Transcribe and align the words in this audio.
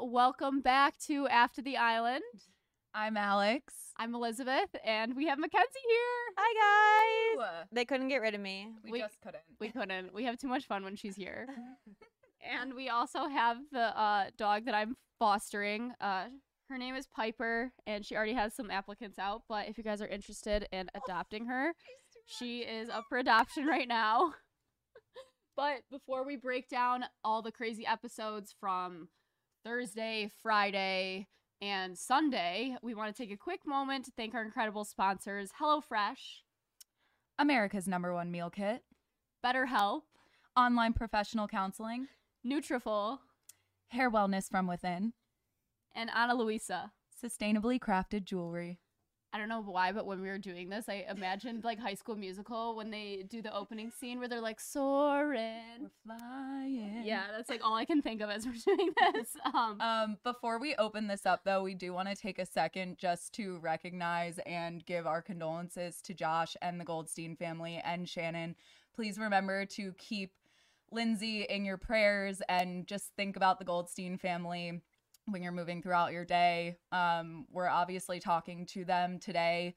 Welcome 0.00 0.60
back 0.60 0.98
to 1.06 1.26
After 1.28 1.62
the 1.62 1.76
Island. 1.76 2.22
I'm 2.94 3.16
Alex. 3.16 3.74
I'm 3.96 4.14
Elizabeth, 4.14 4.68
and 4.84 5.14
we 5.16 5.26
have 5.26 5.38
Mackenzie 5.38 5.66
here. 5.88 6.34
Hi 6.36 7.36
guys. 7.38 7.66
They 7.72 7.84
couldn't 7.84 8.08
get 8.08 8.20
rid 8.20 8.34
of 8.34 8.40
me. 8.40 8.68
We, 8.84 8.92
We- 8.92 8.98
just 9.00 9.20
couldn't. 9.22 9.42
We 9.60 9.68
couldn't. 9.72 10.14
We 10.14 10.24
have 10.24 10.38
too 10.38 10.48
much 10.48 10.66
fun 10.66 10.84
when 10.84 10.96
she's 10.96 11.16
here. 11.16 11.46
and 12.62 12.74
we 12.74 12.88
also 12.88 13.28
have 13.28 13.58
the 13.70 13.98
uh, 13.98 14.26
dog 14.36 14.64
that 14.66 14.74
I'm 14.74 14.96
fostering. 15.18 15.92
Uh, 16.00 16.24
her 16.68 16.78
name 16.78 16.94
is 16.94 17.06
Piper, 17.06 17.72
and 17.86 18.04
she 18.04 18.16
already 18.16 18.34
has 18.34 18.54
some 18.54 18.70
applicants 18.70 19.18
out. 19.18 19.42
But 19.48 19.68
if 19.68 19.78
you 19.78 19.84
guys 19.84 20.00
are 20.02 20.08
interested 20.08 20.66
in 20.72 20.90
adopting 20.94 21.46
her, 21.46 21.72
she 22.26 22.60
is 22.60 22.88
up 22.88 23.04
for 23.08 23.18
adoption 23.18 23.66
right 23.66 23.88
now. 23.88 24.32
but 25.56 25.82
before 25.90 26.24
we 26.24 26.36
break 26.36 26.68
down 26.68 27.04
all 27.24 27.42
the 27.42 27.52
crazy 27.52 27.86
episodes 27.86 28.54
from 28.58 29.08
Thursday, 29.64 30.28
Friday, 30.42 31.28
and 31.60 31.96
Sunday, 31.96 32.76
we 32.82 32.94
want 32.94 33.14
to 33.14 33.22
take 33.22 33.32
a 33.32 33.36
quick 33.36 33.60
moment 33.64 34.04
to 34.04 34.10
thank 34.16 34.34
our 34.34 34.42
incredible 34.42 34.84
sponsors 34.84 35.50
HelloFresh, 35.60 36.40
America's 37.38 37.86
number 37.86 38.12
one 38.12 38.32
meal 38.32 38.50
kit, 38.50 38.82
BetterHelp, 39.44 40.02
online 40.56 40.92
professional 40.92 41.46
counseling, 41.46 42.08
Nutrafol, 42.44 43.18
hair 43.88 44.10
wellness 44.10 44.50
from 44.50 44.66
within, 44.66 45.12
and 45.94 46.10
Ana 46.10 46.34
Luisa. 46.34 46.90
sustainably 47.24 47.78
crafted 47.78 48.24
jewelry. 48.24 48.80
I 49.34 49.38
don't 49.38 49.48
know 49.48 49.62
why, 49.62 49.92
but 49.92 50.04
when 50.04 50.20
we 50.20 50.28
were 50.28 50.36
doing 50.36 50.68
this, 50.68 50.90
I 50.90 51.06
imagined 51.08 51.64
like 51.64 51.78
High 51.78 51.94
School 51.94 52.16
Musical 52.16 52.76
when 52.76 52.90
they 52.90 53.24
do 53.26 53.40
the 53.40 53.54
opening 53.56 53.90
scene 53.90 54.18
where 54.18 54.28
they're 54.28 54.42
like 54.42 54.60
soaring. 54.60 55.88
flying. 56.04 57.02
Yeah, 57.04 57.24
that's 57.34 57.48
like 57.48 57.64
all 57.64 57.74
I 57.74 57.86
can 57.86 58.02
think 58.02 58.20
of 58.20 58.28
as 58.28 58.46
we're 58.46 58.52
doing 58.76 58.90
this. 59.14 59.28
Um, 59.54 59.80
Um, 59.80 60.18
before 60.22 60.58
we 60.58 60.74
open 60.76 61.06
this 61.06 61.24
up, 61.24 61.44
though, 61.44 61.62
we 61.62 61.74
do 61.74 61.94
want 61.94 62.08
to 62.08 62.14
take 62.14 62.38
a 62.38 62.44
second 62.44 62.98
just 62.98 63.32
to 63.34 63.58
recognize 63.60 64.38
and 64.44 64.84
give 64.84 65.06
our 65.06 65.22
condolences 65.22 66.02
to 66.02 66.14
Josh 66.14 66.54
and 66.60 66.78
the 66.78 66.84
Goldstein 66.84 67.34
family 67.34 67.80
and 67.82 68.06
Shannon. 68.06 68.54
Please 68.94 69.18
remember 69.18 69.64
to 69.64 69.94
keep 69.96 70.32
Lindsay 70.90 71.42
in 71.42 71.64
your 71.64 71.78
prayers 71.78 72.42
and 72.50 72.86
just 72.86 73.12
think 73.16 73.36
about 73.36 73.58
the 73.58 73.64
Goldstein 73.64 74.18
family 74.18 74.82
when 75.32 75.42
you're 75.42 75.52
moving 75.52 75.82
throughout 75.82 76.12
your 76.12 76.24
day. 76.24 76.76
Um, 76.92 77.46
we're 77.50 77.68
obviously 77.68 78.20
talking 78.20 78.66
to 78.66 78.84
them 78.84 79.18
today. 79.18 79.74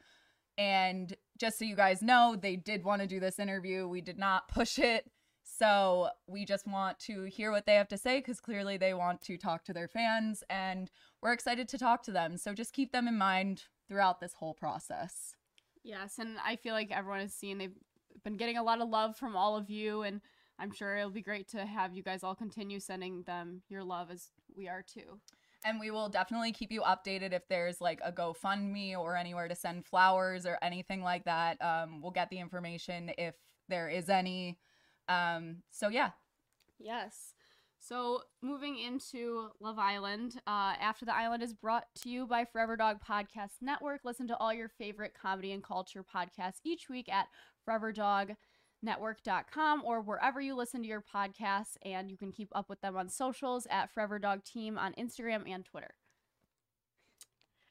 And 0.57 1.15
just 1.37 1.59
so 1.59 1.65
you 1.65 1.75
guys 1.75 2.01
know, 2.01 2.37
they 2.39 2.55
did 2.55 2.83
want 2.83 3.01
to 3.01 3.07
do 3.07 3.19
this 3.19 3.39
interview. 3.39 3.87
We 3.87 4.01
did 4.01 4.17
not 4.17 4.47
push 4.49 4.79
it. 4.79 5.09
So 5.43 6.09
we 6.27 6.43
just 6.43 6.67
want 6.67 6.99
to 7.01 7.25
hear 7.25 7.51
what 7.51 7.65
they 7.65 7.75
have 7.75 7.87
to 7.89 7.97
say 7.97 8.19
because 8.19 8.39
clearly 8.39 8.77
they 8.77 8.93
want 8.93 9.21
to 9.23 9.37
talk 9.37 9.63
to 9.65 9.73
their 9.73 9.87
fans 9.87 10.43
and 10.49 10.89
we're 11.21 11.33
excited 11.33 11.67
to 11.69 11.77
talk 11.77 12.03
to 12.03 12.11
them. 12.11 12.37
So 12.37 12.53
just 12.53 12.73
keep 12.73 12.91
them 12.91 13.07
in 13.07 13.17
mind 13.17 13.63
throughout 13.87 14.19
this 14.19 14.33
whole 14.33 14.53
process. 14.53 15.35
yes, 15.83 16.17
and 16.17 16.37
I 16.43 16.55
feel 16.55 16.73
like 16.73 16.91
everyone 16.91 17.21
has 17.21 17.33
seen 17.33 17.59
they've 17.59 17.77
been 18.23 18.37
getting 18.37 18.57
a 18.57 18.63
lot 18.63 18.81
of 18.81 18.89
love 18.89 19.15
from 19.15 19.35
all 19.35 19.55
of 19.55 19.69
you, 19.69 20.01
and 20.01 20.21
I'm 20.57 20.71
sure 20.71 20.95
it'll 20.97 21.11
be 21.11 21.21
great 21.21 21.47
to 21.49 21.65
have 21.65 21.93
you 21.93 22.01
guys 22.01 22.23
all 22.23 22.35
continue 22.35 22.79
sending 22.79 23.23
them 23.23 23.61
your 23.69 23.83
love 23.83 24.09
as 24.09 24.31
we 24.55 24.67
are 24.67 24.81
too. 24.81 25.19
And 25.65 25.79
we 25.79 25.89
will 25.89 26.09
definitely 26.09 26.51
keep 26.51 26.71
you 26.71 26.81
updated 26.81 27.33
if 27.33 27.47
there's 27.49 27.81
like 27.81 27.99
a 28.05 28.11
GoFundMe 28.11 28.95
or 28.95 29.17
anywhere 29.17 29.47
to 29.47 29.55
send 29.55 29.83
flowers 29.83 30.45
or 30.45 30.59
anything 30.61 31.01
like 31.01 31.25
that. 31.25 31.61
Um, 31.61 32.01
we'll 32.01 32.11
get 32.11 32.29
the 32.29 32.39
information 32.39 33.11
if 33.17 33.33
there 33.67 33.89
is 33.89 34.07
any. 34.07 34.59
Um, 35.09 35.63
so 35.71 35.89
yeah, 35.89 36.11
Yes. 36.79 37.33
So 37.79 38.21
moving 38.41 38.79
into 38.79 39.49
Love 39.59 39.77
Island, 39.77 40.41
uh, 40.47 40.73
After 40.79 41.05
the 41.05 41.15
Island 41.15 41.43
is 41.43 41.53
brought 41.53 41.85
to 42.01 42.09
you 42.09 42.25
by 42.25 42.45
Forever 42.45 42.75
Dog 42.75 42.97
Podcast 43.07 43.61
Network. 43.61 44.01
Listen 44.03 44.27
to 44.27 44.37
all 44.37 44.53
your 44.53 44.69
favorite 44.69 45.13
comedy 45.19 45.51
and 45.51 45.63
culture 45.63 46.03
podcasts 46.03 46.59
each 46.63 46.89
week 46.89 47.07
at 47.09 47.27
foreverdognetwork.com 48.85 49.83
or 49.83 50.01
wherever 50.01 50.41
you 50.41 50.55
listen 50.55 50.81
to 50.81 50.87
your 50.87 51.01
podcasts, 51.01 51.77
and 51.83 52.09
you 52.09 52.17
can 52.17 52.31
keep 52.31 52.49
up 52.53 52.69
with 52.69 52.81
them 52.81 52.95
on 52.95 53.09
socials 53.09 53.67
at 53.69 53.91
Forever 53.93 54.19
Dog 54.19 54.43
Team 54.43 54.77
on 54.77 54.93
Instagram 54.93 55.49
and 55.49 55.65
Twitter. 55.65 55.91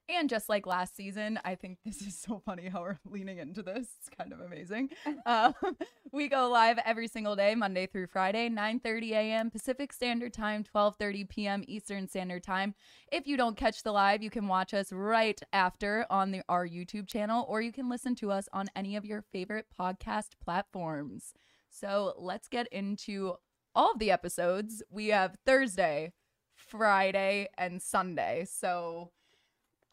And 0.06 0.28
just 0.28 0.50
like 0.50 0.66
last 0.66 0.94
season, 0.94 1.40
I 1.46 1.54
think 1.54 1.78
this 1.84 2.02
is 2.02 2.14
so 2.16 2.38
funny 2.44 2.68
how 2.68 2.82
we're 2.82 2.98
leaning 3.10 3.38
into 3.38 3.62
this. 3.62 3.88
It's 3.98 4.10
kind 4.16 4.32
of 4.32 4.40
amazing. 4.40 4.90
Um, 5.26 5.54
we 6.12 6.28
go 6.28 6.48
live 6.48 6.78
every 6.84 7.08
single 7.08 7.34
day, 7.34 7.54
Monday 7.54 7.86
through 7.86 8.08
Friday, 8.08 8.50
9:30 8.50 9.10
a.m. 9.12 9.50
Pacific 9.50 9.92
Standard 9.92 10.34
Time, 10.34 10.64
12:30 10.64 11.28
p.m. 11.28 11.64
Eastern 11.66 12.06
Standard 12.08 12.42
Time. 12.42 12.74
If 13.10 13.26
you 13.26 13.36
don't 13.36 13.56
catch 13.56 13.82
the 13.82 13.92
live, 13.92 14.22
you 14.22 14.28
can 14.28 14.46
watch 14.46 14.74
us 14.74 14.92
right 14.92 15.40
after 15.52 16.04
on 16.10 16.30
the, 16.30 16.42
our 16.48 16.68
YouTube 16.68 17.08
channel, 17.08 17.46
or 17.48 17.62
you 17.62 17.72
can 17.72 17.88
listen 17.88 18.14
to 18.16 18.30
us 18.30 18.48
on 18.52 18.66
any 18.76 18.96
of 18.96 19.04
your 19.04 19.22
favorite 19.22 19.66
podcast 19.78 20.32
platforms. 20.44 21.32
So 21.70 22.14
let's 22.18 22.48
get 22.48 22.66
into 22.68 23.34
all 23.74 23.92
of 23.92 23.98
the 23.98 24.10
episodes. 24.10 24.82
We 24.90 25.08
have 25.08 25.36
Thursday, 25.46 26.12
Friday, 26.54 27.48
and 27.56 27.80
Sunday. 27.80 28.46
So 28.50 29.10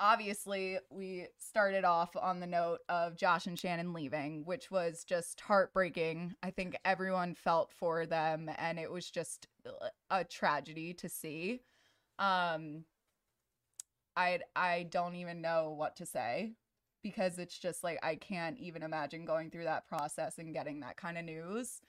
obviously 0.01 0.79
we 0.89 1.27
started 1.37 1.85
off 1.85 2.09
on 2.19 2.39
the 2.39 2.47
note 2.47 2.79
of 2.89 3.15
Josh 3.15 3.45
and 3.45 3.57
Shannon 3.57 3.93
leaving, 3.93 4.43
which 4.45 4.71
was 4.71 5.03
just 5.05 5.39
heartbreaking. 5.39 6.33
I 6.41 6.49
think 6.49 6.75
everyone 6.83 7.35
felt 7.35 7.71
for 7.71 8.07
them 8.07 8.49
and 8.57 8.79
it 8.79 8.91
was 8.91 9.09
just 9.11 9.47
a 10.09 10.23
tragedy 10.23 10.93
to 10.95 11.07
see. 11.07 11.61
Um 12.17 12.85
I 14.15 14.39
I 14.55 14.83
don't 14.89 15.15
even 15.15 15.41
know 15.41 15.71
what 15.77 15.95
to 15.97 16.05
say 16.05 16.53
because 17.03 17.37
it's 17.39 17.57
just 17.57 17.83
like 17.83 17.99
I 18.03 18.15
can't 18.15 18.57
even 18.59 18.83
imagine 18.83 19.25
going 19.25 19.51
through 19.51 19.65
that 19.65 19.87
process 19.87 20.39
and 20.39 20.53
getting 20.53 20.79
that 20.81 20.97
kind 20.97 21.17
of 21.17 21.25
news. 21.25 21.79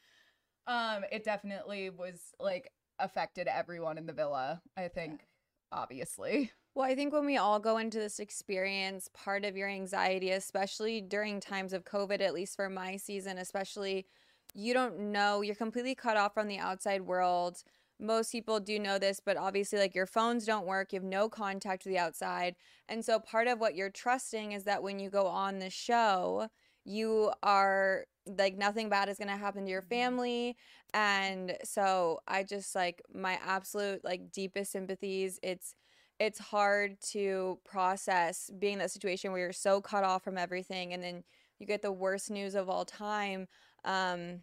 Um 0.67 1.05
it 1.13 1.25
definitely 1.25 1.91
was 1.91 2.35
like 2.41 2.71
affected 2.99 3.49
everyone 3.49 3.99
in 3.99 4.07
the 4.07 4.13
villa, 4.13 4.63
I 4.77 4.89
think 4.89 5.27
obviously. 5.73 6.53
Well, 6.75 6.87
I 6.91 6.95
think 6.95 7.13
when 7.13 7.27
we 7.27 7.37
all 7.37 7.59
go 7.61 7.77
into 7.77 7.99
this 7.99 8.19
experience, 8.19 9.09
part 9.13 9.45
of 9.45 9.57
your 9.57 9.69
anxiety, 9.69 10.31
especially 10.31 11.03
during 11.03 11.39
times 11.39 11.75
of 11.75 11.85
COVID, 11.85 12.23
at 12.23 12.33
least 12.33 12.57
for 12.57 12.71
my 12.71 12.97
season, 12.97 13.37
especially, 13.37 14.07
you 14.55 14.73
don't 14.73 14.99
know, 15.13 15.43
you're 15.43 15.55
completely 15.55 15.95
cut 15.95 16.17
off 16.17 16.33
from 16.33 16.49
the 16.49 16.59
outside 16.59 17.03
world. 17.03 17.63
Most 18.01 18.33
people 18.33 18.59
do 18.59 18.79
know 18.79 18.99
this, 18.99 19.21
but 19.21 19.37
obviously, 19.37 19.79
like 19.79 19.95
your 19.95 20.07
phones 20.07 20.47
don't 20.47 20.67
work, 20.67 20.93
you 20.93 20.97
have 20.99 21.05
no 21.05 21.29
contact 21.29 21.85
with 21.85 21.93
the 21.93 21.99
outside. 21.99 22.57
And 22.89 23.05
so, 23.05 23.19
part 23.21 23.49
of 23.49 23.61
what 23.61 23.75
you're 23.75 23.91
trusting 23.91 24.53
is 24.53 24.65
that 24.65 24.83
when 24.83 24.99
you 24.99 25.11
go 25.11 25.27
on 25.27 25.59
the 25.59 25.71
show, 25.71 26.49
you 26.85 27.33
are 27.43 28.07
like 28.27 28.57
nothing 28.57 28.89
bad 28.89 29.09
is 29.09 29.19
going 29.19 29.29
to 29.29 29.37
happen 29.37 29.65
to 29.65 29.71
your 29.71 29.83
mm-hmm. 29.83 29.89
family 29.89 30.57
and 30.95 31.57
so 31.65 32.19
i 32.29 32.43
just 32.43 32.75
like 32.75 33.03
my 33.13 33.39
absolute 33.45 34.01
like 34.05 34.31
deepest 34.31 34.71
sympathies 34.71 35.41
it's 35.43 35.75
it's 36.23 36.39
hard 36.39 37.01
to 37.01 37.59
process 37.65 38.49
being 38.61 38.75
in 38.75 38.79
that 38.79 38.93
situation 38.93 39.33
where 39.33 39.41
you're 39.41 39.53
so 39.53 39.81
cut 39.81 40.05
off 40.05 40.23
from 40.23 40.39
everything 40.39 40.93
and 40.93 41.03
then 41.03 41.25
you 41.59 41.67
get 41.67 41.83
the 41.83 41.91
worst 41.91 42.31
news 42.31 42.55
of 42.55 42.69
all 42.69 42.85
time 42.85 43.49
um 43.85 44.41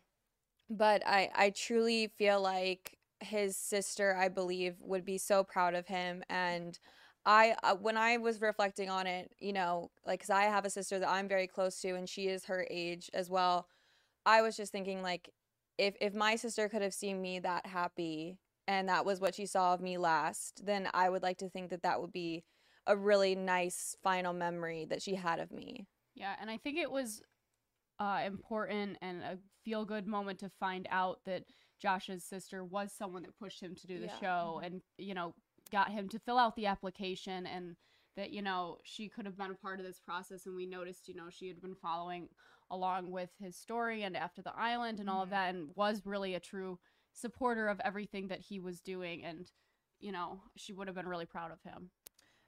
but 0.69 1.01
i 1.07 1.29
i 1.35 1.50
truly 1.51 2.07
feel 2.18 2.41
like 2.41 2.97
his 3.22 3.56
sister 3.56 4.13
i 4.18 4.28
believe 4.28 4.75
would 4.81 5.06
be 5.06 5.18
so 5.18 5.41
proud 5.41 5.73
of 5.73 5.88
him 5.88 6.22
and 6.29 6.79
I 7.25 7.56
uh, 7.63 7.75
when 7.75 7.97
I 7.97 8.16
was 8.16 8.39
reflecting 8.39 8.89
on 8.89 9.06
it, 9.06 9.34
you 9.39 9.51
know, 9.51 9.91
like 10.07 10.22
cuz 10.22 10.29
I 10.29 10.44
have 10.44 10.66
a 10.66 10.69
sister 10.69 11.00
that 11.00 11.09
I'm 11.09 11.28
very 11.28 11.47
close 11.47 11.79
to 11.81 11.94
and 11.95 12.07
she 12.07 12.28
is 12.28 12.45
her 12.45 12.66
age 12.72 13.09
as 13.13 13.29
well. 13.29 13.68
I 14.25 14.41
was 14.41 14.56
just 14.56 14.72
thinking 14.72 15.03
like 15.03 15.29
if 15.78 15.95
if 16.00 16.13
my 16.13 16.38
sister 16.38 16.69
could 16.69 16.81
have 16.81 16.94
seen 16.94 17.22
me 17.22 17.39
that 17.39 17.66
happy 17.68 18.39
and 18.69 18.88
that 18.88 19.03
was 19.03 19.19
what 19.19 19.34
she 19.34 19.47
saw 19.47 19.74
of 19.74 19.81
me 19.81 19.97
last, 19.97 20.63
then 20.63 20.88
I 20.94 21.09
would 21.09 21.24
like 21.24 21.40
to 21.40 21.50
think 21.50 21.72
that 21.72 21.81
that 21.81 22.00
would 22.00 22.12
be 22.12 22.44
a 22.86 22.95
really 22.95 23.33
nice 23.33 23.95
final 24.04 24.31
memory 24.31 24.86
that 24.86 25.01
she 25.01 25.16
had 25.16 25.39
of 25.39 25.51
me. 25.51 25.88
Yeah, 26.13 26.36
and 26.39 26.51
I 26.51 26.57
think 26.57 26.77
it 26.77 26.92
was 26.92 27.24
uh, 28.00 28.21
important 28.24 29.00
and 29.01 29.24
a 29.24 29.39
feel 29.66 29.86
good 29.86 30.06
moment 30.06 30.39
to 30.42 30.51
find 30.60 30.88
out 30.92 31.19
that 31.25 31.45
Josh's 31.81 32.24
sister 32.24 32.63
was 32.63 32.94
someone 32.94 33.24
that 33.24 33.39
pushed 33.39 33.60
him 33.60 33.74
to 33.74 33.88
do 33.88 34.00
the 34.00 34.06
Yeah. 34.06 34.19
show 34.19 34.62
and, 34.63 34.81
you 35.00 35.15
know, 35.15 35.33
got 35.72 35.89
him 35.89 36.07
to 36.10 36.19
fill 36.19 36.38
out 36.38 36.56
the 36.56 36.68
application 36.68 37.48
and 37.48 37.75
that, 38.18 38.30
you 38.30 38.44
know, 38.44 38.77
she 38.83 39.10
could 39.10 39.25
have 39.25 39.38
been 39.38 39.51
a 39.51 39.56
part 39.56 39.80
of 39.80 39.86
this 39.86 40.00
process. 40.00 40.45
And 40.45 40.56
we 40.56 40.68
noticed, 40.68 41.07
you 41.07 41.15
know, 41.15 41.30
she 41.31 41.48
had 41.48 41.60
been 41.60 41.75
following 41.75 42.30
along 42.69 43.10
with 43.10 43.31
his 43.39 43.57
story 43.57 44.04
and 44.04 44.15
after 44.15 44.44
the 44.44 44.56
island 44.56 45.00
and 45.00 45.10
all 45.10 45.24
of 45.24 45.30
Mhm. 45.30 45.31
that 45.31 45.56
and 45.56 45.75
was 45.75 46.06
really 46.06 46.36
a 46.36 46.39
true 46.39 46.77
supporter 47.13 47.67
of 47.67 47.79
everything 47.83 48.27
that 48.27 48.41
he 48.41 48.59
was 48.59 48.81
doing. 48.81 49.23
And, 49.23 49.51
you 50.00 50.11
know, 50.11 50.41
she 50.56 50.73
would 50.73 50.88
have 50.88 50.95
been 50.95 51.07
really 51.07 51.25
proud 51.25 51.51
of 51.51 51.61
him. 51.63 51.91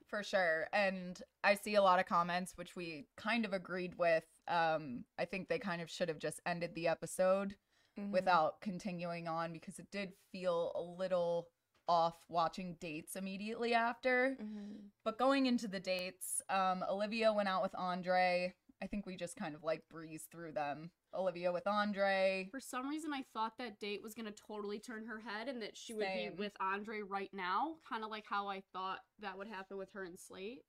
For 0.08 0.24
sure. 0.24 0.68
And 0.74 1.22
I 1.44 1.56
see 1.56 1.76
a 1.76 1.82
lot 1.82 2.00
of 2.00 2.06
comments 2.06 2.54
which 2.58 2.76
we 2.76 3.08
kind 3.16 3.46
of 3.46 3.54
agreed 3.54 3.96
with. 3.98 4.26
Um, 4.48 5.06
I 5.18 5.26
think 5.26 5.48
they 5.48 5.60
kind 5.60 5.82
of 5.82 5.90
should 5.90 6.10
have 6.10 6.20
just 6.20 6.42
ended 6.46 6.76
the 6.76 6.88
episode 6.90 7.56
Mhm. 7.98 8.12
without 8.12 8.60
continuing 8.62 9.28
on 9.28 9.54
because 9.54 9.80
it 9.80 9.90
did 9.92 10.14
feel 10.32 10.72
a 10.76 10.82
little 10.82 11.50
off 11.88 12.26
watching 12.30 12.76
dates 12.76 13.16
immediately 13.16 13.74
after. 13.74 14.36
Mhm. 14.40 14.92
But 15.04 15.18
going 15.18 15.46
into 15.46 15.68
the 15.68 15.80
dates, 15.80 16.42
um, 16.50 16.84
Olivia 16.88 17.32
went 17.34 17.50
out 17.50 17.62
with 17.62 17.76
Andre. 17.76 18.54
I 18.82 18.88
think 18.88 19.06
we 19.06 19.16
just 19.16 19.36
kind 19.36 19.56
of 19.56 19.64
like 19.64 19.88
breezed 19.90 20.30
through 20.32 20.54
them. 20.54 20.92
Olivia 21.14 21.52
with 21.52 21.68
Andre. 21.68 22.48
For 22.52 22.60
some 22.60 22.88
reason, 22.88 23.14
I 23.14 23.24
thought 23.34 23.58
that 23.58 23.80
date 23.80 24.02
was 24.04 24.14
gonna 24.14 24.32
totally 24.32 24.80
turn 24.80 25.06
her 25.06 25.20
head, 25.20 25.48
and 25.48 25.62
that 25.62 25.78
she 25.78 25.94
would 25.94 26.06
Same. 26.06 26.32
be 26.32 26.38
with 26.38 26.54
Andre 26.60 27.02
right 27.02 27.32
now, 27.34 27.76
kind 27.88 28.04
of 28.04 28.10
like 28.10 28.26
how 28.30 28.48
I 28.48 28.64
thought 28.74 29.00
that 29.20 29.38
would 29.38 29.48
happen 29.48 29.78
with 29.78 29.92
her 29.94 30.04
and 30.04 30.20
Slade, 30.20 30.60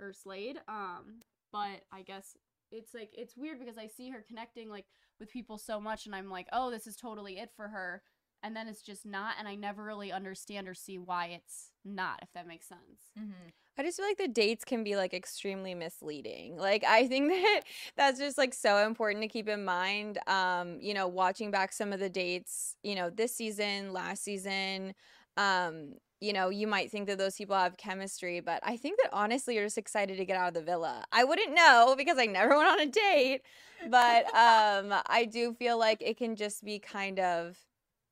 or 0.00 0.12
Slade. 0.12 0.60
Um, 0.68 1.20
but 1.52 1.82
I 1.92 2.02
guess 2.02 2.36
it's 2.70 2.94
like 2.94 3.10
it's 3.16 3.36
weird 3.36 3.58
because 3.58 3.78
I 3.78 3.86
see 3.86 4.10
her 4.10 4.24
connecting 4.26 4.68
like 4.68 4.86
with 5.20 5.30
people 5.30 5.58
so 5.58 5.80
much, 5.80 6.06
and 6.06 6.14
I'm 6.14 6.30
like, 6.30 6.48
oh, 6.52 6.70
this 6.70 6.86
is 6.86 6.96
totally 6.96 7.38
it 7.38 7.50
for 7.54 7.68
her, 7.68 8.02
and 8.42 8.56
then 8.56 8.68
it's 8.68 8.82
just 8.82 9.06
not, 9.06 9.36
and 9.38 9.46
I 9.46 9.54
never 9.54 9.82
really 9.82 10.12
understand 10.12 10.68
or 10.68 10.74
see 10.74 10.98
why 10.98 11.26
it's 11.26 11.70
not, 11.84 12.18
if 12.22 12.32
that 12.34 12.46
makes 12.46 12.66
sense. 12.68 13.10
Mm-hmm. 13.18 13.48
I 13.76 13.82
just 13.82 13.96
feel 13.96 14.06
like 14.06 14.18
the 14.18 14.28
dates 14.28 14.64
can 14.64 14.84
be 14.84 14.96
like 14.96 15.12
extremely 15.14 15.74
misleading. 15.74 16.56
Like 16.56 16.84
I 16.84 17.08
think 17.08 17.28
that 17.30 17.62
that's 17.96 18.18
just 18.18 18.38
like 18.38 18.54
so 18.54 18.86
important 18.86 19.22
to 19.22 19.28
keep 19.28 19.48
in 19.48 19.64
mind. 19.64 20.18
Um, 20.26 20.78
you 20.80 20.94
know, 20.94 21.08
watching 21.08 21.50
back 21.50 21.72
some 21.72 21.92
of 21.92 22.00
the 22.00 22.08
dates, 22.08 22.76
you 22.82 22.94
know, 22.94 23.10
this 23.10 23.34
season, 23.34 23.92
last 23.92 24.22
season, 24.22 24.94
um, 25.36 25.94
you 26.20 26.32
know, 26.32 26.48
you 26.48 26.66
might 26.66 26.90
think 26.90 27.06
that 27.08 27.18
those 27.18 27.36
people 27.36 27.56
have 27.56 27.76
chemistry, 27.76 28.40
but 28.40 28.60
I 28.62 28.76
think 28.76 28.98
that 29.02 29.10
honestly 29.12 29.56
you're 29.56 29.66
just 29.66 29.78
excited 29.78 30.16
to 30.18 30.24
get 30.24 30.36
out 30.36 30.48
of 30.48 30.54
the 30.54 30.62
villa. 30.62 31.04
I 31.12 31.24
wouldn't 31.24 31.54
know 31.54 31.94
because 31.98 32.18
I 32.18 32.26
never 32.26 32.56
went 32.56 32.68
on 32.68 32.80
a 32.80 32.86
date, 32.86 33.42
but 33.84 34.26
um 34.34 34.94
I 35.06 35.24
do 35.30 35.52
feel 35.54 35.78
like 35.78 36.00
it 36.02 36.16
can 36.16 36.36
just 36.36 36.64
be 36.64 36.78
kind 36.78 37.18
of 37.18 37.58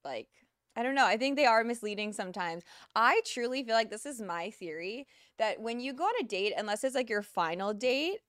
like 0.04 0.28
I 0.74 0.82
don't 0.82 0.94
know. 0.94 1.04
I 1.06 1.16
think 1.18 1.36
they 1.36 1.44
are 1.44 1.64
misleading 1.64 2.12
sometimes. 2.12 2.64
I 2.94 3.20
truly 3.26 3.62
feel 3.62 3.74
like 3.74 3.90
this 3.90 4.06
is 4.06 4.20
my 4.22 4.50
theory 4.50 5.06
that 5.38 5.60
when 5.60 5.80
you 5.80 5.92
go 5.92 6.04
on 6.04 6.12
a 6.20 6.24
date, 6.24 6.54
unless 6.56 6.82
it's 6.82 6.94
like 6.94 7.10
your 7.10 7.22
final 7.22 7.74
date, 7.74 8.20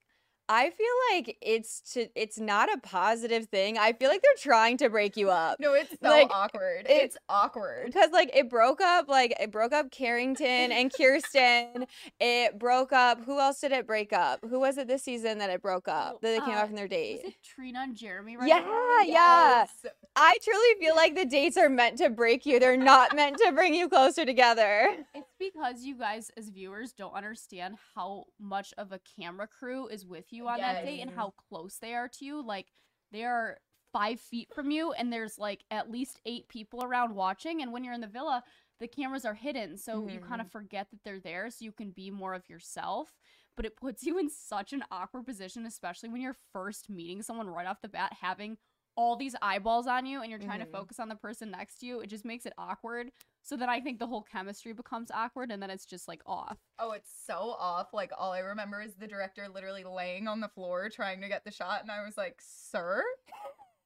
I 0.49 0.69
feel 0.71 0.87
like 1.17 1.37
it's 1.41 1.79
to 1.93 2.07
it's 2.15 2.37
not 2.37 2.71
a 2.73 2.77
positive 2.79 3.45
thing. 3.45 3.77
I 3.77 3.93
feel 3.93 4.09
like 4.09 4.21
they're 4.21 4.31
trying 4.37 4.77
to 4.77 4.89
break 4.89 5.15
you 5.15 5.29
up. 5.29 5.57
No, 5.59 5.73
it's 5.73 5.91
so 5.91 6.09
Like, 6.09 6.29
awkward. 6.31 6.85
it- 6.87 6.91
it's 7.03 7.17
awkward. 7.29 7.85
Because 7.87 8.11
like 8.11 8.29
it 8.35 8.49
broke 8.49 8.81
up, 8.81 9.07
like 9.07 9.33
it 9.39 9.51
broke 9.51 9.71
up 9.73 9.89
Carrington 9.91 10.71
and 10.71 10.91
Kierstan. 10.91 11.87
It 12.19 12.59
broke 12.59 12.91
up. 12.91 13.23
Who 13.25 13.39
else 13.39 13.59
did 13.61 13.71
it 13.71 13.87
break 13.87 14.11
up? 14.13 14.39
Who 14.47 14.59
was 14.59 14.77
it 14.77 14.87
this 14.87 15.03
season 15.03 15.37
that 15.39 15.49
it 15.49 15.61
broke 15.61 15.87
up? 15.87 16.21
That 16.21 16.29
they 16.33 16.39
came 16.39 16.55
uh, 16.55 16.59
out 16.61 16.67
from 16.67 16.75
their 16.75 16.87
date. 16.87 17.21
Was 17.23 17.33
it 17.33 17.37
Trina 17.43 17.79
and 17.83 17.95
Jeremy 17.95 18.35
right 18.37 18.47
Yeah, 18.47 18.59
now? 18.59 18.99
yeah. 19.05 19.65
Yes. 19.65 19.85
I 20.15 20.37
truly 20.43 20.79
feel 20.79 20.95
like 20.95 21.15
the 21.15 21.25
dates 21.25 21.57
are 21.57 21.69
meant 21.69 21.97
to 21.99 22.09
break 22.09 22.45
you. 22.45 22.59
They're 22.59 22.77
not 22.77 23.15
meant 23.15 23.37
to 23.37 23.51
bring 23.53 23.73
you 23.73 23.89
closer 23.89 24.25
together. 24.25 24.89
It's 25.15 25.27
because 25.51 25.83
you 25.83 25.95
guys, 25.97 26.31
as 26.37 26.49
viewers, 26.49 26.93
don't 26.93 27.13
understand 27.13 27.75
how 27.95 28.25
much 28.39 28.73
of 28.77 28.91
a 28.91 28.99
camera 29.19 29.47
crew 29.47 29.87
is 29.87 30.05
with 30.05 30.31
you 30.31 30.47
on 30.47 30.59
that 30.59 30.85
day 30.85 31.01
and 31.01 31.11
how 31.11 31.33
close 31.49 31.77
they 31.77 31.93
are 31.93 32.07
to 32.07 32.25
you. 32.25 32.41
Like, 32.45 32.67
they 33.11 33.23
are 33.23 33.57
five 33.91 34.19
feet 34.19 34.49
from 34.53 34.71
you, 34.71 34.91
and 34.93 35.11
there's 35.13 35.37
like 35.37 35.63
at 35.69 35.91
least 35.91 36.19
eight 36.25 36.47
people 36.47 36.83
around 36.83 37.13
watching. 37.15 37.61
And 37.61 37.71
when 37.71 37.83
you're 37.83 37.93
in 37.93 38.01
the 38.01 38.07
villa, 38.07 38.43
the 38.79 38.87
cameras 38.87 39.23
are 39.25 39.35
hidden, 39.35 39.77
so 39.77 40.07
you 40.07 40.19
kind 40.19 40.41
of 40.41 40.51
forget 40.51 40.87
that 40.91 41.03
they're 41.03 41.19
there, 41.19 41.49
so 41.49 41.63
you 41.63 41.71
can 41.71 41.91
be 41.91 42.09
more 42.09 42.33
of 42.33 42.49
yourself. 42.49 43.09
But 43.55 43.65
it 43.65 43.75
puts 43.77 44.03
you 44.07 44.17
in 44.17 44.29
such 44.29 44.73
an 44.73 44.83
awkward 44.91 45.25
position, 45.25 45.65
especially 45.65 46.09
when 46.09 46.21
you're 46.21 46.35
first 46.51 46.89
meeting 46.89 47.21
someone 47.21 47.47
right 47.47 47.67
off 47.67 47.81
the 47.81 47.87
bat, 47.89 48.13
having 48.19 48.57
all 48.95 49.15
these 49.15 49.35
eyeballs 49.41 49.87
on 49.87 50.05
you 50.05 50.21
and 50.21 50.29
you're 50.29 50.37
trying 50.39 50.59
Mhm. 50.59 50.65
to 50.65 50.71
focus 50.71 50.99
on 50.99 51.09
the 51.09 51.15
person 51.15 51.49
next 51.49 51.77
to 51.79 51.87
you. 51.87 51.99
It 52.01 52.07
just 52.11 52.25
makes 52.25 52.45
it 52.45 52.53
awkward. 52.59 53.11
So 53.43 53.57
then 53.57 53.69
I 53.69 53.81
think 53.81 53.99
the 53.99 54.07
whole 54.07 54.23
chemistry 54.23 54.71
becomes 54.71 55.11
awkward 55.11 55.51
and 55.51 55.61
then 55.61 55.69
it's 55.69 55.85
just 55.85 56.07
like 56.07 56.21
off. 56.25 56.57
Oh, 56.79 56.91
it's 56.91 57.11
so 57.27 57.55
off. 57.59 57.93
Like 57.93 58.11
all 58.17 58.31
I 58.31 58.39
remember 58.39 58.81
is 58.81 58.95
the 58.95 59.07
director 59.07 59.47
literally 59.53 59.83
laying 59.83 60.27
on 60.27 60.39
the 60.39 60.47
floor 60.47 60.89
trying 60.89 61.21
to 61.21 61.27
get 61.27 61.43
the 61.43 61.51
shot, 61.51 61.81
and 61.81 61.91
I 61.91 62.03
was 62.05 62.17
like, 62.17 62.39
"Sir, 62.39 63.03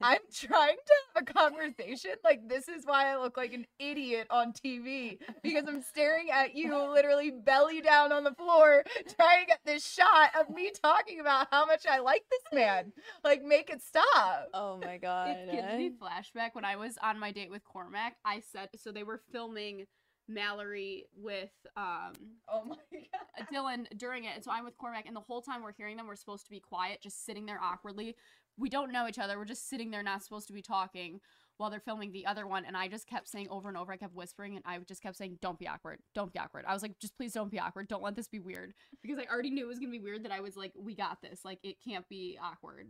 I'm 0.01 0.19
trying 0.31 0.75
to 0.77 0.93
have 1.15 1.23
a 1.27 1.33
conversation. 1.33 2.11
Like 2.23 2.47
this 2.47 2.67
is 2.67 2.85
why 2.85 3.11
I 3.11 3.17
look 3.17 3.35
like 3.37 3.53
an 3.53 3.65
idiot 3.79 4.27
on 4.29 4.53
TV 4.53 5.17
because 5.41 5.65
I'm 5.67 5.81
staring 5.81 6.29
at 6.31 6.55
you, 6.55 6.75
literally 6.91 7.31
belly 7.31 7.81
down 7.81 8.11
on 8.11 8.23
the 8.23 8.33
floor, 8.35 8.83
trying 9.15 9.41
to 9.41 9.45
get 9.47 9.59
this 9.65 9.85
shot 9.85 10.31
of 10.39 10.49
me 10.53 10.71
talking 10.83 11.19
about 11.19 11.47
how 11.51 11.65
much 11.65 11.85
I 11.89 11.99
like 11.99 12.23
this 12.29 12.43
man. 12.53 12.93
Like, 13.23 13.43
make 13.43 13.69
it 13.69 13.81
stop." 13.81 14.49
Oh 14.53 14.79
my 14.83 14.97
god. 15.01 15.29
It 15.29 15.51
gives 15.51 15.73
me 15.73 15.91
flashback 15.91 16.49
when 16.53 16.65
I 16.65 16.75
was 16.75 16.97
on 17.01 17.19
my 17.19 17.31
date 17.31 17.49
with 17.49 17.63
Cormac. 17.63 18.17
I 18.23 18.41
said 18.51 18.69
so 18.75 18.91
they 18.91 19.03
were 19.03 19.21
filming 19.31 19.85
Mallory 20.29 21.05
with 21.15 21.51
um 21.75 22.13
Oh 22.49 22.63
my 22.65 22.75
god. 22.91 23.47
Dylan 23.53 23.85
during 23.97 24.25
it. 24.25 24.31
And 24.35 24.43
so 24.43 24.51
I'm 24.51 24.65
with 24.65 24.77
Cormac, 24.77 25.05
and 25.07 25.15
the 25.15 25.21
whole 25.21 25.41
time 25.41 25.63
we're 25.63 25.73
hearing 25.73 25.97
them, 25.97 26.07
we're 26.07 26.15
supposed 26.15 26.45
to 26.45 26.51
be 26.51 26.59
quiet, 26.59 27.01
just 27.01 27.25
sitting 27.25 27.45
there 27.45 27.59
awkwardly. 27.63 28.15
We 28.57 28.69
don't 28.69 28.91
know 28.91 29.07
each 29.07 29.19
other. 29.19 29.37
We're 29.37 29.45
just 29.45 29.69
sitting 29.69 29.91
there, 29.91 30.03
not 30.03 30.23
supposed 30.23 30.47
to 30.47 30.53
be 30.53 30.61
talking 30.61 31.19
while 31.57 31.69
they're 31.69 31.79
filming 31.79 32.11
the 32.11 32.25
other 32.25 32.47
one. 32.47 32.65
And 32.65 32.77
I 32.77 32.87
just 32.87 33.07
kept 33.07 33.27
saying 33.27 33.47
over 33.49 33.67
and 33.67 33.77
over, 33.77 33.91
I 33.91 33.97
kept 33.97 34.15
whispering, 34.15 34.55
and 34.55 34.63
I 34.65 34.77
just 34.79 35.01
kept 35.01 35.17
saying, 35.17 35.39
Don't 35.41 35.59
be 35.59 35.67
awkward. 35.67 35.99
Don't 36.15 36.33
be 36.33 36.39
awkward. 36.39 36.65
I 36.67 36.73
was 36.73 36.81
like, 36.81 36.99
Just 36.99 37.15
please 37.17 37.33
don't 37.33 37.51
be 37.51 37.59
awkward. 37.59 37.87
Don't 37.87 38.03
let 38.03 38.15
this 38.15 38.27
be 38.27 38.39
weird. 38.39 38.73
Because 39.01 39.19
I 39.19 39.31
already 39.31 39.49
knew 39.51 39.65
it 39.65 39.69
was 39.69 39.79
going 39.79 39.91
to 39.91 39.97
be 39.97 40.03
weird 40.03 40.23
that 40.25 40.31
I 40.31 40.39
was 40.39 40.55
like, 40.55 40.73
We 40.75 40.95
got 40.95 41.21
this. 41.21 41.43
Like, 41.43 41.59
it 41.63 41.77
can't 41.83 42.07
be 42.09 42.37
awkward. 42.41 42.87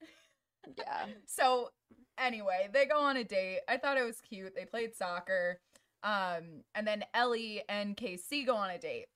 Yeah. 0.76 1.06
So 1.24 1.70
anyway, 2.18 2.68
they 2.74 2.84
go 2.84 3.00
on 3.00 3.16
a 3.16 3.24
date. 3.24 3.60
I 3.68 3.78
thought 3.78 3.96
it 3.96 4.04
was 4.04 4.20
cute. 4.20 4.54
They 4.54 4.66
played 4.66 4.94
soccer. 4.94 5.60
Um, 6.02 6.62
and 6.74 6.86
then 6.86 7.04
Ellie 7.14 7.62
and 7.68 7.96
KC 7.96 8.44
go 8.44 8.54
on 8.56 8.68
a 8.70 8.78
date. 8.78 9.06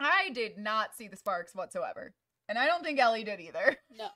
I 0.00 0.30
did 0.32 0.56
not 0.56 0.94
see 0.94 1.08
the 1.08 1.16
sparks 1.16 1.54
whatsoever. 1.54 2.14
And 2.48 2.58
I 2.58 2.66
don't 2.66 2.82
think 2.82 2.98
Ellie 2.98 3.24
did 3.24 3.40
either. 3.40 3.76
No. 3.98 4.08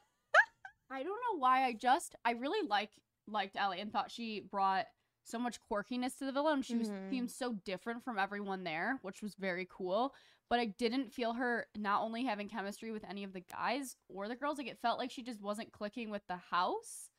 I 0.93 1.03
don't 1.03 1.21
know 1.31 1.39
why 1.39 1.65
I 1.65 1.73
just 1.73 2.15
I 2.25 2.33
really 2.33 2.67
like 2.69 2.91
liked 3.27 3.57
Ellie 3.57 3.81
and 3.81 3.93
thought 3.93 4.11
she 4.11 4.41
brought 4.41 4.87
so 5.25 5.39
much 5.39 5.59
quirkiness 5.71 6.19
to 6.19 6.25
the 6.25 6.33
villa 6.33 6.53
and 6.53 6.65
she 6.65 6.77
was 6.77 6.89
Mhm. 6.91 7.09
seemed 7.11 7.31
so 7.31 7.53
different 7.65 8.03
from 8.05 8.19
everyone 8.19 8.65
there, 8.65 8.99
which 9.03 9.23
was 9.23 9.35
very 9.37 9.67
cool. 9.71 10.15
But 10.49 10.59
I 10.59 10.67
didn't 10.67 11.13
feel 11.15 11.33
her 11.35 11.69
not 11.77 12.03
only 12.03 12.25
having 12.25 12.49
chemistry 12.49 12.91
with 12.91 13.05
any 13.05 13.25
of 13.25 13.33
the 13.33 13.41
guys 13.41 13.97
or 14.09 14.29
the 14.29 14.37
girls, 14.37 14.59
like 14.59 14.67
it 14.67 14.81
felt 14.81 14.99
like 14.99 15.11
she 15.11 15.23
just 15.23 15.41
wasn't 15.41 15.73
clicking 15.73 16.11
with 16.11 16.27
the 16.27 16.37
house. 16.37 17.11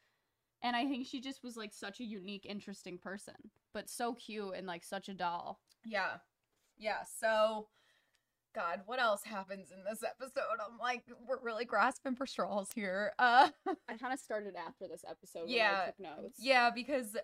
And 0.62 0.76
I 0.76 0.86
think 0.88 1.08
she 1.08 1.20
just 1.20 1.44
was 1.44 1.58
like 1.58 1.74
such 1.74 2.00
a 2.00 2.06
unique, 2.06 2.46
interesting 2.46 2.98
person, 2.98 3.36
but 3.74 3.90
so 3.90 4.14
cute 4.14 4.54
and 4.56 4.68
like 4.68 4.84
such 4.84 5.10
a 5.10 5.14
doll. 5.14 5.62
Yeah. 5.84 6.20
Yeah. 6.78 7.04
So 7.06 7.70
God, 8.54 8.82
what 8.86 9.00
else 9.02 9.24
happens 9.24 9.72
in 9.72 9.84
this 9.90 10.04
episode? 10.04 10.44
I'm 10.64 10.78
like, 10.78 11.04
we're 11.28 11.40
really 11.42 11.66
grasping 11.66 12.16
for 12.16 12.26
straws 12.26 12.70
here. 12.76 13.14
Uh 13.20 13.50
I 13.90 13.98
kind 13.98 14.14
of 14.14 14.20
started 14.20 14.56
after 14.56 14.88
this 14.88 15.04
episode. 15.10 15.50
Yeah, 15.50 15.82
I 15.84 15.86
took 15.88 16.00
notes. 16.00 16.38
Yeah, 16.40 16.70
because 16.74 17.18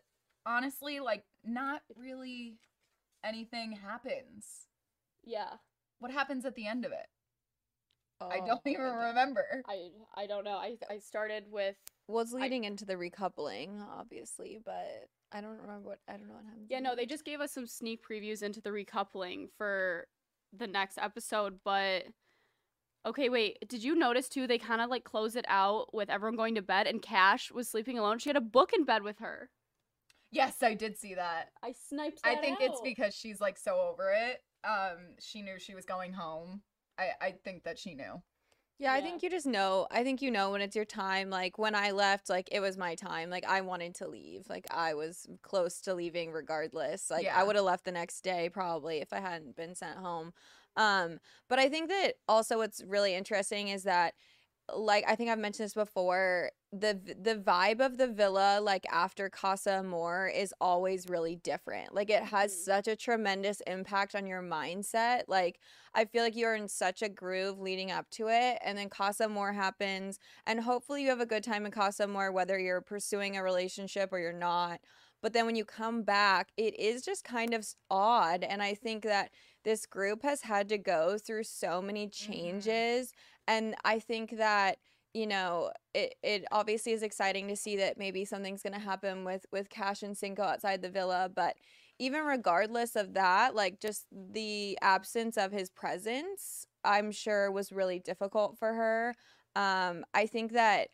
honestly, 0.46 1.00
like 1.00 1.24
not 1.44 1.82
really 1.96 2.58
anything 3.24 3.74
happens. 3.74 4.68
yeah. 5.26 5.56
What 6.00 6.12
happens 6.12 6.46
at 6.46 6.56
the 6.56 6.66
end 6.66 6.86
of 6.86 6.94
it? 6.94 7.08
I 8.22 8.40
Oh, 8.42 8.46
don't 8.48 8.62
even 8.66 8.84
my 8.86 8.90
God. 8.92 9.08
remember. 9.10 9.64
I 9.68 9.90
I 10.16 10.28
don't 10.28 10.44
know. 10.46 10.58
I 10.58 10.78
I 10.90 11.00
started 11.00 11.46
with 11.52 11.76
Well, 12.08 12.22
it's 12.24 12.34
I- 12.34 12.40
leading 12.40 12.64
into 12.64 12.86
the 12.86 12.96
recoupling, 12.96 13.82
obviously, 13.98 14.60
but 14.64 15.10
I 15.32 15.42
don't 15.42 15.58
remember 15.60 15.90
what 15.90 16.00
I 16.08 16.14
don't 16.14 16.28
know 16.28 16.34
what 16.36 16.46
happened. 16.46 16.68
Yeah, 16.70 16.80
no, 16.80 16.96
they 16.96 17.06
just 17.06 17.24
gave 17.26 17.40
us 17.42 17.52
some 17.52 17.68
sneak 17.68 18.02
previews 18.04 18.42
into 18.42 18.62
the 18.62 18.72
recoupling 18.72 19.50
for 19.58 20.08
the 20.58 20.68
next 20.68 20.98
episode, 20.98 21.60
but 21.64 22.06
okay, 23.06 23.30
wait, 23.30 23.58
did 23.68 23.84
you 23.84 23.96
notice 23.96 24.30
too 24.30 24.48
they 24.48 24.58
kind 24.58 24.82
of 24.82 24.90
like 24.90 25.04
close 25.04 25.36
it 25.36 25.46
out 25.48 25.94
with 25.94 26.10
everyone 26.10 26.36
going 26.36 26.56
to 26.56 26.62
bed 26.62 26.88
and 26.88 27.02
Cash 27.02 27.52
was 27.52 27.68
sleeping 27.68 27.98
alone. 27.98 28.20
She 28.20 28.30
had 28.30 28.38
a 28.38 28.42
book 28.42 28.72
in 28.74 28.86
bed 28.86 29.04
with 29.04 29.20
her. 29.20 29.50
Yes, 30.32 30.62
I 30.62 30.76
did 30.76 30.98
see 30.98 31.16
that. 31.16 31.50
I 31.64 31.74
sniped 31.74 32.22
I 32.24 32.36
that 32.36 32.42
think 32.42 32.60
it's 32.62 32.82
because 32.84 33.16
she's 33.16 33.42
like 33.42 33.58
so 33.58 33.80
over 33.80 34.12
it. 34.12 34.44
Um, 34.64 35.16
she 35.20 35.42
knew 35.42 35.58
she 35.58 35.74
was 35.74 35.86
going 35.86 36.14
home. 36.14 36.62
I 37.00 37.10
I 37.22 37.32
think 37.44 37.64
that 37.64 37.80
she 37.80 37.96
knew. 37.96 38.22
Yeah, 38.80 38.94
I 38.94 39.02
think 39.02 39.22
you 39.22 39.30
just 39.30 39.46
know. 39.46 39.88
I 39.92 40.04
think 40.04 40.22
you 40.22 40.32
know 40.32 40.52
when 40.52 40.62
it's 40.62 40.76
your 40.76 40.86
time. 40.86 41.30
Like 41.30 41.58
when 41.58 41.76
I 41.76 41.92
left, 41.92 42.30
like 42.30 42.48
it 42.50 42.62
was 42.62 42.78
my 42.78 42.96
time. 42.96 43.30
Like 43.30 43.46
I 43.46 43.60
wanted 43.60 43.94
to 43.96 44.08
leave. 44.08 44.46
Like 44.50 44.66
I 44.72 44.94
was 44.94 45.28
close 45.42 45.82
to 45.82 45.94
leaving 45.94 46.32
regardless. 46.32 47.10
Like 47.12 47.26
Yeah. 47.26 47.38
I 47.38 47.44
would 47.44 47.58
have 47.58 47.66
left 47.66 47.84
the 47.84 47.92
next 47.92 48.22
day 48.22 48.50
probably 48.50 49.00
if 49.02 49.12
I 49.12 49.20
hadn't 49.20 49.58
been 49.58 49.76
sent 49.76 49.98
home. 49.98 50.32
Um, 50.78 51.20
but 51.50 51.60
I 51.60 51.68
think 51.68 51.90
that 51.90 52.14
also 52.30 52.58
what's 52.58 52.82
really 52.82 53.16
interesting 53.16 53.68
is 53.68 53.84
that 53.84 54.14
like 54.76 55.04
I 55.08 55.16
think 55.16 55.30
I've 55.30 55.40
mentioned 55.40 55.66
this 55.66 55.74
before, 55.74 56.52
the 56.72 56.94
the 57.20 57.36
vibe 57.36 57.84
of 57.84 57.98
the 57.98 58.08
villa 58.08 58.60
like 58.62 58.86
after 58.92 59.30
Casa 59.30 59.72
Amor 59.80 60.28
is 60.28 60.54
always 60.62 61.08
really 61.08 61.36
different. 61.36 61.94
Like 61.96 62.10
it 62.10 62.24
has 62.24 62.54
Mhm. 62.54 62.56
such 62.56 62.88
a 62.88 62.96
tremendous 62.96 63.62
impact 63.62 64.16
on 64.16 64.26
your 64.28 64.42
mindset. 64.44 65.24
Like 65.28 65.60
I 65.94 66.06
feel 66.06 66.24
like 66.24 66.36
you're 66.36 66.56
in 66.56 66.68
such 66.68 67.02
a 67.02 67.10
groove 67.10 67.60
leading 67.60 67.92
up 67.92 68.10
to 68.12 68.28
it 68.30 68.60
and 68.64 68.78
then 68.78 68.90
Casa 68.90 69.26
Amor 69.26 69.54
happens 69.54 70.20
and 70.46 70.62
hopefully 70.62 71.04
you 71.04 71.10
have 71.10 71.20
a 71.22 71.26
good 71.26 71.44
time 71.44 71.66
in 71.66 71.72
Casa 71.72 72.04
Amor 72.04 72.32
whether 72.32 72.60
you're 72.60 72.82
pursuing 72.82 73.36
a 73.38 73.44
relationship 73.44 74.10
or 74.14 74.20
you're 74.20 74.34
not. 74.34 74.80
But 75.22 75.34
then 75.34 75.46
when 75.46 75.56
you 75.56 75.66
come 75.66 76.04
back, 76.04 76.52
it 76.56 76.80
is 76.80 77.02
just 77.04 77.24
kind 77.26 77.54
of 77.54 77.68
odd. 77.90 78.44
And 78.44 78.62
I 78.64 78.74
think 78.74 79.04
that 79.04 79.32
this 79.64 79.86
group 79.86 80.24
has 80.24 80.42
had 80.42 80.70
to 80.70 80.78
go 80.78 81.18
through 81.18 81.44
so 81.44 81.82
many 81.82 82.08
changes. 82.08 83.14
And 83.48 83.76
I 83.84 84.00
think 84.00 84.38
that 84.38 84.78
you 85.14 85.26
know 85.26 85.72
it, 85.94 86.16
it 86.22 86.46
obviously 86.52 86.92
is 86.92 87.04
exciting 87.04 87.48
to 87.48 87.56
see 87.56 87.78
that 87.78 87.98
maybe 87.98 88.26
something's 88.26 88.62
going 88.62 88.74
to 88.74 88.80
happen 88.80 89.24
with 89.26 89.46
with 89.52 89.70
cash 89.70 90.04
and 90.04 90.18
cinco 90.18 90.44
outside 90.44 90.82
the 90.82 90.90
villa 90.90 91.30
but 91.34 91.56
even 91.98 92.24
regardless 92.26 92.96
of 92.96 93.14
that 93.16 93.56
like 93.56 93.80
just 93.80 94.06
the 94.12 94.78
absence 94.82 95.36
of 95.36 95.52
his 95.52 95.70
presence 95.70 96.68
i'm 96.84 97.12
sure 97.12 97.52
was 97.52 97.72
really 97.72 98.00
difficult 98.00 98.58
for 98.58 98.74
her 98.74 99.16
um 99.56 100.06
i 100.14 100.26
think 100.28 100.54
that 100.54 100.90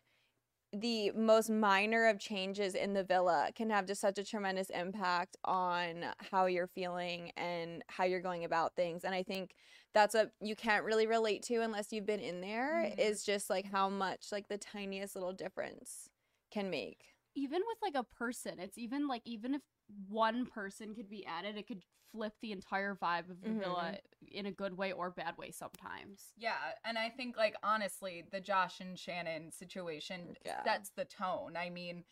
the 0.80 1.10
most 1.12 1.48
minor 1.50 2.06
of 2.06 2.18
changes 2.18 2.74
in 2.74 2.92
the 2.92 3.04
villa 3.04 3.50
can 3.54 3.70
have 3.70 3.86
just 3.86 4.00
such 4.00 4.18
a 4.18 4.24
tremendous 4.24 4.70
impact 4.70 5.36
on 5.44 6.04
how 6.30 6.46
you're 6.46 6.66
feeling 6.66 7.32
and 7.36 7.82
how 7.88 8.04
you're 8.04 8.20
going 8.20 8.44
about 8.44 8.74
things 8.76 9.04
and 9.04 9.14
i 9.14 9.22
think 9.22 9.54
that's 9.94 10.14
what 10.14 10.32
you 10.40 10.54
can't 10.54 10.84
really 10.84 11.06
relate 11.06 11.42
to 11.42 11.62
unless 11.62 11.90
you've 11.90 12.04
been 12.04 12.20
in 12.20 12.42
there. 12.42 12.84
Mhm. 12.84 12.98
Is 12.98 13.24
just 13.24 13.48
like 13.48 13.64
how 13.64 13.88
much 13.88 14.30
like 14.30 14.48
the 14.48 14.58
tiniest 14.58 15.14
little 15.14 15.32
difference 15.32 16.10
can 16.50 16.68
make 16.68 17.14
even 17.34 17.62
with 17.66 17.78
like 17.82 17.94
a 17.94 18.02
person, 18.02 18.58
it's 18.58 18.78
even 18.78 19.06
like 19.06 19.22
even 19.24 19.54
if 19.54 19.62
one 20.08 20.46
person 20.46 20.94
could 20.94 21.08
be 21.08 21.24
added, 21.26 21.56
it 21.56 21.66
could 21.66 21.82
flip 22.16 22.32
the 22.40 22.52
entire 22.52 22.94
vibe 22.94 23.30
of 23.30 23.42
the 23.42 23.52
villa 23.52 23.98
in 24.32 24.46
a 24.46 24.50
good 24.52 24.76
way 24.76 24.92
or 24.92 25.10
bad 25.10 25.36
way 25.36 25.50
sometimes. 25.50 26.32
Yeah, 26.36 26.56
and 26.84 26.98
I 26.98 27.10
think 27.10 27.36
like 27.36 27.54
honestly, 27.62 28.24
the 28.32 28.40
Josh 28.40 28.80
and 28.80 28.98
Shannon 28.98 29.52
situation 29.52 30.34
Yeah. 30.44 30.64
sets 30.64 30.90
the 30.96 31.04
tone. 31.04 31.56
I 31.56 31.68
mean, 31.70 32.04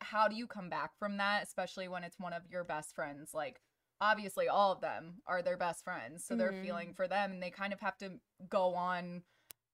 how 0.00 0.28
do 0.28 0.36
you 0.36 0.46
come 0.46 0.70
back 0.70 0.96
from 0.98 1.16
that, 1.18 1.42
especially 1.42 1.88
when 1.88 2.04
it's 2.04 2.18
one 2.18 2.32
of 2.32 2.42
your 2.48 2.64
best 2.64 2.94
friends? 2.94 3.34
Like 3.34 3.60
obviously 4.00 4.48
all 4.48 4.72
of 4.72 4.80
them 4.80 5.22
are 5.26 5.42
their 5.42 5.56
best 5.56 5.84
friends, 5.84 6.24
so 6.24 6.34
they're 6.34 6.52
Mhm. 6.52 6.62
feeling 6.62 6.94
for 6.94 7.06
them 7.06 7.32
and 7.32 7.42
they 7.42 7.50
kind 7.50 7.72
of 7.72 7.80
have 7.80 7.96
to 7.98 8.20
go 8.48 8.74
on 8.74 9.22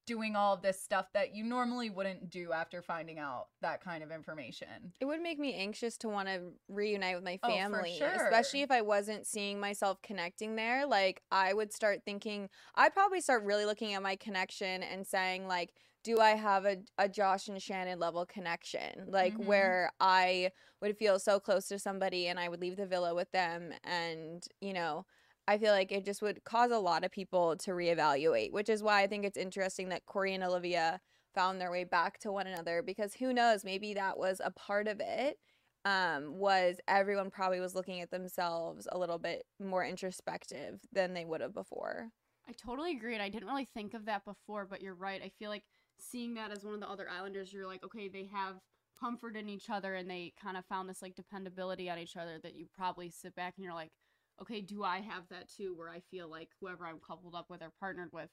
doing 0.09 0.35
all 0.35 0.55
of 0.55 0.63
this 0.63 0.81
stuff 0.81 1.13
that 1.13 1.35
you 1.37 1.45
normally 1.45 1.91
wouldn't 1.91 2.31
do 2.31 2.51
after 2.51 2.81
finding 2.81 3.19
out 3.19 3.49
that 3.61 3.85
kind 3.85 4.03
of 4.03 4.11
information. 4.11 4.95
it 5.01 5.05
would 5.05 5.21
make 5.21 5.39
me 5.39 5.53
anxious 5.55 5.99
to 5.99 6.09
want 6.09 6.27
to 6.29 6.41
reunite 6.71 7.15
with 7.15 7.25
my 7.25 7.39
Oh, 7.43 7.49
family 7.49 7.95
sure. 7.99 8.09
especially 8.17 8.63
if 8.63 8.71
i 8.71 8.81
wasn't 8.81 9.27
seeing 9.27 9.61
myself 9.61 10.01
connecting 10.03 10.57
there 10.57 10.87
like 10.87 11.21
i 11.31 11.53
would 11.53 11.73
start 11.75 12.01
thinking 12.07 12.49
i'd 12.77 12.95
probably 12.95 13.21
start 13.21 13.45
really 13.45 13.67
looking 13.67 13.93
at 13.93 14.03
my 14.03 14.17
connection 14.17 14.83
and 14.83 15.07
saying 15.07 15.47
like 15.47 15.75
do 16.05 16.19
i 16.21 16.31
have 16.31 16.65
a, 16.65 16.79
a 16.97 17.07
josh 17.09 17.49
and 17.49 17.63
shannon 17.63 17.99
level 17.99 18.25
connection 18.25 19.05
like 19.09 19.35
Mhm. 19.35 19.45
where 19.47 19.93
i 20.01 20.51
would 20.81 20.97
feel 20.97 21.19
so 21.19 21.39
close 21.39 21.69
to 21.69 21.79
somebody 21.79 22.29
and 22.29 22.41
i 22.41 22.49
would 22.49 22.61
leave 22.61 22.77
the 22.77 22.87
villa 22.87 23.15
with 23.15 23.31
them 23.33 23.73
and 23.85 24.47
you 24.63 24.73
know 24.73 25.05
I 25.49 25.57
feel 25.57 25.73
like 25.73 25.91
it 25.93 26.05
just 26.05 26.21
would 26.21 26.45
cause 26.45 26.71
a 26.71 26.79
lot 26.79 27.05
of 27.05 27.11
people 27.11 27.57
to 27.57 27.71
reevaluate, 27.71 28.53
which 28.53 28.69
is 28.69 28.83
why 28.83 29.01
I 29.01 29.07
think 29.07 29.25
it's 29.25 29.39
interesting 29.39 29.89
that 29.89 30.05
Korey 30.05 30.35
and 30.35 30.45
Olivia 30.45 31.01
found 31.35 31.59
their 31.59 31.71
way 31.71 31.85
back 31.85 32.19
to 32.19 32.31
one 32.31 32.47
another 32.47 32.83
because 32.83 33.15
who 33.15 33.33
knows, 33.33 33.65
maybe 33.65 33.95
that 33.95 34.19
was 34.19 34.43
a 34.45 34.51
part 34.51 34.87
of 34.87 35.01
it. 35.01 35.39
Um, 35.87 36.39
was 36.39 36.77
everyone 36.87 37.31
probably 37.31 37.61
was 37.61 37.75
looking 37.75 38.03
at 38.03 38.11
themselves 38.11 38.87
a 38.93 38.99
little 38.99 39.19
bit 39.19 39.45
more 39.59 39.83
introspective 39.83 40.81
than 40.93 41.15
they 41.15 41.25
would 41.25 41.41
have 41.41 41.55
before. 41.55 42.11
I 42.47 42.53
totally 42.53 42.93
agree, 42.93 43.15
and 43.15 43.23
I 43.23 43.31
didn't 43.31 43.49
really 43.49 43.69
think 43.73 43.95
of 43.95 44.05
that 44.05 44.27
before, 44.27 44.67
but 44.69 44.83
you're 44.83 44.95
right. 44.95 45.23
I 45.25 45.31
feel 45.39 45.49
like 45.49 45.65
seeing 45.99 46.35
that 46.35 46.51
as 46.51 46.63
one 46.63 46.75
of 46.75 46.81
the 46.81 46.91
other 46.91 47.09
Islanders, 47.09 47.55
you're 47.55 47.67
like, 47.67 47.83
okay, 47.85 48.09
they 48.09 48.29
have 48.31 48.57
comfort 49.01 49.35
in 49.35 49.49
each 49.49 49.71
other, 49.71 49.95
and 49.95 50.11
they 50.11 50.35
kind 50.43 50.59
of 50.59 50.67
found 50.67 50.91
this 50.91 51.01
like 51.01 51.15
dependability 51.15 51.89
on 51.89 51.99
each 51.99 52.19
other 52.19 52.39
that 52.43 52.55
you 52.55 52.67
probably 52.77 53.09
sit 53.09 53.35
back 53.35 53.55
and 53.57 53.65
you're 53.65 53.73
like, 53.73 53.93
okay, 54.41 54.61
do 54.61 54.85
I 54.85 55.01
have 55.01 55.25
that 55.31 55.49
too? 55.49 55.75
Where 55.75 55.89
I 55.89 56.01
feel 56.11 56.29
like 56.29 56.49
whoever 56.61 56.87
I'm 56.87 57.01
coupled 57.07 57.35
up 57.35 57.51
with 57.51 57.63
or 57.63 57.73
partnered 57.81 58.13
with, 58.13 58.31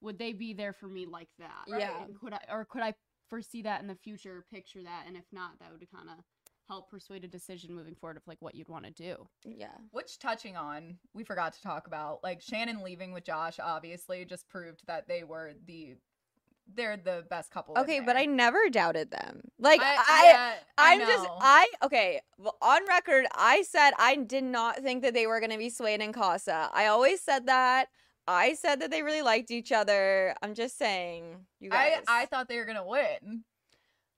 would 0.00 0.18
they 0.18 0.32
be 0.32 0.52
there 0.52 0.72
for 0.72 0.86
me 0.88 1.06
like 1.06 1.28
that? 1.38 1.64
Yeah. 1.66 2.04
And 2.04 2.18
could 2.18 2.32
I, 2.32 2.40
or 2.50 2.64
could 2.64 2.82
I 2.82 2.94
foresee 3.28 3.62
that 3.62 3.80
in 3.80 3.86
the 3.86 3.94
future, 3.94 4.44
picture 4.52 4.82
that, 4.82 5.04
and 5.06 5.16
if 5.16 5.24
not, 5.32 5.58
that 5.60 5.70
would 5.72 5.86
kind 5.90 6.08
of 6.08 6.24
help 6.68 6.90
persuade 6.90 7.24
a 7.24 7.28
decision 7.28 7.74
moving 7.74 7.94
forward 7.94 8.16
of 8.18 8.22
like 8.26 8.40
what 8.40 8.54
you'd 8.54 8.68
want 8.68 8.84
to 8.84 8.90
do. 8.90 9.26
Yeah. 9.44 9.76
Which 9.90 10.18
touching 10.18 10.56
on, 10.56 10.98
we 11.14 11.24
forgot 11.24 11.54
to 11.54 11.62
talk 11.62 11.86
about 11.86 12.22
like 12.22 12.42
Shannon 12.42 12.82
leaving 12.82 13.12
with 13.12 13.24
Josh 13.24 13.58
obviously 13.58 14.24
just 14.26 14.48
proved 14.48 14.82
that 14.86 15.08
they 15.08 15.24
were 15.24 15.52
the 15.66 15.94
they're 16.74 16.96
the 16.96 17.24
best 17.28 17.50
couple. 17.50 17.76
Okay, 17.78 18.00
but 18.00 18.16
I 18.16 18.24
never 18.24 18.68
doubted 18.70 19.10
them. 19.10 19.42
Like 19.58 19.80
I, 19.82 19.96
I 20.08 20.52
uh, 20.52 20.56
I'm 20.78 21.00
just. 21.00 21.28
I 21.40 21.68
okay. 21.82 22.20
Well, 22.38 22.56
on 22.62 22.86
record, 22.88 23.26
I 23.34 23.62
said 23.62 23.92
I 23.98 24.16
did 24.16 24.44
not 24.44 24.78
think 24.78 25.02
that 25.02 25.14
they 25.14 25.26
were 25.26 25.40
gonna 25.40 25.58
be 25.58 25.70
Suede 25.70 26.00
and 26.00 26.14
Casa. 26.14 26.70
I 26.72 26.86
always 26.86 27.20
said 27.20 27.46
that. 27.46 27.88
I 28.26 28.54
said 28.54 28.80
that 28.80 28.90
they 28.90 29.02
really 29.02 29.22
liked 29.22 29.50
each 29.50 29.72
other. 29.72 30.34
I'm 30.42 30.54
just 30.54 30.78
saying, 30.78 31.46
you 31.60 31.70
guys. 31.70 32.00
I 32.06 32.22
I 32.22 32.26
thought 32.26 32.48
they 32.48 32.58
were 32.58 32.66
gonna 32.66 32.86
win. 32.86 33.44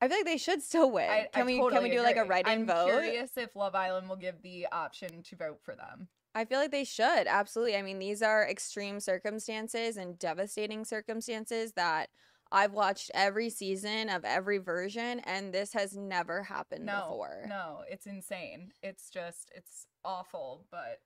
I 0.02 0.08
feel 0.08 0.18
like 0.18 0.26
they 0.26 0.38
should 0.38 0.62
still 0.62 0.90
win. 0.90 1.10
I, 1.10 1.28
can 1.32 1.42
I 1.42 1.46
we 1.46 1.58
totally 1.58 1.74
can 1.74 1.82
we 1.82 1.90
do 1.90 2.02
like 2.02 2.16
a 2.16 2.22
agree. 2.22 2.30
write-in 2.30 2.52
I'm 2.52 2.66
vote? 2.66 2.86
Curious 2.86 3.36
if 3.36 3.54
Love 3.54 3.74
Island 3.74 4.08
will 4.08 4.16
give 4.16 4.40
the 4.42 4.66
option 4.72 5.22
to 5.22 5.36
vote 5.36 5.60
for 5.62 5.74
them. 5.74 6.08
I 6.34 6.44
feel 6.44 6.58
like 6.58 6.70
they 6.70 6.84
should 6.84 7.26
absolutely. 7.26 7.76
I 7.76 7.82
mean, 7.82 7.98
these 7.98 8.22
are 8.22 8.48
extreme 8.48 9.00
circumstances 9.00 9.96
and 9.96 10.18
devastating 10.18 10.84
circumstances 10.84 11.72
that 11.72 12.08
I've 12.52 12.72
watched 12.72 13.10
every 13.14 13.48
season 13.50 14.08
of 14.08 14.24
every 14.24 14.58
version, 14.58 15.20
and 15.20 15.52
this 15.52 15.72
has 15.72 15.96
never 15.96 16.42
happened 16.42 16.84
No, 16.84 17.02
before. 17.02 17.44
no, 17.48 17.80
it's 17.88 18.06
insane. 18.06 18.72
It's 18.82 19.08
just 19.10 19.50
it's 19.54 19.86
awful, 20.04 20.66
but 20.70 21.00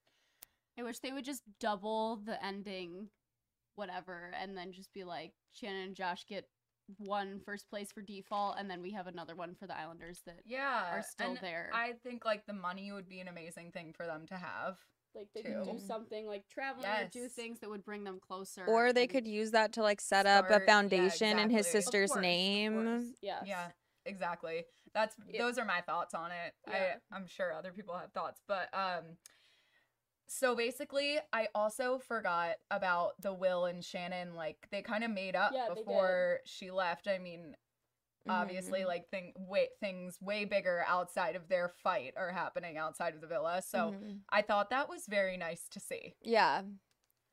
I 0.79 0.83
wish 0.83 1.01
they 1.01 1.13
would 1.13 1.25
just 1.25 1.43
double 1.61 2.17
the 2.17 2.43
ending, 2.45 3.09
whatever, 3.77 4.33
and 4.41 4.57
then 4.57 4.73
just 4.73 4.93
be 4.93 5.05
like 5.05 5.33
Shannon 5.53 5.89
and 5.89 5.97
Josh 5.97 6.25
get 6.27 6.49
one 6.99 7.41
first 7.45 7.69
place 7.69 7.93
for 7.93 8.03
default, 8.03 8.57
and 8.59 8.71
then 8.71 8.83
we 8.83 8.93
have 8.93 9.07
another 9.07 9.35
one 9.35 9.55
for 9.55 9.67
the 9.67 9.77
Islanders 9.77 10.23
that 10.27 10.41
yeah, 10.47 10.85
are 10.91 11.03
still 11.03 11.31
and 11.31 11.39
there. 11.41 11.71
I 11.73 11.93
think 12.03 12.25
like 12.25 12.47
the 12.47 12.53
money 12.53 12.91
would 12.93 13.09
be 13.09 13.21
an 13.21 13.29
amazing 13.29 13.71
thing 13.73 13.93
for 13.97 14.07
them 14.07 14.27
to 14.29 14.35
have. 14.35 14.79
Like 15.14 15.28
they 15.35 15.42
could 15.42 15.54
could 15.54 15.64
do 15.64 15.73
do 15.73 15.78
something 15.78 16.26
like 16.26 16.44
traveling 16.49 16.87
or 16.87 17.09
do 17.12 17.28
things 17.28 17.61
that 17.61 17.71
would 17.71 17.85
bring 17.85 18.04
them 18.04 18.18
closer. 18.21 18.64
Or 18.66 18.92
they 18.92 19.06
could 19.06 19.26
use 19.26 19.50
that 19.52 19.73
to 19.75 19.83
like 19.83 20.00
set 20.00 20.26
up 20.26 20.47
Start- 20.47 20.62
a 20.62 20.64
yeah, 20.64 20.73
foundation 20.73 21.38
in 21.38 21.50
his 21.50 21.66
sister's 21.66 22.11
course, 22.11 22.23
name. 22.23 22.85
course, 22.85 23.04
Yes. 23.23 23.44
Yeah, 23.47 23.68
exactly. 24.06 24.64
That's 24.92 25.16
Yeah. 25.28 25.42
those 25.42 25.59
are 25.59 25.64
my 25.64 25.80
thoughts 25.80 26.14
on 26.14 26.30
it. 26.30 26.54
Yeah. 26.68 26.97
I 27.12 27.16
I'm 27.16 27.26
sure 27.26 27.52
other 27.52 27.73
people 27.73 27.97
have 27.97 28.12
thoughts, 28.12 28.40
but 28.47 28.68
um 28.75 29.16
so 30.26 30.56
basically 30.56 31.18
I 31.33 31.49
also 31.54 31.99
forgot 31.99 32.56
about 32.71 33.21
the 33.21 33.33
Will 33.33 33.66
and 33.66 33.85
Shannon 33.85 34.35
like 34.35 34.56
they 34.71 34.83
kind 34.83 35.04
of 35.04 35.11
made 35.11 35.37
up 35.37 35.52
Yeah, 35.54 35.68
before 35.75 36.40
she 36.44 36.71
left. 36.71 37.06
I 37.09 37.18
mean, 37.18 37.54
obviously 38.28 38.85
Mhm. 38.85 38.87
like 38.87 39.09
thing 39.11 39.33
way 39.37 39.69
things 39.81 40.19
way 40.21 40.45
bigger 40.45 40.85
outside 40.87 41.37
of 41.37 41.49
their 41.49 41.69
fight 41.69 42.14
are 42.16 42.33
happening 42.33 42.76
outside 42.78 43.14
of 43.14 43.21
the 43.21 43.26
villa. 43.26 43.62
So 43.62 43.95
Mhm. 43.97 44.25
I 44.31 44.43
thought 44.43 44.71
that 44.71 44.88
was 44.88 45.07
very 45.07 45.37
nice 45.37 45.69
to 45.71 45.81
see. 45.81 46.16
Yeah. 46.23 46.62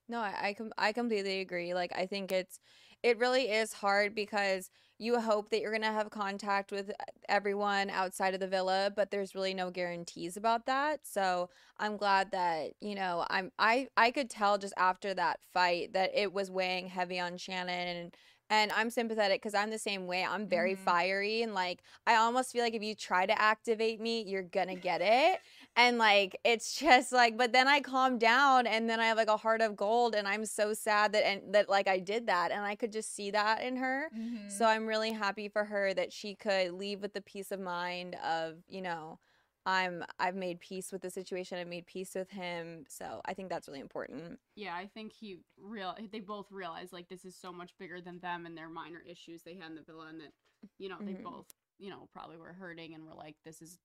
No, 0.09 0.19
I 0.21 0.49
I, 0.49 0.55
com- 0.55 0.73
I 0.77 0.93
completely 0.93 1.41
agree. 1.41 1.73
Like 1.73 1.91
I 1.95 2.07
think 2.07 2.31
it's 2.31 2.59
it 3.03 3.17
really 3.19 3.51
is 3.51 3.73
hard 3.73 4.15
because 4.15 4.69
you 4.99 5.19
hope 5.21 5.49
that 5.51 5.61
you're 5.61 5.71
going 5.71 5.81
to 5.83 5.87
have 5.91 6.11
contact 6.11 6.71
with 6.71 6.91
everyone 7.29 7.89
outside 7.89 8.33
of 8.35 8.39
the 8.41 8.47
villa, 8.47 8.91
but 8.95 9.11
there's 9.11 9.35
really 9.35 9.53
no 9.55 9.71
guarantees 9.71 10.37
about 10.37 10.65
that. 10.67 11.07
So, 11.07 11.49
I'm 11.79 11.97
glad 11.97 12.31
that, 12.31 12.73
you 12.81 12.95
know, 12.95 13.25
I'm 13.29 13.51
I 13.59 13.89
I 13.97 14.11
could 14.11 14.29
tell 14.29 14.57
just 14.59 14.73
after 14.77 15.13
that 15.15 15.41
fight 15.53 15.93
that 15.93 16.11
it 16.15 16.33
was 16.33 16.51
weighing 16.51 16.87
heavy 16.87 17.19
on 17.19 17.37
Shannon 17.37 17.87
and 17.97 18.17
and 18.51 18.71
I'm 18.73 18.91
sympathetic 18.91 19.41
because 19.41 19.55
I'm 19.55 19.71
the 19.71 19.79
same 19.79 20.07
way. 20.07 20.23
I'm 20.25 20.47
very 20.47 20.75
Mhm. 20.75 20.77
fiery 20.77 21.41
and 21.41 21.55
like 21.55 21.81
I 22.07 22.15
almost 22.17 22.51
feel 22.53 22.63
like 22.63 22.75
if 22.75 22.83
you 22.83 22.95
try 22.95 23.25
to 23.25 23.41
activate 23.41 23.99
me, 24.01 24.23
you're 24.23 24.43
gonna 24.43 24.75
get 24.75 25.01
it. 25.03 25.41
And 25.75 25.97
like 25.97 26.37
it's 26.45 26.75
just 26.75 27.11
like, 27.11 27.37
but 27.37 27.53
then 27.53 27.67
I 27.67 27.81
calm 27.81 28.19
down 28.19 28.67
and 28.67 28.89
then 28.89 28.99
I 28.99 29.07
have 29.07 29.17
like 29.17 29.29
a 29.29 29.37
heart 29.37 29.61
of 29.61 29.75
gold 29.75 30.15
and 30.15 30.27
I'm 30.27 30.45
so 30.45 30.73
sad 30.73 31.13
that 31.13 31.25
and 31.25 31.53
that 31.55 31.69
like 31.69 31.87
I 31.87 31.99
did 31.99 32.27
that 32.27 32.51
and 32.51 32.61
I 32.63 32.75
could 32.75 32.91
just 32.91 33.15
see 33.15 33.31
that 33.31 33.63
in 33.63 33.77
her. 33.77 34.11
Mhm. 34.11 34.47
So 34.47 34.65
I'm 34.65 34.87
really 34.87 35.11
happy 35.13 35.49
for 35.49 35.65
her 35.65 35.93
that 35.93 36.13
she 36.13 36.35
could 36.35 36.73
leave 36.73 37.01
with 37.01 37.13
the 37.13 37.21
peace 37.21 37.51
of 37.51 37.59
mind 37.59 38.15
of, 38.23 38.57
you 38.67 38.81
know, 38.81 39.19
I'm 39.65 40.03
I've 40.19 40.35
made 40.35 40.59
peace 40.59 40.91
with 40.91 41.01
the 41.01 41.09
situation. 41.09 41.57
I've 41.57 41.67
made 41.67 41.85
peace 41.85 42.15
with 42.15 42.29
him. 42.31 42.85
So 42.89 43.21
I 43.25 43.33
think 43.33 43.49
that's 43.49 43.67
really 43.67 43.79
important. 43.79 44.39
Yeah, 44.55 44.75
I 44.75 44.87
think 44.87 45.13
he 45.13 45.37
real 45.57 45.95
they 46.11 46.19
both 46.19 46.51
realize 46.51 46.91
like 46.91 47.07
this 47.09 47.25
is 47.25 47.35
so 47.35 47.51
much 47.53 47.71
bigger 47.79 48.01
than 48.01 48.19
them 48.19 48.45
and 48.45 48.57
their 48.57 48.69
minor 48.69 49.01
issues 49.07 49.43
they 49.43 49.55
had 49.55 49.69
in 49.69 49.75
the 49.75 49.83
villa 49.83 50.07
and 50.09 50.19
that 50.21 50.33
you 50.77 50.89
know 50.89 50.97
they 50.99 51.13
Mhm. 51.13 51.23
both 51.23 51.45
you 51.79 51.89
know 51.89 52.07
probably 52.11 52.37
were 52.37 52.53
hurting 52.53 52.93
and 52.93 53.05
were 53.05 53.13
like 53.13 53.35
this 53.45 53.61
is 53.61 53.77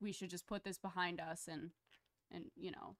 we 0.00 0.12
should 0.12 0.30
just 0.30 0.46
put 0.46 0.64
this 0.64 0.78
behind 0.78 1.20
us 1.20 1.48
and 1.48 1.70
and 2.30 2.50
you 2.56 2.70
know 2.70 2.96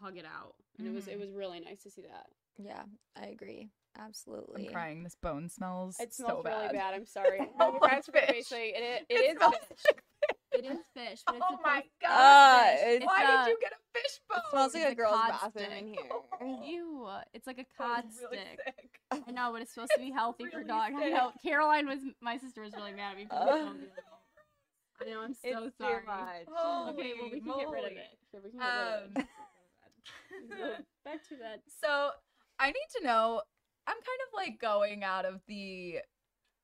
hug 0.00 0.16
it 0.16 0.24
out 0.26 0.54
and 0.78 0.86
it 0.86 0.92
was 0.94 1.08
it 1.08 1.16
Mhm. 1.16 1.20
was 1.20 1.30
really 1.32 1.60
nice 1.60 1.82
to 1.82 1.90
see 1.90 2.02
that 2.02 2.26
Yeah, 2.58 2.84
I 3.16 3.26
agree. 3.26 3.70
Absolutely. 3.98 4.54
I'm 4.54 4.60
Absolutely. 4.60 4.72
crying. 4.72 5.02
This 5.04 5.14
bone 5.14 5.48
smells 5.48 5.98
it 6.00 6.12
so 6.14 6.24
smells 6.24 6.44
really 6.44 6.66
bad. 6.68 6.72
bad 6.74 6.94
i'm 6.94 7.06
sorry 7.40 7.48
Oh, 7.58 7.78
that's 7.82 8.08
fish. 8.08 8.26
basically 8.28 8.68
it, 8.76 8.82
it, 8.82 9.06
It 9.08 9.14
it 9.14 9.36
is 9.36 9.42
It 10.58 10.64
is 10.66 10.78
fish, 10.94 11.20
but 11.26 11.36
it's 11.36 11.44
oh 11.50 11.58
my 11.64 11.82
god! 12.00 12.10
Uh, 12.10 12.88
it's- 12.88 13.02
Why 13.06 13.22
a- 13.22 13.44
did 13.44 13.50
you 13.52 13.58
get 13.60 13.72
a 13.72 13.98
fish 13.98 14.20
bone? 14.28 14.38
It 14.38 14.50
smells 14.50 14.74
like 14.74 14.82
It's 14.82 14.88
a 14.90 14.92
a 14.92 14.94
girl's 14.94 15.14
cod 15.16 15.28
bathroom 15.30 15.64
stick. 15.66 15.78
in 15.78 15.86
here. 16.48 16.58
Ew, 16.64 17.08
it's 17.34 17.46
like 17.46 17.58
a 17.58 17.66
cod 17.76 18.04
really 18.22 18.36
stick. 18.42 18.60
sick. 18.64 19.22
I 19.28 19.30
know, 19.32 19.50
but 19.52 19.62
it's 19.62 19.72
supposed 19.74 19.92
to 19.94 20.00
be 20.00 20.10
healthy 20.20 20.44
for 20.50 20.58
really 20.58 20.68
dog. 20.68 20.92
I 20.96 21.08
know. 21.10 21.32
Caroline 21.44 21.86
was 21.86 22.00
my 22.20 22.36
sister 22.38 22.62
was 22.62 22.72
really 22.74 22.92
mad 22.92 23.12
at 23.12 23.16
me 23.16 23.26
for 23.26 23.34
Uh, 23.36 23.44
this 23.44 23.64
one 23.64 23.64
the 23.64 23.70
other 23.70 23.80
day. 23.86 23.92
I 25.00 25.04
know. 25.10 25.20
I'm 25.22 25.34
so 25.60 25.64
it's 25.66 25.76
sorry. 25.78 26.00
too 26.00 26.06
much. 26.06 26.90
Okay, 26.94 27.12
well 27.20 27.30
we 27.30 27.40
can 27.40 27.56
get 27.58 27.68
rid 27.70 27.84
of 27.84 27.92
it. 27.92 28.18
Sure, 28.30 28.40
we 28.44 28.50
can 28.50 28.58
get 28.60 28.66
rid 28.66 29.04
of 29.04 29.16
it. 29.16 29.18
Um, 29.18 29.28
Back 31.04 31.22
to 31.28 31.36
that. 31.36 31.60
So 31.80 32.10
I 32.58 32.68
need 32.68 32.88
to 32.98 33.04
know. 33.04 33.42
I'm 33.86 33.94
kind 33.94 34.20
of 34.26 34.34
like 34.34 34.60
going 34.60 35.04
out 35.04 35.24
of 35.24 35.40
the 35.46 35.98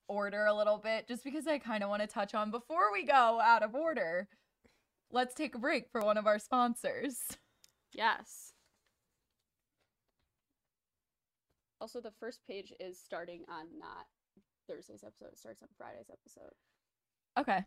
order 0.09 0.47
a 0.47 0.55
little 0.55 0.79
bit 0.79 1.09
just 1.09 1.25
because 1.25 1.47
I 1.47 1.59
kind 1.59 1.83
of 1.83 1.89
want 1.89 2.03
to 2.03 2.09
touch 2.09 2.35
on 2.35 2.51
before 2.51 2.93
we 2.93 3.05
go 3.05 3.41
out 3.41 3.63
of 3.63 3.75
order. 3.75 4.29
Let's 5.11 5.35
take 5.35 5.55
a 5.55 5.59
break 5.59 5.91
for 5.91 6.01
one 6.01 6.17
of 6.17 6.27
our 6.27 6.39
sponsors. 6.39 7.19
Yes. 7.93 8.53
Also, 11.81 12.01
the 12.01 12.13
first 12.21 12.41
page 12.49 12.73
is 12.81 12.99
starting 12.99 13.43
on 13.49 13.67
not 13.79 14.07
Thursday's 14.69 15.05
episode. 15.05 15.33
It 15.33 15.39
starts 15.39 15.63
on 15.63 15.69
Friday's 15.77 16.11
episode. 16.11 16.53
Okay. 17.39 17.65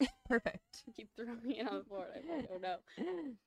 Perfect. 0.28 0.82
Keep 0.96 1.10
throwing 1.16 1.42
me 1.44 1.60
on 1.60 1.78
the 1.78 1.84
board. 1.84 2.06
I'm 2.16 2.36
like, 2.36 2.48
oh 2.52 2.58
no. 2.58 2.76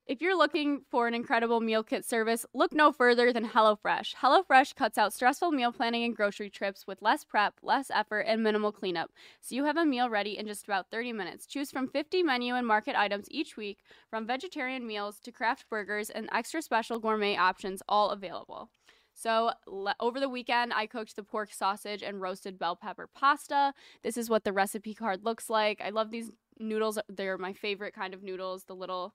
If 0.08 0.22
you're 0.22 0.38
looking 0.38 0.82
for 0.90 1.08
an 1.08 1.14
incredible 1.14 1.60
meal 1.60 1.84
kit 1.84 2.06
service, 2.06 2.46
look 2.54 2.74
no 2.74 2.92
further 2.92 3.34
than 3.34 3.50
HelloFresh. 3.50 4.16
HelloFresh 4.16 4.76
cuts 4.76 4.98
out 4.98 5.14
stressful 5.14 5.52
meal 5.52 5.72
planning 5.72 6.04
and 6.04 6.16
grocery 6.16 6.50
trips 6.50 6.86
with 6.86 7.02
less 7.02 7.24
prep, 7.24 7.56
less 7.62 7.90
effort, 7.92 8.22
and 8.22 8.44
minimal 8.44 8.72
cleanup. 8.72 9.12
So 9.42 9.56
you 9.56 9.66
have 9.66 9.78
a 9.78 9.86
meal 9.86 10.10
ready 10.10 10.38
in 10.38 10.48
just 10.48 10.66
about 10.66 10.92
30 10.92 11.14
minutes. 11.14 11.46
Choose 11.46 11.72
from 11.72 11.88
50 11.88 12.24
menu 12.24 12.56
and 12.56 12.68
market 12.68 12.96
items 12.96 13.28
each 13.32 13.58
week, 13.58 13.80
from 14.10 14.28
vegetarian 14.28 14.86
meals 14.86 15.20
to 15.22 15.32
craft 15.32 15.66
burgers 15.70 16.10
and 16.10 16.30
extra 16.32 16.62
special 16.62 17.00
gourmet 17.00 17.36
options, 17.36 17.82
all 17.90 18.12
available. 18.12 18.70
So, 19.16 19.52
le- 19.66 19.96
over 20.00 20.20
the 20.20 20.30
weekend, 20.30 20.74
I 20.74 20.86
cooked 20.88 21.16
the 21.16 21.24
pork 21.24 21.54
sausage 21.54 22.04
and 22.04 22.22
roasted 22.22 22.60
bell 22.60 22.76
pepper 22.76 23.08
pasta. 23.16 23.74
This 24.04 24.18
is 24.18 24.30
what 24.30 24.44
the 24.44 24.54
recipe 24.54 24.94
card 24.94 25.24
looks 25.24 25.50
like. 25.50 25.82
I 25.82 25.90
love 25.90 26.12
these 26.12 26.32
noodles. 26.60 27.00
They're 27.10 27.38
my 27.38 27.54
favorite 27.54 27.94
kind 27.96 28.14
of 28.14 28.22
noodles, 28.24 28.66
the 28.66 28.76
little 28.76 29.14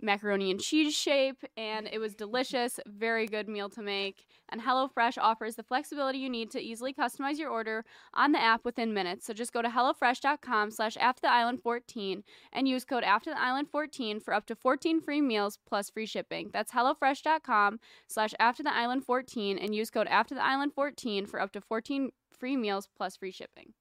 macaroni 0.00 0.50
and 0.50 0.60
cheese 0.60 0.94
shape, 0.94 1.44
and 1.56 1.88
it 1.90 1.98
was 1.98 2.14
delicious. 2.14 2.78
Very 2.86 3.26
good 3.26 3.48
meal 3.48 3.68
to 3.70 3.82
make. 3.82 4.26
And 4.48 4.62
HelloFresh 4.62 5.18
offers 5.18 5.56
the 5.56 5.62
flexibility 5.62 6.18
you 6.18 6.30
need 6.30 6.50
to 6.52 6.60
easily 6.60 6.92
customize 6.92 7.38
your 7.38 7.50
order 7.50 7.84
on 8.14 8.32
the 8.32 8.40
app 8.40 8.64
within 8.64 8.94
minutes. 8.94 9.26
So 9.26 9.32
just 9.32 9.52
go 9.52 9.62
to 9.62 9.68
HelloFresh.com 9.68 10.70
slash 10.70 10.96
AfterTheIsland14 10.96 12.22
and 12.52 12.68
use 12.68 12.84
code 12.84 13.04
AfterTheIsland14 13.04 14.22
for 14.22 14.34
up 14.34 14.46
to 14.46 14.54
14 14.54 15.00
free 15.00 15.20
meals 15.20 15.58
plus 15.66 15.90
free 15.90 16.06
shipping. 16.06 16.50
That's 16.52 16.72
HelloFresh.com 16.72 17.80
slash 18.06 18.34
AfterTheIsland14 18.40 19.62
and 19.62 19.74
use 19.74 19.90
code 19.90 20.08
AfterTheIsland14 20.08 21.28
for 21.28 21.40
up 21.40 21.52
to 21.52 21.60
14 21.60 22.10
free 22.30 22.56
meals 22.56 22.88
plus 22.96 23.16
free 23.16 23.32
shipping. 23.32 23.74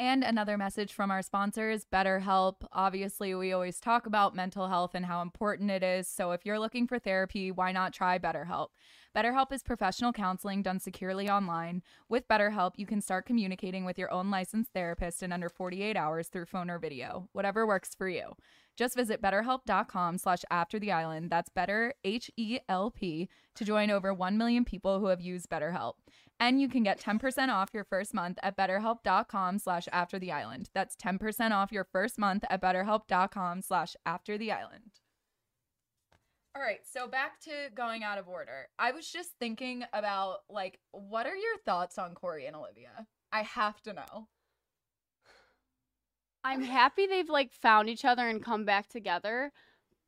And 0.00 0.22
another 0.22 0.56
message 0.56 0.92
from 0.92 1.10
our 1.10 1.22
sponsors, 1.22 1.84
BetterHelp. 1.92 2.64
Obviously, 2.72 3.34
we 3.34 3.52
always 3.52 3.80
talk 3.80 4.06
about 4.06 4.32
mental 4.32 4.68
health 4.68 4.92
and 4.94 5.04
how 5.04 5.22
important 5.22 5.72
it 5.72 5.82
is. 5.82 6.06
So 6.06 6.30
if 6.30 6.46
you're 6.46 6.60
looking 6.60 6.86
for 6.86 7.00
therapy, 7.00 7.50
why 7.50 7.72
not 7.72 7.92
try 7.92 8.16
BetterHelp? 8.16 8.68
BetterHelp 9.16 9.52
is 9.52 9.64
professional 9.64 10.12
counseling 10.12 10.62
done 10.62 10.78
securely 10.78 11.28
online. 11.28 11.82
With 12.08 12.28
BetterHelp, 12.28 12.74
you 12.76 12.86
can 12.86 13.00
start 13.00 13.26
communicating 13.26 13.84
with 13.84 13.98
your 13.98 14.12
own 14.12 14.30
licensed 14.30 14.72
therapist 14.72 15.24
in 15.24 15.32
under 15.32 15.48
48 15.48 15.96
hours 15.96 16.28
through 16.28 16.46
phone 16.46 16.70
or 16.70 16.78
video, 16.78 17.28
whatever 17.32 17.66
works 17.66 17.96
for 17.96 18.08
you. 18.08 18.36
Just 18.76 18.94
visit 18.94 19.20
betterhelp.com 19.20 20.18
slash 20.18 20.44
after 20.52 20.78
the 20.78 20.92
island. 20.92 21.30
That's 21.30 21.48
better 21.48 21.94
H-E-L-P 22.04 23.28
to 23.56 23.64
join 23.64 23.90
over 23.90 24.14
1 24.14 24.38
million 24.38 24.64
people 24.64 25.00
who 25.00 25.06
have 25.06 25.20
used 25.20 25.50
BetterHelp. 25.50 25.94
And 26.40 26.60
you 26.60 26.68
can 26.68 26.82
get 26.82 27.00
10% 27.00 27.48
off 27.48 27.70
your 27.74 27.84
first 27.84 28.14
month 28.14 28.38
at 28.42 28.56
betterhelp.com 28.56 29.58
slash 29.58 29.88
after 29.92 30.18
the 30.18 30.30
island. 30.30 30.70
That's 30.72 30.94
10% 30.96 31.50
off 31.50 31.72
your 31.72 31.84
first 31.84 32.18
month 32.18 32.44
at 32.48 32.62
betterhelp.com 32.62 33.62
slash 33.62 33.96
after 34.06 34.38
the 34.38 34.52
island. 34.52 35.00
All 36.58 36.62
right, 36.62 36.80
so 36.90 37.06
back 37.06 37.40
to 37.42 37.50
going 37.74 38.02
out 38.02 38.18
of 38.18 38.26
order. 38.26 38.68
I 38.78 38.90
was 38.90 39.08
just 39.08 39.30
thinking 39.38 39.84
about 39.92 40.38
like 40.50 40.80
what 40.90 41.26
are 41.26 41.36
your 41.36 41.56
thoughts 41.64 41.98
on 41.98 42.14
Korey 42.14 42.48
and 42.48 42.56
Olivia? 42.56 43.06
I 43.32 43.42
have 43.42 43.80
to 43.82 43.92
know. 43.92 44.28
I'm 46.42 46.62
happy 46.62 47.06
they've 47.06 47.28
like 47.28 47.52
found 47.52 47.88
each 47.88 48.04
other 48.04 48.26
and 48.26 48.42
come 48.42 48.64
back 48.64 48.88
together, 48.88 49.52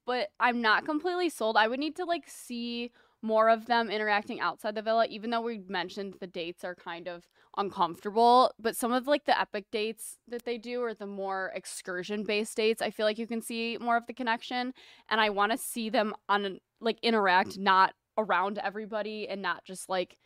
but 0.06 0.30
I'm 0.40 0.60
not 0.60 0.84
completely 0.84 1.28
sold. 1.28 1.56
I 1.56 1.68
would 1.68 1.78
need 1.78 1.96
to 1.96 2.04
like 2.04 2.28
see 2.28 2.92
more 3.22 3.50
of 3.50 3.66
them 3.66 3.90
interacting 3.90 4.40
outside 4.40 4.74
the 4.74 4.82
villa, 4.82 5.06
even 5.08 5.30
though 5.30 5.40
we 5.40 5.62
mentioned 5.68 6.14
the 6.20 6.26
dates 6.26 6.64
are 6.64 6.74
kind 6.74 7.06
of 7.06 7.24
uncomfortable. 7.56 8.52
But 8.58 8.76
some 8.76 8.92
of 8.92 9.06
like 9.06 9.24
the 9.24 9.38
epic 9.38 9.66
dates 9.70 10.18
that 10.28 10.44
they 10.44 10.58
do 10.58 10.80
or 10.82 10.94
the 10.94 11.06
more 11.06 11.52
excursion 11.54 12.24
based 12.24 12.56
dates, 12.56 12.80
I 12.80 12.90
feel 12.90 13.06
like 13.06 13.18
you 13.18 13.26
can 13.26 13.42
see 13.42 13.76
more 13.80 13.96
of 13.96 14.06
the 14.06 14.14
connection. 14.14 14.72
And 15.08 15.20
I 15.20 15.30
want 15.30 15.52
to 15.52 15.58
see 15.58 15.90
them 15.90 16.14
on 16.28 16.60
like 16.80 16.98
interact, 17.02 17.58
not 17.58 17.94
around 18.16 18.58
everybody 18.58 19.28
and 19.28 19.42
not 19.42 19.64
just 19.64 19.88
like 19.88 20.16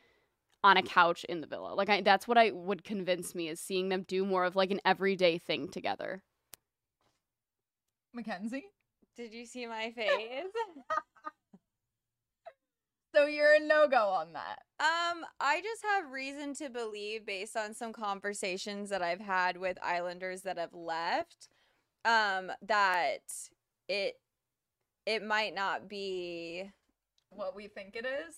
on 0.63 0.77
a 0.77 0.83
couch 0.83 1.25
in 1.25 1.41
the 1.41 1.47
villa. 1.47 1.75
Like 1.75 1.89
I, 1.89 2.01
that's 2.01 2.27
what 2.27 2.39
I 2.39 2.51
would 2.51 2.85
convince 2.85 3.35
me 3.35 3.49
is 3.49 3.61
seeing 3.61 3.89
them 3.89 4.05
do 4.07 4.25
more 4.25 4.45
of 4.45 4.57
like 4.57 4.71
an 4.71 4.81
everyday 4.85 5.39
thing 5.39 5.69
together. 5.69 6.23
Mackenzie? 8.15 8.67
Did 9.17 9.33
you 9.33 9.47
see 9.47 9.67
my 9.67 9.91
face? 9.91 10.11
So 13.15 13.27
you're 13.27 13.55
a 13.55 13.61
no-go 13.61 14.09
on 14.09 14.33
that. 14.33 14.61
Um, 14.81 15.25
I 15.41 15.61
just 15.63 15.83
have 15.85 16.11
reason 16.11 16.53
to 16.55 16.69
believe 16.69 17.25
based 17.25 17.57
on 17.57 17.73
some 17.75 17.93
conversations 17.93 18.91
that 18.91 19.03
I've 19.03 19.21
had 19.21 19.57
with 19.57 19.79
Islanders 19.83 20.43
that 20.43 20.59
have 20.59 20.75
left, 20.75 21.49
um, 22.05 22.51
that 22.63 23.21
it 23.89 24.15
it 25.07 25.23
might 25.25 25.55
not 25.55 25.89
be 25.89 26.71
What 27.31 27.55
we 27.55 27.69
think 27.69 27.97
it 27.97 28.07
is? 28.07 28.35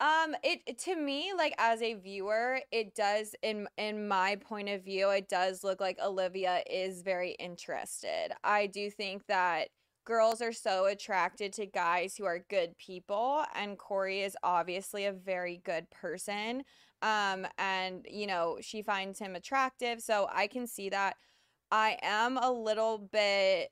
um 0.00 0.34
it 0.42 0.78
to 0.78 0.96
me 0.96 1.32
like 1.36 1.54
as 1.58 1.80
a 1.82 1.94
viewer 1.94 2.60
it 2.72 2.94
does 2.94 3.34
in 3.42 3.68
in 3.76 4.08
my 4.08 4.36
point 4.36 4.68
of 4.68 4.84
view 4.84 5.10
it 5.10 5.28
does 5.28 5.62
look 5.62 5.80
like 5.80 5.98
Olivia 6.02 6.62
is 6.68 7.02
very 7.02 7.32
interested. 7.32 8.32
I 8.42 8.66
do 8.66 8.90
think 8.90 9.26
that 9.28 9.68
girls 10.04 10.40
are 10.42 10.52
so 10.52 10.86
attracted 10.86 11.52
to 11.54 11.66
guys 11.66 12.16
who 12.16 12.24
are 12.24 12.44
good 12.50 12.76
people 12.78 13.44
and 13.54 13.78
Korey 13.78 14.24
is 14.24 14.36
obviously 14.42 15.04
a 15.06 15.12
very 15.12 15.60
good 15.64 15.88
person. 15.90 16.64
Um 17.02 17.46
and 17.58 18.06
you 18.10 18.26
know, 18.26 18.58
she 18.60 18.82
finds 18.82 19.18
him 19.18 19.34
attractive, 19.36 20.00
so 20.00 20.28
I 20.32 20.46
can 20.46 20.66
see 20.66 20.88
that. 20.90 21.16
I 21.70 21.98
am 22.02 22.36
a 22.38 22.50
little 22.52 22.98
bit 22.98 23.70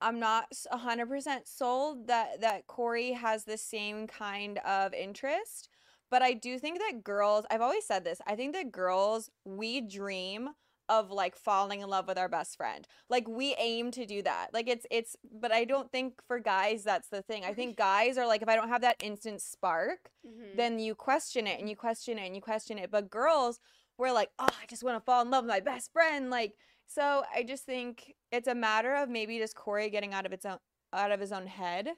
I'm 0.00 0.18
not 0.18 0.46
s- 0.52 0.66
100% 0.70 1.46
sold 1.48 2.06
that 2.08 2.40
that 2.40 2.66
Korey 2.66 3.14
has 3.16 3.44
the 3.44 3.58
same 3.58 4.06
kind 4.06 4.58
of 4.58 4.94
interest, 4.94 5.68
but 6.10 6.22
I 6.22 6.32
do 6.34 6.58
think 6.58 6.78
that 6.78 7.04
girls, 7.04 7.44
I've 7.50 7.60
always 7.60 7.86
said 7.86 8.04
this, 8.04 8.20
I 8.26 8.34
think 8.36 8.54
that 8.54 8.72
girls 8.72 9.30
we 9.44 9.80
dream 9.82 10.50
of 10.90 11.10
like 11.10 11.36
falling 11.36 11.80
in 11.80 11.88
love 11.88 12.08
with 12.08 12.18
our 12.18 12.28
best 12.28 12.56
friend. 12.56 12.86
Like 13.08 13.28
we 13.28 13.54
aim 13.58 13.92
to 13.92 14.04
do 14.04 14.22
that. 14.22 14.48
Like 14.52 14.68
it's 14.68 14.84
it's 14.90 15.16
but 15.40 15.52
I 15.52 15.64
don't 15.64 15.90
think 15.90 16.20
for 16.26 16.40
guys 16.40 16.82
that's 16.82 17.08
the 17.08 17.22
thing. 17.22 17.44
I 17.44 17.54
think 17.54 17.76
guys 17.78 18.18
are 18.18 18.26
like 18.26 18.42
if 18.42 18.48
I 18.48 18.56
don't 18.56 18.68
have 18.68 18.82
that 18.82 19.02
instant 19.02 19.40
spark, 19.40 20.10
mm-hmm. 20.26 20.56
then 20.56 20.80
you 20.80 20.94
question 20.94 21.46
it 21.46 21.60
and 21.60 21.70
you 21.70 21.76
question 21.76 22.18
it 22.18 22.26
and 22.26 22.34
you 22.34 22.42
question 22.42 22.76
it. 22.76 22.90
But 22.90 23.08
girls, 23.08 23.60
we're 23.96 24.12
like, 24.12 24.30
oh, 24.38 24.48
I 24.50 24.66
just 24.68 24.82
want 24.82 24.96
to 24.96 25.04
fall 25.04 25.22
in 25.22 25.30
love 25.30 25.44
with 25.44 25.50
my 25.50 25.60
best 25.60 25.92
friend. 25.92 26.28
Like, 26.28 26.54
so 26.86 27.22
I 27.32 27.44
just 27.44 27.64
think 27.64 28.14
it's 28.32 28.48
a 28.48 28.54
matter 28.54 28.94
of 28.96 29.08
maybe 29.08 29.38
just 29.38 29.54
Korey 29.54 29.92
getting 29.92 30.12
out 30.12 30.26
of 30.26 30.32
its 30.32 30.44
own 30.44 30.58
out 30.92 31.12
of 31.12 31.20
his 31.20 31.30
own 31.30 31.46
head 31.46 31.90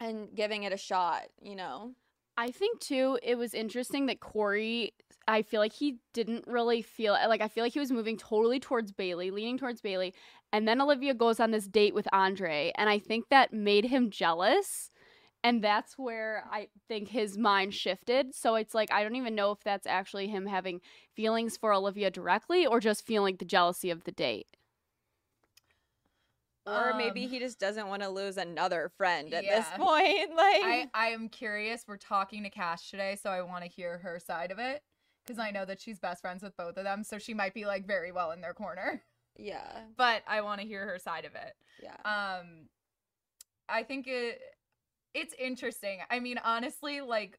and 0.00 0.28
giving 0.34 0.62
it 0.62 0.72
a 0.72 0.78
shot, 0.78 1.24
you 1.42 1.56
know? 1.56 1.92
I 2.38 2.52
think 2.52 2.78
too, 2.78 3.18
it 3.20 3.36
was 3.36 3.52
interesting 3.52 4.06
that 4.06 4.20
Korey, 4.20 4.92
I 5.26 5.42
feel 5.42 5.60
like 5.60 5.72
he 5.72 5.96
didn't 6.14 6.44
really 6.46 6.82
feel 6.82 7.14
like 7.14 7.40
I 7.40 7.48
feel 7.48 7.64
like 7.64 7.72
he 7.72 7.80
was 7.80 7.90
moving 7.90 8.16
totally 8.16 8.60
towards 8.60 8.92
Bailey, 8.92 9.32
leaning 9.32 9.58
towards 9.58 9.80
Bailey. 9.80 10.14
And 10.52 10.66
then 10.66 10.80
Olivia 10.80 11.14
goes 11.14 11.40
on 11.40 11.50
this 11.50 11.66
date 11.66 11.96
with 11.96 12.06
Andre. 12.12 12.70
And 12.76 12.88
I 12.88 13.00
think 13.00 13.24
that 13.30 13.52
made 13.52 13.86
him 13.86 14.08
jealous. 14.08 14.92
And 15.42 15.62
that's 15.62 15.98
where 15.98 16.44
I 16.48 16.68
think 16.86 17.08
his 17.08 17.36
mind 17.36 17.74
shifted. 17.74 18.32
So 18.36 18.54
it's 18.54 18.72
like, 18.72 18.92
I 18.92 19.02
don't 19.02 19.16
even 19.16 19.34
know 19.34 19.50
if 19.50 19.58
that's 19.64 19.86
actually 19.86 20.28
him 20.28 20.46
having 20.46 20.80
feelings 21.16 21.56
for 21.56 21.74
Olivia 21.74 22.08
directly 22.08 22.66
or 22.66 22.78
just 22.78 23.04
feeling 23.04 23.34
the 23.36 23.44
jealousy 23.44 23.90
of 23.90 24.04
the 24.04 24.12
date. 24.12 24.46
Or 26.68 26.94
maybe 26.96 27.24
Um, 27.24 27.30
he 27.30 27.38
just 27.38 27.58
doesn't 27.58 27.88
want 27.88 28.02
to 28.02 28.08
lose 28.08 28.36
another 28.36 28.90
friend 28.96 29.32
at 29.34 29.44
yeah. 29.44 29.58
this 29.60 29.68
point. 29.76 30.30
Like 30.36 30.62
I 30.64 30.90
I 30.94 31.06
am 31.08 31.28
curious. 31.28 31.84
We're 31.88 31.96
talking 31.96 32.42
to 32.44 32.50
Cash 32.50 32.90
today, 32.90 33.16
so 33.20 33.30
I 33.30 33.42
want 33.42 33.64
to 33.64 33.70
hear 33.70 33.98
her 33.98 34.18
side 34.20 34.50
of 34.50 34.58
it 34.58 34.82
because 35.24 35.38
I 35.38 35.50
know 35.50 35.64
that 35.64 35.80
she's 35.80 35.98
best 35.98 36.20
friends 36.20 36.42
with 36.42 36.56
both 36.56 36.76
of 36.76 36.84
them, 36.84 37.02
so 37.04 37.18
she 37.18 37.34
might 37.34 37.54
be 37.54 37.66
like 37.66 37.86
very 37.86 38.12
well 38.12 38.30
in 38.32 38.40
their 38.40 38.54
corner. 38.54 39.02
Yeah. 39.40 39.82
but 39.96 40.24
I 40.26 40.40
want 40.40 40.60
to 40.62 40.66
hear 40.66 40.84
her 40.84 40.98
side 40.98 41.24
of 41.24 41.36
it. 41.36 41.54
Yeah. 41.80 41.94
Um, 42.04 42.68
I 43.68 43.84
think 43.84 44.08
it 44.08 44.40
it's 45.14 45.32
interesting. 45.38 46.00
I 46.10 46.18
mean, 46.18 46.38
honestly, 46.42 47.00
like 47.00 47.38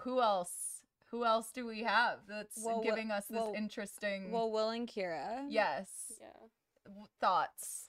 who 0.00 0.20
else? 0.20 0.82
Who 1.10 1.24
else 1.24 1.52
do 1.52 1.64
we 1.66 1.84
have 1.84 2.18
that's 2.28 2.58
Well, 2.62 2.82
giving 2.82 3.10
us 3.10 3.24
this 3.26 3.36
well- 3.38 3.54
interesting? 3.56 4.30
well, 4.30 4.50
Will 4.50 4.68
and 4.70 4.86
Kyra. 4.86 5.46
yes. 5.48 5.88
Yeah. 6.20 6.94
Thoughts? 7.20 7.88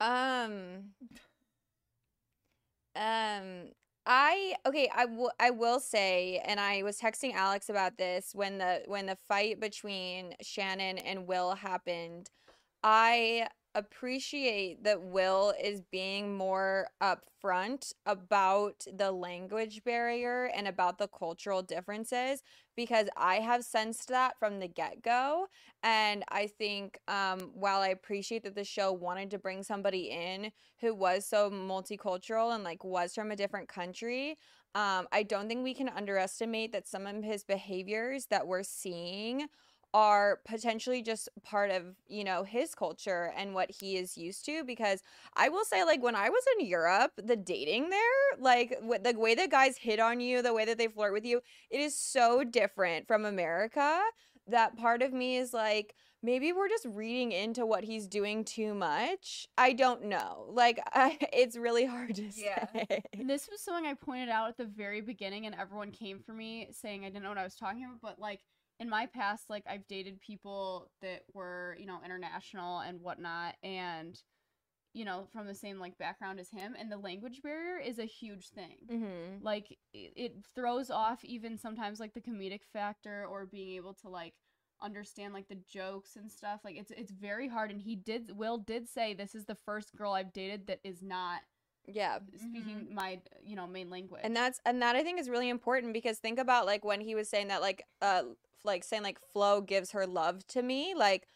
Um. 0.00 0.94
Um. 2.96 3.70
I 4.06 4.54
okay. 4.66 4.90
I 4.94 5.04
will. 5.04 5.30
I 5.38 5.50
will 5.50 5.78
say, 5.78 6.40
and 6.46 6.58
I 6.58 6.82
was 6.82 6.98
texting 6.98 7.34
Alex 7.34 7.68
about 7.68 7.98
this 7.98 8.30
when 8.34 8.58
the 8.58 8.82
when 8.86 9.06
the 9.06 9.16
fight 9.28 9.60
between 9.60 10.34
Shannon 10.40 10.98
and 10.98 11.26
Will 11.26 11.54
happened. 11.54 12.30
I 12.82 13.48
appreciate 13.74 14.82
that 14.84 15.00
Will 15.02 15.54
is 15.62 15.80
being 15.92 16.36
more 16.36 16.88
upfront 17.02 17.92
about 18.04 18.84
the 18.92 19.12
language 19.12 19.82
barrier 19.84 20.50
and 20.54 20.66
about 20.66 20.98
the 20.98 21.08
cultural 21.08 21.62
differences 21.62 22.42
because 22.76 23.08
I 23.16 23.36
have 23.36 23.64
sensed 23.64 24.08
that 24.08 24.38
from 24.38 24.58
the 24.58 24.68
get 24.68 25.02
go. 25.02 25.46
And 25.82 26.24
I 26.30 26.46
think 26.48 26.98
um, 27.08 27.50
while 27.54 27.80
I 27.80 27.88
appreciate 27.88 28.42
that 28.42 28.54
the 28.54 28.64
show 28.64 28.92
wanted 28.92 29.30
to 29.30 29.38
bring 29.38 29.62
somebody 29.62 30.10
in 30.10 30.50
who 30.80 30.94
was 30.94 31.26
so 31.26 31.50
multicultural 31.50 32.54
and 32.54 32.64
like 32.64 32.84
was 32.84 33.14
from 33.14 33.30
a 33.30 33.36
different 33.36 33.68
country, 33.68 34.36
um, 34.74 35.06
I 35.12 35.24
don't 35.24 35.48
think 35.48 35.64
we 35.64 35.74
can 35.74 35.88
underestimate 35.88 36.72
that 36.72 36.86
some 36.86 37.06
of 37.06 37.22
his 37.22 37.44
behaviors 37.44 38.26
that 38.26 38.46
we're 38.46 38.62
seeing 38.62 39.46
are 39.92 40.40
potentially 40.46 41.02
just 41.02 41.28
part 41.42 41.70
of 41.70 41.82
you 42.08 42.22
know 42.24 42.44
his 42.44 42.74
culture 42.74 43.32
and 43.36 43.54
what 43.54 43.70
he 43.70 43.96
is 43.96 44.16
used 44.16 44.44
to 44.44 44.62
because 44.64 45.02
i 45.36 45.48
will 45.48 45.64
say 45.64 45.84
like 45.84 46.02
when 46.02 46.14
i 46.14 46.28
was 46.28 46.42
in 46.58 46.66
europe 46.66 47.12
the 47.16 47.36
dating 47.36 47.90
there 47.90 48.38
like 48.38 48.78
the 49.02 49.14
way 49.18 49.34
that 49.34 49.50
guys 49.50 49.76
hit 49.76 49.98
on 49.98 50.20
you 50.20 50.42
the 50.42 50.54
way 50.54 50.64
that 50.64 50.78
they 50.78 50.86
flirt 50.88 51.12
with 51.12 51.24
you 51.24 51.40
it 51.70 51.80
is 51.80 51.96
so 51.98 52.44
different 52.44 53.06
from 53.06 53.24
america 53.24 54.00
that 54.46 54.76
part 54.76 55.02
of 55.02 55.12
me 55.12 55.36
is 55.36 55.52
like 55.52 55.94
maybe 56.22 56.52
we're 56.52 56.68
just 56.68 56.86
reading 56.86 57.32
into 57.32 57.64
what 57.66 57.84
he's 57.84 58.06
doing 58.06 58.44
too 58.44 58.74
much 58.74 59.46
i 59.58 59.72
don't 59.72 60.04
know 60.04 60.46
like 60.50 60.80
I, 60.92 61.18
it's 61.32 61.56
really 61.56 61.86
hard 61.86 62.14
to 62.16 62.30
Yeah. 62.34 62.66
say 62.76 63.04
And 63.18 63.28
this 63.28 63.48
was 63.50 63.60
something 63.60 63.86
I 63.86 63.94
pointed 63.94 64.28
out 64.28 64.48
at 64.48 64.56
the 64.56 64.64
very 64.64 65.00
beginning, 65.00 65.46
and 65.46 65.54
everyone 65.54 65.90
came 65.90 66.20
for 66.20 66.32
me 66.32 66.68
saying 66.72 67.04
I 67.04 67.08
didn't 67.08 67.22
know 67.24 67.28
what 67.30 67.38
I 67.38 67.44
was 67.44 67.56
talking 67.56 67.84
about. 67.84 68.00
But 68.00 68.18
like 68.18 68.40
in 68.80 68.88
my 68.88 69.06
past, 69.06 69.50
like 69.50 69.64
I've 69.68 69.86
dated 69.86 70.20
people 70.20 70.90
that 71.02 71.22
were 71.34 71.76
you 71.78 71.86
know 71.86 71.98
international 72.04 72.80
and 72.80 73.00
whatnot, 73.00 73.54
and 73.62 74.18
you 74.94 75.04
know 75.04 75.28
from 75.32 75.46
the 75.46 75.54
same 75.54 75.78
like 75.78 75.98
background 75.98 76.40
as 76.40 76.50
him, 76.50 76.74
and 76.78 76.90
the 76.90 76.96
language 76.96 77.40
barrier 77.42 77.78
is 77.78 77.98
a 77.98 78.06
huge 78.06 78.48
thing. 78.48 78.76
mm-hmm. 78.90 79.44
Like 79.44 79.76
it, 79.92 80.12
it 80.16 80.34
throws 80.54 80.90
off 80.90 81.24
even 81.24 81.58
sometimes 81.58 82.00
like 82.00 82.14
the 82.14 82.20
comedic 82.20 82.62
factor 82.72 83.26
or 83.30 83.46
being 83.46 83.76
able 83.76 83.94
to 83.94 84.08
like 84.08 84.32
understand 84.82 85.34
like 85.34 85.48
the 85.48 85.58
jokes 85.70 86.16
and 86.16 86.32
stuff. 86.32 86.60
Like 86.64 86.76
it's 86.76 86.90
it's 86.90 87.12
very 87.12 87.48
hard. 87.48 87.70
And 87.70 87.82
he 87.82 87.94
did 87.94 88.32
Will 88.34 88.56
did 88.58 88.88
say 88.88 89.12
this 89.12 89.34
is 89.34 89.44
the 89.44 89.54
first 89.54 89.94
girl 89.94 90.12
I've 90.12 90.32
dated 90.32 90.66
that 90.68 90.80
is 90.82 91.02
not 91.02 91.40
yeah 91.86 92.18
speaking 92.36 92.86
my 92.92 93.18
you 93.42 93.56
know 93.56 93.66
main 93.66 93.88
language 93.88 94.20
and 94.22 94.36
that's 94.36 94.60
and 94.66 94.82
that 94.82 94.96
i 94.96 95.02
think 95.02 95.18
is 95.18 95.30
really 95.30 95.48
important 95.48 95.94
because 95.94 96.18
think 96.18 96.38
about 96.38 96.66
like 96.66 96.84
when 96.84 97.00
he 97.00 97.14
was 97.14 97.28
saying 97.28 97.48
that 97.48 97.62
like 97.62 97.84
uh 98.02 98.22
like 98.64 98.84
saying 98.84 99.02
like 99.02 99.18
flo 99.32 99.60
gives 99.60 99.92
her 99.92 100.06
love 100.06 100.46
to 100.46 100.62
me 100.62 100.94
like 100.96 101.26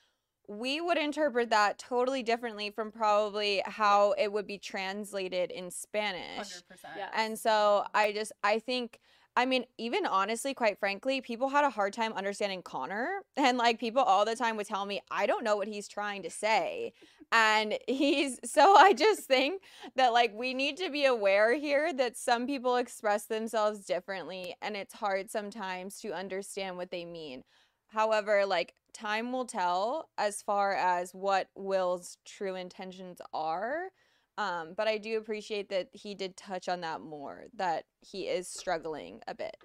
we 0.47 0.81
would 0.81 0.99
interpret 0.99 1.49
that 1.51 1.79
totally 1.79 2.23
differently 2.23 2.71
from 2.71 2.91
probably 2.93 3.63
how 3.65 4.13
it 4.13 4.31
would 4.33 4.47
be 4.47 4.59
translated 4.59 5.51
in 5.51 5.71
spanish 5.71 6.37
Hundred 6.37 6.69
percent. 6.69 6.95
Yeah. 6.99 7.09
and 7.15 7.39
so 7.39 7.85
i 7.95 8.13
just 8.13 8.33
i 8.43 8.59
think 8.59 9.01
i 9.37 9.47
mean 9.47 9.65
even 9.79 10.05
honestly 10.05 10.53
quite 10.53 10.79
frankly 10.79 11.21
people 11.21 11.49
had 11.49 11.65
a 11.65 11.71
hard 11.71 11.93
time 11.93 12.13
understanding 12.13 12.63
connor 12.63 13.09
and 13.37 13.57
like 13.57 13.79
people 13.81 14.03
all 14.03 14.25
the 14.25 14.37
time 14.37 14.57
would 14.57 14.67
tell 14.67 14.85
me 14.85 15.01
i 15.11 15.25
don't 15.27 15.45
know 15.45 15.57
what 15.57 15.69
he's 15.69 15.89
trying 15.89 16.23
to 16.23 16.31
say 16.31 16.93
and 17.33 17.79
he's 17.89 18.39
so 18.45 18.75
i 18.77 18.93
just 18.93 19.23
think 19.23 19.63
that 19.97 20.13
like 20.13 20.33
we 20.35 20.55
need 20.55 20.77
to 20.77 20.91
be 20.91 21.05
aware 21.05 21.55
here 21.55 21.93
that 21.93 22.17
some 22.17 22.47
people 22.47 22.77
express 22.77 23.27
themselves 23.27 23.85
differently 23.85 24.55
and 24.63 24.77
it's 24.77 24.95
hard 24.95 25.31
sometimes 25.31 25.99
to 26.01 26.13
understand 26.13 26.77
what 26.77 26.91
they 26.91 27.05
mean 27.05 27.43
however 27.89 28.45
like 28.47 28.75
time 28.93 29.33
will 29.33 29.45
tell 29.47 30.09
as 30.19 30.43
far 30.43 30.75
as 30.75 31.13
what 31.13 31.49
will's 31.57 32.17
true 32.25 32.55
intentions 32.55 33.21
are 33.33 33.91
um, 34.37 34.75
but 34.77 34.89
I 34.89 34.99
do 34.99 35.17
appreciate 35.19 35.69
that 35.69 35.89
he 35.93 36.15
did 36.15 36.37
touch 36.37 36.69
on 36.69 36.81
that 36.81 37.01
more, 37.01 37.45
that 37.57 37.85
he 38.01 38.23
is 38.23 38.49
struggling 38.49 39.21
a 39.29 39.35
bit. 39.35 39.57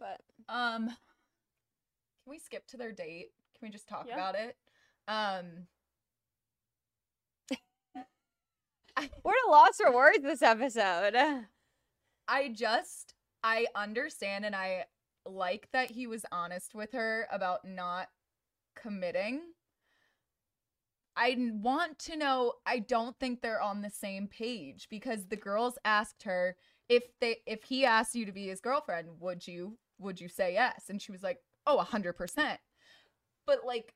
But 0.00 0.20
Um, 0.48 0.86
can 0.86 0.96
we 2.26 2.38
skip 2.38 2.66
to 2.68 2.76
their 2.76 2.92
date? 2.92 3.30
Can 3.58 3.68
we 3.68 3.70
just 3.70 3.88
talk 3.88 4.06
Yeah. 4.06 4.14
about 4.14 4.34
it? 4.34 4.56
Um, 5.06 5.66
we're 9.24 9.32
at 9.32 9.48
a 9.48 9.50
loss 9.50 9.76
for 9.76 9.92
words 9.92 10.22
this 10.22 10.42
episode. 10.42 11.14
I 12.26 12.48
just 12.48 13.14
I 13.42 13.66
understand 13.74 14.44
and 14.44 14.54
I 14.54 14.84
like 15.26 15.68
that 15.72 15.90
he 15.90 16.06
was 16.06 16.24
honest 16.32 16.74
with 16.74 16.92
her 16.92 17.26
about 17.30 17.64
not 17.64 18.08
committing. 18.76 19.40
I 21.16 21.36
want 21.52 21.98
to 22.00 22.16
know 22.16 22.54
I 22.66 22.78
don't 22.78 23.18
think 23.18 23.40
they're 23.40 23.62
on 23.62 23.82
the 23.82 23.90
same 23.90 24.28
page 24.28 24.86
because 24.90 25.26
the 25.26 25.36
girls 25.36 25.78
asked 25.84 26.22
her 26.24 26.56
if 26.88 27.04
they 27.20 27.38
if 27.46 27.64
he 27.64 27.84
asked 27.84 28.14
you 28.14 28.24
to 28.26 28.32
be 28.32 28.48
his 28.48 28.60
girlfriend, 28.60 29.08
would 29.20 29.46
you 29.46 29.78
would 29.98 30.20
you 30.20 30.28
say 30.28 30.52
yes? 30.52 30.84
And 30.88 31.02
she 31.02 31.12
was 31.12 31.22
like, 31.22 31.38
"Oh, 31.66 31.78
a 31.78 31.84
100%." 31.84 32.58
But 33.46 33.64
like 33.64 33.94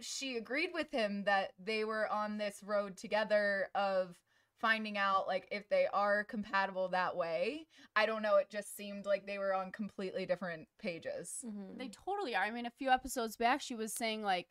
she 0.00 0.36
agreed 0.36 0.70
with 0.74 0.90
him 0.90 1.24
that 1.24 1.52
they 1.62 1.84
were 1.84 2.10
on 2.10 2.38
this 2.38 2.62
road 2.64 2.96
together 2.96 3.68
of 3.74 4.16
finding 4.60 4.96
out 4.96 5.26
like 5.26 5.46
if 5.50 5.68
they 5.68 5.86
are 5.92 6.24
compatible 6.24 6.88
that 6.88 7.16
way. 7.16 7.66
I 7.94 8.06
don't 8.06 8.22
know, 8.22 8.36
it 8.36 8.48
just 8.50 8.76
seemed 8.76 9.06
like 9.06 9.26
they 9.26 9.38
were 9.38 9.54
on 9.54 9.70
completely 9.72 10.26
different 10.26 10.68
pages. 10.78 11.44
Mm-hmm. 11.44 11.78
they 11.78 11.88
totally 11.88 12.34
are. 12.34 12.44
I 12.44 12.50
mean 12.50 12.66
a 12.66 12.70
few 12.70 12.90
episodes 12.90 13.36
back 13.36 13.60
she 13.60 13.74
was 13.74 13.92
saying 13.92 14.22
like 14.22 14.48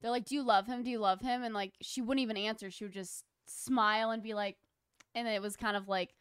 they're 0.00 0.10
like 0.10 0.24
do 0.24 0.34
you 0.34 0.42
love 0.42 0.66
him? 0.66 0.82
Do 0.82 0.90
you 0.90 1.00
love 1.00 1.20
him? 1.20 1.42
And 1.42 1.54
like 1.54 1.74
she 1.82 2.00
wouldn't 2.00 2.22
even 2.22 2.36
answer. 2.36 2.70
She 2.70 2.84
would 2.84 2.92
just 2.92 3.24
smile 3.46 4.10
and 4.10 4.22
be 4.22 4.34
like 4.34 4.56
and 5.14 5.26
it 5.26 5.42
was 5.42 5.56
kind 5.56 5.76
of 5.76 5.88
like 5.88 6.14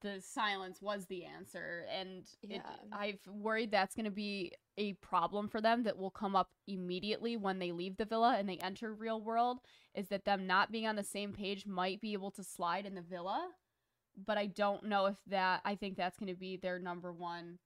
the 0.00 0.20
silence 0.20 0.80
was 0.80 1.06
the 1.06 1.24
answer 1.24 1.84
and 1.92 2.24
it, 2.42 2.62
i've 2.92 3.20
worried 3.26 3.70
that's 3.70 3.94
going 3.94 4.04
to 4.04 4.10
be 4.10 4.52
a 4.78 4.94
problem 4.94 5.48
for 5.48 5.60
them 5.60 5.82
that 5.82 5.96
will 5.96 6.10
come 6.10 6.34
up 6.34 6.50
immediately 6.66 7.36
when 7.36 7.58
they 7.58 7.72
leave 7.72 7.96
the 7.96 8.04
villa 8.04 8.36
and 8.38 8.48
they 8.48 8.58
enter 8.58 8.94
real 8.94 9.20
world 9.20 9.58
is 9.94 10.08
that 10.08 10.24
them 10.24 10.46
not 10.46 10.72
being 10.72 10.86
on 10.86 10.96
the 10.96 11.04
same 11.04 11.32
page 11.32 11.66
might 11.66 12.00
be 12.00 12.12
able 12.12 12.30
to 12.30 12.42
slide 12.44 12.86
in 12.86 12.94
the 12.94 13.02
villa 13.02 13.48
but 14.26 14.38
i 14.38 14.46
don't 14.46 14.84
know 14.84 15.06
if 15.06 15.16
that 15.26 15.60
i 15.64 15.74
think 15.74 15.96
that's 15.96 16.18
going 16.18 16.32
to 16.32 16.38
be 16.38 16.56
their 16.56 16.78
number 16.78 17.12
one 17.12 17.58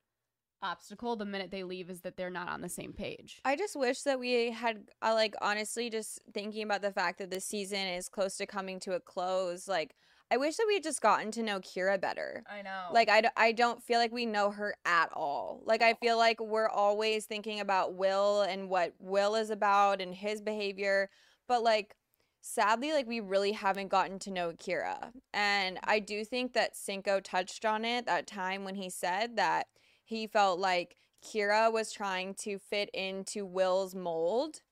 obstacle 0.63 1.15
the 1.15 1.27
minute 1.27 1.51
they 1.51 1.63
leave 1.63 1.91
is 1.91 2.01
that 2.01 2.17
they're 2.17 2.31
not 2.31 2.49
on 2.49 2.63
the 2.63 2.69
same 2.69 2.93
page 2.93 3.41
I 3.45 3.55
just 3.55 3.77
wish 3.77 4.01
that 4.03 4.19
we 4.19 4.51
had, 4.51 4.85
uh, 5.03 5.13
like, 5.13 5.35
honestly, 5.43 5.91
just 5.91 6.21
thinking 6.33 6.63
about 6.63 6.81
the 6.81 6.91
fact 6.91 7.19
that 7.19 7.31
this 7.31 7.45
season 7.45 7.81
is 7.81 8.09
close 8.09 8.39
to 8.39 8.47
coming 8.47 8.81
to 8.81 8.93
a 8.95 9.01
close. 9.01 9.69
Like, 9.69 9.95
I 10.35 10.37
wish 10.37 10.57
that 10.57 10.65
we 10.67 10.75
had 10.75 10.83
just 10.83 11.01
gotten 11.01 11.31
to 11.31 11.45
know 11.45 11.61
Kyra 11.61 12.01
better. 12.01 12.43
I 12.51 12.63
know. 12.63 12.89
Like, 12.93 13.09
I, 13.09 13.21
d- 13.21 13.29
I 13.37 13.53
don't 13.53 13.81
feel 13.81 14.01
like 14.01 14.11
we 14.11 14.27
know 14.27 14.51
her 14.51 14.75
at 14.85 15.11
all. 15.13 15.63
Like, 15.65 15.81
I 15.81 15.95
feel 15.95 16.19
like 16.19 16.41
we're 16.41 16.69
always 16.69 17.27
thinking 17.27 17.61
about 17.61 17.95
Will 17.95 18.43
and 18.43 18.69
what 18.69 18.95
Will 18.99 19.37
is 19.37 19.51
about 19.51 20.01
and 20.01 20.13
his 20.13 20.41
behavior. 20.41 21.09
But, 21.47 21.63
like, 21.63 21.95
sadly, 22.41 22.93
like, 22.93 23.07
we 23.07 23.21
really 23.21 23.53
haven't 23.53 23.91
gotten 23.91 24.19
to 24.21 24.33
know 24.33 24.51
Kyra. 24.51 25.13
And 25.33 25.79
I 25.85 26.01
do 26.01 26.25
think 26.25 26.53
that 26.55 26.75
Cinco 26.75 27.21
touched 27.21 27.65
on 27.65 27.85
it 27.85 28.07
that 28.07 28.27
time 28.27 28.65
when 28.65 28.75
he 28.75 28.91
said 28.91 29.37
that 29.37 29.69
he 30.03 30.27
felt 30.27 30.59
like 30.59 30.97
Kyra 31.25 31.73
was 31.73 31.93
trying 31.93 32.35
to 32.41 32.59
fit 32.59 32.91
into 32.93 33.47
Will's 33.47 33.95
mold 33.95 34.63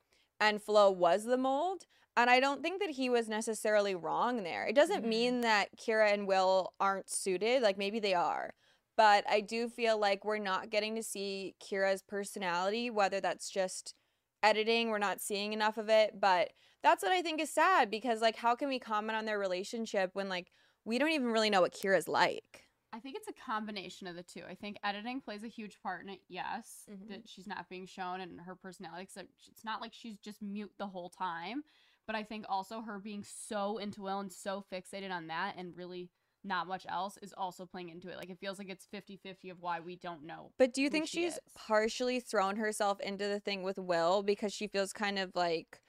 and 0.43 0.63
Flo 0.63 0.91
was 0.91 1.25
the 1.25 1.39
mold. 1.39 1.85
And 2.17 2.31
I 2.31 2.41
don't 2.41 2.63
think 2.63 2.81
that 2.81 2.91
he 2.91 3.11
was 3.11 3.29
necessarily 3.29 3.95
wrong 3.95 4.45
there. 4.45 4.67
It 4.67 4.75
doesn't 4.77 5.05
Mhm. 5.05 5.09
mean 5.09 5.43
that 5.43 5.71
Kyra 5.79 6.13
and 6.13 6.27
Will 6.29 6.75
aren't 6.81 7.11
suited. 7.11 7.63
Like 7.63 7.79
maybe 7.79 8.01
they 8.01 8.15
are. 8.15 8.55
But 8.97 9.25
I 9.29 9.41
do 9.41 9.69
feel 9.69 9.99
like 9.99 10.25
we're 10.25 10.39
not 10.39 10.71
getting 10.71 10.95
to 10.97 11.03
see 11.03 11.57
Kyra's 11.63 12.03
personality, 12.03 12.91
whether 12.91 13.21
that's 13.21 13.51
just 13.51 13.95
editing, 14.43 14.91
we're 14.91 14.99
not 14.99 15.21
seeing 15.21 15.53
enough 15.55 15.79
of 15.79 15.89
it. 15.89 16.21
But 16.21 16.53
that's 16.83 17.03
what 17.03 17.13
I 17.13 17.23
think 17.23 17.41
is 17.41 17.51
sad 17.55 17.91
because, 17.91 18.21
like, 18.21 18.37
how 18.37 18.55
can 18.57 18.69
we 18.69 18.79
comment 18.79 19.17
on 19.17 19.25
their 19.25 19.39
relationship 19.39 20.11
when, 20.15 20.29
like, 20.29 20.53
we 20.85 20.99
don't 20.99 21.11
even 21.11 21.29
really 21.33 21.51
know 21.51 21.63
what 21.63 21.75
Kyra's 21.75 22.09
like? 22.09 22.67
I 22.93 23.01
think 23.01 23.17
it's 23.17 23.29
a 23.29 23.33
combination 23.33 24.07
of 24.07 24.17
the 24.17 24.23
two. 24.23 24.43
I 24.49 24.55
think 24.55 24.77
editing 24.85 25.21
plays 25.21 25.45
a 25.45 25.49
huge 25.49 25.81
part 25.83 26.03
in 26.05 26.11
it. 26.11 26.21
Yes, 26.29 26.85
Mhm. 26.91 27.09
that 27.09 27.29
she's 27.29 27.47
not 27.47 27.69
being 27.69 27.87
shown 27.87 28.21
and 28.21 28.41
her 28.43 28.55
personality. 28.55 29.07
Cause 29.07 29.25
it's 29.51 29.65
not 29.65 29.81
like 29.81 29.95
she's 29.95 30.19
just 30.19 30.43
mute 30.43 30.73
the 30.79 30.87
whole 30.87 31.09
time. 31.09 31.65
But 32.07 32.17
I 32.17 32.25
think 32.25 32.45
also 32.49 32.83
her 32.83 32.99
being 32.99 33.23
so 33.25 33.79
into 33.79 34.03
Will 34.03 34.19
and 34.21 34.33
so 34.33 34.61
fixated 34.71 35.11
on 35.11 35.29
that 35.29 35.55
and 35.57 35.75
really 35.77 36.11
not 36.45 36.67
much 36.67 36.85
else 36.89 37.17
is 37.23 37.33
also 37.33 37.65
playing 37.65 37.89
into 37.91 38.09
it. 38.11 38.17
Like 38.17 38.29
it 38.29 38.39
feels 38.41 38.59
like 38.59 38.69
it's 38.69 38.85
50-50 38.87 39.49
of 39.49 39.61
why 39.61 39.79
we 39.81 39.95
don't 39.97 40.25
know. 40.25 40.53
But 40.59 40.75
do 40.75 40.83
you 40.83 40.91
think 40.91 41.07
she 41.07 41.23
she's 41.23 41.35
is. 41.35 41.41
partially 41.55 42.19
thrown 42.21 42.57
herself 42.57 43.01
into 43.01 43.29
the 43.29 43.39
thing 43.41 43.63
with 43.63 43.79
Will 43.79 44.23
because 44.25 44.53
she 44.53 44.67
feels 44.67 44.93
kind 44.93 45.19
of 45.19 45.31
like 45.37 45.81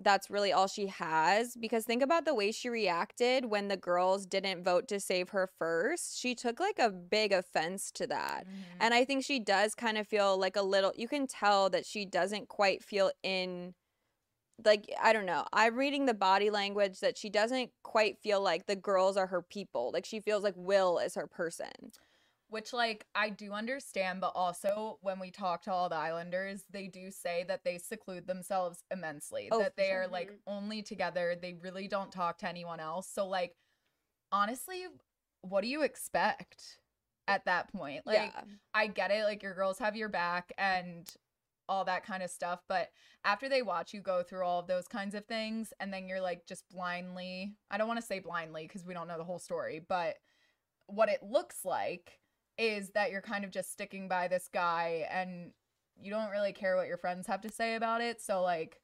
that's 0.00 0.30
really 0.30 0.52
all 0.52 0.68
she 0.68 0.86
has? 0.86 1.56
Because 1.56 1.84
think 1.84 2.02
about 2.02 2.24
the 2.24 2.34
way 2.34 2.52
she 2.52 2.68
reacted 2.68 3.46
when 3.46 3.68
the 3.68 3.76
girls 3.76 4.26
didn't 4.26 4.62
vote 4.62 4.86
to 4.88 5.00
save 5.00 5.30
her 5.30 5.48
first. 5.58 6.18
She 6.18 6.34
took 6.34 6.60
like 6.60 6.78
a 6.78 6.90
big 6.90 7.32
offense 7.32 7.90
to 7.92 8.06
that. 8.06 8.46
Mm-hmm. 8.46 8.60
And 8.80 8.94
I 8.94 9.04
think 9.04 9.24
she 9.24 9.40
does 9.40 9.74
kind 9.74 9.98
of 9.98 10.06
feel 10.06 10.38
like 10.38 10.56
a 10.56 10.62
little, 10.62 10.92
you 10.96 11.08
can 11.08 11.26
tell 11.26 11.68
that 11.70 11.84
she 11.84 12.04
doesn't 12.04 12.48
quite 12.48 12.82
feel 12.82 13.10
in, 13.22 13.74
like, 14.64 14.92
I 15.02 15.12
don't 15.12 15.26
know. 15.26 15.44
I'm 15.52 15.76
reading 15.76 16.06
the 16.06 16.14
body 16.14 16.50
language 16.50 17.00
that 17.00 17.18
she 17.18 17.28
doesn't 17.28 17.70
quite 17.82 18.18
feel 18.18 18.40
like 18.40 18.66
the 18.66 18.76
girls 18.76 19.16
are 19.16 19.26
her 19.26 19.42
people. 19.42 19.90
Like, 19.92 20.04
she 20.04 20.20
feels 20.20 20.42
like 20.44 20.54
Will 20.56 20.98
is 20.98 21.14
her 21.14 21.26
person. 21.26 21.92
Which, 22.50 22.72
like, 22.72 23.04
I 23.14 23.28
do 23.28 23.52
understand, 23.52 24.22
but 24.22 24.32
also 24.34 24.98
when 25.02 25.18
we 25.20 25.30
talk 25.30 25.62
to 25.64 25.72
all 25.72 25.90
the 25.90 25.96
Islanders, 25.96 26.64
they 26.70 26.86
do 26.86 27.10
say 27.10 27.44
that 27.46 27.62
they 27.62 27.76
seclude 27.76 28.26
themselves 28.26 28.84
immensely. 28.90 29.50
Oh, 29.52 29.58
that 29.58 29.76
they 29.76 29.88
sure. 29.88 30.04
are, 30.04 30.08
like, 30.08 30.32
only 30.46 30.80
together. 30.80 31.36
They 31.40 31.52
really 31.52 31.88
don't 31.88 32.10
talk 32.10 32.38
to 32.38 32.48
anyone 32.48 32.80
else. 32.80 33.06
So, 33.06 33.26
like, 33.26 33.54
honestly, 34.32 34.86
what 35.42 35.60
do 35.60 35.68
you 35.68 35.82
expect 35.82 36.78
at 37.26 37.44
that 37.44 37.70
point? 37.70 38.06
Like, 38.06 38.32
yeah. 38.34 38.40
I 38.72 38.86
get 38.86 39.10
it. 39.10 39.24
Like, 39.24 39.42
your 39.42 39.52
girls 39.52 39.78
have 39.78 39.94
your 39.94 40.08
back 40.08 40.50
and 40.56 41.06
all 41.68 41.84
that 41.84 42.06
kind 42.06 42.22
of 42.22 42.30
stuff. 42.30 42.62
But 42.66 42.88
after 43.26 43.50
they 43.50 43.60
watch 43.60 43.92
you 43.92 44.00
go 44.00 44.22
through 44.22 44.46
all 44.46 44.60
of 44.60 44.68
those 44.68 44.88
kinds 44.88 45.14
of 45.14 45.26
things, 45.26 45.74
and 45.80 45.92
then 45.92 46.08
you're, 46.08 46.22
like, 46.22 46.46
just 46.46 46.66
blindly, 46.70 47.56
I 47.70 47.76
don't 47.76 47.88
want 47.88 48.00
to 48.00 48.06
say 48.06 48.20
blindly 48.20 48.62
because 48.62 48.86
we 48.86 48.94
don't 48.94 49.06
know 49.06 49.18
the 49.18 49.24
whole 49.24 49.38
story, 49.38 49.84
but 49.86 50.16
what 50.86 51.10
it 51.10 51.22
looks 51.22 51.66
like 51.66 52.20
is 52.58 52.90
that 52.90 53.10
you're 53.10 53.22
kind 53.22 53.44
of 53.44 53.50
just 53.50 53.72
sticking 53.72 54.08
by 54.08 54.28
this 54.28 54.48
guy 54.52 55.06
and 55.10 55.52
you 56.00 56.10
don't 56.10 56.30
really 56.30 56.52
care 56.52 56.76
what 56.76 56.88
your 56.88 56.98
friends 56.98 57.26
have 57.26 57.40
to 57.42 57.50
say 57.50 57.76
about 57.76 58.00
it. 58.00 58.20
So 58.20 58.42
like 58.42 58.80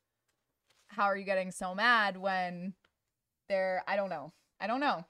how 0.88 1.04
are 1.04 1.16
you 1.16 1.24
getting 1.24 1.50
so 1.50 1.74
mad 1.74 2.16
when 2.16 2.74
they're 3.48 3.82
I 3.88 3.96
don't 3.96 4.10
know. 4.10 4.32
I 4.60 4.66
don't 4.66 4.80
know. 4.80 5.04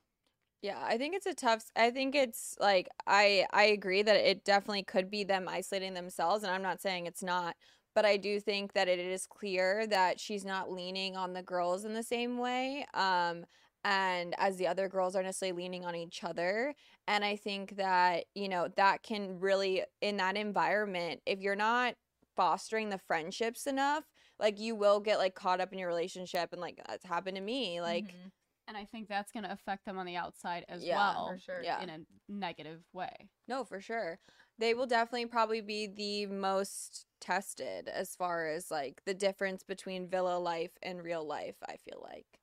Yeah, 0.63 0.81
I 0.83 0.97
think 0.97 1.15
it's 1.15 1.27
a 1.27 1.35
tough 1.35 1.65
I 1.77 1.91
think 1.91 2.15
it's 2.15 2.57
like 2.59 2.89
I 3.07 3.47
I 3.53 3.65
agree 3.65 4.03
that 4.03 4.17
it 4.17 4.45
definitely 4.45 4.85
could 4.85 5.11
be 5.11 5.25
them 5.25 5.49
isolating 5.49 5.95
themselves 5.95 6.43
and 6.43 6.53
I'm 6.53 6.63
not 6.63 6.81
saying 6.81 7.07
it's 7.07 7.23
not, 7.23 7.57
but 7.95 8.07
I 8.07 8.17
do 8.17 8.41
think 8.41 8.73
that 8.73 8.89
it 8.89 8.99
is 8.99 9.27
clear 9.27 9.87
that 9.89 10.19
she's 10.19 10.45
not 10.45 10.71
leaning 10.73 11.17
on 11.17 11.35
the 11.35 11.43
girls 11.43 11.85
in 11.85 11.93
the 11.95 12.03
same 12.03 12.39
way. 12.39 12.87
Um 12.95 13.45
and 13.85 14.35
as 14.39 14.57
the 14.57 14.67
other 14.67 14.89
girls 14.89 15.15
are 15.17 15.23
necessarily 15.23 15.63
leaning 15.65 15.85
on 15.85 15.95
each 15.95 16.25
other. 16.25 16.75
And 17.07 17.25
I 17.25 17.37
think 17.37 17.77
that, 17.77 18.27
you 18.35 18.49
know, 18.49 18.69
that 18.77 19.03
can 19.03 19.39
really 19.41 19.85
in 20.01 20.17
that 20.19 20.37
environment, 20.37 21.21
if 21.27 21.41
you're 21.41 21.57
not 21.57 21.97
fostering 22.37 22.89
the 22.91 22.99
friendships 22.99 23.67
enough, 23.67 24.05
like 24.41 24.59
you 24.59 24.75
will 24.75 25.01
get 25.01 25.19
like 25.19 25.35
caught 25.35 25.61
up 25.61 25.73
in 25.73 25.79
your 25.79 25.89
relationship 25.89 26.51
and 26.53 26.61
like 26.61 26.81
that's 26.87 27.05
happened 27.05 27.37
to 27.37 27.43
me. 27.43 27.81
Like 27.81 28.15
Mhm. 28.15 28.33
And 28.67 28.77
I 28.79 28.87
think 28.87 29.09
that's 29.09 29.31
going 29.31 29.43
to 29.45 29.53
affect 29.53 29.85
them 29.85 29.99
on 29.99 30.07
the 30.07 30.17
outside 30.17 30.65
as 30.69 30.83
Yeah, 30.83 30.95
well. 30.95 31.29
for 31.35 31.39
sure. 31.39 31.63
Yeah. 31.63 31.83
In 31.83 31.91
a 31.91 31.99
negative 32.29 32.83
way. 32.95 33.29
No, 33.47 33.65
for 33.65 33.81
sure. 33.81 34.21
They 34.59 34.75
will 34.75 34.87
definitely 34.87 35.27
probably 35.27 35.61
be 35.61 35.87
the 35.87 36.27
most 36.27 37.07
tested 37.21 37.89
as 37.89 38.15
far 38.17 38.47
as 38.49 38.71
like 38.71 39.03
the 39.05 39.15
difference 39.15 39.63
between 39.63 40.09
villa 40.09 40.39
life 40.39 40.73
and 40.83 41.03
real 41.03 41.25
life, 41.25 41.57
I 41.67 41.77
feel 41.77 42.01
like. 42.03 42.41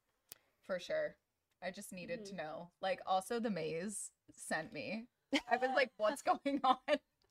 for 0.64 0.80
sure. 0.80 1.18
I 1.64 1.72
just 1.72 1.92
needed 1.94 2.22
Mm-hmm. 2.22 2.38
to 2.38 2.44
know. 2.44 2.70
Like 2.82 3.00
also 3.06 3.40
the 3.40 3.50
maze 3.50 4.12
sent 4.36 4.74
me. 4.74 5.08
I 5.50 5.58
was 5.58 5.70
like, 5.76 5.92
what's 5.98 6.22
going 6.22 6.60
on? 6.64 6.78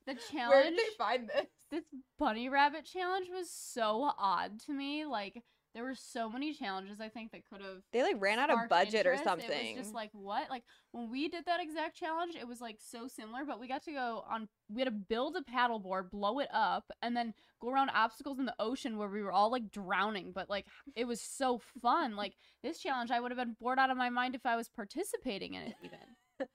The 0.07 0.15
challenge. 0.31 0.49
Where 0.53 0.63
did 0.63 0.77
they 0.79 0.95
find 0.97 1.27
this? 1.29 1.45
this 1.69 1.83
bunny 2.17 2.49
rabbit 2.49 2.85
challenge 2.85 3.27
was 3.31 3.49
so 3.51 4.11
odd 4.17 4.59
to 4.65 4.73
me. 4.73 5.05
Like, 5.05 5.41
there 5.73 5.83
were 5.83 5.95
so 5.95 6.29
many 6.29 6.53
challenges 6.53 6.99
I 6.99 7.09
think 7.09 7.31
that 7.31 7.41
could 7.49 7.61
have 7.61 7.81
They 7.93 8.03
like 8.03 8.17
ran 8.19 8.39
out 8.39 8.49
of 8.49 8.69
budget 8.69 9.07
or 9.07 9.17
something. 9.17 9.49
It 9.49 9.77
was 9.77 9.85
just 9.85 9.95
like 9.95 10.09
what? 10.13 10.49
Like 10.49 10.63
when 10.91 11.09
we 11.09 11.29
did 11.29 11.45
that 11.45 11.61
exact 11.61 11.97
challenge, 11.97 12.35
it 12.35 12.47
was 12.47 12.59
like 12.59 12.77
so 12.79 13.07
similar, 13.07 13.45
but 13.45 13.59
we 13.59 13.67
got 13.67 13.83
to 13.83 13.91
go 13.91 14.23
on. 14.29 14.49
We 14.69 14.81
had 14.81 14.85
to 14.85 14.91
build 14.91 15.37
a 15.37 15.41
paddleboard, 15.41 16.11
blow 16.11 16.39
it 16.39 16.49
up, 16.53 16.91
and 17.01 17.15
then 17.15 17.33
go 17.61 17.69
around 17.69 17.91
obstacles 17.91 18.39
in 18.39 18.45
the 18.45 18.55
ocean 18.59 18.97
where 18.97 19.07
we 19.07 19.23
were 19.23 19.31
all 19.31 19.51
like 19.51 19.71
drowning. 19.71 20.31
But 20.33 20.49
like 20.49 20.65
it 20.95 21.05
was 21.05 21.21
so 21.21 21.59
fun. 21.81 22.15
Like 22.21 22.35
this 22.61 22.77
challenge, 22.77 23.09
I 23.09 23.19
would 23.19 23.31
have 23.31 23.37
been 23.39 23.55
bored 23.59 23.79
out 23.79 23.89
of 23.89 23.97
my 23.97 24.09
mind 24.11 24.35
if 24.35 24.45
I 24.45 24.55
was 24.55 24.69
participating 24.69 25.55
in 25.55 25.63
it. 25.63 25.73
Even 25.83 25.97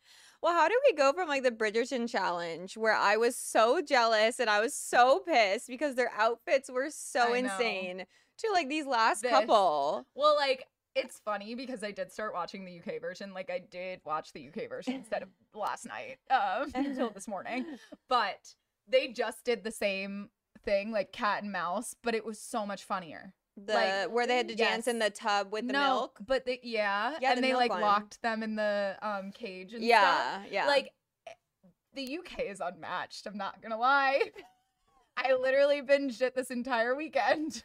well, 0.43 0.53
how 0.53 0.69
did 0.69 0.79
we 0.89 0.97
go 0.97 1.13
from 1.13 1.29
like 1.29 1.43
the 1.43 1.51
Bridgerton 1.51 2.09
challenge 2.09 2.77
where 2.77 2.95
I 2.95 3.17
was 3.17 3.37
so 3.37 3.81
jealous 3.81 4.39
and 4.39 4.49
I 4.49 4.61
was 4.61 4.75
so 4.77 5.21
pissed 5.27 5.67
because 5.67 5.97
their 5.97 6.13
outfits 6.17 6.71
were 6.71 6.89
so 6.91 7.35
insane 7.35 8.05
to 8.39 8.51
like 8.53 8.69
these 8.69 8.87
last 8.87 9.23
This. 9.23 9.31
couple? 9.31 10.07
Well, 10.15 10.35
like 10.37 10.67
it's 10.95 11.19
funny 11.25 11.55
because 11.55 11.85
I 11.85 11.91
did 11.91 12.11
start 12.11 12.33
watching 12.33 12.65
the 12.65 12.79
UK 12.79 13.01
version. 13.01 13.35
Like 13.35 13.51
I 13.51 13.59
did 13.71 14.01
watch 14.05 14.33
the 14.33 14.49
UK 14.49 14.69
version 14.69 14.95
instead 14.95 15.23
of 15.23 15.29
last 15.55 15.87
night 15.87 16.17
um, 16.31 16.71
until 16.75 17.11
this 17.11 17.29
morning. 17.29 17.65
But 18.09 18.55
they 18.89 19.09
just 19.09 19.45
did 19.45 19.63
the 19.65 19.71
same 19.73 20.31
thing, 20.65 20.93
like 20.93 21.13
cat 21.13 21.43
and 21.43 21.53
mouse, 21.53 21.95
but 22.03 22.15
it 22.15 22.25
was 22.25 22.39
so 22.41 22.65
much 22.65 22.85
funnier. 22.85 23.35
The 23.57 23.73
Like, 23.75 24.11
where 24.13 24.27
they 24.27 24.37
had 24.37 24.49
to 24.49 24.55
dance 24.55 24.87
in 24.87 24.99
the 24.99 25.11
tub 25.11 25.51
with 25.53 25.67
the 25.67 25.73
no, 25.73 25.81
milk. 25.95 26.19
but 26.27 26.45
they, 26.47 26.61
yeah, 26.63 27.17
Yeah, 27.21 27.31
and 27.33 27.39
the 27.39 27.43
they 27.49 27.55
like 27.55 27.71
one. 27.71 27.81
locked 27.81 28.21
them 28.23 28.43
in 28.43 28.55
the 28.57 28.97
um 29.03 29.33
cage 29.33 29.73
and 29.75 29.83
stuff. 29.83 29.89
Yeah, 29.89 30.43
yeah. 30.51 30.67
Like 30.67 30.93
eh, 31.27 31.33
the 31.95 32.19
UK 32.19 32.41
is 32.51 32.61
unmatched. 32.61 33.27
I'm 33.27 33.37
not 33.39 33.61
gonna 33.63 33.79
lie. 33.79 34.21
I 35.17 35.33
literally 35.35 35.81
binged 35.83 36.21
it 36.23 36.35
this 36.35 36.51
entire 36.51 36.95
weekend. 36.95 37.65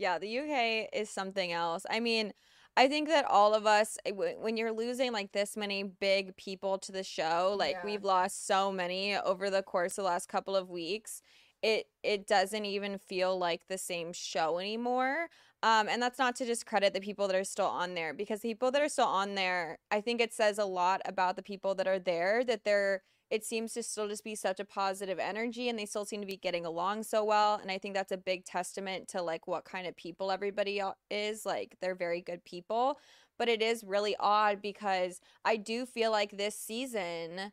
Yeah, 0.00 0.18
the 0.18 0.28
UK 0.28 0.88
is 0.92 1.10
something 1.10 1.52
else. 1.52 1.84
I 1.90 2.00
mean, 2.00 2.32
I 2.76 2.88
think 2.88 3.08
that 3.08 3.26
all 3.26 3.54
of 3.54 3.66
us, 3.66 3.98
eh, 4.06 4.10
w- 4.12 4.38
when 4.40 4.56
you're 4.56 4.72
losing 4.72 5.12
like 5.12 5.32
this 5.32 5.56
many 5.56 5.82
big 5.84 6.36
people 6.36 6.78
to 6.80 6.92
the 6.92 7.04
show, 7.04 7.54
like 7.58 7.78
Yeah. 7.78 7.84
we've 7.84 8.04
lost 8.04 8.46
so 8.46 8.72
many 8.72 9.16
over 9.16 9.50
the 9.50 9.62
course 9.62 9.98
of 9.98 10.04
the 10.04 10.10
last 10.10 10.28
couple 10.28 10.56
of 10.56 10.70
weeks, 10.70 11.22
it 11.62 11.88
it 12.02 12.26
doesn't 12.26 12.64
even 12.64 12.98
feel 12.98 13.38
like 13.38 13.66
the 13.68 13.78
same 13.78 14.12
show 14.14 14.58
anymore. 14.58 15.28
Um, 15.62 15.88
and 15.88 16.02
that's 16.02 16.18
not 16.18 16.36
to 16.36 16.46
discredit 16.46 16.94
the 16.94 17.00
people 17.00 17.28
that 17.28 17.36
are 17.36 17.44
still 17.44 17.66
on 17.66 17.94
there 17.94 18.14
because 18.14 18.40
the 18.40 18.48
people 18.50 18.70
that 18.72 18.82
are 18.82 18.88
still 18.88 19.06
on 19.06 19.34
there, 19.34 19.78
I 19.90 20.00
think 20.00 20.20
it 20.22 20.32
says 20.32 20.58
a 20.58 20.64
lot 20.64 21.02
about 21.04 21.36
the 21.36 21.42
people 21.42 21.74
that 21.76 21.86
are 21.86 21.98
there 21.98 22.44
that 22.44 22.64
they're 22.64 23.02
it 23.30 23.44
seems 23.44 23.72
to 23.74 23.82
still 23.82 24.08
just 24.08 24.24
be 24.24 24.34
such 24.34 24.58
a 24.60 24.64
positive 24.64 25.18
energy 25.18 25.68
and 25.68 25.78
they 25.78 25.86
still 25.86 26.04
seem 26.04 26.20
to 26.20 26.26
be 26.26 26.36
getting 26.36 26.66
along 26.66 27.02
so 27.02 27.24
well 27.24 27.58
and 27.62 27.70
i 27.70 27.78
think 27.78 27.94
that's 27.94 28.12
a 28.12 28.16
big 28.16 28.44
testament 28.44 29.06
to 29.08 29.22
like 29.22 29.46
what 29.46 29.64
kind 29.64 29.86
of 29.86 29.96
people 29.96 30.30
everybody 30.30 30.80
is 31.10 31.46
like 31.46 31.76
they're 31.80 31.94
very 31.94 32.20
good 32.20 32.44
people 32.44 32.98
but 33.38 33.48
it 33.48 33.62
is 33.62 33.84
really 33.84 34.16
odd 34.18 34.60
because 34.60 35.20
i 35.44 35.56
do 35.56 35.86
feel 35.86 36.10
like 36.10 36.36
this 36.36 36.54
season 36.56 37.52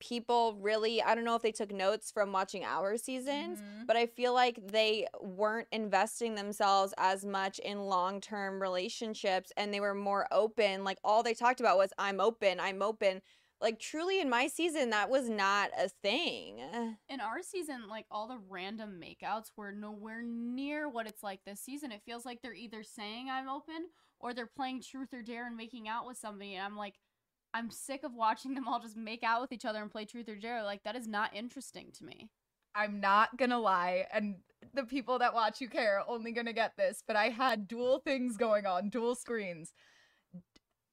people 0.00 0.56
really 0.60 1.02
i 1.02 1.12
don't 1.14 1.24
know 1.24 1.34
if 1.34 1.42
they 1.42 1.50
took 1.52 1.72
notes 1.72 2.10
from 2.12 2.30
watching 2.32 2.64
our 2.64 2.96
seasons 2.96 3.58
Mhm. 3.60 3.86
but 3.86 3.96
I 3.96 4.06
feel 4.06 4.32
like 4.34 4.58
they 4.70 5.06
weren't 5.20 5.66
investing 5.72 6.34
themselves 6.34 6.92
as 6.98 7.24
much 7.24 7.58
in 7.58 7.80
long 7.80 8.20
term 8.20 8.60
relationships 8.60 9.50
and 9.56 9.72
they 9.72 9.80
were 9.80 9.94
more 9.94 10.26
open. 10.30 10.84
Like 10.84 10.98
all 11.02 11.22
they 11.22 11.32
talked 11.34 11.58
about 11.60 11.78
was, 11.78 11.90
I'm 11.98 12.20
open, 12.20 12.60
I'm 12.60 12.82
open. 12.82 13.22
Like 13.60 13.80
truly 13.80 14.20
in 14.20 14.30
my 14.30 14.46
season, 14.46 14.90
that 14.90 15.10
was 15.10 15.28
not 15.28 15.70
a 15.76 15.88
thing. 15.88 16.60
in 17.08 17.20
our 17.20 17.42
season, 17.42 17.88
like 17.88 18.06
all 18.10 18.28
the 18.28 18.38
random 18.48 19.02
makeouts 19.02 19.50
were 19.56 19.72
nowhere 19.72 20.22
near 20.22 20.88
what 20.88 21.08
it's 21.08 21.22
like 21.22 21.40
this 21.44 21.60
season. 21.60 21.90
It 21.90 22.02
feels 22.06 22.24
like 22.24 22.40
they're 22.40 22.54
either 22.54 22.82
saying 22.82 23.28
I'm 23.28 23.48
open 23.48 23.88
or 24.20 24.32
they're 24.32 24.46
playing 24.46 24.82
truth 24.82 25.12
or 25.12 25.22
dare 25.22 25.46
and 25.46 25.56
making 25.56 25.88
out 25.88 26.06
with 26.06 26.18
somebody. 26.18 26.54
And 26.54 26.64
I'm 26.64 26.76
like, 26.76 26.94
I'm 27.54 27.70
sick 27.70 28.04
of 28.04 28.14
watching 28.14 28.54
them 28.54 28.68
all 28.68 28.80
just 28.80 28.96
make 28.96 29.22
out 29.22 29.40
with 29.40 29.52
each 29.52 29.64
other 29.64 29.82
and 29.82 29.90
play 29.90 30.04
truth 30.04 30.28
or 30.28 30.36
dare. 30.36 30.62
Like 30.62 30.84
that 30.84 30.96
is 30.96 31.08
not 31.08 31.34
interesting 31.34 31.90
to 31.98 32.04
me. 32.04 32.30
I'm 32.74 33.00
not 33.00 33.36
gonna 33.36 33.58
lie, 33.58 34.06
and 34.12 34.36
the 34.74 34.84
people 34.84 35.18
that 35.18 35.34
watch 35.34 35.60
UK 35.62 35.76
are 35.76 36.04
only 36.06 36.30
gonna 36.32 36.52
get 36.52 36.76
this, 36.76 37.02
but 37.04 37.16
I 37.16 37.30
had 37.30 37.66
dual 37.66 37.98
things 37.98 38.36
going 38.36 38.66
on, 38.66 38.88
dual 38.90 39.16
screens. 39.16 39.72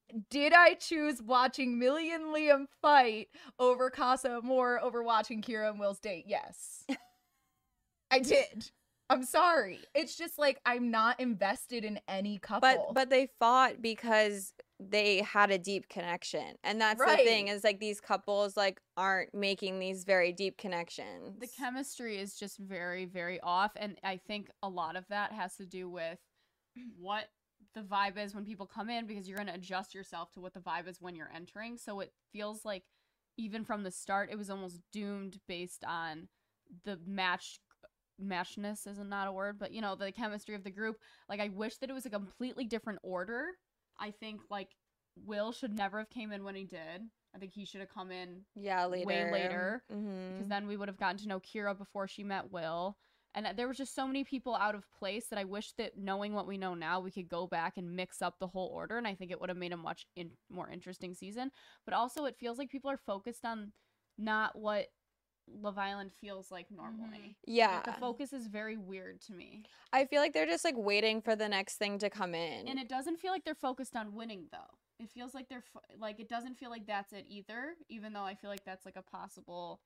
D- 0.08 0.20
Did 0.30 0.52
I 0.52 0.74
choose 0.74 1.22
watching 1.22 1.78
Millie 1.78 2.12
and 2.12 2.24
Liam 2.26 2.66
fight 2.82 3.28
over 3.58 3.90
Casa 3.90 4.36
Amor 4.36 4.80
over 4.82 5.02
watching 5.02 5.42
Kyra 5.42 5.70
and 5.70 5.80
Will's 5.80 6.00
date? 6.00 6.24
Yes. 6.26 6.84
I 8.10 8.20
did. 8.20 8.70
I'm 9.08 9.22
sorry. 9.24 9.78
It's 9.94 10.16
just 10.16 10.36
like 10.38 10.60
I'm 10.66 10.90
not 10.90 11.20
invested 11.20 11.84
in 11.84 12.00
any 12.08 12.38
couple. 12.38 12.68
But 12.68 12.94
but 12.94 13.10
they 13.10 13.28
fought 13.38 13.80
because 13.80 14.52
they 14.80 15.22
had 15.22 15.50
a 15.50 15.58
deep 15.58 15.88
connection. 15.88 16.56
And 16.64 16.80
that's 16.80 17.00
the 17.00 17.16
thing 17.16 17.48
is 17.48 17.62
like 17.64 17.78
these 17.78 18.00
couples 18.00 18.56
like 18.56 18.80
aren't 18.96 19.32
making 19.32 19.78
these 19.78 20.04
very 20.04 20.32
deep 20.32 20.58
connections. 20.58 21.38
the 21.38 21.46
chemistry 21.46 22.18
is 22.18 22.34
just 22.36 22.58
very 22.58 23.04
very 23.06 23.40
off 23.40 23.72
and 23.76 23.96
i 24.04 24.16
think 24.26 24.50
a 24.62 24.68
lot 24.68 24.96
of 24.96 25.06
that 25.08 25.32
has 25.32 25.56
to 25.56 25.64
do 25.64 25.88
with 25.88 26.18
what 26.98 27.28
the 27.76 27.82
vibe 27.82 28.16
is 28.16 28.34
when 28.34 28.44
people 28.44 28.66
come 28.66 28.88
in 28.88 29.06
because 29.06 29.28
you're 29.28 29.36
going 29.36 29.46
to 29.46 29.54
adjust 29.54 29.94
yourself 29.94 30.32
to 30.32 30.40
what 30.40 30.54
the 30.54 30.60
vibe 30.60 30.88
is 30.88 31.00
when 31.00 31.14
you're 31.14 31.30
entering 31.32 31.76
so 31.76 32.00
it 32.00 32.10
feels 32.32 32.64
like 32.64 32.82
even 33.36 33.62
from 33.64 33.82
the 33.84 33.90
start 33.90 34.30
it 34.32 34.38
was 34.38 34.48
almost 34.50 34.80
doomed 34.92 35.38
based 35.46 35.84
on 35.86 36.26
the 36.84 36.98
match 37.06 37.60
matchness 38.18 38.86
isn't 38.86 39.10
not 39.10 39.28
a 39.28 39.32
word 39.32 39.58
but 39.58 39.72
you 39.72 39.82
know 39.82 39.94
the 39.94 40.10
chemistry 40.10 40.54
of 40.54 40.64
the 40.64 40.70
group 40.70 40.96
like 41.28 41.38
i 41.38 41.48
wish 41.50 41.76
that 41.76 41.90
it 41.90 41.92
was 41.92 42.06
a 42.06 42.10
completely 42.10 42.64
different 42.64 42.98
order 43.02 43.48
i 44.00 44.10
think 44.10 44.40
like 44.50 44.70
will 45.26 45.52
should 45.52 45.76
never 45.76 45.98
have 45.98 46.08
came 46.08 46.32
in 46.32 46.42
when 46.42 46.54
he 46.54 46.64
did 46.64 47.02
i 47.34 47.38
think 47.38 47.52
he 47.52 47.66
should 47.66 47.80
have 47.80 47.92
come 47.92 48.10
in 48.10 48.40
yeah, 48.54 48.86
later. 48.86 49.06
way 49.06 49.30
later, 49.30 49.82
Mhm. 49.92 50.32
because 50.32 50.48
then 50.48 50.66
we 50.66 50.78
would 50.78 50.88
have 50.88 50.96
gotten 50.96 51.18
to 51.18 51.28
know 51.28 51.40
Kyra 51.40 51.76
before 51.76 52.08
she 52.08 52.24
met 52.24 52.50
Will. 52.50 52.96
And 53.36 53.46
there 53.54 53.68
was 53.68 53.76
just 53.76 53.94
so 53.94 54.06
many 54.06 54.24
people 54.24 54.54
out 54.56 54.74
of 54.74 54.90
place 54.98 55.26
that 55.26 55.38
I 55.38 55.44
wish 55.44 55.72
that 55.72 55.98
knowing 55.98 56.32
what 56.32 56.46
we 56.46 56.56
know 56.56 56.72
now, 56.72 57.00
we 57.00 57.10
could 57.10 57.28
go 57.28 57.46
back 57.46 57.76
and 57.76 57.94
mix 57.94 58.22
up 58.22 58.38
the 58.40 58.46
whole 58.46 58.68
order. 58.68 58.96
And 58.96 59.06
I 59.06 59.14
think 59.14 59.30
it 59.30 59.38
would 59.38 59.50
have 59.50 59.58
made 59.58 59.74
a 59.74 59.76
much 59.76 60.06
in- 60.16 60.32
more 60.50 60.70
interesting 60.70 61.12
season. 61.12 61.50
But 61.84 61.92
also, 61.92 62.24
it 62.24 62.38
feels 62.38 62.56
like 62.56 62.70
people 62.70 62.90
are 62.90 62.96
focused 62.96 63.44
on 63.44 63.72
not 64.16 64.58
what 64.58 64.86
Love 65.48 65.76
Island 65.76 66.12
feels 66.18 66.50
like 66.50 66.70
normally. 66.70 67.18
Mm-hmm. 67.18 67.52
Yeah. 67.52 67.74
Like, 67.74 67.84
the 67.84 68.00
focus 68.00 68.32
is 68.32 68.46
very 68.46 68.78
weird 68.78 69.20
to 69.22 69.34
me. 69.34 69.64
I 69.92 70.06
feel 70.06 70.22
like 70.22 70.32
they're 70.32 70.46
just 70.46 70.64
like 70.64 70.74
waiting 70.76 71.20
for 71.20 71.36
the 71.36 71.48
next 71.48 71.76
thing 71.76 71.98
to 71.98 72.08
come 72.08 72.34
in. 72.34 72.66
And 72.66 72.78
it 72.78 72.88
doesn't 72.88 73.18
feel 73.20 73.32
like 73.32 73.44
they're 73.44 73.54
focused 73.54 73.96
on 73.96 74.14
winning, 74.14 74.46
though. 74.50 74.78
It 74.98 75.10
feels 75.10 75.34
like 75.34 75.50
they're 75.50 75.62
fo- 75.74 75.80
like 76.00 76.20
it 76.20 76.28
doesn't 76.30 76.56
feel 76.56 76.70
like 76.70 76.86
that's 76.86 77.12
it 77.12 77.26
either. 77.28 77.74
Even 77.90 78.14
though 78.14 78.24
I 78.24 78.34
feel 78.34 78.48
like 78.48 78.64
that's 78.64 78.86
like 78.86 78.96
a 78.96 79.02
possible 79.02 79.80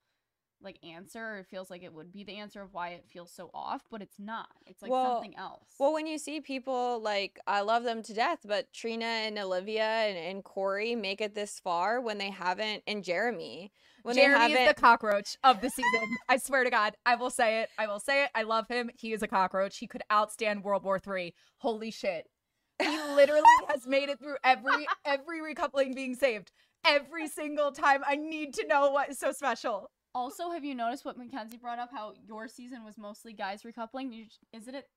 like 0.63 0.79
answer. 0.85 1.39
It 1.39 1.47
feels 1.47 1.71
like 1.71 1.83
it 1.83 1.93
would 1.93 2.13
be 2.13 2.25
the 2.25 2.37
answer 2.37 2.61
of 2.63 2.73
why 2.75 2.91
it 2.91 3.05
feels 3.09 3.33
so 3.33 3.51
off, 3.55 3.83
but 3.91 4.03
it's 4.03 4.19
not. 4.19 4.49
It's 4.67 4.83
like 4.83 4.91
Well- 4.91 5.17
something 5.17 5.37
else. 5.37 5.65
Well, 5.79 5.93
when 5.93 6.07
you 6.07 6.19
see 6.19 6.41
people 6.41 7.01
like 7.01 7.39
I 7.47 7.61
love 7.63 7.85
them 7.85 8.03
to 8.05 8.15
death, 8.15 8.41
but 8.45 8.73
Trina 8.73 9.05
and 9.05 9.39
Olivia 9.39 9.83
and, 9.85 10.17
and 10.19 10.45
Korey 10.45 11.01
make 11.01 11.21
it 11.21 11.35
this 11.35 11.59
far 11.61 12.01
when 12.01 12.19
they 12.19 12.31
haven't, 12.31 12.83
and 12.87 13.03
Jeremy 13.05 13.73
when 14.03 14.17
Jeremy 14.17 14.39
they 14.39 14.53
is 14.53 14.59
haven't. 14.59 14.77
the 14.77 14.81
cockroach 14.81 15.37
of 15.45 15.61
the 15.61 15.71
season. 15.71 16.17
I 16.29 16.37
swear 16.39 16.65
to 16.65 16.71
God, 16.71 16.95
I 17.05 17.17
will 17.17 17.31
say 17.31 17.61
it. 17.63 17.69
I 17.79 17.87
will 17.87 18.01
say 18.01 18.25
it. 18.25 18.31
I 18.35 18.43
love 18.43 18.67
him. 18.69 18.91
He 18.99 19.13
is 19.13 19.23
a 19.23 19.29
cockroach. 19.29 19.79
He 19.79 19.87
could 19.87 20.03
outstand 20.11 20.63
World 20.63 20.85
War 20.85 20.99
Three. 20.99 21.35
Holy 21.59 21.91
shit! 21.91 22.27
He 22.81 22.87
literally 23.15 23.43
has 23.69 23.87
made 23.87 24.09
it 24.09 24.19
through 24.19 24.37
every 24.45 24.87
every 25.05 25.41
recoupling 25.41 25.95
being 25.95 26.15
saved 26.15 26.51
every 26.87 27.29
single 27.29 27.73
time. 27.73 28.03
I 28.07 28.17
need 28.17 28.55
to 28.55 28.67
know 28.67 28.91
what 28.91 29.11
is 29.11 29.19
so 29.19 29.33
special. 29.33 29.91
Also, 30.15 30.51
have 30.51 30.65
you 30.65 30.75
noticed 30.75 31.05
what 31.05 31.17
Mackenzie 31.19 31.57
brought 31.57 31.79
up? 31.79 31.91
How 31.93 32.15
your 32.27 32.49
season 32.49 32.85
was 32.85 32.99
mostly 32.99 33.33
guys 33.33 33.63
recoupling. 33.63 34.13
You, 34.13 34.27
isn't 34.53 34.75
it? 34.75 34.89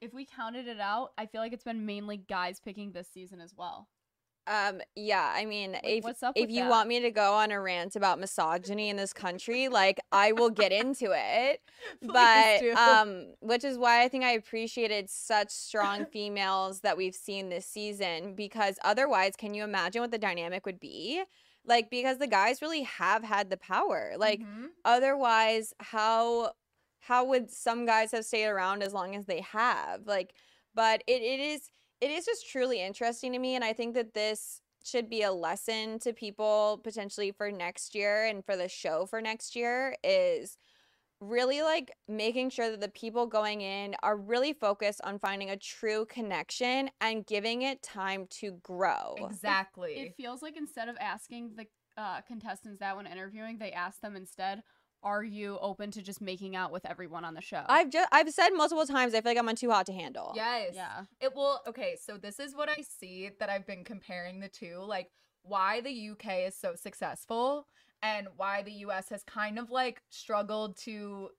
If 0.00 0.14
we 0.14 0.24
counted 0.24 0.66
it 0.66 0.80
out, 0.80 1.12
I 1.18 1.26
feel 1.26 1.40
like 1.40 1.52
it's 1.52 1.64
been 1.64 1.84
mainly 1.84 2.16
guys 2.16 2.60
picking 2.60 2.92
this 2.92 3.08
season 3.12 3.40
as 3.40 3.54
well. 3.56 3.88
um, 4.46 4.80
yeah, 4.96 5.32
I 5.34 5.44
mean, 5.44 5.76
if 5.84 6.04
if 6.34 6.50
you 6.50 6.64
that? 6.64 6.70
want 6.70 6.88
me 6.88 7.00
to 7.00 7.10
go 7.10 7.34
on 7.34 7.50
a 7.50 7.60
rant 7.60 7.96
about 7.96 8.18
misogyny 8.18 8.88
in 8.88 8.96
this 8.96 9.12
country, 9.12 9.68
like 9.68 10.00
I 10.12 10.32
will 10.32 10.50
get 10.50 10.72
into 10.72 11.12
it. 11.14 11.60
but 12.02 12.60
do. 12.60 12.72
um 12.74 13.34
which 13.40 13.64
is 13.64 13.76
why 13.76 14.02
i 14.02 14.08
think 14.08 14.24
i 14.24 14.30
appreciated 14.30 15.10
such 15.10 15.50
strong 15.50 16.06
females 16.12 16.80
that 16.80 16.96
we've 16.96 17.14
seen 17.14 17.48
this 17.48 17.66
season 17.66 18.34
because 18.34 18.78
otherwise 18.84 19.34
can 19.36 19.54
you 19.54 19.64
imagine 19.64 20.00
what 20.00 20.10
the 20.10 20.18
dynamic 20.18 20.64
would 20.64 20.80
be 20.80 21.22
like 21.66 21.90
because 21.90 22.18
the 22.18 22.26
guys 22.26 22.62
really 22.62 22.82
have 22.82 23.24
had 23.24 23.50
the 23.50 23.56
power 23.56 24.12
like 24.16 24.40
Mhm. 24.40 24.68
otherwise 24.84 25.72
how 25.80 26.52
how 27.00 27.24
would 27.24 27.50
some 27.50 27.84
guys 27.86 28.12
have 28.12 28.24
stayed 28.24 28.46
around 28.46 28.82
as 28.82 28.92
long 28.92 29.14
as 29.14 29.26
they 29.26 29.40
have 29.40 30.06
like 30.06 30.34
but 30.74 31.02
it, 31.06 31.22
it 31.22 31.40
is 31.40 31.70
it 32.00 32.10
is 32.10 32.24
just 32.24 32.48
truly 32.50 32.80
interesting 32.80 33.32
to 33.32 33.38
me 33.38 33.54
and 33.54 33.64
i 33.64 33.72
think 33.72 33.94
that 33.94 34.14
this 34.14 34.60
should 34.84 35.08
be 35.08 35.22
a 35.22 35.32
lesson 35.32 35.98
to 35.98 36.12
people 36.12 36.80
potentially 36.84 37.30
for 37.32 37.50
next 37.50 37.94
year 37.94 38.24
and 38.26 38.44
for 38.44 38.56
the 38.56 38.68
show 38.68 39.06
for 39.06 39.20
next 39.22 39.56
year 39.56 39.96
is 40.04 40.56
really 41.20 41.62
like 41.62 41.92
making 42.08 42.50
sure 42.50 42.70
that 42.70 42.80
the 42.80 42.88
people 42.88 43.26
going 43.26 43.60
in 43.60 43.94
are 44.02 44.16
really 44.16 44.52
focused 44.52 45.00
on 45.04 45.18
finding 45.18 45.50
a 45.50 45.56
true 45.56 46.06
connection 46.06 46.90
and 47.00 47.26
giving 47.26 47.62
it 47.62 47.82
time 47.82 48.26
to 48.28 48.52
grow. 48.62 49.14
exactly. 49.18 49.94
It 49.94 50.14
feels 50.16 50.42
like 50.42 50.56
instead 50.56 50.88
of 50.88 50.96
asking 51.00 51.52
the 51.56 51.66
uh, 51.96 52.20
contestants 52.22 52.80
that 52.80 52.96
when 52.96 53.06
interviewing, 53.06 53.58
they 53.58 53.72
ask 53.72 54.00
them 54.00 54.16
instead, 54.16 54.62
"Are 55.02 55.22
you 55.22 55.58
open 55.60 55.90
to 55.92 56.02
just 56.02 56.20
making 56.20 56.56
out 56.56 56.72
with 56.72 56.84
everyone 56.84 57.24
on 57.24 57.34
the 57.34 57.40
show?" 57.40 57.64
I've 57.68 57.90
just 57.90 58.08
I've 58.12 58.30
said 58.30 58.50
multiple 58.50 58.86
times 58.86 59.14
I 59.14 59.20
feel 59.20 59.30
like 59.30 59.38
I'm 59.38 59.48
on 59.48 59.56
too 59.56 59.70
hot 59.70 59.86
to 59.86 59.92
handle. 59.92 60.32
Yes. 60.34 60.74
Yeah. 60.74 61.04
It 61.20 61.34
will. 61.34 61.60
Okay, 61.66 61.96
so 62.02 62.16
this 62.18 62.40
is 62.40 62.54
what 62.54 62.68
I 62.68 62.82
see 62.82 63.30
that 63.38 63.48
I've 63.48 63.66
been 63.66 63.84
comparing 63.84 64.40
the 64.40 64.48
two, 64.48 64.78
like 64.80 65.10
why 65.42 65.80
the 65.80 65.92
UK 65.92 66.46
is 66.46 66.56
so 66.56 66.74
successful 66.74 67.66
and 68.04 68.28
why 68.36 68.62
the 68.62 68.72
US 68.86 69.08
has 69.08 69.22
kind 69.24 69.58
of 69.58 69.70
like 69.70 70.02
struggled 70.10 70.76
to 70.78 71.30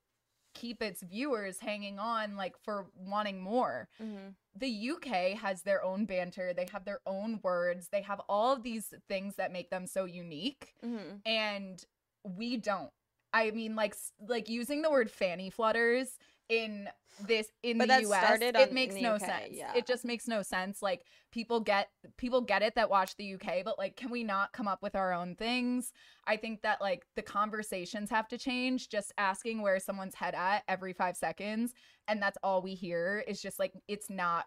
keep 0.52 0.82
its 0.82 1.02
viewers 1.02 1.60
hanging 1.60 1.98
on 1.98 2.36
like 2.36 2.54
for 2.64 2.90
wanting 2.96 3.40
more. 3.40 3.88
Mhm. 4.00 4.34
The 4.54 4.90
UK 4.92 5.34
has 5.34 5.62
their 5.62 5.82
own 5.84 6.06
banter, 6.06 6.52
they 6.54 6.66
have 6.72 6.84
their 6.84 7.00
own 7.06 7.40
words, 7.42 7.88
they 7.90 8.02
have 8.02 8.20
all 8.28 8.52
of 8.54 8.62
these 8.62 8.92
things 9.08 9.36
that 9.36 9.52
make 9.52 9.70
them 9.70 9.86
so 9.86 10.06
unique 10.06 10.74
Mhm. 10.82 11.20
and 11.26 11.84
we 12.24 12.56
don't. 12.56 12.92
I 13.32 13.50
mean 13.50 13.76
like 13.76 13.94
like 14.18 14.48
using 14.48 14.82
the 14.82 14.90
word 14.90 15.10
fanny 15.10 15.50
flutters 15.50 16.18
in 16.48 16.88
this 17.26 17.48
in 17.62 17.78
But 17.78 17.84
the 17.88 17.94
that 17.94 18.02
US 18.02 18.22
started 18.24 18.56
it 18.56 18.72
makes 18.74 18.94
no 18.94 19.14
UK, 19.14 19.20
sense. 19.20 19.48
yeah. 19.52 19.72
It 19.74 19.86
just 19.86 20.04
makes 20.04 20.28
no 20.28 20.42
sense 20.42 20.82
like 20.82 21.02
people 21.32 21.60
get 21.60 21.88
people 22.18 22.42
get 22.42 22.60
it 22.62 22.74
that 22.74 22.90
watch 22.90 23.16
the 23.16 23.34
UK 23.34 23.64
but 23.64 23.78
like 23.78 23.96
can 23.96 24.10
we 24.10 24.22
not 24.22 24.52
come 24.52 24.68
up 24.68 24.82
with 24.82 24.94
our 24.94 25.14
own 25.14 25.34
things? 25.34 25.92
I 26.26 26.36
think 26.36 26.60
that 26.62 26.80
like 26.82 27.06
the 27.16 27.22
conversations 27.22 28.10
have 28.10 28.28
to 28.28 28.38
change 28.38 28.90
just 28.90 29.12
asking 29.16 29.62
where 29.62 29.80
someone's 29.80 30.14
head 30.14 30.34
at 30.34 30.62
every 30.68 30.92
5 30.92 31.16
seconds 31.16 31.72
and 32.06 32.20
that's 32.20 32.36
all 32.42 32.60
we 32.60 32.74
hear 32.74 33.24
is 33.26 33.40
just 33.40 33.58
like 33.58 33.72
it's 33.88 34.10
not 34.10 34.44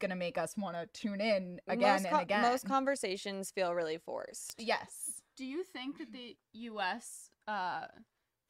going 0.00 0.10
to 0.10 0.16
make 0.16 0.38
us 0.38 0.56
want 0.56 0.76
to 0.76 0.86
tune 1.00 1.20
in 1.20 1.60
again 1.68 1.92
most 1.94 2.04
and 2.06 2.14
co- 2.14 2.20
again. 2.22 2.42
Most 2.42 2.66
conversations 2.68 3.50
feel 3.50 3.74
really 3.74 3.98
forced. 3.98 4.54
yes. 4.58 5.22
Do 5.36 5.44
you 5.44 5.62
think 5.64 5.98
that 5.98 6.12
the 6.12 6.36
U.S. 6.52 7.30
Uh, 7.46 7.86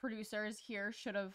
producers 0.00 0.58
here 0.58 0.90
should 0.92 1.14
have 1.14 1.34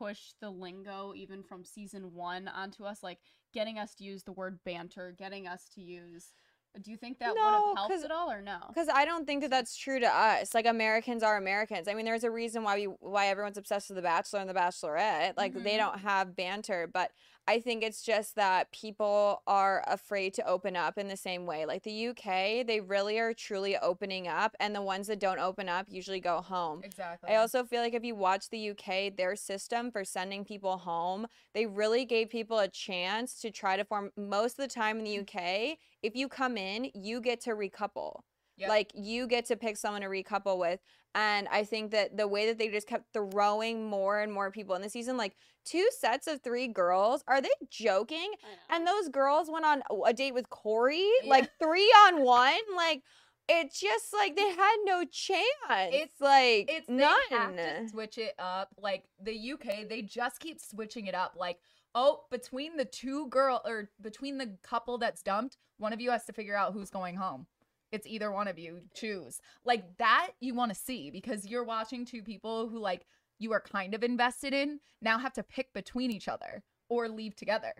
pushed 0.00 0.36
the 0.40 0.50
lingo 0.50 1.12
even 1.14 1.42
from 1.42 1.64
season 1.64 2.14
one 2.14 2.48
onto 2.48 2.84
us, 2.84 3.02
like 3.02 3.18
getting 3.52 3.78
us 3.78 3.94
to 3.96 4.04
use 4.04 4.22
the 4.22 4.32
word 4.32 4.58
banter, 4.64 5.14
getting 5.16 5.46
us 5.46 5.68
to 5.74 5.80
use? 5.82 6.32
Do 6.80 6.92
you 6.92 6.96
think 6.96 7.18
that 7.18 7.32
would 7.32 7.40
No, 7.40 7.74
have 7.74 7.88
helped 7.90 8.04
at 8.04 8.10
all, 8.12 8.30
or 8.30 8.40
no? 8.40 8.60
Because 8.68 8.88
I 8.88 9.04
don't 9.04 9.26
think 9.26 9.42
that 9.42 9.50
that's 9.50 9.76
true 9.76 9.98
to 9.98 10.06
us. 10.06 10.54
Like 10.54 10.66
Americans 10.66 11.24
are 11.24 11.36
Americans. 11.36 11.88
I 11.88 11.94
mean, 11.94 12.04
there's 12.04 12.22
a 12.22 12.30
reason 12.30 12.62
why 12.62 12.76
we 12.76 12.84
why 12.84 13.26
everyone's 13.26 13.58
obsessed 13.58 13.90
with 13.90 13.96
The 13.96 14.02
Bachelor 14.02 14.38
and 14.40 14.48
The 14.48 14.54
Bachelorette. 14.54 15.36
Like 15.36 15.52
they 15.52 15.74
Mhm. 15.74 15.78
don't 15.78 15.98
have 15.98 16.36
banter, 16.36 16.86
but 16.86 17.10
I 17.48 17.60
think 17.60 17.82
it's 17.82 18.02
just 18.02 18.36
that 18.36 18.70
people 18.70 19.42
are 19.46 19.82
afraid 19.86 20.34
to 20.34 20.46
open 20.46 20.76
up 20.76 20.98
in 20.98 21.08
the 21.08 21.16
same 21.16 21.46
way. 21.46 21.66
Like 21.66 21.82
the 21.82 22.08
UK, 22.08 22.66
they 22.66 22.80
really 22.80 23.18
are 23.18 23.34
truly 23.34 23.76
opening 23.76 24.28
up, 24.28 24.54
and 24.60 24.74
the 24.74 24.82
ones 24.82 25.08
that 25.08 25.18
don't 25.18 25.40
open 25.40 25.68
up 25.68 25.86
usually 25.88 26.20
go 26.20 26.40
home. 26.40 26.82
Exactly. 26.84 27.30
I 27.30 27.36
also 27.36 27.64
feel 27.64 27.80
like 27.80 27.94
if 27.94 28.04
you 28.04 28.14
watch 28.14 28.50
the 28.50 28.70
UK, 28.70 29.16
their 29.16 29.34
system 29.34 29.90
for 29.90 30.04
sending 30.04 30.44
people 30.44 30.78
home, 30.78 31.26
they 31.54 31.66
really 31.66 32.04
gave 32.04 32.30
people 32.30 32.58
a 32.58 32.68
chance 32.68 33.40
to 33.40 33.50
try 33.50 33.76
to 33.76 33.84
form. 33.84 34.10
Most 34.16 34.58
of 34.58 34.68
the 34.68 34.74
time 34.74 34.98
in 34.98 35.04
the 35.04 35.16
mm. 35.16 35.22
UK, 35.22 35.78
if 36.02 36.14
you 36.14 36.28
come 36.28 36.56
in, 36.56 36.90
you 36.94 37.20
get 37.20 37.40
to 37.42 37.50
recouple. 37.50 38.20
Yep. 38.58 38.68
Like 38.68 38.92
you 38.94 39.26
get 39.26 39.46
to 39.46 39.56
pick 39.56 39.76
someone 39.76 40.02
to 40.02 40.08
recouple 40.08 40.58
with. 40.58 40.80
And 41.14 41.48
I 41.50 41.64
think 41.64 41.90
that 41.90 42.16
the 42.16 42.28
way 42.28 42.46
that 42.46 42.58
they 42.58 42.68
just 42.68 42.86
kept 42.86 43.12
throwing 43.12 43.86
more 43.88 44.20
and 44.20 44.32
more 44.32 44.50
people 44.50 44.74
in 44.76 44.82
the 44.82 44.88
season, 44.88 45.16
like 45.16 45.34
two 45.64 45.88
sets 45.98 46.26
of 46.28 46.40
three 46.42 46.68
girls, 46.68 47.24
are 47.26 47.40
they 47.40 47.48
joking? 47.68 48.30
And 48.68 48.86
those 48.86 49.08
girls 49.08 49.50
went 49.50 49.64
on 49.64 49.82
a 50.06 50.12
date 50.12 50.34
with 50.34 50.48
Korey, 50.50 51.08
Yeah. 51.24 51.30
like 51.30 51.50
three 51.58 51.90
on 52.06 52.22
one. 52.22 52.60
Like 52.76 53.02
it's 53.48 53.80
just 53.80 54.12
like 54.12 54.36
they 54.36 54.50
had 54.50 54.76
no 54.84 55.04
chance. 55.04 55.44
It's- 55.92 56.20
like 56.20 56.70
it's 56.70 56.88
none. 56.88 57.18
they 57.28 57.36
have 57.36 57.56
to 57.56 57.88
switch 57.88 58.16
it 58.18 58.34
up. 58.38 58.68
Like 58.78 59.04
the 59.20 59.34
UK, 59.52 59.88
they 59.88 60.02
just 60.02 60.38
keep 60.38 60.60
switching 60.60 61.06
it 61.08 61.16
up. 61.16 61.34
Like, 61.36 61.58
oh, 61.92 62.20
between 62.30 62.76
the 62.76 62.84
two 62.84 63.26
girl 63.30 63.60
or 63.64 63.90
between 64.00 64.38
the 64.38 64.56
couple 64.62 64.98
that's 64.98 65.22
dumped, 65.22 65.56
one 65.78 65.92
of 65.92 66.00
you 66.00 66.12
has 66.12 66.24
to 66.26 66.32
figure 66.32 66.54
out 66.54 66.72
who's 66.72 66.90
going 66.90 67.16
home. 67.16 67.48
It's 67.92 68.06
either 68.06 68.30
one 68.30 68.48
of 68.48 68.58
you 68.58 68.82
choose. 68.94 69.40
Like 69.64 69.96
that 69.98 70.30
you 70.40 70.54
want 70.54 70.72
to 70.72 70.78
see 70.78 71.10
because 71.10 71.46
you're 71.46 71.64
watching 71.64 72.04
two 72.04 72.22
people 72.22 72.68
who 72.68 72.78
like 72.78 73.06
you 73.38 73.52
are 73.52 73.60
kind 73.60 73.94
of 73.94 74.02
invested 74.04 74.52
in 74.52 74.80
now 75.00 75.18
have 75.18 75.32
to 75.34 75.42
pick 75.42 75.72
between 75.72 76.10
each 76.10 76.28
other 76.28 76.62
or 76.88 77.08
leave 77.08 77.34
together. 77.36 77.72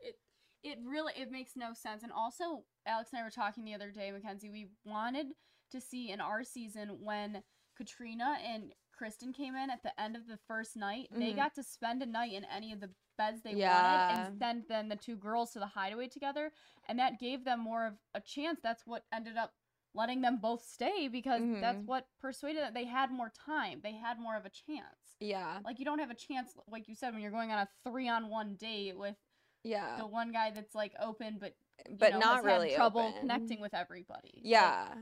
it 0.00 0.16
it 0.62 0.78
really 0.84 1.12
it 1.16 1.30
makes 1.30 1.52
no 1.56 1.72
sense. 1.74 2.02
And 2.02 2.12
also, 2.12 2.64
Alex 2.86 3.10
and 3.12 3.20
I 3.20 3.24
were 3.24 3.30
talking 3.30 3.64
the 3.64 3.74
other 3.74 3.90
day, 3.90 4.10
Mackenzie. 4.10 4.50
We 4.50 4.68
wanted 4.84 5.26
to 5.70 5.80
see 5.80 6.10
in 6.10 6.20
our 6.20 6.42
season 6.44 6.98
when 7.02 7.42
Katrina 7.76 8.36
and 8.44 8.72
Kristen 8.96 9.32
came 9.32 9.56
in 9.56 9.70
at 9.70 9.82
the 9.82 9.98
end 10.00 10.16
of 10.16 10.26
the 10.26 10.38
first 10.46 10.76
night. 10.76 11.08
They 11.10 11.32
Mhm. 11.32 11.36
got 11.36 11.54
to 11.56 11.62
spend 11.62 12.02
a 12.02 12.06
night 12.06 12.32
in 12.32 12.44
any 12.44 12.72
of 12.72 12.80
the 12.80 12.90
beds 13.16 13.42
they 13.42 13.52
Yeah. 13.54 14.08
wanted, 14.08 14.20
and 14.28 14.38
send 14.38 14.64
then 14.68 14.88
the 14.88 14.96
two 14.96 15.16
girls 15.16 15.52
to 15.52 15.58
the 15.58 15.66
hideaway 15.66 16.08
together, 16.08 16.52
and 16.88 16.98
that 16.98 17.18
gave 17.18 17.44
them 17.44 17.60
more 17.60 17.86
of 17.86 17.94
a 18.14 18.20
chance. 18.20 18.60
That's 18.62 18.86
what 18.86 19.04
ended 19.12 19.36
up 19.36 19.54
letting 19.96 20.20
them 20.22 20.38
both 20.38 20.64
stay 20.64 21.06
because 21.06 21.40
that's 21.60 21.78
Mhm. 21.78 21.86
what 21.86 22.08
persuaded 22.18 22.60
that 22.62 22.74
they 22.74 22.84
had 22.84 23.12
more 23.12 23.30
time. 23.30 23.80
They 23.80 23.92
had 23.92 24.18
more 24.18 24.36
of 24.36 24.44
a 24.44 24.50
chance. 24.50 25.16
Yeah. 25.20 25.60
Like 25.64 25.78
you 25.78 25.84
don't 25.84 26.00
have 26.00 26.10
a 26.10 26.14
chance, 26.16 26.56
like 26.66 26.88
you 26.88 26.96
said, 26.96 27.12
when 27.12 27.22
you're 27.22 27.30
going 27.30 27.52
on 27.52 27.58
a 27.60 27.68
three-on-one 27.84 28.56
date 28.56 28.98
with 28.98 29.16
Yeah. 29.62 29.96
the 29.96 30.06
one 30.06 30.32
guy 30.32 30.50
that's 30.50 30.74
like 30.74 30.94
open, 30.98 31.38
but 31.38 31.54
But 31.90 32.12
know, 32.14 32.18
not 32.18 32.42
really 32.44 32.74
trouble 32.74 33.02
open. 33.02 33.20
connecting 33.20 33.60
with 33.60 33.72
everybody. 33.72 34.32
Like, 34.36 34.44
Yeah. 34.44 34.94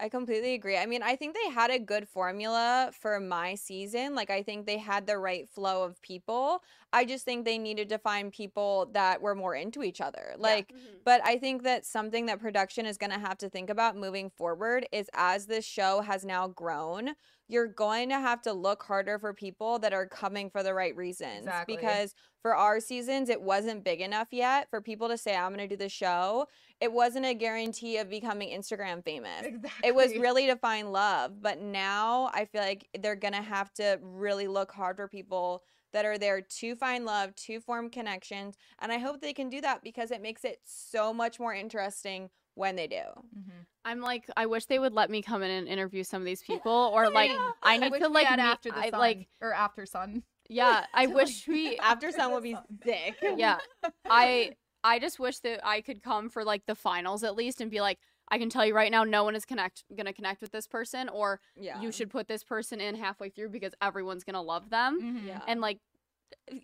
I 0.00 0.08
completely 0.08 0.54
agree. 0.54 0.76
I 0.76 0.86
mean, 0.86 1.04
I 1.04 1.14
think 1.14 1.36
they 1.36 1.50
had 1.50 1.70
a 1.70 1.78
good 1.78 2.08
formula 2.08 2.90
for 2.92 3.20
my 3.20 3.54
season. 3.54 4.16
Like, 4.16 4.28
I 4.28 4.42
think 4.42 4.66
they 4.66 4.76
had 4.78 5.06
the 5.06 5.18
right 5.18 5.48
flow 5.48 5.84
of 5.84 6.02
people. 6.02 6.64
I 6.92 7.04
just 7.04 7.24
think 7.24 7.44
they 7.44 7.58
needed 7.58 7.88
to 7.90 7.98
find 7.98 8.32
people 8.32 8.86
that 8.92 9.22
were 9.22 9.36
more 9.36 9.54
into 9.54 9.84
each 9.84 10.00
other. 10.00 10.34
Like, 10.36 10.72
Mhm. 10.72 11.04
but 11.04 11.20
I 11.24 11.38
think 11.38 11.62
that 11.62 11.86
something 11.86 12.26
that 12.26 12.40
production 12.40 12.86
is 12.86 12.98
going 12.98 13.12
to 13.12 13.20
have 13.20 13.38
to 13.38 13.48
think 13.48 13.70
about 13.70 13.94
moving 13.96 14.30
forward 14.30 14.84
is 14.90 15.08
as 15.14 15.46
this 15.46 15.64
show 15.64 16.00
has 16.00 16.24
now 16.24 16.48
grown, 16.48 17.14
you're 17.46 17.68
going 17.68 18.08
to 18.08 18.18
have 18.18 18.42
to 18.42 18.52
look 18.52 18.82
harder 18.82 19.18
for 19.18 19.32
people 19.32 19.78
that 19.78 19.92
are 19.92 20.08
coming 20.08 20.50
for 20.50 20.62
the 20.64 20.74
right 20.74 20.96
reasons. 20.96 21.44
Exactly. 21.44 21.76
Because 21.76 22.14
for 22.42 22.56
our 22.56 22.80
seasons, 22.80 23.28
it 23.28 23.42
wasn't 23.42 23.84
big 23.84 24.00
enough 24.00 24.28
yet 24.32 24.68
for 24.70 24.80
people 24.80 25.08
to 25.08 25.18
say, 25.18 25.36
I'm 25.36 25.54
going 25.54 25.68
to 25.68 25.76
do 25.76 25.76
the 25.76 25.88
show. 25.88 26.48
It 26.84 26.92
wasn't 26.92 27.24
a 27.24 27.32
guarantee 27.32 27.96
of 27.96 28.10
becoming 28.10 28.50
Instagram 28.50 29.02
famous. 29.02 29.42
Exactly. 29.42 29.88
It 29.88 29.94
was 29.94 30.14
really 30.18 30.46
to 30.48 30.56
find 30.56 30.92
love. 30.92 31.40
But 31.40 31.60
now 31.60 32.30
I 32.34 32.44
feel 32.44 32.60
like 32.60 32.86
they're 33.00 33.16
going 33.16 33.32
to 33.32 33.40
have 33.42 33.72
to 33.74 33.98
really 34.02 34.46
look 34.48 34.70
hard 34.70 34.96
for 34.96 35.08
people 35.08 35.62
that 35.94 36.04
are 36.04 36.18
there 36.18 36.42
to 36.42 36.74
find 36.76 37.06
love, 37.06 37.34
to 37.36 37.58
form 37.60 37.88
connections. 37.88 38.56
And 38.80 38.92
I 38.92 38.98
hope 38.98 39.20
they 39.22 39.32
can 39.32 39.48
do 39.48 39.62
that 39.62 39.82
because 39.82 40.10
it 40.10 40.20
makes 40.20 40.44
it 40.44 40.58
so 40.64 41.14
much 41.14 41.40
more 41.40 41.54
interesting 41.54 42.28
when 42.54 42.76
they 42.76 42.86
do. 42.86 42.96
Mhm. 43.36 43.64
I'm 43.86 44.00
like, 44.00 44.24
I 44.36 44.44
wish 44.46 44.66
they 44.66 44.78
would 44.78 44.92
let 44.92 45.08
me 45.08 45.22
come 45.22 45.42
in 45.42 45.50
and 45.50 45.66
interview 45.68 46.04
some 46.04 46.20
of 46.20 46.26
these 46.26 46.42
people, 46.46 46.90
or 46.92 47.08
like, 47.10 47.30
I 47.62 47.78
need 47.78 47.92
wish 47.92 48.02
to 48.02 48.08
like 48.08 48.28
meet- 48.30 48.38
after 48.40 48.70
the 48.70 48.78
I, 48.78 48.90
sun 48.90 49.00
like, 49.00 49.28
or 49.40 49.52
after 49.54 49.86
sun. 49.86 50.22
yeah, 50.48 50.84
I 50.92 51.06
wish 51.18 51.48
we 51.48 51.78
After 51.78 52.10
some 52.12 52.32
would 52.32 52.42
be 52.42 52.52
sun. 52.54 52.64
sick. 52.84 53.16
yeah 53.36 53.58
i 54.04 54.52
i 54.84 54.98
just 54.98 55.18
wish 55.18 55.38
that 55.40 55.60
i 55.66 55.80
could 55.80 56.02
come 56.02 56.28
for 56.28 56.44
like 56.44 56.64
the 56.66 56.74
finals 56.74 57.24
at 57.24 57.34
least 57.34 57.60
and 57.60 57.70
be 57.70 57.80
like 57.80 57.98
i 58.28 58.38
can 58.38 58.48
tell 58.50 58.64
you 58.64 58.74
right 58.74 58.92
now 58.92 59.02
no 59.02 59.24
one 59.24 59.34
is 59.34 59.44
connect 59.44 59.82
gonna 59.96 60.12
connect 60.12 60.40
with 60.40 60.52
this 60.52 60.66
person 60.68 61.08
or 61.08 61.40
Yeah. 61.56 61.80
you 61.80 61.90
should 61.90 62.10
put 62.10 62.28
this 62.28 62.44
person 62.44 62.80
in 62.80 62.94
halfway 62.94 63.30
through 63.30 63.48
because 63.48 63.74
everyone's 63.82 64.22
gonna 64.24 64.42
love 64.42 64.70
them 64.70 65.00
Mhm. 65.02 65.26
Yeah. 65.26 65.40
and 65.48 65.60
like 65.60 65.80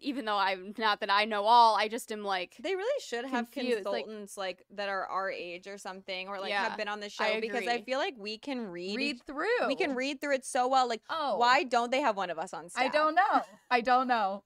even 0.00 0.24
though 0.24 0.36
i'm 0.36 0.74
not 0.78 0.98
that 1.00 1.10
i 1.12 1.24
know 1.24 1.44
all 1.44 1.76
i 1.76 1.86
just 1.86 2.10
am 2.10 2.24
like 2.24 2.56
They 2.60 2.74
really 2.74 3.00
should 3.02 3.24
have 3.24 3.50
confused, 3.50 3.84
like- 3.84 4.04
consultants 4.04 4.36
like, 4.36 4.64
that 4.74 4.88
are 4.88 5.06
our 5.06 5.30
age 5.30 5.66
or 5.68 5.78
something, 5.78 6.28
or 6.28 6.40
like 6.40 6.50
Yeah, 6.50 6.64
have 6.68 6.76
been 6.76 6.88
on 6.88 6.98
the 7.00 7.08
show 7.08 7.24
I 7.24 7.40
because 7.40 7.66
I 7.68 7.80
feel 7.82 7.98
like 7.98 8.14
we 8.18 8.36
can 8.36 8.66
read. 8.66 8.96
Read 8.96 9.22
through. 9.26 9.66
we 9.68 9.76
can 9.76 9.94
read 9.94 10.20
through 10.20 10.34
it 10.34 10.44
so 10.44 10.66
well. 10.66 10.88
Like, 10.88 11.02
Oh, 11.08 11.36
why 11.36 11.62
don't 11.62 11.90
they 11.90 12.00
have 12.00 12.16
one 12.16 12.30
of 12.30 12.38
us 12.38 12.52
on 12.52 12.68
staff? 12.68 12.82
I 12.84 12.88
don't 12.88 13.14
know. 13.14 13.42
I 13.70 13.80
don't 13.80 14.08
know. 14.08 14.42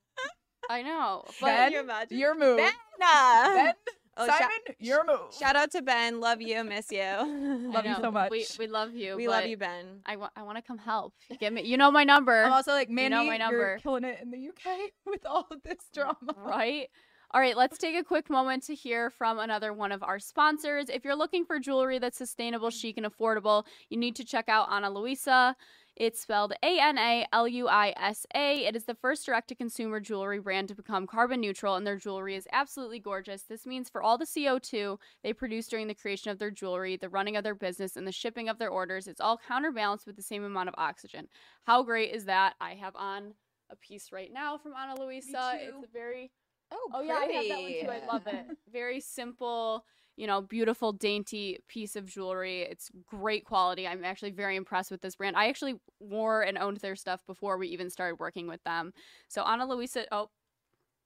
I 0.71 0.83
know 0.83 1.23
but 1.41 1.47
Ben, 1.47 1.73
you 1.73 1.81
imagine? 1.81 2.19
Your 2.19 2.35
move. 2.39 2.57
Ben, 2.59 2.73
Ben, 2.99 3.75
Oh, 4.17 4.29
Simon, 4.29 4.49
shout- 4.65 4.77
your 4.79 5.05
move. 5.05 5.35
Shout 5.37 5.57
out 5.57 5.73
to 5.73 5.83
Ben. 5.83 6.21
Love 6.21 6.41
you. 6.41 6.63
Miss 6.63 6.93
you. 6.93 7.01
Love 7.75 7.85
you 7.85 7.97
so 8.01 8.13
much. 8.13 8.31
we, 8.31 8.47
we 8.61 8.69
love 8.69 8.95
you 8.95 9.17
we 9.17 9.27
love 9.27 9.45
you, 9.47 9.57
Ben. 9.57 10.03
i 10.07 10.15
want 10.15 10.31
i 10.37 10.43
want 10.45 10.57
to 10.57 10.63
come 10.63 10.79
help 10.79 11.13
give 11.41 11.53
me 11.53 11.63
you 11.65 11.77
know 11.77 11.91
my 11.91 12.05
number 12.05 12.45
I'm 12.45 12.53
also 12.53 12.71
like, 12.71 12.89
You 12.89 12.95
Mandy, 12.95 13.17
know 13.17 13.25
my 13.25 13.51
you're 13.51 13.79
killing 13.79 14.05
it 14.05 14.21
in 14.23 14.31
the 14.31 14.49
UK 14.51 14.93
with 15.05 15.27
all 15.27 15.49
of 15.51 15.63
this 15.65 15.79
drama. 15.93 16.15
right? 16.37 16.89
All 17.35 17.41
right, 17.41 17.57
let's 17.57 17.79
take 17.79 17.97
a 17.97 18.05
quick 18.05 18.31
moment 18.31 18.63
to 18.67 18.77
hear 18.77 19.11
from 19.11 19.41
another 19.41 19.73
one 19.73 19.91
of 19.91 20.05
our 20.05 20.21
sponsors. 20.21 20.89
If 20.89 21.05
you're 21.05 21.17
looking 21.17 21.45
for 21.45 21.59
jewelry 21.59 21.99
that's 21.99 22.17
sustainable, 22.17 22.71
chic, 22.71 22.97
and 22.97 23.05
affordable, 23.05 23.65
you 23.91 23.97
need 23.97 24.15
to 24.15 24.25
check 24.25 24.49
out 24.49 24.69
Ana 24.71 24.89
Luisa. 24.89 25.57
It's 25.97 26.21
spelled 26.21 26.53
A 26.63 26.79
N 26.79 26.97
A 26.97 27.27
L 27.33 27.49
U 27.49 27.67
I 27.67 27.93
S 27.97 28.25
A. 28.37 28.65
It 28.65 28.77
is 28.77 28.85
the 28.85 28.95
first 28.95 29.27
direct 29.27 29.49
to 29.49 29.57
consumer 29.57 29.99
jewelry 29.99 30.39
brand 30.39 30.69
to 30.69 30.77
become 30.77 31.09
carbon 31.09 31.41
neutral, 31.41 31.75
and 31.75 31.85
their 31.85 31.97
jewelry 31.97 32.37
is 32.37 32.47
absolutely 32.53 33.01
gorgeous. 33.01 33.43
This 33.43 33.67
means 33.67 33.91
for 33.91 34.01
all 34.01 34.17
the 34.17 34.27
CO2 34.27 34.99
they 35.25 35.33
produce 35.33 35.67
during 35.67 35.89
the 35.89 35.95
creation 35.97 36.31
of 36.31 36.39
their 36.39 36.53
jewelry, 36.53 36.97
the 36.97 37.09
running 37.09 37.35
of 37.35 37.43
their 37.43 37.57
business, 37.57 37.97
and 37.97 38.07
the 38.07 38.13
shipping 38.13 38.49
of 38.49 38.61
their 38.61 38.71
orders, 38.71 39.09
it's 39.09 39.21
all 39.21 39.41
counterbalanced 39.49 40.07
with 40.07 40.15
the 40.15 40.23
same 40.23 40.45
amount 40.45 40.69
of 40.69 40.77
oxygen. 40.79 41.27
How 41.65 41.83
great 41.83 42.15
is 42.15 42.27
that? 42.27 42.55
I 42.61 42.75
have 42.75 42.95
on 42.95 43.35
a 43.71 43.75
piece 43.75 44.13
right 44.13 44.33
now 44.33 44.57
from 44.57 44.75
Ana 44.75 45.01
Luisa. 45.01 45.55
It's 45.57 45.85
a 45.85 45.93
very 45.93 46.31
Oh, 46.75 46.91
Oh 46.95 47.03
yeah, 47.03 47.15
I 47.15 47.33
have 47.33 47.49
that 47.49 47.63
one 47.63 47.75
too. 47.81 47.89
I 47.89 48.13
love 48.13 48.27
it. 48.27 48.45
Very 48.73 49.01
simple, 49.01 49.85
you 50.17 50.27
know, 50.27 50.41
beautiful, 50.41 50.93
dainty 50.93 51.59
piece 51.69 51.97
of 51.97 52.07
jewelry. 52.07 52.63
It's 52.63 52.91
great 53.07 53.45
quality. 53.45 53.87
I'm 53.87 54.05
actually 54.05 54.31
very 54.33 54.57
impressed 54.57 54.91
with 54.91 55.01
this 55.01 55.17
brand. 55.17 55.37
I 55.37 55.49
actually 55.49 55.77
wore 56.01 56.43
and 56.43 56.59
owned 56.59 56.79
their 56.79 56.97
stuff 56.97 57.21
before 57.27 57.59
we 57.59 57.69
even 57.69 57.91
started 57.91 58.17
working 58.19 58.47
with 58.49 58.63
them. 58.65 58.93
So 59.29 59.43
Ana 59.43 59.67
Luisa, 59.67 60.07
oh, 60.13 60.31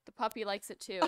the 0.09 0.15
puppy 0.15 0.43
likes 0.43 0.69
it 0.71 0.79
too. 0.79 1.01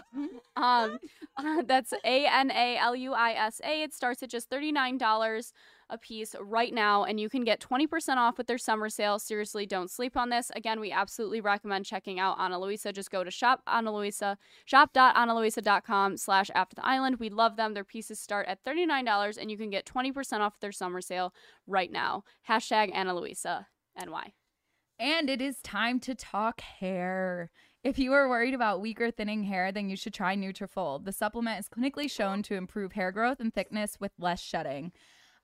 um, 0.56 1.00
that's 1.66 1.94
A 2.06 2.26
N 2.28 2.52
A 2.52 2.78
L 2.78 2.96
U 2.96 3.14
I 3.14 3.32
S 3.32 3.60
A. 3.64 3.82
It 3.82 3.94
starts 3.94 4.22
at 4.22 4.30
just 4.30 4.50
thirty 4.50 4.72
nine 4.72 4.98
dollars 4.98 5.54
a 5.90 5.98
piece 5.98 6.36
right 6.40 6.74
now, 6.74 7.04
and 7.04 7.20
you 7.20 7.30
can 7.30 7.44
get 7.44 7.60
twenty 7.60 7.88
percent 7.88 8.20
off 8.20 8.38
with 8.38 8.48
their 8.48 8.60
summer 8.60 8.90
sale. 8.90 9.18
Seriously, 9.18 9.66
don't 9.66 9.90
sleep 9.90 10.16
on 10.16 10.30
this. 10.30 10.52
Again, 10.56 10.80
we 10.80 10.92
absolutely 10.92 11.42
recommend 11.42 11.86
checking 11.86 12.20
out 12.20 12.38
Ana 12.38 12.60
Luisa. 12.60 12.94
Just 12.94 13.12
go 13.12 13.24
to 13.24 13.32
shop 13.32 13.62
Ana 13.66 13.94
Luisa, 13.94 14.38
shop.analuisa.com 14.66 16.18
slash 16.18 16.52
after 16.54 16.76
the 16.76 16.86
island. 16.86 17.18
We 17.20 17.30
love 17.30 17.56
them. 17.58 17.74
Their 17.74 17.84
pieces 17.84 18.20
start 18.20 18.48
at 18.48 18.64
thirty 18.64 18.86
nine 18.86 19.06
dollars, 19.06 19.38
and 19.38 19.50
you 19.50 19.58
can 19.58 19.72
get 19.72 19.86
twenty 19.86 20.12
percent 20.12 20.44
off 20.44 20.60
their 20.60 20.72
summer 20.72 21.02
sale 21.02 21.34
right 21.66 21.92
now. 21.92 22.24
Hashtag 22.48 22.94
Ana 22.94 23.16
Luisa 23.16 23.68
NY. 23.98 24.34
And 25.00 25.32
it 25.32 25.42
is 25.42 25.58
time 25.64 26.00
to 26.02 26.14
talk 26.14 26.62
hair. 26.62 27.50
If 27.84 27.98
you 27.98 28.14
are 28.14 28.30
worried 28.30 28.54
about 28.54 28.80
weak 28.80 29.02
or 29.02 29.10
thinning 29.10 29.44
hair, 29.44 29.72
then 29.72 29.90
you 29.90 29.96
should 29.96 30.14
try 30.14 30.36
Nutrafol. 30.36 31.04
The 31.04 31.12
supplement 31.12 31.60
is 31.60 31.68
clinically 31.68 32.10
shown 32.10 32.44
to 32.44 32.54
improve 32.54 32.92
hair 32.92 33.12
growth 33.12 33.40
and 33.40 33.52
thickness 33.52 33.98
with 34.00 34.12
less 34.20 34.40
shedding. 34.40 34.92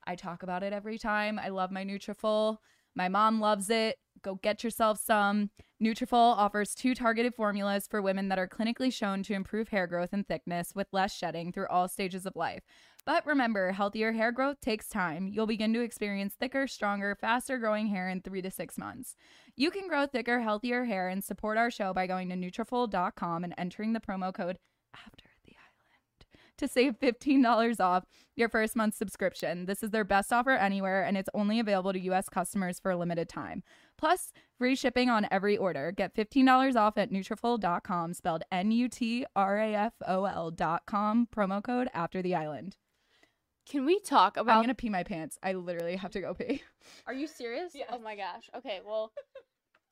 I 0.06 0.16
talk 0.16 0.44
about 0.44 0.62
it 0.62 0.72
every 0.72 1.00
time. 1.00 1.40
I 1.40 1.50
love 1.50 1.72
my 1.72 1.84
Nutrafol. 1.84 2.58
My 2.94 3.10
mom 3.10 3.42
loves 3.42 3.72
it. 3.72 3.98
Go 4.22 4.36
get 4.36 4.64
yourself 4.64 5.00
some. 5.04 5.50
Nutrafol 5.82 6.38
offers 6.38 6.76
two 6.76 6.94
targeted 6.94 7.34
formulas 7.34 7.88
for 7.90 8.04
women 8.04 8.30
that 8.30 8.38
are 8.38 8.48
clinically 8.48 8.94
shown 8.94 9.24
to 9.24 9.34
improve 9.34 9.70
hair 9.70 9.88
growth 9.88 10.14
and 10.14 10.28
thickness 10.28 10.74
with 10.76 10.88
less 10.92 11.16
shedding 11.16 11.52
through 11.52 11.68
all 11.70 11.88
stages 11.88 12.28
of 12.28 12.36
life. 12.36 12.62
But 13.08 13.26
remember, 13.26 13.72
healthier 13.72 14.12
hair 14.12 14.34
growth 14.34 14.60
takes 14.60 14.90
time. 14.90 15.30
You'll 15.30 15.48
begin 15.48 15.72
to 15.72 15.80
experience 15.80 16.34
thicker, 16.34 16.68
stronger, 16.68 17.16
faster 17.16 17.58
growing 17.58 17.88
hair 17.88 18.10
in 18.10 18.20
3 18.20 18.42
to 18.42 18.52
6 18.52 18.78
months. 18.78 19.16
You 19.56 19.72
can 19.72 19.88
grow 19.88 20.08
thicker, 20.08 20.42
healthier 20.42 20.84
hair 20.84 21.08
and 21.08 21.24
support 21.24 21.58
our 21.58 21.72
show 21.72 21.94
by 21.94 22.06
going 22.06 22.28
to 22.28 22.36
Nutrafol.com 22.36 23.46
and 23.46 23.54
entering 23.58 23.94
the 23.94 24.02
promo 24.02 24.34
code 24.34 24.60
after 24.94 25.24
the 25.46 25.54
island 25.54 26.26
to 26.58 26.68
save 26.68 27.00
$15 27.00 27.80
off 27.80 28.04
your 28.36 28.50
first 28.50 28.76
month 28.76 28.96
subscription. 28.96 29.68
This 29.68 29.84
is 29.84 29.92
their 29.92 30.04
best 30.04 30.34
offer 30.34 30.52
anywhere 30.52 31.06
and 31.06 31.16
it's 31.18 31.30
only 31.34 31.62
available 31.62 31.94
to 31.94 32.00
US 32.12 32.28
customers 32.28 32.78
for 32.78 32.92
a 32.92 32.98
limited 32.98 33.30
time. 33.30 33.64
Plus, 33.98 34.34
free 34.58 34.76
shipping 34.76 35.10
on 35.10 35.30
every 35.32 35.56
order. 35.56 35.94
Get 35.94 36.14
$15 36.14 36.76
off 36.76 36.98
at 36.98 37.10
Nutrafol.com 37.10 38.14
spelled 38.16 38.44
N-U-T-R-A-F-O-L.com 38.52 39.28
promo 41.34 41.64
code 41.64 41.88
after 41.94 42.22
the 42.22 42.36
island. 42.36 42.76
Can 43.70 43.86
we 43.86 44.00
talk 44.00 44.38
about? 44.38 44.52
I'm 44.54 44.60
going 44.60 44.70
to 44.70 44.76
pee 44.76 44.90
my 44.90 45.04
pants. 45.04 45.38
I 45.44 45.54
literally 45.54 45.96
have 45.98 46.12
to 46.12 46.22
go 46.22 46.34
pee. 46.34 46.64
Are 47.08 47.14
you 47.14 47.28
serious? 47.28 47.74
Yes. 47.76 47.90
Oh 47.92 48.00
my 48.00 48.16
gosh. 48.16 48.50
Okay, 48.56 48.80
well, 48.86 49.12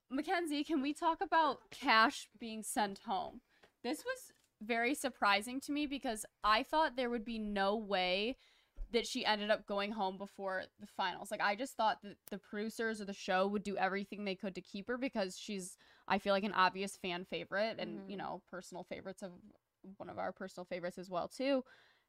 Mackenzie, 0.09 0.63
can 0.63 0.82
we 0.82 0.93
talk 0.93 1.19
about 1.21 1.59
Cash 1.71 2.30
being 2.39 2.63
sent 2.63 2.99
home? 2.99 3.41
This 3.84 3.97
was 4.05 4.32
very 4.61 4.95
surprising 4.95 5.59
to 5.61 5.71
me 5.71 5.88
because 5.88 6.26
I 6.43 6.63
thought 6.63 6.95
there 6.95 7.09
would 7.09 7.26
be 7.26 7.38
no 7.38 7.76
way 7.76 8.38
that 8.91 9.05
she 9.05 9.26
ended 9.26 9.51
up 9.51 9.65
going 9.65 9.91
home 9.91 10.17
before 10.17 10.63
the 10.80 10.88
finals. 10.88 11.30
Like 11.30 11.41
I 11.41 11.55
just 11.55 11.76
thought 11.76 12.01
that 12.03 12.15
the 12.32 12.38
producers 12.38 13.01
or 13.01 13.05
the 13.05 13.13
show 13.13 13.45
would 13.47 13.63
do 13.63 13.76
everything 13.76 14.23
they 14.23 14.36
could 14.36 14.55
to 14.55 14.61
keep 14.61 14.88
her 14.88 14.97
because 14.97 15.38
she's 15.38 15.76
I 16.07 16.17
feel 16.19 16.34
like 16.34 16.43
an 16.45 16.53
obvious 16.53 16.95
fan 16.95 17.26
favorite 17.26 17.76
and 17.80 17.99
you 18.09 18.15
Mhm. 18.15 18.19
know 18.19 18.41
personal 18.49 18.84
favorites 18.84 19.21
of 19.21 19.32
one 19.97 20.09
of 20.09 20.17
our 20.17 20.32
personal 20.32 20.65
favorites 20.65 20.97
as 20.97 21.09
well 21.09 21.28
too. 21.28 21.63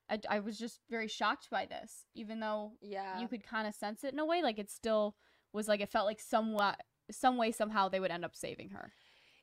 I, 0.09 0.21
I 0.31 0.39
was 0.41 0.59
just 0.59 0.81
very 0.89 1.09
shocked 1.09 1.49
by 1.51 1.67
this, 1.67 2.07
even 2.15 2.41
though 2.41 2.73
Yeah. 2.81 3.19
you 3.21 3.29
could 3.29 3.43
kind 3.45 3.67
of 3.67 3.75
sense 3.75 4.05
it 4.05 4.13
in 4.13 4.19
a 4.19 4.25
way 4.27 4.43
like 4.43 4.59
it 4.59 4.71
still 4.71 5.17
was 5.53 5.69
like 5.69 5.81
it 5.81 5.91
felt 5.91 6.07
like 6.07 6.21
somewhat 6.21 6.81
some 7.11 7.37
way 7.37 7.53
somehow 7.53 7.89
they 7.89 8.01
would 8.01 8.11
end 8.11 8.25
up 8.25 8.35
saving 8.37 8.71
her 8.71 8.93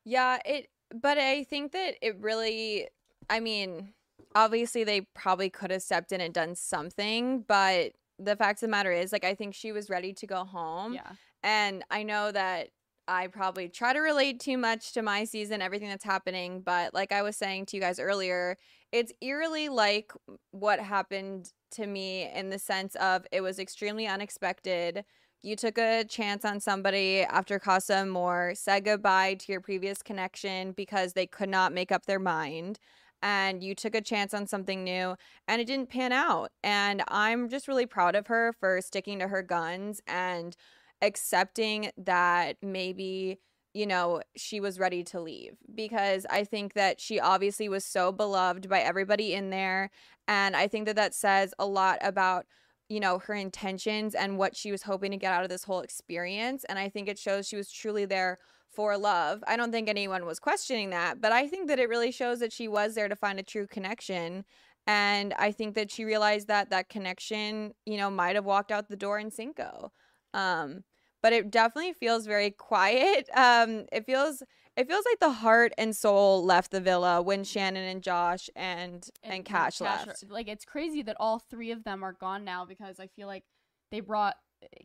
Yeah, 0.04 0.40
it 0.46 0.70
but 0.94 1.18
I 1.18 1.44
think 1.44 1.72
that 1.72 1.96
it 2.02 2.18
really 2.20 2.88
I 3.30 3.40
mean, 3.40 3.94
obviously 4.36 4.84
they 4.84 5.02
probably 5.14 5.50
could 5.50 5.72
have 5.72 5.82
stepped 5.82 6.12
in 6.12 6.22
and 6.22 6.34
done 6.34 6.56
something, 6.56 7.42
but 7.48 7.94
the 8.20 8.36
fact 8.36 8.58
of 8.58 8.68
the 8.68 8.72
matter 8.72 8.92
is, 8.92 9.12
like, 9.12 9.24
I 9.26 9.34
think 9.34 9.56
she 9.56 9.72
was 9.72 9.90
ready 9.90 10.14
to 10.14 10.28
go 10.28 10.44
home. 10.44 10.94
Yeah. 10.94 11.12
And 11.42 11.84
I 11.90 12.04
know 12.04 12.32
that 12.32 12.70
I 13.08 13.28
probably 13.28 13.70
try 13.70 13.92
to 13.94 14.00
relate 14.00 14.40
too 14.40 14.58
much 14.58 14.94
to 14.94 15.02
my 15.02 15.24
season, 15.26 15.62
everything 15.62 15.90
that's 15.90 16.04
happening. 16.06 16.62
But 16.62 16.94
like 16.94 17.12
I 17.12 17.22
was 17.22 17.36
saying 17.36 17.66
to 17.68 17.78
you 17.78 17.82
guys 17.82 18.00
earlier, 18.00 18.58
it's 18.94 19.12
eerily 19.22 19.70
like 19.70 20.14
what 20.52 20.80
happened 20.80 21.52
to 21.72 21.88
me 21.88 22.30
in 22.32 22.52
the 22.52 22.60
sense 22.60 22.96
of 22.96 23.26
it 23.32 23.42
was 23.42 23.58
extremely 23.58 24.06
unexpected. 24.06 25.04
You 25.42 25.56
took 25.56 25.80
a 25.80 26.06
chance 26.06 26.46
on 26.46 26.60
somebody 26.60 27.22
after 27.24 27.58
Casa 27.58 27.98
Amor, 27.98 28.54
said 28.56 28.86
goodbye 28.86 29.34
to 29.40 29.52
your 29.52 29.62
previous 29.62 30.04
connection 30.04 30.74
because 30.74 31.14
they 31.14 31.26
could 31.26 31.50
not 31.50 31.74
make 31.74 31.92
up 31.92 32.06
their 32.06 32.20
mind. 32.20 32.78
And 33.24 33.64
you 33.64 33.74
took 33.74 33.96
a 33.96 34.02
chance 34.02 34.32
on 34.32 34.46
something 34.46 34.84
new 34.84 35.16
and 35.48 35.60
it 35.60 35.66
didn't 35.66 35.90
pan 35.90 36.12
out. 36.12 36.52
And 36.64 37.02
I'm 37.08 37.50
just 37.50 37.68
really 37.68 37.88
proud 37.88 38.16
of 38.16 38.28
her 38.28 38.54
for 38.60 38.80
sticking 38.80 39.18
to 39.20 39.28
her 39.28 39.42
guns 39.42 40.02
and 40.06 40.56
accepting 41.02 41.90
that 41.98 42.58
maybe 42.62 43.40
you 43.74 43.88
know 43.88 44.22
she 44.36 44.60
was 44.60 44.80
ready 44.80 45.04
to 45.04 45.20
leave 45.20 45.58
because 45.74 46.26
i 46.30 46.44
think 46.44 46.74
that 46.74 47.02
she 47.02 47.20
obviously 47.20 47.68
was 47.68 47.84
so 47.84 48.12
beloved 48.12 48.70
by 48.70 48.80
everybody 48.80 49.34
in 49.34 49.50
there 49.50 49.90
and 50.28 50.56
i 50.56 50.68
think 50.68 50.86
that 50.86 50.96
that 50.96 51.14
says 51.14 51.54
a 51.60 51.66
lot 51.66 51.98
about 52.02 52.46
you 52.90 53.00
know 53.00 53.20
her 53.20 53.34
intentions 53.34 54.14
and 54.14 54.38
what 54.38 54.56
she 54.56 54.72
was 54.72 54.84
hoping 54.84 55.12
to 55.12 55.18
get 55.18 55.34
out 55.34 55.44
of 55.44 55.50
this 55.50 55.64
whole 55.64 55.82
experience 55.82 56.64
and 56.66 56.78
i 56.78 56.88
think 56.88 57.08
it 57.08 57.18
shows 57.18 57.48
she 57.48 57.56
was 57.56 57.72
truly 57.72 58.06
there 58.06 58.38
for 58.70 58.98
love. 58.98 59.44
I 59.46 59.56
don't 59.56 59.72
think 59.72 59.88
anyone 59.88 60.26
was 60.26 60.40
questioning 60.40 60.90
that 60.92 61.22
but 61.22 61.32
i 61.32 61.48
think 61.48 61.68
that 61.68 61.80
it 61.80 61.90
really 61.90 62.12
shows 62.12 62.40
that 62.40 62.54
she 62.54 62.68
was 62.68 62.96
there 62.96 63.08
to 63.08 63.16
find 63.16 63.40
a 63.40 63.44
true 63.44 63.68
connection 63.68 64.46
and 64.88 65.34
i 65.38 65.52
think 65.52 65.76
that 65.76 65.92
she 65.92 66.06
realized 66.06 66.48
that 66.48 66.70
that 66.72 66.90
connection 66.90 67.74
you 67.86 67.98
know 67.98 68.10
might 68.10 68.36
have 68.36 68.46
walked 68.46 68.72
out 68.72 68.90
the 68.90 68.96
door 68.96 69.20
in 69.20 69.32
cinco. 69.32 69.92
Um 70.34 70.84
but 71.24 71.32
it 71.34 71.50
definitely 71.50 71.94
feels 71.94 72.28
very 72.28 72.52
quiet. 72.52 73.30
Um, 73.34 73.86
it 73.92 74.06
feels 74.06 74.44
it 74.76 74.88
feels 74.88 75.06
like 75.10 75.20
the 75.20 75.32
heart 75.32 75.72
and 75.78 75.96
soul 75.96 76.44
left 76.44 76.72
the 76.72 76.82
villa 76.82 77.22
when 77.22 77.44
Shannon 77.44 77.84
and 77.84 78.04
Josh 78.04 78.50
and 78.56 79.08
and, 79.24 79.46
Cash, 79.46 79.82
left. 79.82 80.08
are- 80.08 80.28
like 80.30 80.48
it's 80.48 80.66
crazy 80.66 81.02
that 81.04 81.16
all 81.20 81.40
three 81.40 81.72
of 81.72 81.86
them 81.86 82.04
are 82.04 82.14
gone 82.14 82.44
now 82.44 82.66
because 82.66 83.00
I 83.00 83.08
feel 83.08 83.28
like 83.28 83.46
they 83.90 84.02
brought, 84.02 84.36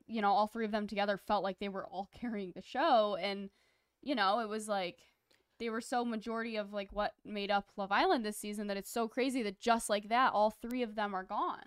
you 0.07 0.23
know, 0.23 0.31
all 0.31 0.47
three 0.47 0.65
of 0.65 0.71
them 0.71 0.87
together 0.87 1.17
felt 1.19 1.43
like 1.43 1.59
they 1.59 1.69
were 1.69 1.87
all 1.87 2.09
carrying 2.19 2.53
the 2.55 2.63
show, 2.63 3.19
and 3.21 3.51
you 4.01 4.15
know, 4.15 4.39
it 4.39 4.49
was 4.49 4.69
like 4.69 4.99
they 5.59 5.71
were 5.71 5.81
so 5.81 6.05
majority 6.05 6.55
of 6.55 6.73
like 6.73 6.93
what 6.93 7.15
made 7.25 7.51
up 7.51 7.67
Love 7.77 7.91
Island 7.91 8.25
this 8.25 8.37
season 8.37 8.69
that 8.69 8.77
it's 8.77 8.93
so 8.93 9.09
crazy 9.09 9.43
that 9.43 9.59
just 9.59 9.91
like 9.91 10.09
that, 10.09 10.33
all 10.33 10.51
three 10.51 10.83
of 10.83 10.95
them 10.95 11.15
are 11.15 11.25
gone. 11.25 11.65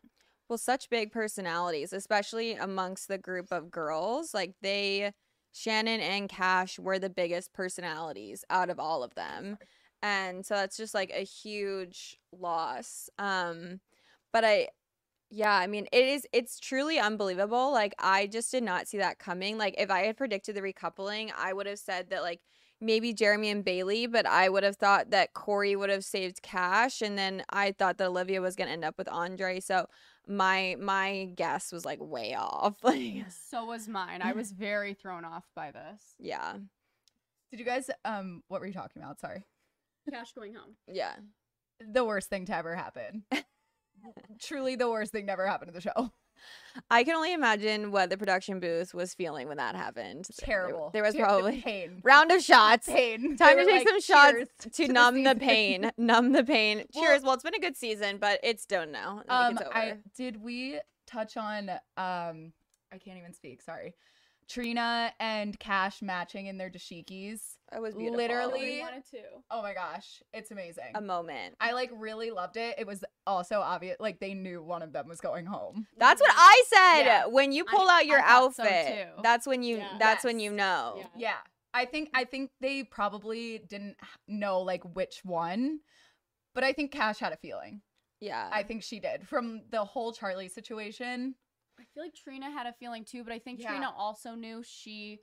Well, 0.51 0.57
such 0.57 0.89
big 0.89 1.13
personalities, 1.13 1.93
especially 1.93 2.55
amongst 2.55 3.07
the 3.07 3.17
group 3.17 3.53
of 3.53 3.71
girls. 3.71 4.33
Like 4.33 4.53
they, 4.61 5.13
Shannon 5.53 6.01
and 6.01 6.27
Cash 6.27 6.77
were 6.77 6.99
the 6.99 7.09
biggest 7.09 7.53
personalities 7.53 8.43
out 8.49 8.69
of 8.69 8.77
all 8.77 9.01
of 9.01 9.15
them. 9.15 9.57
And 10.03 10.45
so 10.45 10.55
that's 10.55 10.75
just 10.75 10.93
like 10.93 11.09
a 11.15 11.23
huge 11.23 12.17
loss. 12.37 13.09
Um, 13.17 13.79
but 14.33 14.43
I, 14.43 14.67
yeah, 15.29 15.53
I 15.53 15.67
mean, 15.67 15.87
it 15.93 16.03
is, 16.03 16.27
it's 16.33 16.59
truly 16.59 16.99
unbelievable. 16.99 17.71
Like, 17.71 17.95
I 17.97 18.27
just 18.27 18.51
did 18.51 18.63
not 18.63 18.89
see 18.89 18.97
that 18.97 19.19
coming. 19.19 19.57
Like, 19.57 19.75
if 19.77 19.89
I 19.89 20.01
had 20.01 20.17
predicted 20.17 20.57
the 20.57 20.61
recoupling, 20.61 21.31
I 21.37 21.53
would 21.53 21.67
have 21.67 21.79
said 21.79 22.09
that, 22.09 22.23
like, 22.23 22.41
maybe 22.81 23.13
Jeremy 23.13 23.49
and 23.49 23.63
Bailey, 23.63 24.07
but 24.07 24.25
I 24.25 24.49
would 24.49 24.63
have 24.63 24.75
thought 24.77 25.11
that 25.11 25.33
Korey 25.33 25.77
would 25.77 25.89
have 25.89 26.03
saved 26.03 26.41
Cash. 26.41 27.01
And 27.01 27.17
then 27.17 27.43
I 27.49 27.71
thought 27.71 27.97
that 27.99 28.07
Olivia 28.07 28.41
was 28.41 28.55
going 28.55 28.67
to 28.67 28.73
end 28.73 28.83
up 28.83 28.97
with 28.97 29.07
Andre. 29.07 29.59
So 29.59 29.87
my 30.27 30.75
my 30.79 31.29
guess 31.35 31.71
was 31.71 31.85
like 31.85 31.99
way 32.01 32.35
off. 32.35 32.75
Like 32.83 33.25
So 33.49 33.65
was 33.65 33.87
mine. 33.87 34.21
I 34.21 34.33
was 34.33 34.51
very 34.51 34.93
thrown 34.93 35.25
off 35.25 35.45
by 35.55 35.71
this. 35.71 36.01
yeah. 36.19 36.53
Did 37.51 37.59
you 37.59 37.65
guys 37.65 37.89
um 38.05 38.43
what 38.47 38.61
were 38.61 38.67
you 38.67 38.73
talking 38.73 39.01
about? 39.01 39.19
Sorry. 39.19 39.43
Cash 40.09 40.33
going 40.33 40.53
home. 40.53 40.75
Yeah. 40.87 41.15
The 41.79 42.05
worst 42.05 42.29
thing 42.29 42.45
to 42.45 42.55
ever 42.55 42.75
happen. 42.75 43.23
Truly 44.41 44.75
the 44.75 44.89
worst 44.89 45.11
thing 45.11 45.25
never 45.25 45.45
happened 45.45 45.71
happen 45.71 45.81
to 45.81 45.93
the 45.93 46.01
show. 46.01 46.11
I 46.89 47.03
can 47.03 47.15
only 47.15 47.33
imagine 47.33 47.91
what 47.91 48.09
the 48.09 48.17
production 48.17 48.59
booth 48.61 48.93
was 48.93 49.13
feeling 49.13 49.47
when 49.49 49.57
that 49.57 49.75
happened. 49.75 50.27
Terrible. 50.37 50.89
There, 50.93 51.03
was 51.03 51.13
Ter- 51.15 51.23
probably 51.23 51.61
pain. 51.61 51.99
round 52.03 52.31
of 52.31 52.41
shots. 52.41 52.87
Pain. 52.87 53.35
Time 53.35 53.57
They 53.57 53.65
to 53.65 53.69
take 53.69 53.79
like, 53.85 53.87
some 53.89 54.01
shots 54.01 54.31
"Cheers 54.63 54.87
to 54.87 54.87
numb 54.93 55.23
the 55.23 55.31
season." 55.31 55.39
pain. 55.39 55.91
numb 55.97 56.31
the 56.31 56.43
pain. 56.43 56.77
Well- 56.95 57.03
Cheers. 57.03 57.23
Well, 57.23 57.33
it's 57.33 57.43
been 57.43 57.55
a 57.55 57.59
good 57.59 57.75
season, 57.75 58.17
but 58.19 58.39
it's 58.43 58.65
done 58.65 58.91
now. 58.91 59.17
Like, 59.27 59.31
Um, 59.31 59.53
it's 59.57 59.61
over. 59.67 59.75
I 59.77 59.97
did 60.15 60.41
we 60.41 60.79
touch 61.07 61.35
on 61.35 61.69
um 61.97 62.53
I 62.93 62.97
can't 63.03 63.17
even 63.17 63.33
speak, 63.33 63.61
sorry. 63.61 63.93
Trina 64.51 65.13
and 65.19 65.57
Cash 65.59 66.01
matching 66.01 66.47
in 66.47 66.57
their 66.57 66.69
dashikis. 66.69 67.39
it 67.73 67.81
was 67.81 67.95
beautiful. 67.95 68.17
literally- 68.17 68.79
wanted 68.81 69.05
to. 69.11 69.21
Oh 69.49 69.61
my 69.61 69.73
gosh, 69.73 70.21
it's 70.33 70.51
amazing. 70.51 70.91
a 70.95 71.01
moment. 71.01 71.55
I 71.59 71.71
like 71.71 71.89
really 71.95 72.31
loved 72.31 72.57
it. 72.57 72.75
It 72.77 72.85
was 72.85 73.03
also 73.25 73.61
obvious 73.61 73.97
like 73.99 74.19
they 74.19 74.33
knew 74.33 74.61
one 74.61 74.81
of 74.81 74.91
them 74.91 75.07
was 75.07 75.21
going 75.21 75.45
home. 75.45 75.87
That's 75.97 76.19
what 76.21 76.31
I 76.35 76.63
said. 76.67 77.05
Yeah. 77.05 77.25
When 77.27 77.51
you 77.51 77.65
I- 77.67 77.75
pull 77.75 77.89
out 77.89 78.05
your 78.05 78.19
I 78.19 78.27
thought 78.27 78.55
so 78.55 78.63
outfit, 78.63 79.09
that's 79.23 79.47
when 79.47 79.63
you. 79.63 79.77
Yeah. 79.77 79.97
That's 79.99 80.23
when 80.25 80.39
you 80.39 80.51
know. 80.51 80.95
Yeah. 80.97 81.07
Yeah. 81.15 81.37
I 81.73 81.85
think 81.85 82.09
I 82.13 82.25
think 82.25 82.51
they 82.59 82.83
probably 82.83 83.59
didn't 83.59 83.95
know 84.27 84.59
like 84.61 84.83
which 84.95 85.21
one, 85.23 85.79
but 86.53 86.65
I 86.65 86.73
think 86.73 86.91
Cash 86.91 87.19
had 87.19 87.31
a 87.31 87.37
feeling. 87.37 87.81
Yeah. 88.19 88.49
I 88.51 88.63
think 88.63 88.83
she 88.83 88.99
did 88.99 89.27
from 89.27 89.61
the 89.71 89.83
whole 89.85 90.11
Charlie 90.11 90.49
situation. 90.49 91.35
I 91.91 91.93
feel 91.93 92.03
like 92.03 92.13
Trina 92.15 92.49
had 92.51 92.67
a 92.67 92.73
feeling 92.73 93.03
too, 93.05 93.23
but 93.23 93.33
I 93.33 93.39
think 93.39 93.59
Yeah. 93.59 93.69
Trina 93.71 93.91
also 93.95 94.33
knew 94.35 94.63
she, 94.63 95.19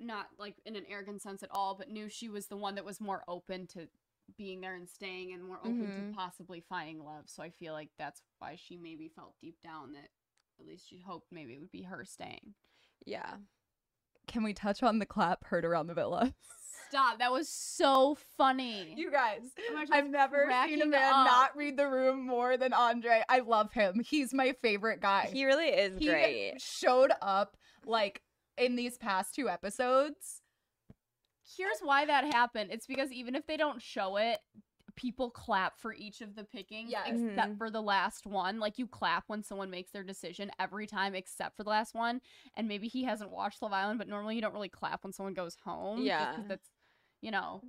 not 0.00 0.26
like 0.38 0.56
in 0.66 0.74
an 0.76 0.84
arrogant 0.88 1.22
sense 1.22 1.42
at 1.42 1.50
all, 1.52 1.74
but 1.76 1.88
knew 1.90 2.08
she 2.08 2.28
was 2.28 2.48
the 2.48 2.56
one 2.56 2.74
that 2.74 2.84
was 2.84 3.00
more 3.00 3.22
open 3.28 3.66
to 3.68 3.88
being 4.36 4.60
there 4.60 4.74
and 4.74 4.88
staying 4.88 5.32
and 5.32 5.44
more 5.44 5.58
open 5.58 5.86
Mhm. 5.86 6.10
to 6.10 6.14
possibly 6.16 6.60
finding 6.60 7.04
love. 7.04 7.28
So 7.28 7.42
I 7.42 7.50
feel 7.50 7.72
like 7.72 7.90
that's 7.98 8.22
why 8.38 8.56
she 8.56 8.76
maybe 8.76 9.08
felt 9.08 9.38
deep 9.40 9.60
down 9.60 9.92
that 9.92 10.10
at 10.58 10.66
least 10.66 10.88
she 10.88 11.00
hoped 11.00 11.30
maybe 11.32 11.54
it 11.54 11.60
would 11.60 11.70
be 11.72 11.82
her 11.82 12.04
staying. 12.04 12.54
yeah. 13.04 13.38
Can 14.28 14.44
we 14.44 14.54
touch 14.54 14.82
on 14.82 15.00
the 15.00 15.06
clap 15.06 15.44
heard 15.46 15.64
around 15.64 15.88
the 15.88 15.94
villa? 15.94 16.34
Stop. 16.92 17.18
That 17.20 17.32
was 17.32 17.48
so 17.48 18.18
funny. 18.36 18.92
You 18.96 19.10
guys, 19.10 19.40
Oh 19.70 19.74
my 19.74 19.86
gosh, 19.86 19.88
I've 19.96 20.10
never 20.10 20.46
seen 20.66 20.82
a 20.82 20.86
man 20.86 21.12
up. 21.12 21.26
not 21.26 21.56
read 21.56 21.78
the 21.78 21.88
room 21.88 22.26
more 22.26 22.58
than 22.58 22.74
Andre. 22.74 23.22
I 23.30 23.38
love 23.40 23.72
him. 23.72 24.00
He's 24.04 24.34
my 24.34 24.52
favorite 24.60 25.00
guy. 25.00 25.30
He 25.32 25.46
really 25.46 25.68
is 25.68 25.98
He 25.98 26.06
great. 26.06 26.60
showed 26.60 27.12
up 27.22 27.56
like 27.86 28.20
in 28.58 28.76
these 28.76 28.98
past 28.98 29.34
two 29.34 29.48
episodes. 29.48 30.42
Here's 31.56 31.80
why 31.80 32.04
that 32.04 32.32
happened. 32.34 32.70
It's 32.72 32.86
because 32.86 33.10
even 33.10 33.34
if 33.34 33.46
they 33.46 33.56
don't 33.56 33.80
show 33.80 34.16
it, 34.16 34.38
people 34.94 35.30
clap 35.30 35.78
for 35.78 35.94
each 35.94 36.20
of 36.20 36.34
the 36.34 36.44
pickings 36.44 36.90
Yes. 36.90 37.08
except 37.08 37.52
Mhm. 37.54 37.56
for 37.58 37.70
the 37.70 37.80
last 37.80 38.26
one. 38.26 38.58
Like 38.60 38.78
you 38.78 38.86
clap 38.86 39.24
when 39.28 39.42
someone 39.42 39.70
makes 39.70 39.90
their 39.90 40.04
decision 40.04 40.50
every 40.58 40.86
time 40.86 41.14
except 41.14 41.56
for 41.56 41.64
the 41.64 41.70
last 41.70 41.94
one. 41.94 42.20
And 42.54 42.68
maybe 42.68 42.88
he 42.88 43.04
hasn't 43.04 43.30
watched 43.30 43.62
Love 43.62 43.72
Island, 43.72 43.98
but 43.98 44.06
normally 44.08 44.34
you 44.34 44.42
don't 44.42 44.52
really 44.52 44.68
clap 44.68 45.02
when 45.02 45.14
someone 45.14 45.32
goes 45.32 45.56
home. 45.64 46.02
Yeah. 46.02 46.36
that's 46.46 46.68
you 47.22 47.30
know. 47.30 47.62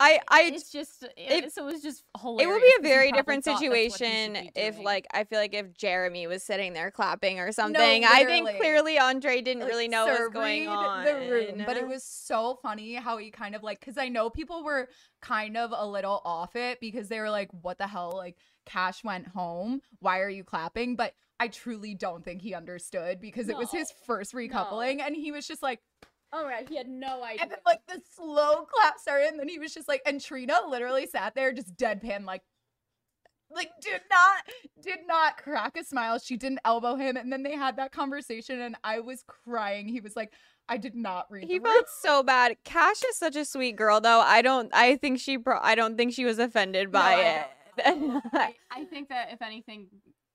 I 0.00 0.20
I 0.28 0.42
it's 0.54 0.70
just 0.70 1.02
it, 1.02 1.12
it- 1.16 1.52
so 1.52 1.66
it 1.66 1.72
was 1.72 1.82
just 1.82 2.04
it 2.14 2.46
would 2.46 2.62
be 2.62 2.72
a 2.78 2.82
very 2.82 3.10
different 3.10 3.44
thought 3.44 3.60
that's 3.60 3.68
what 3.68 3.76
he 3.76 3.84
should 3.88 3.98
situation 3.98 4.50
if 4.54 4.78
like 4.78 5.06
I 5.12 5.24
feel 5.24 5.40
like 5.40 5.54
if 5.54 5.74
Jeremy 5.76 6.28
was 6.28 6.44
sitting 6.44 6.72
there 6.72 6.92
clapping 6.92 7.40
or 7.40 7.50
something. 7.50 8.04
I 8.04 8.24
think 8.24 8.48
clearly 8.56 8.98
Andre 8.98 9.40
didn't 9.40 9.62
like, 9.62 9.68
really 9.68 9.88
know 9.88 10.06
what 10.06 10.20
was 10.20 10.28
going 10.32 10.68
on. 10.68 11.04
the 11.04 11.14
room. 11.14 11.62
But 11.66 11.76
it 11.76 11.88
was 11.88 12.04
so 12.04 12.58
funny 12.62 12.94
how 12.94 13.16
he 13.16 13.30
kind 13.32 13.56
of 13.56 13.64
like 13.64 13.80
because 13.80 13.98
I 13.98 14.08
know 14.08 14.30
people 14.30 14.62
were 14.62 14.88
kind 15.20 15.56
of 15.56 15.72
a 15.76 15.84
little 15.84 16.22
off 16.24 16.54
it 16.54 16.78
because 16.80 17.08
they 17.08 17.18
were 17.18 17.30
like, 17.30 17.50
"What 17.62 17.78
the 17.78 17.88
hell?" 17.88 18.12
Like 18.14 18.36
Cash 18.64 19.02
went 19.02 19.26
home. 19.26 19.80
Why 19.98 20.20
are 20.20 20.30
you 20.30 20.44
clapping? 20.44 20.94
But 20.94 21.14
I 21.40 21.48
truly 21.48 21.94
don't 21.94 22.24
think 22.24 22.42
he 22.42 22.54
understood 22.54 23.20
because 23.20 23.48
it 23.48 23.56
was 23.56 23.70
his 23.72 23.92
first 24.06 24.34
recoupling, 24.34 25.00
and 25.00 25.16
he 25.16 25.32
was 25.32 25.46
just 25.46 25.62
like, 25.62 25.80
Oh 26.32 26.44
my 26.44 26.60
god, 26.60 26.68
he 26.68 26.76
had 26.76 26.88
no 26.88 27.22
idea. 27.22 27.42
and 27.42 27.50
then 27.50 27.58
like 27.64 27.80
the 27.86 28.00
slow 28.14 28.66
clap 28.66 28.98
started, 28.98 29.28
and 29.28 29.40
then 29.40 29.48
he 29.48 29.58
was 29.58 29.72
just 29.72 29.88
like, 29.88 30.02
and 30.04 30.20
Trina 30.20 30.58
literally 30.68 31.06
sat 31.06 31.34
there 31.34 31.52
just 31.52 31.76
deadpan 31.76 32.24
like. 32.24 32.42
Like 33.50 33.70
did 33.80 34.02
not 34.10 34.42
did 34.82 34.98
not 35.08 35.38
crack 35.38 35.78
a 35.78 35.82
smile. 35.82 36.18
She 36.18 36.36
didn't 36.36 36.60
elbow 36.66 36.96
him, 36.96 37.16
and 37.16 37.32
then 37.32 37.42
they 37.42 37.56
had 37.56 37.76
that 37.76 37.92
conversation, 37.92 38.60
and 38.60 38.76
I 38.84 39.00
was 39.00 39.24
crying. 39.26 39.88
He 39.88 40.00
was 40.00 40.14
like, 40.14 40.34
"I 40.68 40.76
did 40.76 40.94
not 40.94 41.28
read." 41.30 41.44
he 41.48 41.58
felt 41.58 41.86
so 42.02 42.22
bad. 42.22 42.58
Cash 42.64 43.02
is 43.04 43.16
such 43.16 43.36
a 43.36 43.46
sweet 43.46 43.74
girl, 43.74 44.02
though. 44.02 44.20
I 44.20 44.42
don't. 44.42 44.68
I 44.74 44.96
think 44.96 45.18
she. 45.18 45.38
Pro- 45.38 45.60
I 45.62 45.76
don't 45.76 45.96
think 45.96 46.12
she 46.12 46.26
was 46.26 46.38
offended 46.38 46.92
by 46.92 47.14
I 47.14 47.46
it. 47.86 48.22
I, 48.34 48.54
I 48.70 48.84
think 48.84 49.08
that 49.08 49.32
if 49.32 49.40
anything 49.40 49.86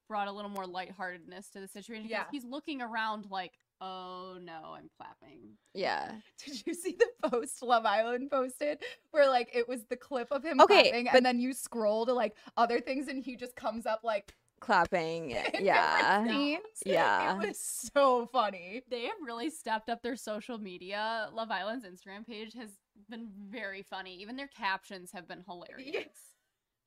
brought 0.08 0.28
a 0.28 0.32
little 0.32 0.50
more 0.50 0.66
lightheartedness 0.66 1.50
to 1.52 1.60
the 1.60 1.68
situation. 1.68 2.08
Yeah. 2.10 2.24
He's 2.32 2.46
looking 2.46 2.82
around 2.82 3.28
like, 3.30 3.52
oh 3.86 4.38
no, 4.42 4.74
I'm 4.76 4.90
clapping. 4.98 5.42
Yeah. 5.74 6.12
Did 6.46 6.66
you 6.66 6.74
see 6.74 6.98
the 6.98 7.30
post 7.30 7.62
Love 7.62 7.86
Island 7.86 8.30
posted 8.32 8.80
where 9.12 9.28
like 9.30 9.50
it 9.54 9.68
was 9.68 9.84
the 9.90 9.98
clip 9.98 10.30
of 10.32 10.44
him 10.44 10.62
Okay, 10.62 10.84
clapping 10.84 11.06
but- 11.06 11.16
and 11.16 11.26
then 11.26 11.40
you 11.40 11.54
scroll 11.54 12.06
to 12.06 12.14
like 12.14 12.36
other 12.58 12.80
things 12.80 13.08
and 13.08 13.24
he 13.24 13.36
just 13.36 13.56
comes 13.56 13.86
up 13.86 14.02
like 14.04 14.34
Clapping. 14.60 15.32
Yeah. 15.60 16.26
scenes? 16.26 16.62
Yeah. 16.86 17.42
It 17.42 17.48
was 17.50 17.60
so 17.60 18.26
funny. 18.32 18.82
They 18.90 19.02
have 19.04 19.18
really 19.22 19.50
stepped 19.50 19.90
up 19.90 20.02
their 20.02 20.16
social 20.16 20.58
media. 20.58 21.28
Love 21.34 21.52
Island's 21.52 21.86
Instagram 21.86 22.26
page 22.26 22.54
has 22.54 22.70
been 23.10 23.28
very 23.50 23.82
funny. 23.82 24.16
Even 24.22 24.38
their 24.38 24.48
captions 24.48 25.12
have 25.12 25.28
been 25.28 25.44
hilarious. 25.46 26.18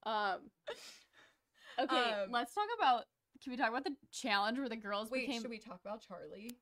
Um 0.05 0.38
Okay, 1.78 1.97
Um, 2.24 2.30
let's 2.30 2.55
talk 2.55 2.68
about 2.78 3.05
can 3.42 3.51
we 3.53 3.59
talk 3.59 3.68
about 3.68 3.84
the 3.84 3.94
challenge 4.11 4.59
where 4.59 4.68
the 4.70 4.76
girls 4.76 5.11
Wait, 5.11 5.26
became 5.26 5.42
should 5.42 5.51
we 5.51 5.59
talk 5.59 5.78
about 5.84 6.01
Charlie? 6.09 6.57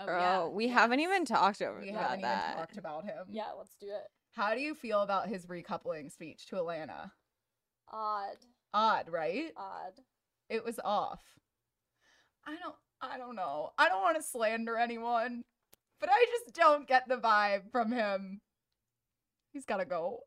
Oh, 0.00 0.06
Oh, 0.08 0.18
yeah, 0.18 0.46
we 0.46 0.68
haven't 0.68 1.00
even 1.00 1.24
talked 1.24 1.62
over 1.62 1.80
We 1.80 1.90
about 1.90 2.02
haven't 2.02 2.22
that. 2.22 2.44
even 2.50 2.58
talked 2.58 2.76
about 2.78 3.04
him. 3.04 3.26
Yeah, 3.30 3.50
let's 3.56 3.74
do 3.80 3.86
it. 3.88 4.04
How 4.32 4.54
do 4.54 4.60
you 4.60 4.74
feel 4.74 5.02
about 5.02 5.28
his 5.28 5.46
recoupling 5.46 6.10
speech 6.10 6.46
to 6.46 6.56
Alana? 6.56 7.10
Odd. 7.92 8.36
Odd, 8.72 9.08
right? 9.08 9.52
Odd. 9.56 9.92
It 10.48 10.64
was 10.64 10.78
off. 10.84 11.22
I 12.46 12.56
don't 12.62 12.74
I 13.02 13.18
don't 13.18 13.34
know. 13.36 13.70
I 13.78 13.88
don't 13.88 14.02
want 14.02 14.16
to 14.16 14.22
slander 14.22 14.76
anyone, 14.76 15.42
but 16.00 16.08
I 16.12 16.26
just 16.30 16.54
don't 16.54 16.86
get 16.86 17.08
the 17.08 17.16
vibe 17.16 17.70
from 17.72 17.92
him. 17.92 18.40
He's 19.52 19.64
got 19.64 19.78
to 19.78 19.84
go. 19.84 20.20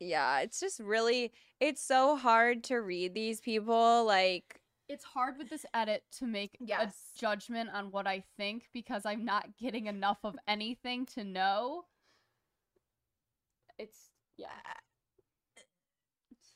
Yeah, 0.00 0.40
it's 0.40 0.60
just 0.60 0.80
really 0.80 1.32
it's 1.60 1.82
so 1.82 2.16
hard 2.16 2.64
to 2.64 2.76
read 2.76 3.14
these 3.14 3.40
people 3.40 4.04
like 4.04 4.60
It's 4.94 5.02
hard 5.02 5.38
with 5.38 5.50
this 5.50 5.66
edit 5.74 6.04
to 6.18 6.24
make 6.24 6.56
Yes. 6.60 6.94
a 7.16 7.18
judgment 7.18 7.68
on 7.70 7.90
what 7.90 8.06
I 8.06 8.22
think 8.36 8.68
because 8.72 9.04
I'm 9.04 9.24
not 9.24 9.56
getting 9.56 9.86
enough 9.86 10.18
of 10.22 10.36
anything 10.46 11.04
to 11.06 11.24
know. 11.24 11.86
It's 13.76 14.10
yeah. 14.36 14.46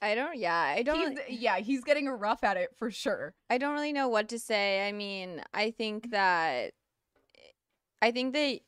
I 0.00 0.14
don't 0.14 0.38
yeah, 0.38 0.54
I 0.54 0.84
don't 0.84 1.18
He's, 1.18 1.40
yeah, 1.40 1.58
he's 1.58 1.82
getting 1.82 2.06
a 2.06 2.14
rough 2.14 2.44
at 2.44 2.56
it 2.56 2.76
for 2.76 2.92
sure. 2.92 3.34
I 3.50 3.58
don't 3.58 3.74
really 3.74 3.92
know 3.92 4.06
what 4.06 4.28
to 4.28 4.38
say. 4.38 4.88
I 4.88 4.92
mean, 4.92 5.42
I 5.52 5.72
think 5.72 6.12
that 6.12 6.74
I 8.00 8.12
think 8.12 8.34
that 8.34 8.60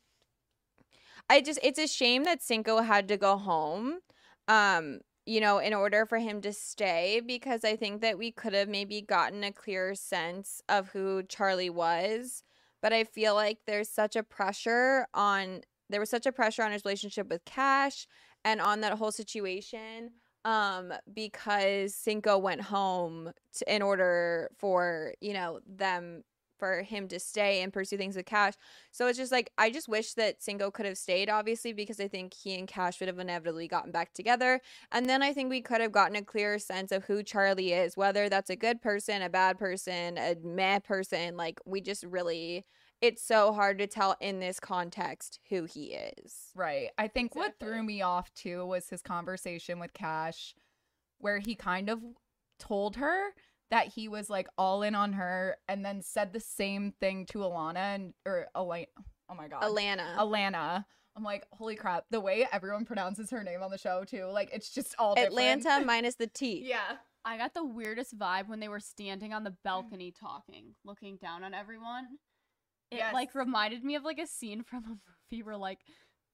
I 1.29 1.39
just 1.39 1.59
it's 1.63 1.79
a 1.79 1.87
shame 1.87 2.25
that 2.25 2.43
Cinco 2.43 2.81
had 2.81 3.07
to 3.07 3.15
go 3.15 3.37
home. 3.37 3.99
Um, 4.49 4.99
you 5.25 5.39
know, 5.39 5.59
in 5.59 5.73
order 5.73 6.05
for 6.05 6.17
him 6.17 6.41
to 6.41 6.53
stay 6.53 7.21
because 7.25 7.63
I 7.63 7.75
think 7.75 8.01
that 8.01 8.17
we 8.17 8.31
could 8.31 8.53
have 8.53 8.67
maybe 8.69 9.01
gotten 9.01 9.43
a 9.43 9.51
clearer 9.51 9.95
sense 9.95 10.61
of 10.67 10.89
who 10.89 11.23
Charlie 11.23 11.69
was, 11.69 12.43
but 12.81 12.93
I 12.93 13.03
feel 13.03 13.35
like 13.35 13.59
there's 13.67 13.89
such 13.89 14.15
a 14.15 14.23
pressure 14.23 15.07
on 15.13 15.61
there 15.89 15.99
was 15.99 16.09
such 16.09 16.25
a 16.25 16.31
pressure 16.31 16.63
on 16.63 16.71
his 16.71 16.85
relationship 16.85 17.29
with 17.29 17.43
Cash 17.45 18.07
and 18.45 18.61
on 18.61 18.81
that 18.81 18.97
whole 18.97 19.11
situation 19.11 20.11
um 20.45 20.91
because 21.13 21.93
Cinco 21.93 22.37
went 22.37 22.61
home 22.61 23.31
to, 23.57 23.75
in 23.75 23.81
order 23.83 24.49
for 24.57 25.13
you 25.21 25.33
know 25.33 25.59
them 25.67 26.23
for 26.61 26.83
him 26.83 27.07
to 27.07 27.19
stay 27.19 27.63
and 27.63 27.73
pursue 27.73 27.97
things 27.97 28.15
with 28.15 28.27
Cash. 28.27 28.53
So 28.91 29.07
it's 29.07 29.17
just 29.17 29.31
like 29.31 29.51
I 29.57 29.71
just 29.71 29.89
wish 29.89 30.13
that 30.13 30.43
Cinco 30.43 30.69
could 30.69 30.85
have 30.85 30.97
stayed 30.97 31.27
obviously 31.27 31.73
because 31.73 31.99
I 31.99 32.07
think 32.07 32.35
he 32.35 32.53
and 32.53 32.67
Cash 32.67 32.99
would 32.99 33.07
have 33.07 33.17
inevitably 33.17 33.67
gotten 33.67 33.91
back 33.91 34.13
together 34.13 34.61
and 34.91 35.07
then 35.07 35.23
I 35.23 35.33
think 35.33 35.49
we 35.49 35.61
could 35.61 35.81
have 35.81 35.91
gotten 35.91 36.15
a 36.15 36.21
clearer 36.21 36.59
sense 36.59 36.91
of 36.91 37.05
who 37.05 37.23
Charlie 37.23 37.73
is 37.73 37.97
whether 37.97 38.29
that's 38.29 38.51
a 38.51 38.55
good 38.55 38.79
person, 38.79 39.23
a 39.23 39.29
bad 39.29 39.57
person, 39.57 40.19
a 40.19 40.35
meh 40.43 40.77
person 40.77 41.35
like 41.35 41.59
we 41.65 41.81
just 41.81 42.03
really 42.03 42.63
it's 43.01 43.23
so 43.23 43.51
hard 43.53 43.79
to 43.79 43.87
tell 43.87 44.15
in 44.21 44.39
this 44.39 44.59
context 44.59 45.39
who 45.49 45.63
he 45.63 45.95
is. 45.95 46.51
Right. 46.53 46.89
I 46.99 47.07
think 47.07 47.35
what 47.35 47.55
threw 47.59 47.81
me 47.81 48.03
off 48.03 48.31
too 48.35 48.67
was 48.67 48.87
his 48.87 49.01
conversation 49.01 49.79
with 49.79 49.93
Cash, 49.93 50.53
where 51.17 51.39
he 51.39 51.55
kind 51.55 51.89
of 51.89 51.99
told 52.59 52.97
her 52.97 53.31
that 53.71 53.87
he 53.87 54.07
was 54.07 54.29
like 54.29 54.47
all 54.57 54.83
in 54.83 54.93
on 54.93 55.13
her 55.13 55.57
and 55.67 55.83
then 55.83 56.01
said 56.01 56.33
the 56.33 56.39
same 56.39 56.93
thing 56.99 57.25
to 57.27 57.39
Alana 57.39 57.95
and 57.95 58.13
or 58.25 58.47
Elaine. 58.53 58.85
Oh 59.29 59.33
my 59.33 59.47
god. 59.47 59.63
Alana. 59.63 60.15
Alana. 60.17 60.85
I'm 61.15 61.23
like, 61.23 61.45
holy 61.51 61.75
crap. 61.75 62.05
The 62.11 62.21
way 62.21 62.47
everyone 62.51 62.85
pronounces 62.85 63.31
her 63.31 63.43
name 63.43 63.63
on 63.63 63.71
the 63.71 63.77
show 63.77 64.03
too, 64.03 64.25
like 64.25 64.49
it's 64.53 64.69
just 64.69 64.93
all 64.99 65.15
different. 65.15 65.31
Atlanta 65.31 65.83
minus 65.85 66.15
the 66.15 66.27
T. 66.27 66.63
yeah. 66.65 66.97
I 67.23 67.37
got 67.37 67.53
the 67.53 67.63
weirdest 67.63 68.17
vibe 68.17 68.47
when 68.47 68.59
they 68.59 68.67
were 68.67 68.79
standing 68.79 69.31
on 69.31 69.43
the 69.43 69.53
balcony 69.63 70.11
talking, 70.11 70.73
looking 70.83 71.17
down 71.17 71.43
on 71.43 71.53
everyone. 71.53 72.07
It 72.89 73.03
like 73.13 73.35
reminded 73.35 73.83
me 73.83 73.95
of 73.95 74.03
like 74.03 74.19
a 74.19 74.25
scene 74.27 74.63
from 74.63 74.83
a 74.85 74.97
movie 75.31 75.43
where 75.43 75.55
like 75.55 75.79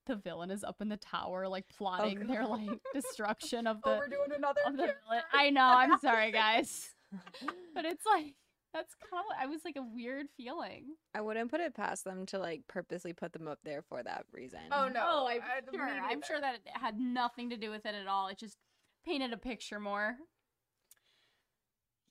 the 0.08 0.16
villain 0.16 0.50
is 0.50 0.64
up 0.64 0.82
in 0.82 0.90
the 0.90 0.98
tower, 0.98 1.48
like 1.48 1.66
oh, 1.70 1.76
plotting 1.78 2.26
their 2.28 2.46
like 2.48 2.80
destruction 2.94 3.68
of 3.68 3.82
the. 3.84 3.90
Oh, 3.92 3.94
the 3.96 4.00
we're 4.00 4.08
doing 4.08 4.38
another 4.38 4.62
of 4.66 4.74
the 4.74 4.84
villain. 4.84 5.24
I 5.34 5.50
know, 5.50 5.66
I'm 5.66 5.98
sorry 6.02 6.32
guys. 6.32 6.96
But 7.74 7.86
it's 7.86 8.06
like 8.06 8.34
that's 8.74 8.96
kind 8.96 9.24
of 9.30 9.36
I 9.40 9.46
was 9.46 9.62
like 9.64 9.76
a 9.76 9.84
weird 9.84 10.28
feeling. 10.36 10.96
I 11.14 11.22
wouldn't 11.22 11.52
put 11.52 11.62
it 11.62 11.76
past 11.76 12.04
them 12.04 12.26
to 12.28 12.40
like 12.40 12.62
purposely 12.68 13.14
put 13.14 13.34
them 13.34 13.48
up 13.48 13.60
there 13.64 13.82
for 13.82 14.04
that 14.04 14.26
reason. 14.32 14.60
Oh 14.72 14.88
no. 14.88 15.04
oh, 15.04 15.28
I'm 15.28 15.42
I- 15.42 15.72
me 15.72 15.78
sure. 15.78 15.88
I'm 15.88 16.22
sure 16.22 16.42
that 16.42 16.56
it 16.56 16.62
had 16.74 17.00
nothing 17.00 17.50
to 17.52 17.58
do 17.58 17.70
with 17.70 17.86
it 17.86 17.96
at 17.96 18.08
all. 18.08 18.28
It 18.28 18.38
just 18.38 18.58
painted 19.06 19.32
a 19.34 19.38
picture 19.38 19.80
more. 19.80 20.18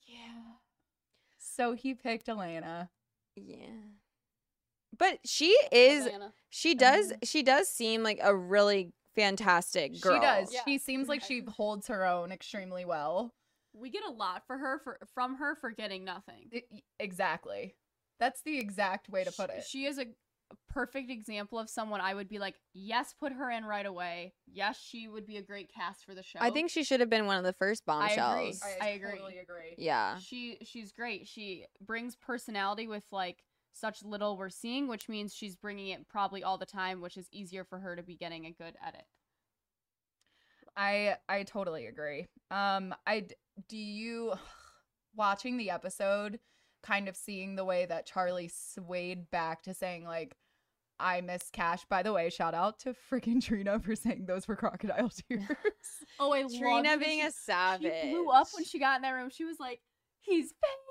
Yeah. 0.05 0.55
So 1.37 1.73
he 1.73 1.93
picked 1.93 2.29
Elena. 2.29 2.89
Yeah. 3.35 3.67
But 4.97 5.19
she 5.25 5.57
is 5.71 6.05
Atlanta. 6.05 6.33
she 6.49 6.75
does 6.75 7.13
she 7.23 7.43
does 7.43 7.67
seem 7.67 8.03
like 8.03 8.19
a 8.21 8.35
really 8.35 8.93
fantastic 9.15 9.99
girl. 9.99 10.15
She 10.15 10.21
does. 10.21 10.53
Yeah. 10.53 10.61
She 10.65 10.77
seems 10.77 11.07
like 11.07 11.23
she 11.23 11.43
holds 11.47 11.87
her 11.87 12.05
own 12.05 12.31
extremely 12.31 12.85
well. 12.85 13.33
We 13.79 13.89
get 13.89 14.03
a 14.03 14.11
lot 14.11 14.43
for 14.47 14.57
her 14.57 14.79
for 14.83 14.97
from 15.13 15.35
her 15.37 15.55
for 15.55 15.71
getting 15.71 16.03
nothing. 16.03 16.49
I- 16.53 16.63
y- 16.71 16.81
exactly. 16.99 17.75
That's 18.19 18.41
the 18.41 18.57
exact 18.57 19.09
way 19.09 19.23
to 19.23 19.31
put 19.31 19.51
She- 19.51 19.57
it. 19.57 19.65
She 19.67 19.85
is 19.85 19.97
a, 19.99 20.03
a 20.51 20.55
perfect 20.69 21.11
example 21.11 21.59
of 21.59 21.69
someone 21.69 22.01
I 22.01 22.13
would 22.15 22.27
be 22.27 22.39
like, 22.39 22.55
yes, 22.73 23.13
put 23.19 23.33
her 23.33 23.51
in 23.51 23.63
right 23.65 23.85
away. 23.85 24.33
Yes, 24.47 24.79
she 24.81 25.07
would 25.07 25.27
be 25.27 25.37
a 25.37 25.41
great 25.41 25.71
cast 25.71 26.05
for 26.05 26.15
the 26.15 26.23
show. 26.23 26.39
I 26.41 26.49
think 26.49 26.69
she 26.71 26.83
should 26.83 26.99
have 27.01 27.09
been 27.09 27.25
one 27.27 27.37
of 27.37 27.43
the 27.43 27.53
first 27.53 27.85
bombshells. 27.85 28.19
I 28.19 28.39
agree. 28.39 28.45
bombshells. 28.51 28.75
I 28.81 28.87
agree. 28.89 29.11
totally 29.11 29.37
agree. 29.37 29.75
Yeah. 29.77 30.17
she 30.17 30.57
she's 30.63 30.91
great. 30.91 31.27
She 31.27 31.65
brings 31.85 32.15
personality 32.15 32.87
with 32.87 33.05
like 33.11 33.43
such 33.73 34.03
little 34.03 34.37
we're 34.37 34.49
seeing, 34.49 34.87
which 34.87 35.07
means 35.07 35.35
she's 35.35 35.55
bringing 35.55 35.89
it 35.89 36.07
probably 36.07 36.43
all 36.43 36.57
the 36.57 36.65
time, 36.65 37.01
which 37.01 37.17
is 37.17 37.27
easier 37.31 37.63
for 37.63 37.77
her 37.79 37.95
to 37.95 38.01
be 38.01 38.15
getting 38.15 38.45
a 38.45 38.51
good 38.51 38.75
edit. 38.85 39.03
I 40.75 41.15
I 41.27 41.43
totally 41.43 41.87
agree. 41.87 42.27
Um 42.51 42.93
I 43.05 43.21
d- 43.21 43.35
do 43.67 43.77
you 43.77 44.33
watching 45.15 45.57
the 45.57 45.69
episode 45.69 46.39
kind 46.83 47.09
of 47.09 47.15
seeing 47.15 47.55
the 47.55 47.65
way 47.65 47.85
that 47.85 48.05
Charlie 48.05 48.51
swayed 48.53 49.29
back 49.31 49.63
to 49.63 49.73
saying 49.73 50.05
like 50.05 50.35
I 50.99 51.21
miss 51.21 51.49
Cash. 51.51 51.85
By 51.89 52.01
the 52.01 52.11
way, 52.11 52.29
shout 52.29 52.53
out 52.53 52.79
to 52.79 52.95
freaking 53.11 53.43
Trina 53.43 53.79
for 53.79 53.95
saying 53.95 54.25
those 54.25 54.47
were 54.47 54.55
crocodile 54.55 55.11
tears. 55.29 55.45
Oh, 56.19 56.33
I 56.33 56.41
love 56.41 56.51
Trina 56.57 56.97
being 56.97 57.23
a 57.23 57.31
savage. 57.31 57.93
She 58.01 58.09
blew 58.09 58.29
up 58.29 58.47
when 58.53 58.65
she 58.65 58.79
got 58.79 58.97
in 58.97 59.01
that 59.03 59.11
room. 59.11 59.29
She 59.29 59.45
was 59.45 59.59
like, 59.59 59.79
"He's 60.19 60.47
fake. 60.47 60.86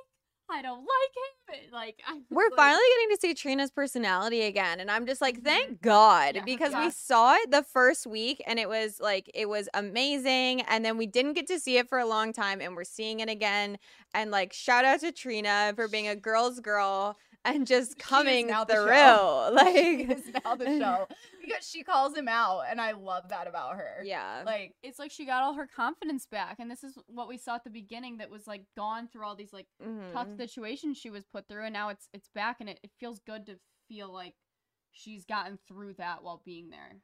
I 0.51 0.63
don't 0.63 0.81
like 0.81 0.87
him." 0.87 1.73
Like 1.73 2.01
I 2.09 2.15
was 2.15 2.23
We're 2.31 2.45
like- 2.45 2.57
finally 2.57 2.83
getting 2.95 3.17
to 3.17 3.21
see 3.21 3.35
Trina's 3.35 3.71
personality 3.71 4.43
again. 4.43 4.81
And 4.81 4.91
I'm 4.91 5.07
just 5.07 5.21
like, 5.21 5.37
mm-hmm. 5.37 5.45
thank 5.45 5.83
God. 5.83 6.37
Yeah. 6.37 6.43
because 6.45 6.75
we 6.75 6.91
saw 6.91 7.35
it 7.35 7.51
the 7.51 7.63
first 7.63 8.07
week 8.07 8.43
and 8.47 8.59
it 8.59 8.69
was 8.69 9.01
like, 9.01 9.31
it 9.35 9.49
was 9.49 9.69
amazing. 9.75 10.63
And 10.63 10.85
then 10.85 10.97
we 10.97 11.07
didn't 11.07 11.35
get 11.35 11.47
to 11.49 11.61
see 11.61 11.79
it 11.79 11.89
for 11.89 11.99
a 11.99 12.07
long 12.07 12.33
time 12.33 12.61
and 12.61 12.75
we're 12.75 12.85
seeing 12.85 13.21
it 13.21 13.29
again. 13.29 13.79
And 14.15 14.31
like, 14.31 14.53
shout 14.53 14.85
out 14.85 15.01
to 15.01 15.13
Trina 15.13 15.73
for 15.77 15.89
being 15.89 16.09
a 16.09 16.17
girl's 16.17 16.61
girl 16.61 17.17
and 17.47 17.67
just 17.67 17.99
coming 17.99 18.49
now 18.49 18.65
the 18.65 18.75
through. 18.75 18.89
show. 18.89 19.51
Like, 19.55 20.11
is 20.11 20.25
now 20.45 20.55
the 20.57 20.67
show 20.67 21.07
because 21.43 21.67
she 21.69 21.83
calls 21.83 22.15
him 22.17 22.29
out, 22.29 22.63
and 22.69 22.81
I 22.81 22.93
love 22.93 23.29
that 23.31 23.47
about 23.47 23.77
her. 23.77 24.03
yeah. 24.05 24.43
like 24.45 24.75
It's 24.83 24.99
like 24.99 25.11
she 25.11 25.25
got 25.25 25.43
all 25.43 25.55
her 25.55 25.67
confidence 25.67 26.27
back, 26.27 26.57
and 26.59 26.71
this 26.71 26.85
is 26.85 26.99
what 27.07 27.29
we 27.29 27.39
saw 27.39 27.55
at 27.55 27.65
the 27.65 27.71
beginning. 27.71 28.19
That 28.19 28.31
was 28.31 28.47
like 28.47 28.65
gone 28.77 29.09
through 29.09 29.25
all 29.25 29.37
these 29.37 29.53
like 29.53 29.67
tough 30.13 30.29
Mhm. 30.29 30.37
situations 30.37 30.99
she 30.99 31.11
was 31.11 31.25
put 31.25 31.49
through, 31.49 31.65
and 31.65 31.73
now 31.73 31.89
it's 31.89 32.09
it's 32.13 32.29
back, 32.35 32.57
and 32.61 32.69
it, 32.69 32.81
it 32.83 32.91
feels 33.01 33.21
good 33.21 33.47
to 33.47 33.59
feel 33.89 34.13
like 34.13 34.35
she's 34.93 35.25
gotten 35.25 35.59
through 35.69 35.95
that 35.95 36.23
while 36.23 36.43
being 36.45 36.71
there. 36.71 36.97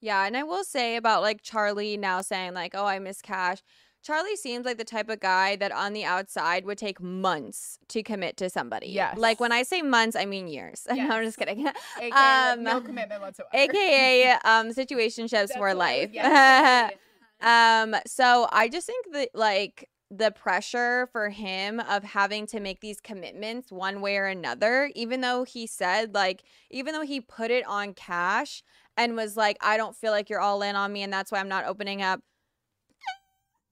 Yeah, 0.00 0.26
and 0.26 0.36
I 0.36 0.42
will 0.42 0.64
say 0.64 0.96
about 0.96 1.22
like 1.22 1.40
Charlie 1.42 1.96
now 1.96 2.20
saying 2.20 2.52
like, 2.54 2.74
"Oh, 2.74 2.84
I 2.84 2.98
miss 2.98 3.22
Cash." 3.22 3.62
Charlie 4.06 4.36
seems 4.36 4.64
like 4.64 4.78
the 4.78 4.84
type 4.84 5.08
of 5.08 5.18
guy 5.18 5.56
that 5.56 5.72
on 5.72 5.92
the 5.92 6.04
outside 6.04 6.64
would 6.64 6.78
take 6.78 7.00
months 7.00 7.80
to 7.88 8.04
commit 8.04 8.36
to 8.36 8.48
somebody. 8.48 8.86
Yes. 8.86 9.18
Like 9.18 9.40
when 9.40 9.50
I 9.50 9.64
say 9.64 9.82
months, 9.82 10.14
I 10.14 10.26
mean 10.26 10.46
years. 10.46 10.86
no, 10.92 11.10
I'm 11.10 11.24
just 11.24 11.36
kidding. 11.36 11.66
AKA, 11.66 12.10
like, 12.10 12.14
Um, 12.14 12.62
no 12.62 12.80
commitment 12.80 13.20
whatsoever. 13.20 13.50
AKA 13.52 14.30
um 14.44 14.70
situationships 14.70 15.52
for 15.54 15.74
life. 15.74 16.10
yes. 16.12 16.92
um 17.40 17.96
so 18.06 18.46
I 18.52 18.68
just 18.68 18.86
think 18.86 19.12
that 19.12 19.30
like 19.34 19.90
the 20.08 20.30
pressure 20.30 21.08
for 21.10 21.28
him 21.28 21.80
of 21.80 22.04
having 22.04 22.46
to 22.46 22.60
make 22.60 22.80
these 22.80 23.00
commitments 23.00 23.72
one 23.72 24.00
way 24.00 24.18
or 24.18 24.26
another, 24.26 24.88
even 24.94 25.20
though 25.20 25.42
he 25.42 25.66
said, 25.66 26.14
like, 26.14 26.44
even 26.70 26.94
though 26.94 27.02
he 27.02 27.20
put 27.20 27.50
it 27.50 27.66
on 27.66 27.92
cash 27.92 28.62
and 28.96 29.16
was 29.16 29.36
like, 29.36 29.56
I 29.60 29.76
don't 29.76 29.96
feel 29.96 30.12
like 30.12 30.30
you're 30.30 30.38
all 30.38 30.62
in 30.62 30.76
on 30.76 30.92
me, 30.92 31.02
and 31.02 31.12
that's 31.12 31.32
why 31.32 31.40
I'm 31.40 31.48
not 31.48 31.64
opening 31.64 32.02
up. 32.02 32.20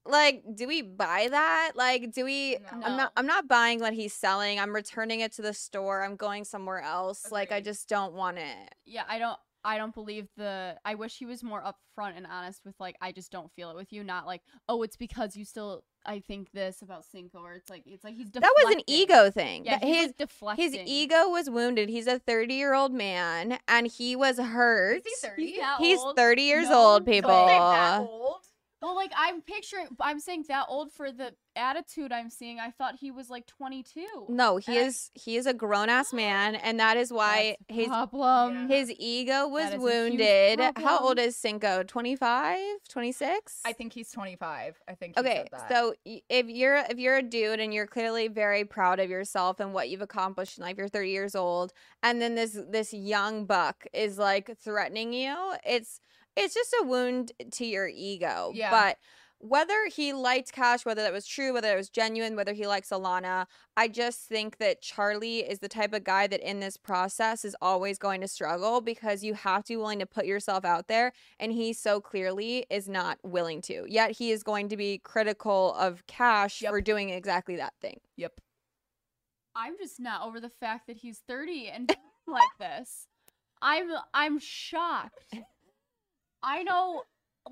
Like, 0.06 0.42
do 0.54 0.66
we 0.66 0.82
buy 0.82 1.28
that? 1.30 1.72
Like, 1.74 2.12
do 2.12 2.24
we? 2.24 2.58
No. 2.58 2.86
I'm 2.86 2.96
not. 2.96 3.12
I'm 3.16 3.26
not 3.26 3.48
buying 3.48 3.80
what 3.80 3.94
he's 3.94 4.12
selling. 4.12 4.60
I'm 4.60 4.74
returning 4.74 5.20
it 5.20 5.32
to 5.32 5.42
the 5.42 5.54
store. 5.54 6.02
I'm 6.02 6.16
going 6.16 6.44
somewhere 6.44 6.80
else. 6.80 7.32
Like, 7.32 7.52
I 7.52 7.60
just 7.60 7.88
don't 7.88 8.12
want 8.12 8.38
it. 8.38 8.74
Yeah, 8.84 9.04
I 9.08 9.18
don't 9.18 9.38
I 9.64 9.78
don't 9.78 9.94
believe 9.94 10.28
the 10.36 10.76
I 10.84 10.94
wish 10.94 11.18
he 11.18 11.24
was 11.24 11.42
more 11.42 11.62
upfront 11.62 12.16
and 12.16 12.26
honest 12.26 12.60
with 12.66 12.74
like 12.78 12.96
I 13.00 13.12
just 13.12 13.32
don't 13.32 13.50
feel 13.52 13.70
it 13.70 13.76
with 13.76 13.92
you, 13.92 14.04
not 14.04 14.26
like, 14.26 14.42
oh, 14.68 14.82
it's 14.82 14.96
because 14.96 15.36
you 15.36 15.44
still 15.46 15.84
I 16.04 16.20
think 16.20 16.52
this 16.52 16.82
about 16.82 17.06
Cinco 17.06 17.38
or 17.38 17.54
it's 17.54 17.70
like 17.70 17.82
it's 17.86 18.04
like 18.04 18.14
he's 18.14 18.30
That 18.30 18.42
was 18.42 18.74
an 18.74 18.82
ego 18.86 19.30
thing. 19.30 19.64
Yeah, 19.64 19.78
he's 19.82 20.04
his 20.06 20.12
deflecting. 20.12 20.72
his 20.72 20.78
ego 20.84 21.30
was 21.30 21.48
wounded. 21.48 21.88
He's 21.88 22.06
a 22.06 22.18
30 22.18 22.54
year 22.54 22.74
old 22.74 22.92
man, 22.92 23.58
and 23.66 23.86
he 23.86 24.14
was 24.14 24.38
hurt. 24.38 24.98
Is 24.98 25.20
he 25.22 25.28
30? 25.28 25.46
He's 25.46 25.62
He's 25.78 26.00
30 26.14 26.42
years 26.42 26.68
No, 26.68 26.76
old, 26.76 27.06
people. 27.06 27.30
Say 28.84 28.90
that 28.90 28.90
old. 28.90 28.96
Well, 28.96 28.96
like 28.96 29.12
I'm 29.16 29.40
picturing 29.42 29.86
I'm 30.00 30.20
saying 30.20 30.44
that 30.48 30.66
old 30.68 30.92
for 30.92 31.10
the 31.12 31.34
attitude 31.56 32.10
I'm 32.12 32.30
seeing. 32.30 32.58
I 32.58 32.70
thought 32.70 32.96
he 33.00 33.10
was 33.12 33.30
like 33.30 33.46
22. 33.46 34.26
No, 34.28 34.56
he 34.56 34.72
And 34.76 34.84
I- 34.84 34.86
is 34.88 35.10
he 35.14 35.36
is 35.36 35.46
a 35.46 35.54
grown 35.54 35.88
ass 35.88 36.12
man, 36.12 36.54
and 36.66 36.78
that 36.80 36.96
is 36.96 37.12
why 37.12 37.56
his 37.68 37.86
problem. 37.88 38.68
his 38.68 38.90
ego 38.98 39.46
was 39.48 39.70
That 39.70 39.76
is 39.78 39.84
a 39.84 39.88
huge 39.90 40.10
wounded. 40.10 40.60
How 40.76 40.98
old 40.98 41.18
is 41.18 41.36
Cinco? 41.36 41.82
25, 41.84 42.58
26? 42.88 43.60
I 43.64 43.72
think 43.72 43.92
he's 43.92 44.10
25. 44.10 44.80
I 44.88 44.94
think. 44.94 45.14
He 45.16 45.20
Okay, 45.20 45.36
said 45.36 45.48
that. 45.52 45.68
so 45.70 45.94
if 46.04 46.46
you're 46.48 46.76
if 46.90 46.98
you're 46.98 47.16
a 47.16 47.22
dude 47.22 47.60
and 47.60 47.72
you're 47.72 47.86
clearly 47.86 48.28
very 48.28 48.64
proud 48.64 48.98
of 49.00 49.08
yourself 49.10 49.60
and 49.60 49.72
what 49.72 49.88
you've 49.88 50.02
accomplished 50.02 50.58
in 50.58 50.64
life, 50.64 50.76
you're 50.76 50.88
30 50.88 51.10
years 51.10 51.34
old, 51.34 51.72
and 52.02 52.20
then 52.20 52.34
this 52.34 52.58
this 52.68 52.92
young 52.92 53.46
buck 53.46 53.86
is 53.92 54.18
like 54.18 54.56
threatening 54.58 55.12
you, 55.12 55.36
it's 55.64 56.00
it's 56.36 56.54
just 56.54 56.74
a 56.80 56.84
wound 56.84 57.32
to 57.52 57.66
your 57.66 57.88
ego. 57.88 58.52
Yeah. 58.54 58.70
But 58.70 58.98
whether 59.38 59.88
he 59.94 60.14
liked 60.14 60.52
Cash, 60.52 60.86
whether 60.86 61.02
that 61.02 61.12
was 61.12 61.26
true, 61.26 61.52
whether 61.52 61.70
it 61.70 61.76
was 61.76 61.90
genuine, 61.90 62.34
whether 62.34 62.54
he 62.54 62.66
likes 62.66 62.88
Alana, 62.88 63.46
I 63.76 63.88
just 63.88 64.20
think 64.20 64.56
that 64.56 64.80
Charlie 64.80 65.40
is 65.40 65.58
the 65.58 65.68
type 65.68 65.92
of 65.92 66.02
guy 66.02 66.26
that 66.26 66.40
in 66.40 66.60
this 66.60 66.78
process 66.78 67.44
is 67.44 67.54
always 67.60 67.98
going 67.98 68.22
to 68.22 68.28
struggle 68.28 68.80
because 68.80 69.22
you 69.22 69.34
have 69.34 69.64
to 69.64 69.74
be 69.74 69.76
willing 69.76 69.98
to 69.98 70.06
put 70.06 70.24
yourself 70.24 70.64
out 70.64 70.88
there. 70.88 71.12
And 71.38 71.52
he 71.52 71.74
so 71.74 72.00
clearly 72.00 72.64
is 72.70 72.88
not 72.88 73.18
willing 73.22 73.60
to. 73.62 73.84
Yet 73.86 74.12
he 74.12 74.30
is 74.30 74.42
going 74.42 74.70
to 74.70 74.78
be 74.78 74.98
critical 74.98 75.74
of 75.74 76.06
Cash 76.06 76.62
Yep. 76.62 76.70
for 76.70 76.80
doing 76.80 77.10
exactly 77.10 77.56
that 77.56 77.74
thing. 77.82 78.00
Yep. 78.16 78.40
I'm 79.54 79.76
just 79.76 80.00
not 80.00 80.26
over 80.26 80.40
the 80.40 80.48
fact 80.48 80.86
that 80.86 80.96
he's 80.96 81.18
30 81.28 81.68
and 81.68 81.96
like 82.26 82.42
this. 82.58 83.08
I'm 83.60 83.90
I'm 84.12 84.38
shocked. 84.38 85.34
I 86.44 86.62
know 86.62 87.02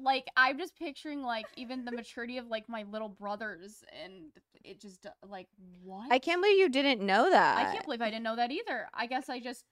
like 0.00 0.26
I'm 0.36 0.58
just 0.58 0.76
picturing 0.78 1.22
like 1.22 1.46
even 1.56 1.84
the 1.84 1.92
maturity 1.92 2.38
of 2.38 2.46
like 2.48 2.68
my 2.68 2.84
little 2.90 3.08
brothers 3.08 3.82
and 4.04 4.30
it 4.64 4.80
just 4.80 5.06
like 5.28 5.48
what? 5.82 6.10
I 6.12 6.18
can't 6.18 6.40
believe 6.42 6.58
you 6.58 6.68
didn't 6.68 7.04
know 7.04 7.30
that. 7.30 7.58
I 7.58 7.72
can't 7.72 7.84
believe 7.84 8.00
I 8.02 8.10
didn't 8.10 8.22
know 8.22 8.36
that 8.36 8.50
either. 8.50 8.86
I 8.94 9.06
guess 9.06 9.28
I 9.28 9.40
just 9.40 9.64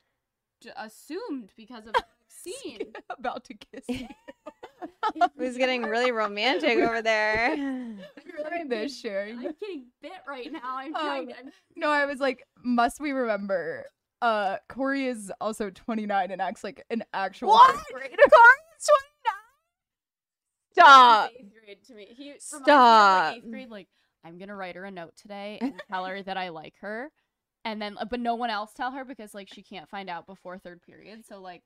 j- 0.62 0.71
assumed 0.77 1.53
because 1.57 1.87
of 1.87 1.95
what 2.45 2.95
About 3.18 3.45
to 3.45 3.55
kiss 3.55 3.85
you. 3.89 4.09
It 5.14 5.31
was 5.37 5.57
getting 5.59 5.83
really 5.83 6.11
romantic 6.12 6.79
over 6.79 7.03
there. 7.03 7.51
Really 7.57 8.64
this 8.66 8.99
sharing. 8.99 9.37
I'm 9.39 9.43
getting 9.61 9.85
bit 10.01 10.12
right 10.27 10.51
now. 10.51 10.61
I'm 10.64 10.95
Um, 10.95 11.01
trying 11.03 11.29
to 11.29 11.37
I'm- 11.37 11.53
No, 11.77 11.91
I 11.91 12.07
was 12.07 12.18
like, 12.21 12.45
must 12.62 12.99
we 13.01 13.12
remember? 13.12 13.85
Uh, 14.23 14.57
Korey 14.71 15.07
is 15.07 15.31
also 15.41 15.68
29 15.71 16.31
and 16.31 16.41
acts 16.41 16.62
like 16.64 16.85
an 16.91 17.03
actual 17.12 17.49
What? 17.51 17.75
fifth 17.77 17.87
grader. 17.93 18.16
Stop. 20.73 21.31
eighth 21.39 21.53
grade 21.64 21.85
to 21.87 21.95
me. 21.95 22.07
He 22.16 22.25
reminds 22.25 22.53
me 22.53 22.59
of, 22.59 22.62
Stop. 22.64 23.29
like, 23.29 23.37
eighth 23.39 23.51
grade. 23.51 23.71
Like 23.71 23.89
I'm 24.25 24.39
gonna 24.39 24.57
write 24.57 24.77
her 24.77 24.85
a 24.85 24.91
note 24.91 25.14
today 25.16 25.59
and 25.61 25.81
tell 25.91 26.05
her 26.07 26.23
that 26.23 26.37
I 26.37 26.51
like 26.51 26.75
her, 26.81 27.11
and 27.64 27.81
then 27.81 27.97
uh, 27.99 28.05
but 28.05 28.21
no 28.21 28.35
one 28.35 28.51
else 28.51 28.73
tell 28.75 28.91
her 28.93 29.05
because 29.05 29.35
like 29.35 29.49
she 29.53 29.62
can't 29.62 29.89
find 29.89 30.09
out 30.11 30.27
before 30.27 30.59
third 30.59 30.81
period. 30.83 31.25
So 31.27 31.41
like 31.41 31.62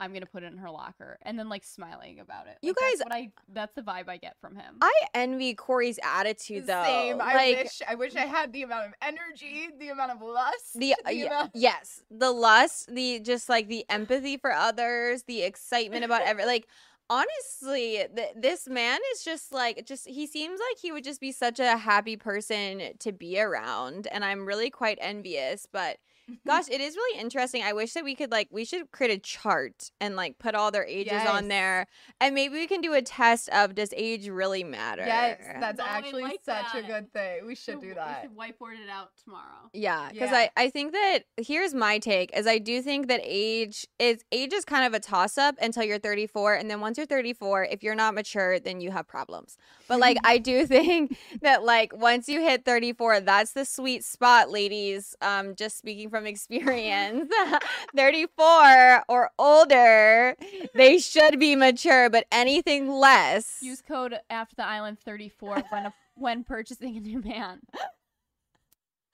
I'm 0.00 0.12
gonna 0.12 0.26
put 0.26 0.44
it 0.44 0.52
in 0.52 0.58
her 0.58 0.70
locker 0.70 1.18
and 1.22 1.36
then 1.36 1.48
like 1.48 1.64
smiling 1.64 2.20
about 2.20 2.46
it. 2.46 2.56
You 2.62 2.70
Like, 2.70 2.76
that's 2.76 2.92
guys- 2.98 3.04
what 3.04 3.12
I 3.14 3.30
that's 3.52 3.74
the 3.74 3.82
vibe 3.82 4.08
I 4.08 4.16
get 4.16 4.36
from 4.40 4.54
him. 4.54 4.76
I 4.80 4.92
envy 5.12 5.54
Korey's 5.56 5.98
attitude 6.04 6.66
though. 6.66 6.84
Same. 6.84 7.20
I 7.20 7.34
like 7.34 7.56
wish. 7.64 7.82
I 7.88 7.94
wish 7.96 8.14
I 8.14 8.26
had 8.26 8.52
the 8.52 8.62
amount 8.62 8.86
of 8.86 8.92
energy, 9.02 9.70
the 9.78 9.88
amount 9.88 10.12
of 10.12 10.22
lust, 10.22 10.74
the, 10.78 10.92
uh, 10.92 10.96
the 11.04 11.14
ye- 11.14 11.26
amount- 11.26 11.50
yes, 11.54 12.00
the 12.12 12.30
lust, 12.30 12.94
the 12.94 13.18
just 13.20 13.48
like 13.48 13.66
the 13.68 13.84
empathy 13.90 14.36
for 14.36 14.52
others, 14.52 15.24
the 15.24 15.42
excitement 15.42 16.04
about 16.04 16.22
every 16.22 16.46
like 16.46 16.68
honestly, 17.10 18.04
th- 18.14 18.34
this 18.36 18.68
man 18.68 19.00
is 19.14 19.22
just 19.24 19.52
like 19.52 19.84
just 19.86 20.06
he 20.08 20.26
seems 20.26 20.60
like 20.60 20.78
he 20.80 20.92
would 20.92 21.04
just 21.04 21.20
be 21.20 21.32
such 21.32 21.58
a 21.60 21.76
happy 21.76 22.16
person 22.16 22.82
to 22.98 23.12
be 23.12 23.40
around 23.40 24.06
and 24.08 24.24
I'm 24.24 24.46
really 24.46 24.70
quite 24.70 24.98
envious, 25.00 25.66
but 25.70 25.98
gosh, 26.46 26.64
it 26.70 26.80
is 26.80 26.96
really 26.96 27.20
interesting. 27.20 27.62
I 27.62 27.72
wish 27.72 27.92
that 27.94 28.04
we 28.04 28.14
could 28.14 28.30
like 28.30 28.48
we 28.50 28.64
should 28.64 28.90
create 28.90 29.10
a 29.16 29.18
chart 29.18 29.90
and 30.00 30.16
like 30.16 30.38
put 30.38 30.54
all 30.54 30.70
their 30.70 30.84
ages 30.84 31.22
on 31.26 31.48
there 31.48 31.86
and 32.20 32.34
maybe 32.34 32.54
we 32.54 32.66
can 32.66 32.80
do 32.80 32.94
a 32.94 33.02
test 33.02 33.48
of 33.50 33.74
does 33.74 33.92
age 33.96 34.28
really 34.28 34.64
matter? 34.64 35.04
Yes, 35.06 35.38
that's 35.60 35.78
No, 35.78 35.84
actually 35.86 36.22
like 36.22 36.40
such 36.44 36.74
a 36.74 36.82
good 36.82 37.12
thing. 37.12 37.46
We 37.46 37.54
should 37.54 37.76
We 37.76 37.80
do 37.82 37.88
We 37.88 37.94
that. 37.94 38.22
should 38.22 38.36
whiteboard 38.36 38.74
it 38.82 38.90
out 38.90 39.10
tomorrow. 39.22 39.70
Yeah, 39.72 40.08
because 40.12 40.30
Yeah. 40.30 40.46
I, 40.56 40.64
I 40.64 40.70
think 40.70 40.92
that 40.92 41.20
here's 41.36 41.74
my 41.74 41.98
take 41.98 42.36
is 42.36 42.46
I 42.46 42.58
do 42.58 42.82
think 42.82 43.08
that 43.08 43.20
age 43.22 43.86
is 43.98 44.24
age 44.32 44.52
is 44.52 44.64
kind 44.64 44.84
of 44.86 44.94
a 44.94 45.00
toss 45.00 45.38
up 45.38 45.56
until 45.60 45.84
you're 45.84 45.98
34, 45.98 46.54
and 46.54 46.70
then 46.70 46.80
once 46.80 46.98
you're 46.98 47.06
34, 47.06 47.64
if 47.64 47.82
you're 47.82 47.94
not 47.94 48.14
mature, 48.14 48.58
then 48.58 48.80
you 48.80 48.90
have 48.90 49.06
problems. 49.06 49.56
But 49.86 50.00
like 50.00 50.16
I 50.24 50.38
do 50.38 50.66
think 50.66 51.16
that 51.42 51.64
like 51.64 51.96
once 51.96 52.28
you 52.28 52.40
hit 52.40 52.64
34, 52.64 53.20
that's 53.20 53.52
the 53.52 53.64
sweet 53.64 54.04
spot, 54.04 54.50
ladies. 54.50 55.14
Um, 55.20 55.54
just 55.54 55.78
speaking 55.78 56.10
from 56.10 56.17
experience, 56.26 57.30
34 57.96 59.04
or 59.08 59.30
older, 59.38 60.36
they 60.74 60.98
should 60.98 61.38
be 61.38 61.54
mature, 61.56 62.08
but 62.10 62.26
anything 62.32 62.88
less. 62.90 63.58
Use 63.62 63.82
code 63.82 64.14
after 64.30 64.56
the 64.56 64.66
island 64.66 64.98
34 65.00 65.62
when 65.70 65.86
a, 65.86 65.94
when 66.14 66.44
purchasing 66.44 66.96
a 66.96 67.00
new 67.00 67.20
man. 67.22 67.60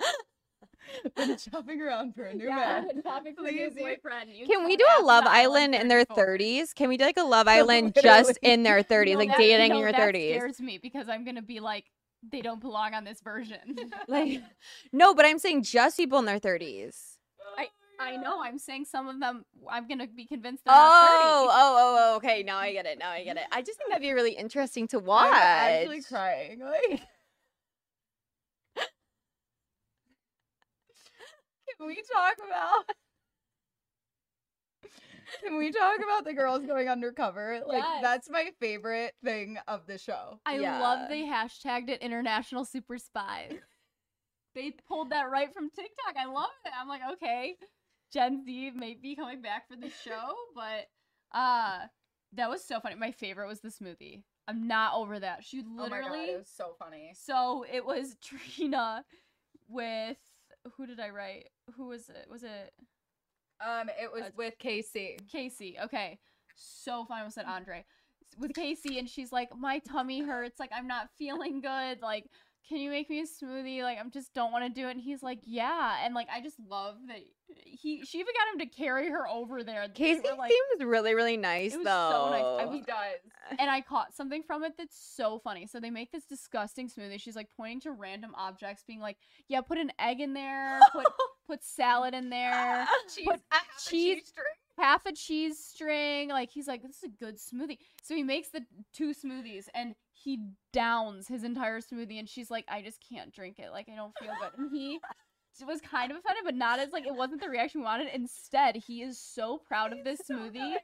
Been 1.16 1.36
shopping 1.38 1.80
around 1.80 2.14
for 2.14 2.24
a 2.24 2.34
new 2.34 2.44
yeah, 2.44 2.84
man. 2.86 3.02
topic 3.02 3.36
for 3.36 3.42
new 3.42 3.48
Please, 3.50 3.72
you- 3.76 3.82
boyfriend. 3.82 4.30
Can 4.46 4.64
we 4.66 4.76
do 4.76 4.84
a 5.00 5.02
Love 5.02 5.24
the 5.24 5.30
Island 5.30 5.74
in 5.74 5.88
their 5.88 6.04
34. 6.04 6.26
30s? 6.38 6.74
Can 6.74 6.88
we 6.88 6.96
do 6.98 7.04
like 7.04 7.16
a 7.16 7.22
Love 7.24 7.48
Island 7.48 7.96
just 8.00 8.38
in 8.42 8.62
their 8.64 8.82
30s, 8.82 9.12
No, 9.12 9.18
like 9.18 9.28
that- 9.30 9.38
dating 9.38 9.70
no, 9.70 9.76
in 9.76 9.80
your 9.80 9.92
that 9.92 10.14
30s? 10.14 10.36
scares 10.36 10.60
me 10.60 10.78
because 10.78 11.08
I'm 11.08 11.24
gonna 11.24 11.42
be 11.42 11.58
like, 11.60 11.86
they 12.30 12.40
don't 12.40 12.60
belong 12.60 12.94
on 12.94 13.04
this 13.04 13.20
version. 13.20 13.76
Like, 14.08 14.42
no, 14.92 15.14
but 15.14 15.24
I'm 15.24 15.38
saying 15.38 15.62
just 15.62 15.96
people 15.96 16.18
in 16.18 16.24
their 16.24 16.40
30s. 16.40 17.16
I 17.56 17.68
I 17.98 18.16
know. 18.16 18.42
I'm 18.42 18.58
saying 18.58 18.86
some 18.86 19.08
of 19.08 19.20
them. 19.20 19.44
I'm 19.70 19.86
gonna 19.88 20.06
be 20.06 20.26
convinced 20.26 20.64
Oh, 20.66 20.72
they're 20.72 21.30
oh, 21.30 21.46
not 21.46 21.54
oh, 21.56 22.12
oh, 22.12 22.16
okay. 22.16 22.42
Now 22.42 22.58
I 22.58 22.72
get 22.72 22.86
it. 22.86 22.98
Now 22.98 23.10
I 23.10 23.24
get 23.24 23.36
it. 23.36 23.44
I 23.52 23.62
just 23.62 23.78
think 23.78 23.90
that'd 23.90 24.02
be 24.02 24.12
really 24.12 24.32
interesting 24.32 24.88
to 24.88 24.98
watch. 24.98 25.32
I'm 25.32 25.82
actually 25.82 26.02
crying. 26.02 26.60
Like, 26.60 27.00
can 31.78 31.86
we 31.86 32.02
talk 32.12 32.36
about? 32.46 32.96
Can 35.44 35.56
we 35.56 35.70
talk 35.72 35.96
about 35.98 36.24
the 36.24 36.32
girls 36.34 36.64
going 36.66 36.88
undercover? 36.88 37.60
Like, 37.66 37.82
Yes. 37.82 38.02
that's 38.02 38.30
my 38.30 38.50
favorite 38.60 39.14
thing 39.24 39.58
of 39.68 39.86
the 39.86 39.98
show. 39.98 40.40
I 40.46 40.58
Yeah. 40.58 40.80
love 40.80 41.08
they 41.08 41.22
hashtagged 41.22 41.88
it 41.88 42.02
International 42.02 42.64
Super 42.64 42.98
Spies. 42.98 43.52
they 44.54 44.70
pulled 44.88 45.10
that 45.10 45.30
right 45.30 45.52
from 45.52 45.70
TikTok. 45.70 46.16
I 46.16 46.26
love 46.26 46.48
it. 46.64 46.72
I'm 46.78 46.88
like, 46.88 47.02
okay, 47.14 47.56
Gen 48.12 48.44
Z 48.44 48.72
may 48.76 48.94
be 48.94 49.16
coming 49.16 49.42
back 49.42 49.68
for 49.68 49.76
the 49.76 49.90
show, 49.90 50.34
but 50.54 50.86
uh, 51.32 51.86
that 52.34 52.48
was 52.48 52.64
so 52.64 52.80
funny. 52.80 52.94
My 52.94 53.10
favorite 53.12 53.48
was 53.48 53.60
the 53.60 53.68
smoothie. 53.68 54.22
I'm 54.46 54.66
not 54.68 54.94
over 54.94 55.18
that. 55.20 55.42
She 55.44 55.62
literally 55.62 55.80
Oh 55.80 55.88
my 55.88 56.00
God, 56.00 56.28
it 56.34 56.38
was 56.38 56.48
so 56.54 56.74
funny. 56.78 57.12
So 57.14 57.64
it 57.72 57.84
was 57.84 58.16
Trina 58.22 59.04
with 59.68 60.18
who 60.76 60.86
did 60.86 61.00
I 61.00 61.10
write? 61.10 61.48
Who 61.76 61.86
was 61.88 62.08
it? 62.08 62.26
Was 62.30 62.42
it 62.44 62.72
Um, 63.60 63.88
it 64.00 64.10
was 64.12 64.22
Uh, 64.24 64.30
with 64.36 64.58
Casey. 64.58 65.18
Casey? 65.30 65.76
Okay, 65.82 66.18
so 66.56 67.04
fun. 67.04 67.16
I 67.18 67.20
almost 67.20 67.34
said 67.36 67.46
Andre 67.46 67.84
with 68.38 68.52
Casey, 68.54 68.98
and 68.98 69.08
she's 69.08 69.30
like, 69.32 69.56
"My 69.56 69.78
tummy 69.80 70.20
hurts. 70.22 70.58
Like 70.58 70.70
I'm 70.74 70.86
not 70.86 71.08
feeling 71.18 71.60
good. 71.60 72.00
Like 72.02 72.26
can 72.66 72.78
you 72.78 72.88
make 72.88 73.10
me 73.10 73.20
a 73.20 73.24
smoothie? 73.24 73.82
Like, 73.82 73.98
I'm 74.00 74.10
just 74.10 74.32
don't 74.32 74.50
want 74.50 74.64
to 74.64 74.70
do 74.80 74.88
it. 74.88 74.92
And 74.92 75.00
he's 75.02 75.22
like, 75.22 75.38
yeah. 75.44 75.98
And 76.02 76.14
like, 76.14 76.28
I 76.34 76.40
just 76.40 76.58
love 76.58 76.94
that 77.08 77.18
he. 77.62 78.02
She 78.06 78.20
even 78.20 78.32
got 78.32 78.54
him 78.54 78.66
to 78.66 78.74
carry 78.74 79.10
her 79.10 79.28
over 79.28 79.62
there. 79.62 79.86
Casey 79.88 80.22
were, 80.30 80.34
like, 80.38 80.50
seems 80.50 80.82
really, 80.82 81.14
really 81.14 81.36
nice 81.36 81.74
It 81.74 81.80
was 81.80 81.84
though. 81.84 82.10
so 82.10 82.30
nice. 82.30 82.66
I 82.66 82.72
He 82.72 82.80
does. 82.80 83.58
and 83.58 83.70
I 83.70 83.82
caught 83.82 84.14
something 84.14 84.42
from 84.42 84.64
it 84.64 84.72
that's 84.78 84.96
so 84.98 85.38
funny. 85.40 85.66
So 85.66 85.78
they 85.78 85.90
make 85.90 86.10
this 86.10 86.24
disgusting 86.24 86.88
smoothie. 86.88 87.20
She's 87.20 87.36
like 87.36 87.50
pointing 87.54 87.80
to 87.82 87.92
random 87.92 88.34
objects, 88.34 88.82
being 88.86 89.00
like, 89.00 89.18
"Yeah, 89.46 89.60
put 89.60 89.76
an 89.76 89.92
egg 89.98 90.20
in 90.22 90.32
there, 90.32 90.80
put 90.92 91.04
put 91.46 91.62
salad 91.64 92.14
in 92.14 92.30
there, 92.30 92.86
cheese, 93.14 93.26
put 93.26 93.40
half 93.50 93.62
a 93.64 93.90
cheese- 93.90 94.14
cheese 94.16 94.26
string. 94.28 94.46
half 94.78 95.06
a 95.06 95.12
cheese 95.12 95.58
string." 95.58 96.28
Like 96.28 96.50
he's 96.50 96.66
like, 96.68 96.82
"This 96.82 96.98
is 96.98 97.04
a 97.04 97.08
good 97.24 97.36
smoothie." 97.38 97.78
So 98.02 98.14
he 98.14 98.22
makes 98.22 98.48
the 98.50 98.62
two 98.92 99.12
smoothies 99.14 99.66
and 99.74 99.94
he 100.12 100.38
downs 100.72 101.28
his 101.28 101.44
entire 101.44 101.80
smoothie. 101.80 102.18
And 102.18 102.28
she's 102.28 102.50
like, 102.50 102.64
"I 102.68 102.82
just 102.82 102.98
can't 103.08 103.32
drink 103.32 103.58
it. 103.58 103.70
Like 103.70 103.88
I 103.92 103.96
don't 103.96 104.14
feel 104.18 104.32
good." 104.40 104.58
And 104.58 104.70
he 104.70 104.98
was 105.66 105.80
kind 105.80 106.10
of 106.10 106.18
offended, 106.18 106.42
but 106.44 106.56
not 106.56 106.80
as 106.80 106.90
like 106.92 107.06
it 107.06 107.14
wasn't 107.14 107.40
the 107.40 107.48
reaction 107.48 107.80
we 107.80 107.84
wanted. 107.84 108.08
Instead, 108.12 108.74
he 108.76 109.02
is 109.02 109.18
so 109.20 109.58
proud 109.58 109.92
of 109.92 110.02
this 110.02 110.20
smoothie. 110.28 110.74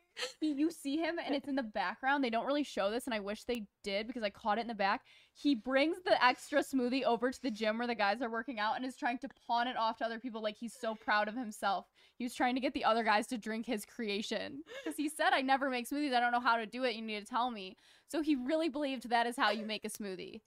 He, 0.41 0.53
you 0.53 0.71
see 0.71 0.97
him 0.97 1.17
and 1.25 1.35
it's 1.35 1.49
in 1.49 1.57
the 1.57 1.63
background. 1.63 2.23
They 2.23 2.31
don't 2.31 2.47
really 2.47 2.63
show 2.63 2.91
this, 2.91 3.07
and 3.07 3.15
I 3.15 3.21
wish 3.21 3.45
they 3.45 3.65
did 3.83 4.07
because 4.07 4.23
I 4.23 4.31
caught 4.31 4.59
it 4.59 4.63
in 4.63 4.69
the 4.69 4.75
back. 4.75 5.01
He 5.33 5.55
brings 5.55 5.97
the 6.05 6.23
extra 6.23 6.61
smoothie 6.61 7.05
over 7.05 7.31
to 7.31 7.43
the 7.43 7.51
gym 7.51 7.79
where 7.79 7.87
the 7.87 7.95
guys 7.95 8.21
are 8.21 8.29
working 8.31 8.59
out 8.59 8.77
and 8.77 8.85
is 8.85 8.97
trying 8.97 9.19
to 9.19 9.29
pawn 9.47 9.69
it 9.69 9.77
off 9.77 9.99
to 9.99 10.05
other 10.05 10.19
people 10.19 10.43
like 10.43 10.57
he's 10.59 10.75
so 10.75 10.95
proud 10.95 11.29
of 11.29 11.37
himself. 11.37 11.87
He 12.19 12.25
was 12.25 12.35
trying 12.35 12.55
to 12.57 12.61
get 12.61 12.75
the 12.75 12.85
other 12.85 13.05
guys 13.05 13.27
to 13.29 13.39
drink 13.39 13.65
his 13.65 13.87
creation 13.87 14.63
because 14.85 14.97
he 14.97 15.09
said, 15.09 15.33
I 15.33 15.41
never 15.41 15.71
make 15.71 15.89
smoothies. 15.89 16.13
I 16.15 16.21
don't 16.21 16.33
know 16.33 16.41
how 16.41 16.57
to 16.57 16.67
do 16.67 16.85
it. 16.85 16.95
You 16.95 17.03
need 17.03 17.21
to 17.21 17.27
tell 17.27 17.51
me. 17.51 17.77
So 18.09 18.21
he 18.21 18.37
really 18.37 18.69
believed 18.69 19.09
that 19.09 19.27
is 19.27 19.37
how 19.37 19.51
you 19.51 19.65
make 19.65 19.85
a 19.85 19.89
smoothie. 19.89 20.41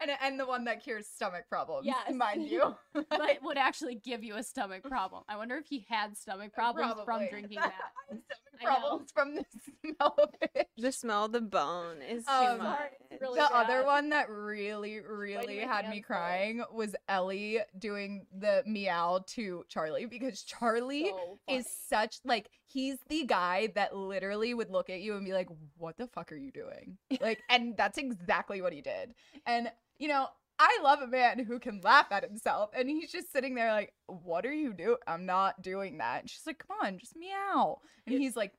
And, 0.00 0.10
and 0.22 0.38
the 0.38 0.46
one 0.46 0.64
that 0.64 0.82
cures 0.82 1.06
stomach 1.08 1.48
problems, 1.48 1.86
Yes. 1.86 2.10
mind 2.14 2.48
you. 2.48 2.76
But 3.10 3.38
would 3.42 3.58
actually 3.58 3.96
give 3.96 4.22
you 4.22 4.36
a 4.36 4.42
stomach 4.42 4.84
problem. 4.84 5.24
I 5.28 5.36
wonder 5.36 5.56
if 5.56 5.66
he 5.66 5.84
had 5.88 6.16
stomach 6.16 6.52
problems 6.54 6.94
from 7.04 7.26
drinking 7.28 7.58
that. 7.60 8.20
Stomach 8.58 8.72
I 8.76 8.80
know. 8.80 8.80
problems 8.80 9.10
from 9.12 9.34
the 9.34 9.44
smell 9.96 10.14
of 10.18 10.30
it. 10.54 10.68
the 10.76 10.92
smell 10.92 11.24
of 11.26 11.32
the 11.32 11.40
bone 11.40 12.02
is 12.02 12.24
too 12.24 12.30
Um, 12.32 12.58
much. 12.58 12.78
really 13.20 13.38
the 13.38 13.54
other 13.56 13.84
one 13.84 14.08
that 14.10 14.28
really, 14.30 15.00
really 15.00 15.58
had 15.58 15.88
me 15.88 15.96
hands, 15.96 16.06
though. 16.08 16.14
crying 16.14 16.62
was 16.72 16.94
Ellie 17.08 17.60
doing 17.78 18.26
the 18.36 18.62
meow 18.66 19.20
to 19.28 19.64
Charlie 19.68 20.06
because 20.06 20.42
Charlie 20.42 21.06
So 21.06 21.38
is 21.48 21.66
such 21.88 22.18
like 22.24 22.48
he's 22.66 22.98
the 23.08 23.24
guy 23.24 23.68
that 23.74 23.96
literally 23.96 24.54
would 24.54 24.70
look 24.70 24.90
at 24.90 25.00
you 25.00 25.16
and 25.16 25.24
be 25.24 25.32
like, 25.32 25.48
"What 25.76 25.96
the 25.96 26.06
fuck 26.06 26.32
are 26.32 26.36
you 26.36 26.52
doing?" 26.52 26.98
Like, 27.20 27.40
and 27.48 27.76
that's 27.76 27.98
exactly 27.98 28.60
what 28.62 28.72
he 28.72 28.80
did. 28.82 29.14
And 29.46 29.70
you 29.98 30.08
know, 30.08 30.28
I 30.58 30.78
love 30.82 31.00
a 31.00 31.06
man 31.06 31.38
who 31.38 31.58
can 31.60 31.80
laugh 31.82 32.06
at 32.10 32.24
himself, 32.24 32.70
and 32.76 32.88
he's 32.88 33.12
just 33.12 33.32
sitting 33.32 33.54
there 33.54 33.72
like, 33.72 33.92
"What 34.06 34.44
are 34.44 34.52
you 34.52 34.72
doing? 34.72 34.96
I'm 35.06 35.24
not 35.24 35.62
doing 35.62 35.98
that." 35.98 36.22
And 36.22 36.30
she's 36.30 36.46
like, 36.46 36.58
"Come 36.66 36.76
on, 36.82 36.98
just 36.98 37.16
meow," 37.16 37.78
and 38.06 38.20
he's 38.20 38.36
like, 38.36 38.52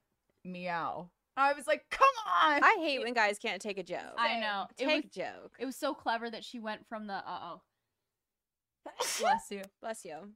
"Meow." 0.46 1.10
I 1.36 1.54
was 1.54 1.68
like, 1.68 1.84
"Come 1.90 2.08
on!" 2.44 2.64
I 2.64 2.78
hate 2.80 3.02
when 3.02 3.14
guys 3.14 3.38
can't 3.38 3.62
take 3.62 3.78
a 3.78 3.84
joke. 3.84 4.16
I 4.18 4.40
know. 4.40 4.68
It 4.78 4.86
was, 4.86 4.94
take 4.94 5.06
a 5.06 5.10
joke. 5.10 5.56
it 5.60 5.66
was 5.66 5.76
so 5.76 5.94
clever 5.94 6.30
that 6.30 6.44
she 6.44 6.60
went 6.60 6.88
from 6.88 7.08
the 7.08 7.16
uh 7.16 7.40
oh. 7.42 7.62
Bless 9.20 9.52
you. 9.52 9.62
Bless 9.82 10.06
you. 10.06 10.34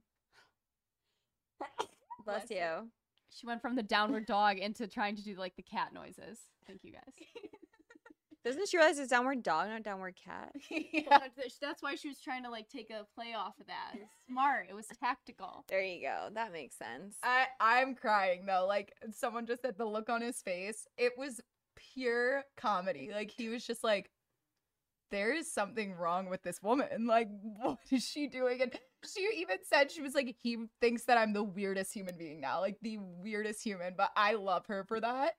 Bless 1.58 2.48
Bless 2.48 2.50
you. 2.50 2.90
She 3.30 3.46
went 3.46 3.62
from 3.62 3.74
the 3.74 3.82
downward 3.82 4.26
dog 4.26 4.58
into 4.58 4.86
trying 4.86 5.16
to 5.16 5.24
do 5.24 5.34
like 5.34 5.56
the 5.56 5.62
cat 5.62 5.92
noises. 5.92 6.38
Thank 6.66 6.84
you 6.84 6.92
guys. 6.92 7.26
Doesn't 8.44 8.68
she 8.68 8.76
realize 8.76 8.98
it's 8.98 9.08
downward 9.10 9.42
dog, 9.42 9.68
not 9.68 9.82
downward 9.82 10.16
cat? 10.22 10.52
yeah. 10.70 11.02
That's- 11.08 11.56
That's 11.60 11.82
why 11.82 11.94
she 11.94 12.08
was 12.08 12.20
trying 12.20 12.42
to 12.44 12.50
like 12.50 12.68
take 12.68 12.90
a 12.90 13.06
play 13.14 13.32
off 13.34 13.58
of 13.58 13.66
that. 13.68 13.94
Smart. 14.28 14.66
It 14.68 14.74
was 14.74 14.86
tactical. 15.00 15.64
There 15.68 15.82
you 15.82 16.02
go. 16.02 16.28
That 16.34 16.52
makes 16.52 16.76
sense. 16.76 17.16
I 17.22 17.46
I'm 17.58 17.94
crying 17.94 18.44
though. 18.46 18.66
Like 18.68 18.92
someone 19.12 19.46
just 19.46 19.62
said 19.62 19.78
the 19.78 19.86
look 19.86 20.10
on 20.10 20.20
his 20.20 20.42
face. 20.42 20.86
It 20.98 21.12
was 21.16 21.40
pure 21.94 22.44
comedy. 22.56 23.10
Like 23.14 23.30
he 23.30 23.48
was 23.48 23.66
just 23.66 23.82
like 23.82 24.10
there 25.10 25.32
is 25.32 25.50
something 25.52 25.94
wrong 25.94 26.28
with 26.28 26.42
this 26.42 26.62
woman. 26.62 27.06
Like 27.06 27.28
what 27.42 27.78
is 27.90 28.04
she 28.06 28.26
doing? 28.26 28.60
And 28.60 28.72
she 29.06 29.26
even 29.38 29.58
said 29.62 29.90
she 29.90 30.02
was 30.02 30.14
like 30.14 30.34
he 30.42 30.58
thinks 30.80 31.04
that 31.04 31.16
I'm 31.18 31.32
the 31.32 31.42
weirdest 31.44 31.94
human 31.94 32.16
being 32.18 32.40
now. 32.40 32.60
Like 32.60 32.76
the 32.82 32.98
weirdest 32.98 33.62
human, 33.62 33.94
but 33.96 34.10
I 34.16 34.34
love 34.34 34.66
her 34.66 34.84
for 34.84 35.00
that. 35.00 35.32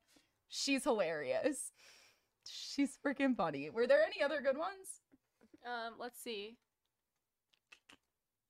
She's 0.47 0.83
hilarious. 0.83 1.71
She's 2.47 2.97
freaking 3.05 3.35
funny. 3.35 3.69
Were 3.69 3.87
there 3.87 3.99
any 4.05 4.23
other 4.23 4.41
good 4.41 4.57
ones? 4.57 5.01
Um, 5.65 5.93
let's 5.99 6.21
see. 6.21 6.57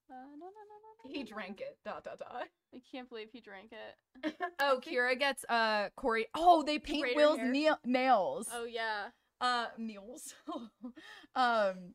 Uh, 0.09 0.13
no, 0.13 0.45
no, 0.45 0.45
no, 0.45 1.09
no, 1.09 1.09
no, 1.09 1.11
He 1.13 1.23
drank 1.23 1.61
it. 1.61 1.77
Dot 1.83 2.03
dot 2.03 2.19
dot. 2.19 2.43
I 2.73 2.81
can't 2.91 3.09
believe 3.09 3.29
he 3.31 3.41
drank 3.41 3.71
it. 3.71 4.35
Oh, 4.59 4.79
Kyra 4.85 5.17
gets 5.17 5.43
uh 5.49 5.89
Korey. 5.97 6.25
Oh, 6.35 6.63
they 6.63 6.79
paint 6.79 7.07
Will's 7.15 7.39
nails. 7.85 8.47
Oh 8.53 8.65
yeah. 8.65 9.07
uh 9.41 9.67
nails. 9.77 10.33
um 11.35 11.93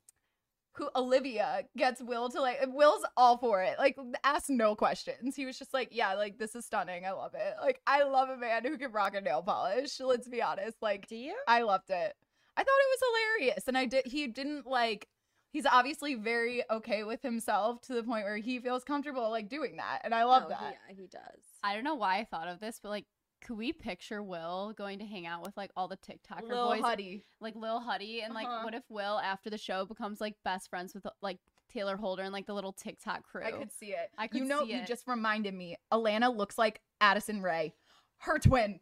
who 0.73 0.89
Olivia 0.95 1.63
gets 1.77 2.01
Will 2.01 2.29
to 2.31 2.41
like 2.41 2.59
Will's 2.69 3.05
all 3.17 3.39
for 3.39 3.63
it. 3.63 3.79
Like 3.79 3.97
ask 4.25 4.49
no 4.49 4.75
questions. 4.75 5.37
He 5.37 5.47
was 5.47 5.59
just 5.59 5.75
like, 5.75 5.89
Yeah, 5.91 6.15
like 6.15 6.39
this 6.39 6.55
is 6.55 6.67
stunning. 6.67 7.05
I 7.05 7.13
love 7.13 7.35
it. 7.35 7.55
Like 7.61 7.81
I 7.87 8.05
love 8.05 8.29
a 8.29 8.37
man 8.37 8.65
who 8.65 8.79
can 8.79 8.93
rock 8.93 9.15
a 9.15 9.21
nail 9.21 9.43
polish. 9.43 9.99
Let's 10.01 10.29
be 10.29 10.43
honest. 10.43 10.77
Like 10.81 11.07
Do 11.09 11.17
you? 11.17 11.35
I 11.49 11.63
loved 11.63 11.91
it. 11.91 12.15
I 12.57 12.63
thought 12.63 12.69
it 12.69 13.01
was 13.01 13.39
hilarious. 13.39 13.65
And 13.69 13.77
I 13.77 13.87
did 13.87 14.07
he 14.07 14.27
didn't 14.29 14.67
like 14.67 15.09
he's 15.53 15.67
obviously 15.67 16.15
very 16.15 16.63
okay 16.71 17.05
with 17.05 17.23
himself 17.23 17.81
to 17.83 17.95
the 17.95 18.03
point 18.03 18.25
where 18.25 18.37
he 18.37 18.61
feels 18.61 18.85
comfortable 18.85 19.29
like 19.31 19.49
doing 19.49 19.77
that. 19.77 20.01
And 20.05 20.15
I 20.15 20.25
love 20.25 20.45
oh, 20.47 20.51
No, 20.51 20.57
that. 20.57 20.77
He, 20.89 21.03
he 21.03 21.07
does. 21.09 21.41
I 21.63 21.75
don't 21.75 21.85
know 21.85 21.97
why 21.97 22.19
I 22.19 22.25
thought 22.25 22.49
of 22.49 22.61
this, 22.61 22.79
but 22.83 22.91
like, 22.91 23.07
could 23.41 23.57
we 23.57 23.73
picture 23.73 24.23
Will 24.23 24.73
going 24.77 24.99
to 24.99 25.07
hang 25.07 25.27
out 25.27 25.43
with 25.43 25.57
like 25.57 25.71
all 25.77 25.89
the 25.89 25.97
TikToker 25.97 26.49
Lil 26.49 26.69
boys, 26.69 26.83
Huddy. 26.83 27.25
like 27.41 27.57
Lil 27.57 27.81
Huddy, 27.81 28.21
and 28.23 28.35
like, 28.35 28.47
Uh-huh. 28.47 28.65
what 28.65 28.75
if 28.75 28.83
Will 28.89 29.19
after 29.19 29.51
the 29.51 29.59
show 29.59 29.85
becomes 29.87 30.21
like 30.21 30.35
best 30.45 30.69
friends 30.71 30.95
with 30.95 31.07
like 31.23 31.39
Taylor 31.73 31.97
Holder 31.97 32.23
and 32.23 32.33
like 32.33 32.47
the 32.47 32.55
little 32.55 32.73
TikTok 32.73 33.23
crew? 33.25 33.43
I 33.45 33.53
could 33.53 33.73
see 33.73 33.93
it. 33.93 34.11
I 34.19 34.27
could 34.27 34.41
you 34.41 34.45
know, 34.47 34.65
see 34.65 34.73
you 34.73 34.79
it. 34.81 34.87
just 34.87 35.07
reminded 35.07 35.55
me. 35.55 35.77
Alana 35.93 36.35
looks 36.37 36.59
like 36.59 36.81
Addison 37.01 37.43
Rae, 37.43 37.73
her 38.19 38.39
twin. 38.39 38.81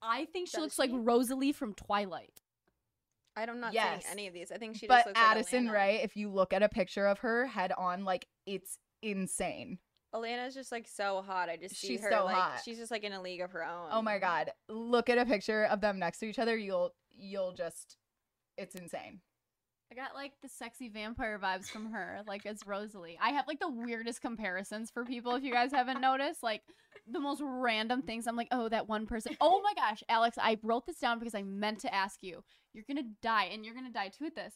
I 0.00 0.24
think 0.26 0.48
she 0.48 0.56
Does 0.56 0.62
looks 0.62 0.78
like? 0.78 0.90
Rosalie 0.92 1.52
from 1.52 1.74
Twilight. 1.74 2.40
I 3.36 3.46
don't 3.46 3.60
Yes. 3.72 4.02
saying 4.04 4.12
any 4.12 4.26
of 4.26 4.34
these. 4.34 4.50
I 4.52 4.58
think 4.58 4.74
she 4.74 4.86
just 4.86 4.88
But 4.88 5.06
looks 5.06 5.18
like 5.18 5.30
Addison 5.30 5.68
Rae, 5.70 6.00
if 6.02 6.16
you 6.16 6.30
look 6.30 6.52
at 6.52 6.62
a 6.62 6.68
picture 6.68 7.06
of 7.06 7.20
her 7.20 7.46
head 7.46 7.72
on, 7.78 8.04
like 8.04 8.26
it's 8.46 8.78
insane. 9.02 9.78
Alana's 10.14 10.54
just 10.54 10.72
like 10.72 10.86
so 10.88 11.22
hot. 11.26 11.48
I 11.48 11.56
just 11.56 11.80
see 11.80 11.88
She's 11.88 12.02
her 12.02 12.10
so 12.10 12.24
like 12.24 12.36
hot. 12.36 12.60
she's 12.64 12.78
just 12.78 12.90
like 12.90 13.04
in 13.04 13.12
a 13.12 13.22
league 13.22 13.40
of 13.40 13.52
her 13.52 13.64
oh 13.64 13.84
own. 13.84 13.88
Oh 13.92 14.02
my 14.02 14.18
god, 14.18 14.50
look 14.68 15.08
at 15.08 15.18
a 15.18 15.24
picture 15.24 15.64
of 15.64 15.80
them 15.80 15.98
next 15.98 16.18
to 16.18 16.26
each 16.26 16.38
other. 16.38 16.56
You'll 16.56 16.92
you'll 17.10 17.52
just, 17.52 17.96
it's 18.56 18.74
insane. 18.74 19.20
I 19.90 19.94
got 19.94 20.14
like 20.14 20.32
the 20.42 20.48
sexy 20.48 20.88
vampire 20.88 21.38
vibes 21.38 21.66
from 21.66 21.92
her, 21.92 22.20
like 22.26 22.46
as 22.46 22.60
Rosalie. 22.66 23.18
I 23.20 23.30
have 23.30 23.46
like 23.46 23.60
the 23.60 23.68
weirdest 23.68 24.22
comparisons 24.22 24.90
for 24.90 25.04
people 25.04 25.34
if 25.34 25.44
you 25.44 25.52
guys 25.52 25.70
haven't 25.72 26.00
noticed. 26.00 26.42
Like 26.42 26.62
the 27.06 27.20
most 27.20 27.42
random 27.44 28.00
things. 28.00 28.26
I'm 28.26 28.36
like, 28.36 28.48
oh, 28.52 28.68
that 28.70 28.88
one 28.88 29.06
person. 29.06 29.36
Oh 29.40 29.60
my 29.62 29.74
gosh, 29.74 30.02
Alex, 30.08 30.38
I 30.40 30.58
wrote 30.62 30.86
this 30.86 30.98
down 30.98 31.18
because 31.18 31.34
I 31.34 31.42
meant 31.42 31.80
to 31.80 31.94
ask 31.94 32.18
you. 32.22 32.42
You're 32.72 32.84
gonna 32.88 33.08
die, 33.22 33.50
and 33.52 33.64
you're 33.66 33.74
gonna 33.74 33.90
die 33.92 34.08
too 34.08 34.24
at 34.24 34.34
this. 34.34 34.54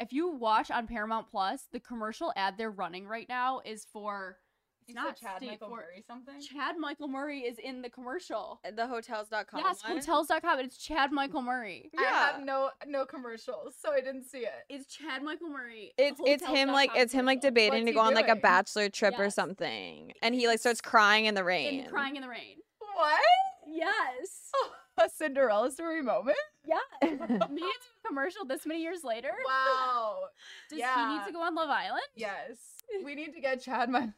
If 0.00 0.12
you 0.12 0.30
watch 0.32 0.70
on 0.70 0.86
Paramount 0.88 1.28
Plus, 1.30 1.68
the 1.72 1.78
commercial 1.78 2.32
ad 2.34 2.54
they're 2.58 2.70
running 2.70 3.06
right 3.06 3.28
now 3.28 3.60
is 3.64 3.86
for 3.92 4.38
it's 4.86 4.94
not 4.94 5.16
Chad 5.18 5.42
State 5.42 5.60
Murray, 5.60 6.04
something. 6.06 6.40
Chad 6.40 6.76
Michael 6.78 7.08
Murray 7.08 7.40
is 7.40 7.58
in 7.58 7.82
the 7.82 7.88
commercial. 7.88 8.60
The 8.76 8.86
hotels.com. 8.86 9.60
yes, 9.60 9.82
one? 9.82 9.98
hotels.com, 9.98 10.60
it's 10.60 10.76
Chad 10.76 11.12
Michael 11.12 11.42
Murray. 11.42 11.90
I 11.98 12.02
have 12.02 12.42
no 12.44 12.70
no 12.86 13.04
commercials, 13.06 13.74
so 13.80 13.92
I 13.92 14.00
didn't 14.00 14.24
see 14.24 14.38
it. 14.38 14.52
It's 14.68 14.86
Chad 14.86 15.22
Michael 15.22 15.48
Murray. 15.48 15.92
It's 15.96 16.20
it's 16.24 16.44
him 16.46 16.70
like 16.70 16.90
Hotels.com 16.90 17.02
it's 17.02 17.12
him 17.12 17.26
like 17.26 17.40
debating 17.40 17.84
What's 17.84 17.86
to 17.86 17.92
go 17.92 18.00
on 18.00 18.14
like 18.14 18.28
a 18.28 18.36
bachelor 18.36 18.88
trip 18.88 19.14
or 19.18 19.30
something, 19.30 20.12
and 20.22 20.34
he 20.34 20.46
like 20.46 20.58
starts 20.58 20.80
crying 20.80 21.26
in 21.26 21.34
the 21.34 21.44
rain. 21.44 21.80
in 21.80 21.90
crying 21.90 22.16
in 22.16 22.22
the 22.22 22.28
rain. 22.28 22.56
What? 22.78 23.20
Yes. 23.66 24.50
A 25.04 25.08
Cinderella 25.10 25.70
story 25.70 26.02
moment? 26.02 26.36
Yeah. 26.66 26.76
Me 27.02 27.08
it 27.62 27.76
a 28.04 28.06
commercial 28.08 28.44
this 28.44 28.64
many 28.64 28.80
years 28.80 29.02
later. 29.04 29.30
Wow. 29.46 30.18
Does 30.70 30.78
he 30.78 31.06
need 31.06 31.24
to 31.26 31.32
go 31.32 31.42
on 31.42 31.54
Love 31.54 31.68
Island? 31.70 32.02
Yes. 32.14 32.58
We 33.04 33.14
need 33.14 33.32
to 33.34 33.40
get 33.40 33.60
Chad 33.62 33.88
my 33.88 34.10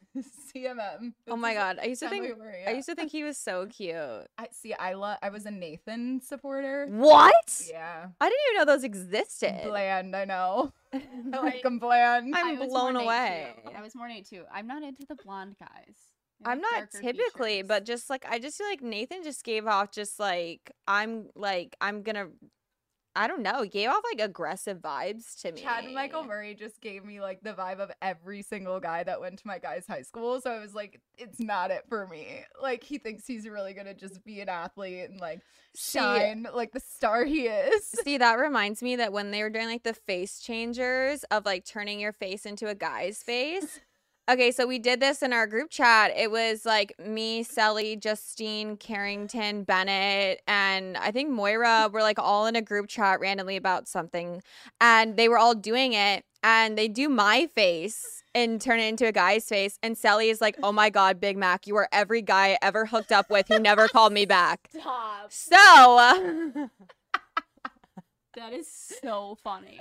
CMM. 0.55 1.13
Oh 1.29 1.37
my 1.37 1.55
god, 1.55 1.79
I 1.81 1.87
used 1.87 2.03
to 2.03 2.09
think 2.09 2.25
Michael 2.25 2.39
Murray, 2.39 2.65
I 2.67 2.73
used 2.73 2.89
to 2.89 2.95
think 2.97 3.13
he 3.13 3.23
was 3.23 3.39
so 3.39 3.67
cute. 3.67 3.95
I 3.97 4.49
see. 4.51 4.75
I 4.75 4.95
love. 4.95 5.19
I 5.23 5.29
was 5.31 5.47
a 5.47 5.53
Nathan 5.53 6.21
supporter. 6.21 6.87
What? 6.91 7.63
Yeah, 7.71 8.09
I 8.21 8.29
didn't 8.29 8.41
even 8.51 8.59
know 8.67 8.73
those 8.73 8.83
existed. 8.85 9.61
bland. 9.65 10.17
I 10.17 10.25
know. 10.25 10.73
I 10.93 11.01
Right. 11.27 11.43
like 11.43 11.65
him 11.65 11.79
bland. 11.79 12.35
I'm 12.37 12.59
blown 12.59 12.97
away. 12.97 13.55
I 13.75 13.81
was 13.83 13.95
more 13.95 14.09
Nate 14.09 14.29
too. 14.29 14.43
I'm 14.53 14.67
not 14.67 14.83
into 14.83 15.07
the 15.09 15.15
blonde 15.15 15.55
guys. 15.61 15.95
I 16.45 16.53
I'm 16.53 16.61
like 16.61 16.93
not 16.93 17.03
typically, 17.03 17.55
features. 17.57 17.69
but 17.69 17.85
just 17.85 18.11
like 18.11 18.25
I 18.29 18.39
just 18.39 18.59
feel 18.59 18.67
like 18.69 18.83
Nathan 18.83 19.23
just 19.23 19.45
gave 19.45 19.67
off 19.67 19.91
just 19.91 20.21
like 20.21 20.71
I'm 20.87 21.29
like 21.35 21.77
I'm 21.81 22.03
gonna 22.03 22.29
I 23.19 23.29
don't 23.29 23.41
know, 23.41 23.65
gave 23.65 23.89
off 23.89 24.03
like 24.13 24.23
aggressive 24.23 24.77
vibes 24.83 25.41
to 25.41 25.51
me. 25.51 25.63
Chad 25.63 25.85
and 25.85 25.95
Michael 25.95 26.23
Murray 26.23 26.55
just 26.55 26.83
gave 26.83 27.03
me 27.03 27.19
like 27.23 27.41
the 27.41 27.55
vibe 27.55 27.79
of 27.79 27.91
every 28.03 28.43
single 28.43 28.79
guy 28.79 29.03
that 29.05 29.23
went 29.23 29.39
to 29.39 29.47
my 29.47 29.59
guy's 29.59 29.87
high 29.87 30.03
school. 30.03 30.39
So 30.43 30.51
I 30.51 30.61
was 30.61 30.75
like, 30.75 31.01
it's 31.17 31.41
not 31.41 31.71
it 31.71 31.85
for 31.89 32.07
me. 32.07 32.45
Like 32.61 32.85
he 32.85 32.99
thinks 32.99 33.27
he's 33.27 33.49
really 33.49 33.73
gonna 33.73 33.95
just 33.95 34.23
be 34.23 34.43
an 34.43 34.51
athlete 34.51 35.09
and 35.09 35.19
like 35.19 35.41
See- 35.75 35.99
shine 35.99 36.47
like 36.53 36.73
the 36.73 36.81
star 36.81 37.25
he 37.25 37.47
is. 37.47 37.87
See, 38.05 38.19
that 38.19 38.35
reminds 38.35 38.83
me 38.83 38.97
that 38.97 39.15
when 39.15 39.31
they 39.31 39.43
were 39.43 39.49
doing 39.51 39.69
like 39.69 39.85
the 39.85 39.95
face 39.95 40.39
changers 40.39 41.25
of 41.31 41.47
like 41.47 41.65
turning 41.65 41.99
your 41.99 42.13
face 42.13 42.45
into 42.45 42.67
a 42.69 42.75
guy's 42.75 43.23
face. 43.23 43.81
Okay, 44.29 44.51
so 44.51 44.67
we 44.67 44.79
did 44.81 44.99
this 44.99 45.23
in 45.23 45.33
our 45.33 45.47
group 45.47 45.71
chat. 45.71 46.13
It 46.17 46.31
was 46.31 46.67
like 46.67 46.93
me, 46.99 47.45
Sally, 47.45 47.97
Justine, 47.97 48.77
Carrington, 48.77 49.63
Bennett, 49.63 50.43
and 50.49 50.97
I 50.97 51.13
think 51.13 51.31
mm. 51.31 51.35
Moira 51.35 51.89
were 51.93 52.03
like 52.03 52.19
all 52.19 52.47
in 52.47 52.57
a 52.57 52.63
group 52.63 52.89
chat 52.89 53.21
randomly 53.21 53.57
about 53.57 53.87
something. 53.87 54.43
And 54.81 55.17
they 55.17 55.29
were 55.29 55.39
all 55.39 55.55
doing 55.55 55.93
it. 55.93 56.25
And 56.43 56.77
they 56.77 56.89
do 56.89 57.09
my 57.09 57.47
face 57.47 58.23
and 58.35 58.61
turn 58.61 58.79
it 58.79 58.85
into 58.85 59.07
a 59.07 59.13
guy's 59.13 59.45
face. 59.47 59.79
And 59.83 59.97
Sally 59.97 60.29
is 60.29 60.41
like, 60.41 60.57
oh 60.63 60.71
my 60.71 60.91
God, 60.91 61.21
Big 61.21 61.37
Mac, 61.37 61.67
you 61.67 61.77
are 61.77 61.89
every 61.93 62.23
guy 62.23 62.53
I 62.53 62.59
ever 62.63 62.87
hooked 62.87 63.11
up 63.11 63.31
with 63.31 63.49
who 63.49 63.59
never 63.59 63.89
called 63.89 64.13
me 64.13 64.27
back. 64.27 64.69
Stop. 64.73 65.33
So. 65.33 66.71
That 68.37 68.53
is 68.53 68.69
so 68.71 69.39
funny. 69.43 69.81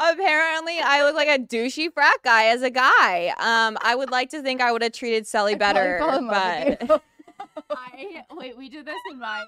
Apparently 0.00 0.78
I 0.78 1.02
look 1.04 1.14
like 1.14 1.28
a 1.28 1.42
douchey 1.42 1.92
frat 1.92 2.18
guy 2.22 2.46
as 2.46 2.62
a 2.62 2.70
guy. 2.70 3.34
Um, 3.38 3.76
I 3.82 3.94
would 3.94 4.10
like 4.10 4.30
to 4.30 4.42
think 4.42 4.60
I 4.60 4.72
would 4.72 4.82
have 4.82 4.92
treated 4.92 5.26
Sally 5.26 5.54
better, 5.56 5.98
fell 5.98 6.18
in 6.18 6.26
love 6.26 6.66
with 6.66 6.88
but. 6.88 7.02
I 7.70 8.24
wait, 8.32 8.56
we 8.56 8.68
did 8.68 8.86
this 8.86 8.96
in 9.10 9.18
my 9.18 9.44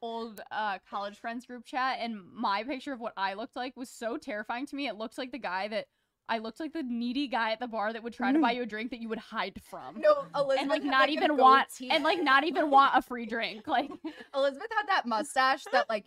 old 0.00 0.40
uh, 0.50 0.78
college 0.88 1.18
friends 1.18 1.46
group 1.46 1.64
chat, 1.64 1.98
and 2.00 2.20
my 2.32 2.62
picture 2.64 2.92
of 2.92 3.00
what 3.00 3.12
I 3.16 3.34
looked 3.34 3.56
like 3.56 3.76
was 3.76 3.88
so 3.88 4.16
terrifying 4.16 4.66
to 4.66 4.76
me. 4.76 4.88
It 4.88 4.96
looked 4.96 5.18
like 5.18 5.32
the 5.32 5.38
guy 5.38 5.68
that 5.68 5.86
I 6.28 6.38
looked 6.38 6.60
like 6.60 6.72
the 6.72 6.82
needy 6.82 7.28
guy 7.28 7.52
at 7.52 7.60
the 7.60 7.66
bar 7.66 7.92
that 7.92 8.02
would 8.02 8.14
try 8.14 8.32
to 8.32 8.38
buy 8.38 8.52
you 8.52 8.62
a 8.62 8.66
drink 8.66 8.90
that 8.90 9.00
you 9.00 9.08
would 9.08 9.18
hide 9.18 9.60
from. 9.68 10.00
no, 10.00 10.24
Elizabeth 10.34 10.60
and 10.60 10.70
like 10.70 10.82
had, 10.82 10.90
not 10.90 11.08
a 11.08 11.12
even 11.12 11.36
want 11.36 11.68
goatee. 11.68 11.90
and 11.90 12.04
like 12.04 12.22
not 12.22 12.44
even 12.44 12.70
want 12.70 12.92
a 12.94 13.02
free 13.02 13.26
drink. 13.26 13.66
Like 13.66 13.90
Elizabeth 14.34 14.68
had 14.76 14.88
that 14.88 15.06
mustache 15.06 15.64
that 15.72 15.88
like 15.88 16.06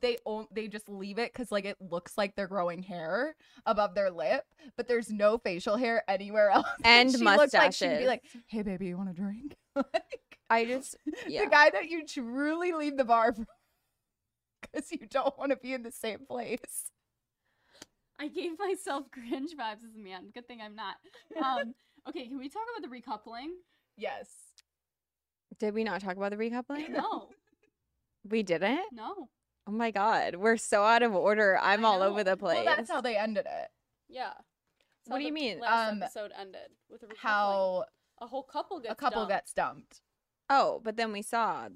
they 0.00 0.16
own 0.26 0.46
they 0.52 0.68
just 0.68 0.88
leave 0.88 1.18
it 1.18 1.32
because 1.32 1.50
like 1.50 1.64
it 1.64 1.76
looks 1.80 2.16
like 2.16 2.36
they're 2.36 2.46
growing 2.46 2.82
hair 2.82 3.34
above 3.66 3.94
their 3.94 4.10
lip, 4.10 4.44
but 4.76 4.86
there's 4.86 5.10
no 5.10 5.38
facial 5.38 5.76
hair 5.76 6.04
anywhere 6.08 6.50
else. 6.54 6.66
And 6.84 7.10
she 7.10 7.18
looks 7.18 7.54
like 7.54 7.72
she'd 7.72 7.98
be 7.98 8.06
like, 8.06 8.22
"Hey, 8.46 8.62
baby, 8.62 8.86
you 8.86 8.96
want 8.96 9.10
a 9.10 9.12
drink?" 9.12 9.56
like, 9.76 10.38
I 10.48 10.64
just 10.64 10.96
yeah. 11.26 11.44
the 11.44 11.50
guy 11.50 11.70
that 11.70 11.88
you 11.88 12.06
truly 12.06 12.72
leave 12.72 12.96
the 12.96 13.04
bar 13.04 13.34
because 14.60 14.92
you 14.92 15.06
don't 15.10 15.36
want 15.38 15.50
to 15.50 15.56
be 15.56 15.72
in 15.72 15.82
the 15.82 15.92
same 15.92 16.20
place. 16.26 16.90
I 18.20 18.28
gave 18.28 18.58
myself 18.58 19.10
cringe 19.10 19.50
vibes 19.58 19.84
as 19.84 19.96
a 19.96 19.98
man. 19.98 20.30
Good 20.32 20.46
thing 20.46 20.60
I'm 20.60 20.76
not. 20.76 20.96
Um 21.42 21.74
okay, 22.08 22.28
can 22.28 22.38
we 22.38 22.48
talk 22.48 22.62
about 22.76 22.88
the 22.88 22.96
recoupling? 22.96 23.48
Yes. 23.96 24.28
Did 25.58 25.74
we 25.74 25.84
not 25.84 26.00
talk 26.00 26.16
about 26.16 26.30
the 26.30 26.36
recoupling? 26.36 26.90
No. 26.90 27.28
We 28.28 28.42
didn't? 28.42 28.84
No. 28.92 29.28
Oh 29.66 29.72
my 29.72 29.90
god, 29.90 30.36
we're 30.36 30.56
so 30.56 30.82
out 30.82 31.02
of 31.02 31.14
order. 31.14 31.58
I'm 31.60 31.84
I 31.84 31.88
all 31.88 32.02
over 32.02 32.24
the 32.24 32.36
place. 32.36 32.64
Well, 32.64 32.76
that's 32.76 32.90
how 32.90 33.00
they 33.00 33.16
ended 33.16 33.46
it. 33.46 33.68
Yeah. 34.08 34.32
That's 34.34 35.10
What 35.10 35.18
do 35.18 35.24
you 35.24 35.32
mean? 35.32 35.60
Last 35.60 35.90
Um, 35.92 36.02
episode 36.02 36.32
ended 36.38 36.68
with 36.90 37.02
a. 37.04 37.06
How 37.18 37.84
a 38.20 38.26
whole 38.26 38.42
couple 38.42 38.78
gets 38.80 38.92
a 38.92 38.96
couple 38.96 39.22
dumped. 39.22 39.30
gets 39.32 39.52
dumped. 39.52 40.00
oh, 40.50 40.80
but 40.84 40.96
then 40.96 41.12
we 41.12 41.22
saw 41.22 41.68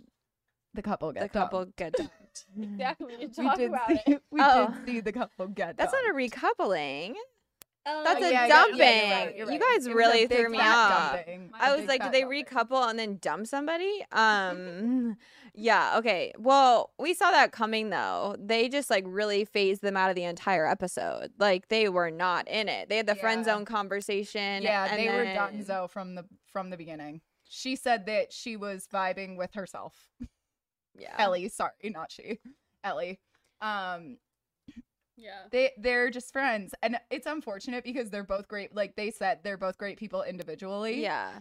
The 0.75 0.83
couple 0.83 1.13
get 1.13 1.21
the 1.21 1.27
gets 1.27 1.33
couple 1.33 1.61
dumped. 1.65 1.77
get 1.77 1.93
dumped. 1.95 2.13
Exactly. 2.61 3.17
We 3.17 3.27
did 3.27 3.37
We 3.39 3.45
talk 3.45 3.57
did 3.57 3.71
about 3.71 3.89
see, 3.89 4.01
it. 4.07 4.23
we 4.31 4.41
Oh. 4.43 4.69
did 4.69 4.87
see 4.87 5.01
the 5.01 5.13
couple 5.13 5.47
get 5.49 5.77
dumped. 5.77 5.79
That's 5.79 5.93
not 5.93 6.11
a 6.11 6.15
recoupling. 6.15 7.15
Oh, 7.89 8.03
That's 8.05 8.21
a 8.21 8.31
yeah, 8.33 8.47
yeah, 8.47 8.49
dumping. 8.49 8.79
yeah, 8.81 8.89
you're 8.99 9.27
right, 9.27 9.37
you're 9.37 9.53
You 9.53 9.61
guys 9.61 9.89
really 9.89 10.27
threw 10.27 10.49
me 10.49 10.59
off. 10.59 11.19
I 11.55 11.77
was 11.77 11.87
like, 11.87 12.03
did 12.03 12.13
they 12.13 12.23
dumping. 12.23 12.45
recouple 12.45 12.91
and 12.91 12.99
then 12.99 13.19
dump 13.21 13.47
somebody? 13.47 14.05
Um, 14.13 15.17
yeah, 15.55 15.97
okay. 15.99 16.33
Well, 16.39 16.91
we 16.99 17.15
saw 17.15 17.31
that 17.31 17.51
coming 17.53 17.89
though. 17.91 18.37
They 18.39 18.69
just 18.69 18.91
like 18.91 19.05
really 19.07 19.45
phased 19.47 19.81
them 19.83 19.97
out 19.97 20.11
of 20.11 20.17
the 20.17 20.25
entire 20.25 20.67
episode. 20.67 21.31
Like 21.39 21.69
they 21.69 21.89
were 21.89 22.11
not 22.11 22.47
in 22.49 22.69
it. 22.69 22.89
They 22.91 22.97
had 22.99 23.07
the 23.07 23.15
friend 23.15 23.45
zone 23.45 23.65
conversation. 23.65 24.63
Yeah, 24.63 24.87
and 24.91 24.99
they 25.01 25.09
were 25.09 25.25
then- 25.25 25.37
donezo 25.65 25.89
from 25.89 26.15
the 26.15 26.25
from 26.53 26.69
the 26.71 26.77
beginning. 26.77 27.21
She 27.49 27.77
said 27.77 28.07
that 28.07 28.33
she 28.33 28.57
was 28.57 28.87
vibing 28.93 29.37
with 29.39 29.55
herself. 29.55 29.95
Yeah. 30.99 31.15
Ellie, 31.19 31.49
sorry, 31.49 31.71
not 31.85 32.11
she. 32.11 32.39
Ellie. 32.85 33.21
Um 33.63 34.19
yeah. 35.17 35.43
they 35.51 35.73
they're 35.79 36.11
just 36.11 36.33
friends 36.33 36.75
and 36.83 36.99
it's 37.11 37.27
unfortunate 37.27 37.85
because 37.85 38.11
they're 38.11 38.25
both 38.25 38.49
great 38.49 38.75
like 38.75 38.97
they 38.97 39.11
said 39.11 39.41
they're 39.43 39.57
both 39.57 39.79
great 39.79 39.99
people 39.99 40.23
individually 40.23 41.01
Yeah. 41.03 41.39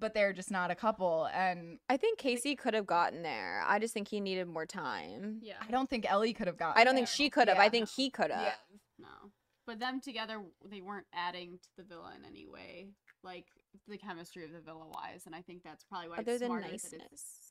but 0.00 0.14
they're 0.14 0.32
just 0.32 0.50
not 0.50 0.70
a 0.70 0.74
couple 0.74 1.28
and 1.34 1.78
I 1.88 1.96
think 1.96 2.18
Casey 2.18 2.54
could 2.56 2.74
have 2.74 2.86
gotten 2.86 3.22
there. 3.22 3.62
I 3.66 3.78
just 3.78 3.92
think 3.94 4.08
he 4.08 4.20
needed 4.20 4.46
more 4.48 4.66
time. 4.66 5.38
Yeah. 5.42 5.54
i 5.66 5.70
don't 5.70 5.88
think 5.90 6.10
ellie 6.10 6.32
could 6.34 6.46
have 6.46 6.56
gotten 6.56 6.80
I 6.80 6.84
don't 6.84 6.94
think 6.94 7.08
she 7.08 7.30
could 7.30 7.48
have. 7.48 7.58
I 7.58 7.68
think 7.68 7.88
he 7.88 8.10
could 8.10 8.30
have. 8.30 8.42
Yeah. 8.42 8.54
No. 8.98 9.30
But 9.66 9.78
them 9.80 10.00
together, 10.00 10.40
they 10.64 10.80
weren't 10.80 11.06
adding 11.12 11.58
to 11.62 11.68
the 11.76 11.82
villa 11.82 12.12
in 12.18 12.24
any 12.24 12.46
way, 12.46 12.88
like 13.22 13.44
the 13.86 13.98
chemistry 13.98 14.44
of 14.46 14.52
the 14.52 14.60
villa 14.60 14.86
wise, 14.88 15.24
and 15.26 15.34
I 15.34 15.42
think 15.42 15.62
that's 15.62 15.84
probably 15.84 16.08
why 16.08 16.16
Other 16.18 16.32
it's 16.32 16.40
than 16.40 16.48
smarter 16.48 16.64
that 16.68 16.72
niceness. 16.72 17.02
it's 17.12 17.47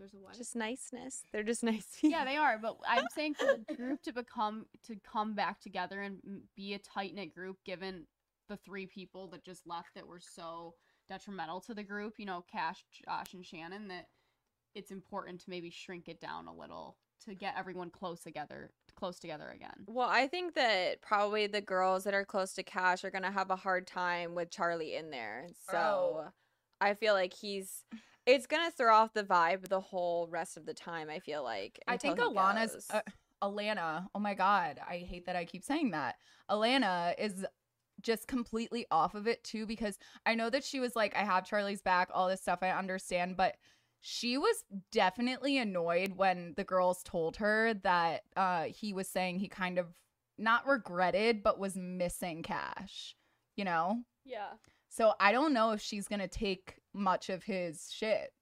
there's 0.00 0.14
a 0.14 0.18
what? 0.18 0.36
Just 0.36 0.56
niceness. 0.56 1.22
They're 1.32 1.42
just 1.44 1.62
nice 1.64 1.86
people. 2.00 2.10
yeah, 2.18 2.24
they 2.24 2.36
are. 2.36 2.58
But 2.60 2.76
I'm 2.88 3.04
saying 3.14 3.34
for 3.34 3.56
the 3.68 3.74
group 3.74 4.02
to 4.02 4.12
become 4.12 4.66
to 4.86 4.96
come 5.10 5.34
back 5.34 5.60
together 5.60 6.00
and 6.00 6.18
be 6.56 6.74
a 6.74 6.78
tight 6.78 7.14
knit 7.14 7.34
group, 7.34 7.58
given 7.64 8.06
the 8.48 8.56
three 8.56 8.86
people 8.86 9.28
that 9.28 9.44
just 9.44 9.66
left 9.66 9.90
that 9.94 10.06
were 10.06 10.20
so 10.20 10.74
detrimental 11.08 11.60
to 11.60 11.74
the 11.74 11.82
group, 11.84 12.14
you 12.18 12.26
know, 12.26 12.44
Cash, 12.50 12.84
Josh, 13.04 13.34
and 13.34 13.44
Shannon, 13.46 13.88
that 13.88 14.06
it's 14.74 14.90
important 14.90 15.40
to 15.40 15.50
maybe 15.50 15.70
shrink 15.70 16.08
it 16.08 16.20
down 16.20 16.46
a 16.48 16.54
little 16.54 16.96
to 17.26 17.34
get 17.34 17.54
everyone 17.58 17.90
close 17.90 18.20
together, 18.22 18.70
close 18.96 19.18
together 19.18 19.50
again. 19.54 19.84
Well, 19.86 20.08
I 20.08 20.26
think 20.26 20.54
that 20.54 21.02
probably 21.02 21.46
the 21.46 21.60
girls 21.60 22.04
that 22.04 22.14
are 22.14 22.24
close 22.24 22.54
to 22.54 22.62
Cash 22.62 23.04
are 23.04 23.10
gonna 23.10 23.30
have 23.30 23.50
a 23.50 23.56
hard 23.56 23.86
time 23.86 24.34
with 24.34 24.50
Charlie 24.50 24.94
in 24.94 25.10
there. 25.10 25.48
So 25.70 25.76
Oh. 25.76 26.28
I 26.80 26.94
feel 26.94 27.12
like 27.14 27.34
he's 27.34 27.84
it's 28.26 28.46
gonna 28.46 28.70
throw 28.70 28.94
off 28.94 29.12
the 29.14 29.24
vibe 29.24 29.68
the 29.68 29.80
whole 29.80 30.28
rest 30.28 30.56
of 30.56 30.66
the 30.66 30.74
time, 30.74 31.08
I 31.10 31.18
feel 31.18 31.42
like. 31.42 31.80
i 31.88 31.96
think 31.96 32.18
until 32.18 32.34
alana's 32.34 32.86
uh, 32.90 33.00
alana 33.42 34.06
oh 34.14 34.18
my 34.18 34.34
god 34.34 34.78
i 34.86 34.98
hate 34.98 35.26
that 35.26 35.36
i 35.36 35.44
keep 35.44 35.64
saying 35.64 35.90
that 35.92 36.16
alana 36.50 37.14
is 37.18 37.44
just 38.02 38.26
completely 38.28 38.86
off 38.90 39.14
of 39.14 39.26
it 39.26 39.42
too 39.44 39.66
because 39.66 39.98
i 40.26 40.34
know 40.34 40.50
that 40.50 40.62
she 40.64 40.78
was 40.80 40.94
like 40.94 41.14
i 41.16 41.24
have 41.24 41.44
charlie's 41.46 41.80
back 41.82 42.10
all 42.12 42.28
this 42.28 42.40
stuff 42.42 42.58
i 42.62 42.70
understand 42.70 43.36
but 43.36 43.56
she 44.02 44.36
was 44.38 44.64
definitely 44.92 45.58
annoyed 45.58 46.12
when 46.16 46.54
the 46.56 46.64
girls 46.64 47.02
told 47.02 47.36
her 47.36 47.74
that 47.82 48.22
uh 48.36 48.64
he 48.64 48.92
was 48.92 49.08
saying 49.08 49.38
he 49.38 49.48
kind 49.48 49.78
of 49.78 49.86
not 50.38 50.66
regretted 50.66 51.42
but 51.42 51.58
was 51.58 51.76
missing 51.76 52.42
cash 52.42 53.14
you 53.56 53.64
know 53.64 54.00
Yeah. 54.24 54.52
so 54.90 55.12
i 55.20 55.32
don't 55.32 55.52
know 55.54 55.72
if 55.72 55.80
she's 55.80 56.08
gonna 56.08 56.28
take 56.28 56.79
much 56.94 57.28
of 57.30 57.44
his 57.44 57.90
shit 57.92 58.32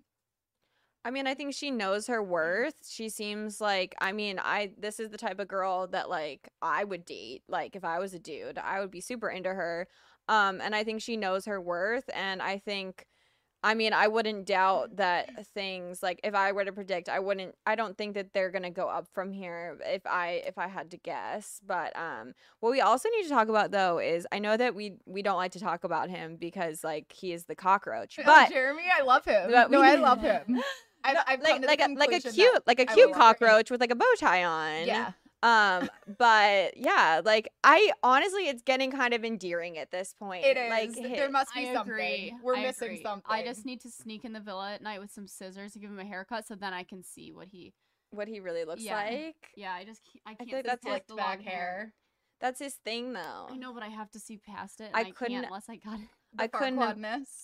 I 1.05 1.11
mean, 1.11 1.27
I 1.27 1.35
think 1.35 1.55
she 1.55 1.71
knows 1.71 2.07
her 2.09 2.23
worth. 2.23 2.87
She 2.87 3.09
seems 3.09 3.61
like 3.63 3.95
I 4.01 4.13
mean, 4.13 4.39
I 4.39 4.73
this 4.79 5.01
is 5.01 5.09
the 5.09 5.17
type 5.17 5.39
of 5.41 5.49
girl 5.49 5.87
that 5.89 6.11
like 6.11 6.51
I 6.61 6.85
would 6.85 7.05
date. 7.07 7.45
Like 7.49 7.77
if 7.77 7.85
I 7.85 7.99
was 7.99 8.13
a 8.15 8.19
dude, 8.19 8.59
I 8.59 8.81
would 8.81 8.91
be 8.91 9.01
super 9.01 9.31
into 9.31 9.49
her. 9.51 9.89
Um 10.29 10.61
and 10.61 10.75
I 10.75 10.85
think 10.85 11.01
she 11.01 11.17
knows 11.17 11.47
her 11.47 11.61
worth 11.61 12.11
and 12.15 12.43
I 12.43 12.59
think 12.59 13.07
I 13.63 13.75
mean, 13.75 13.93
I 13.93 14.07
wouldn't 14.07 14.47
doubt 14.47 14.97
that 14.97 15.47
things 15.49 16.01
like 16.03 16.21
if 16.23 16.35
I 16.35 16.53
were 16.53 16.65
to 16.65 16.73
predict, 16.73 17.09
I 17.09 17.19
wouldn't 17.19 17.57
I 17.67 17.75
don't 17.75 17.99
think 17.99 18.15
that 18.15 18.33
they're 18.33 18.51
going 18.51 18.63
to 18.63 18.71
go 18.71 18.89
up 18.89 19.09
from 19.13 19.33
here 19.33 19.77
if 19.85 20.07
I 20.07 20.43
if 20.47 20.59
I 20.59 20.69
had 20.69 20.93
to 20.93 20.97
guess. 20.97 21.61
But 21.67 21.97
um 21.99 22.35
what 22.61 22.71
we 22.71 22.81
also 22.81 23.09
need 23.17 23.25
to 23.25 23.29
talk 23.31 23.49
about 23.49 23.73
though 23.73 23.99
is 23.99 24.27
I 24.31 24.39
know 24.39 24.57
that 24.57 24.75
we 24.77 24.95
we 25.07 25.23
don't 25.23 25.37
like 25.37 25.53
to 25.53 25.61
talk 25.61 25.83
about 25.83 26.09
him 26.09 26.37
because 26.37 26.85
like 26.85 27.11
he 27.13 27.33
is 27.33 27.47
the 27.47 27.57
cockroach. 27.57 28.17
Oh, 28.21 28.23
But 28.25 28.51
jeremy 28.51 28.83
i 28.97 29.03
love 29.03 29.25
him 29.25 29.51
but 29.51 29.71
no 29.71 29.81
we- 29.81 29.87
i 29.87 29.95
love 29.95 30.21
him 30.21 30.61
I've, 31.05 31.17
I've 31.27 31.41
like 31.41 31.65
like 31.65 31.81
a 31.81 31.89
like 31.95 32.13
a 32.13 32.21
cute 32.21 32.63
like 32.67 32.79
a 32.81 32.85
cute 32.87 32.97
will 32.97 33.07
never 33.07 33.11
eat- 33.11 33.15
cockroach 33.15 33.71
with 33.71 33.81
like 33.81 33.91
a 33.91 33.95
bow 33.95 34.05
tie 34.19 34.45
on. 34.45 34.87
yeah 34.87 35.13
Um, 35.43 35.89
but 36.19 36.77
yeah, 36.77 37.21
like 37.25 37.49
I 37.63 37.93
honestly, 38.03 38.49
it's 38.49 38.63
getting 38.63 38.91
kind 38.91 39.15
of 39.15 39.25
endearing 39.25 39.79
at 39.79 39.91
this 39.91 40.15
point. 40.19 40.45
It 40.45 40.57
is. 40.57 40.71
Like 40.71 40.95
there 41.17 41.31
must 41.31 41.55
be 41.55 41.69
I 41.69 41.75
something. 41.75 41.93
agree. 41.93 42.35
We're 42.43 42.57
I 42.57 42.63
missing 42.63 42.89
agree. 42.89 43.03
something. 43.03 43.25
I 43.31 43.45
just 43.45 43.65
need 43.65 43.81
to 43.83 43.91
sneak 43.91 44.25
in 44.25 44.33
the 44.33 44.41
villa 44.41 44.73
at 44.75 44.83
night 44.83 45.01
with 45.01 45.13
some 45.13 45.29
scissors 45.29 45.73
to 45.75 45.79
give 45.79 45.91
him 45.91 45.99
a 46.01 46.05
haircut, 46.05 46.47
so 46.47 46.55
then 46.57 46.73
I 46.73 46.83
can 46.83 47.03
see 47.05 47.33
what 47.33 47.49
he. 47.53 47.73
what 48.11 48.27
he 48.27 48.41
really 48.41 48.65
looks 48.65 48.83
Yeah. 48.83 48.97
like. 48.97 49.37
Yeah, 49.55 49.73
I 49.75 49.85
just 49.85 50.01
ca- 50.13 50.21
I 50.27 50.35
can't. 50.35 50.49
feel 50.49 50.59
like 50.59 50.65
that's 50.67 50.85
past 50.85 51.09
the 51.09 51.15
back 51.15 51.39
long 51.39 51.47
hair. 51.47 51.95
That's 52.41 52.59
his 52.61 52.75
thing, 52.85 53.13
though. 53.13 53.47
I 53.51 53.57
know, 53.57 53.73
but 53.75 53.83
I 53.83 53.89
have 53.89 54.11
to 54.13 54.19
see 54.21 54.39
past 54.39 54.81
it. 54.81 54.91
And 54.95 54.97
I 54.97 55.01
I, 55.01 55.11
couldn't- 55.11 55.35
can't 55.35 55.47
unless 55.47 55.69
I 55.69 55.77
got 55.77 56.01
it. 56.01 56.09
The 56.35 56.45
I 56.45 56.47
couldn't. 56.47 56.79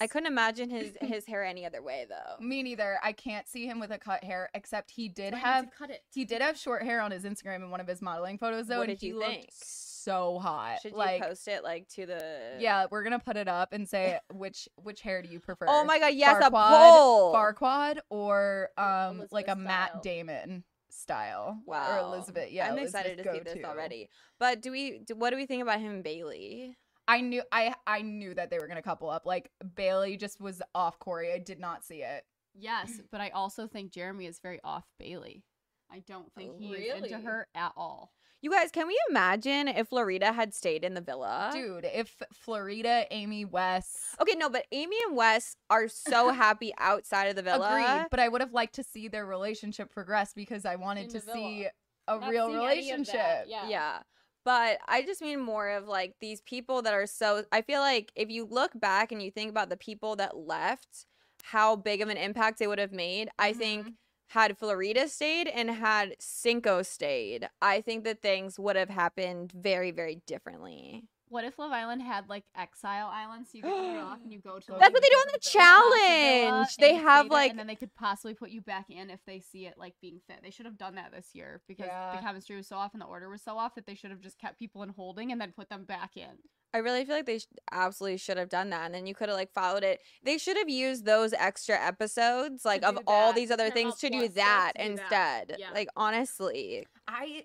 I 0.01 0.07
couldn't 0.07 0.27
imagine 0.27 0.69
his 0.71 0.93
his 1.01 1.27
hair 1.27 1.43
any 1.45 1.65
other 1.65 1.83
way 1.83 2.07
though. 2.09 2.45
Me 2.45 2.63
neither. 2.63 2.99
I 3.03 3.13
can't 3.13 3.49
see 3.49 3.67
him 3.67 3.81
with 3.81 3.91
a 3.91 3.99
cut 3.99 4.23
hair, 4.23 4.51
except 4.55 4.91
he 4.91 5.09
did 5.09 5.33
That's 5.33 5.43
why 5.43 5.49
have 5.51 5.67
cut 5.77 5.91
it. 5.91 6.03
he 6.13 6.25
did 6.25 6.43
have 6.43 6.59
short 6.59 6.83
hair 6.83 7.01
on 7.01 7.11
his 7.11 7.25
Instagram 7.25 7.57
in 7.57 7.71
one 7.71 7.81
of 7.81 7.87
his 7.87 8.03
modeling 8.03 8.39
photos 8.39 8.67
though. 8.67 8.79
What 8.79 8.89
and 8.91 8.99
did 8.99 9.05
he 9.05 9.09
you 9.13 9.19
looked 9.19 9.31
think? 9.31 9.49
So 9.53 10.39
hot. 10.39 10.83
Should 10.83 10.93
you 10.93 11.19
post 11.23 11.49
it 11.49 11.65
like 11.65 11.89
to 11.91 12.05
the 12.05 12.57
yeah, 12.59 12.87
we're 12.91 13.05
gonna 13.05 13.19
put 13.19 13.39
it 13.39 13.49
up 13.49 13.73
and 13.73 13.89
say 13.89 14.19
which 14.35 14.69
which 14.77 15.01
hair 15.01 15.23
do 15.23 15.29
you 15.31 15.41
prefer? 15.41 15.65
Oh 15.69 15.85
my 15.85 15.99
god, 15.99 16.13
yes, 16.15 16.45
a 16.45 16.51
Farquaad, 16.51 16.91
poll. 16.91 17.35
Farquaad 17.35 17.99
or 18.11 18.69
um 18.77 19.25
like 19.31 19.49
a 19.49 19.53
Elizabeth 19.53 19.67
Matt. 19.67 20.03
Damon 20.03 20.65
style. 20.91 21.59
Wow. 21.67 21.97
Or 21.97 22.15
Elizabeth. 22.15 22.51
Yeah, 22.51 22.67
I'm 22.67 22.79
Elizabeth 22.79 23.07
excited 23.07 23.25
to 23.25 23.33
see 23.33 23.39
this 23.41 23.55
go-to. 23.55 23.67
already. 23.67 24.09
But 24.39 24.61
do 24.63 24.71
we 24.71 24.99
do, 24.99 25.15
what 25.17 25.31
do 25.31 25.37
we 25.37 25.47
think 25.47 25.63
about 25.63 25.81
him 25.81 25.93
and 25.93 26.05
Bailey? 26.05 26.77
I 27.07 27.21
knew 27.21 27.43
I 27.53 27.75
I 27.87 28.03
knew 28.03 28.35
that 28.35 28.51
they 28.51 28.59
were 28.59 28.67
gonna 28.67 28.83
couple 28.83 29.11
up. 29.11 29.27
Like 29.27 29.51
Bailey 29.75 30.17
just 30.17 30.41
was 30.41 30.63
off 30.75 30.99
Korey. 30.99 31.35
I 31.35 31.39
did 31.39 31.61
not 31.61 31.85
see 31.85 32.03
it. 32.03 32.25
Yes, 32.55 33.01
but 33.11 33.21
I 33.21 33.31
also 33.31 33.67
think 33.67 33.93
Jeremy 33.93 34.27
is 34.27 34.39
very 34.39 34.61
off 34.63 34.85
Bailey. 34.99 35.45
I 35.91 36.01
don't 36.01 36.33
think 36.35 36.53
Oh, 36.55 36.59
he 36.59 36.73
is 36.75 37.03
into 37.03 37.19
her 37.19 37.49
at 37.55 37.73
all. 37.77 38.13
You 38.41 38.51
guys, 38.51 38.71
can 38.71 38.87
we 38.87 38.99
imagine 39.09 39.69
if 39.69 39.89
Florida 39.89 40.31
had 40.33 40.53
stayed 40.53 40.85
in 40.85 40.93
the 40.93 41.01
villa? 41.01 41.51
Dude, 41.53 41.87
if 41.87 42.21
Florida, 42.33 43.07
Amy 43.11 43.47
West 43.47 43.97
Okay, 44.21 44.35
no, 44.37 44.51
but 44.51 44.67
Amy 44.71 44.97
and 45.07 45.17
Wes 45.17 45.57
are 45.71 45.89
so 45.89 46.29
happy 46.33 46.73
outside 46.79 47.29
of 47.29 47.37
the 47.37 47.43
villa. 47.43 47.69
Agreed, 47.71 48.07
but 48.11 48.21
I 48.21 48.29
would 48.29 48.41
have 48.43 48.53
liked 48.53 48.75
to 48.75 48.85
see 48.85 49.09
their 49.09 49.25
relationship 49.25 49.91
progress 49.91 50.33
because 50.35 50.67
I 50.67 50.77
wanted 50.77 51.05
In 51.05 51.21
to 51.21 51.27
the 51.27 51.33
see 51.33 51.69
a 52.07 52.19
Not 52.19 52.29
real 52.29 52.49
seeing 52.49 52.59
any 52.59 52.91
of 52.91 53.07
that, 53.07 53.15
relationship. 53.15 53.47
Yeah. 53.49 53.69
Yeah. 53.69 53.99
But 54.45 54.79
I 54.87 55.03
just 55.03 55.23
mean 55.23 55.41
more 55.41 55.69
of 55.71 55.87
like 55.89 56.17
these 56.21 56.41
people 56.43 56.83
that 56.83 56.95
are 56.95 57.07
so. 57.07 57.45
I 57.53 57.63
feel 57.63 57.81
like 57.81 58.13
if 58.15 58.31
you 58.31 58.45
look 58.45 58.73
back 58.79 59.11
and 59.13 59.23
you 59.23 59.31
think 59.31 59.51
about 59.51 59.71
the 59.71 59.77
people 59.77 60.17
that 60.17 60.37
left, 60.37 61.07
how 61.43 61.77
big 61.77 62.01
of 62.03 62.09
an 62.09 62.17
impact 62.19 62.59
they 62.59 62.67
would 62.67 62.79
have 62.79 62.93
made. 62.93 63.31
I 63.39 63.53
think 63.55 63.89
Mhm. 63.89 63.97
had 64.29 64.59
Florida 64.59 65.09
stayed 65.09 65.49
and 65.49 65.71
had 65.71 66.17
Cinco 66.21 66.83
stayed, 66.83 67.49
I 67.63 67.81
think 67.81 68.05
that 68.05 68.23
things 68.23 68.59
would 68.59 68.77
have 68.77 68.91
happened 68.91 69.53
very, 69.53 69.91
very 69.91 70.17
differently. 70.27 71.05
What 71.35 71.43
if 71.45 71.59
Love 71.59 71.73
Island 71.73 72.01
had 72.01 72.29
like 72.29 72.45
Exile 72.57 73.09
Island, 73.13 73.47
so 73.49 73.59
you 73.59 73.63
get 73.65 73.73
thrown 73.73 73.97
off 73.99 74.19
and 74.23 74.33
you 74.33 74.39
go 74.39 74.61
to 74.61 74.67
That's 74.69 74.81
That's 74.81 74.93
what 74.93 75.03
they 75.03 75.09
do 75.09 75.17
on 75.17 75.27
the 75.33 75.41
Casa 75.41 75.59
Casa 75.59 75.91
Villa, 75.99 76.49
challenge. 76.51 76.77
They 76.77 76.95
have 76.95 77.29
there, 77.29 77.37
like 77.39 77.51
and 77.51 77.59
then 77.59 77.67
they 77.67 77.75
could 77.75 77.93
possibly 77.97 78.35
put 78.35 78.51
you 78.51 78.61
back 78.61 78.87
in 78.89 79.11
if 79.11 79.19
they 79.27 79.41
see 79.41 79.67
it 79.67 79.75
like 79.77 79.95
being 80.01 80.21
fit. 80.29 80.39
They 80.45 80.51
should 80.53 80.67
have 80.67 80.79
done 80.79 80.95
that 80.95 81.11
this 81.11 81.31
year 81.33 81.61
because 81.67 81.87
Yeah. 81.87 82.15
the 82.15 82.23
chemistry 82.23 82.55
was 82.55 82.69
so 82.69 82.77
off 82.77 82.93
and 82.93 83.01
the 83.03 83.07
order 83.07 83.29
was 83.29 83.43
so 83.43 83.59
off 83.59 83.75
that 83.75 83.85
they 83.85 83.97
should 83.97 84.11
have 84.13 84.21
just 84.21 84.39
kept 84.39 84.61
people 84.61 84.85
in 84.85 84.91
holding 84.91 85.33
and 85.33 85.41
then 85.41 85.51
put 85.51 85.69
them 85.71 85.85
back 85.85 86.17
in. 86.17 86.39
I 86.73 86.79
really 86.79 87.05
feel 87.05 87.17
like 87.17 87.27
they 87.27 87.39
sh- 87.41 87.47
absolutely 87.73 88.19
should 88.19 88.37
have 88.37 88.49
done 88.49 88.71
that, 88.71 88.87
and 88.87 88.95
then 88.95 89.07
you 89.07 89.15
could 89.15 89.29
have 89.29 89.37
like 89.37 89.53
followed 89.53 89.83
it. 89.83 90.01
They 90.23 90.39
should 90.39 90.57
have 90.57 90.69
used 90.69 91.05
those 91.05 91.33
extra 91.33 91.77
episodes, 91.81 92.65
like 92.65 92.85
of 92.85 92.95
do 92.97 93.03
all 93.09 93.33
these 93.33 93.51
other 93.51 93.71
Paramount 93.71 93.99
things, 93.99 94.01
to 94.01 94.11
do 94.11 94.29
that 94.35 94.73
to 94.77 94.83
do 94.83 94.95
that. 94.97 95.01
instead. 95.49 95.57
Yeah. 95.59 95.71
Like 95.73 95.89
honestly, 95.97 96.87
I 97.09 97.45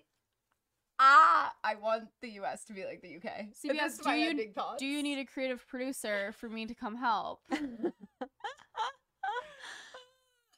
ah 0.99 1.53
I 1.63 1.75
want 1.75 2.09
the 2.21 2.29
US 2.41 2.65
to 2.65 2.73
be 2.73 2.85
like 2.85 3.01
the 3.01 3.15
UK. 3.17 3.47
CBS, 3.53 3.77
That's 3.77 3.97
do 3.99 4.11
you-. 4.11 4.53
Do 4.77 4.85
you 4.85 5.01
need 5.01 5.19
a 5.19 5.25
creative 5.25 5.65
producer 5.67 6.33
for 6.37 6.49
me 6.49 6.65
to 6.65 6.75
come 6.75 6.95
help? 6.95 7.41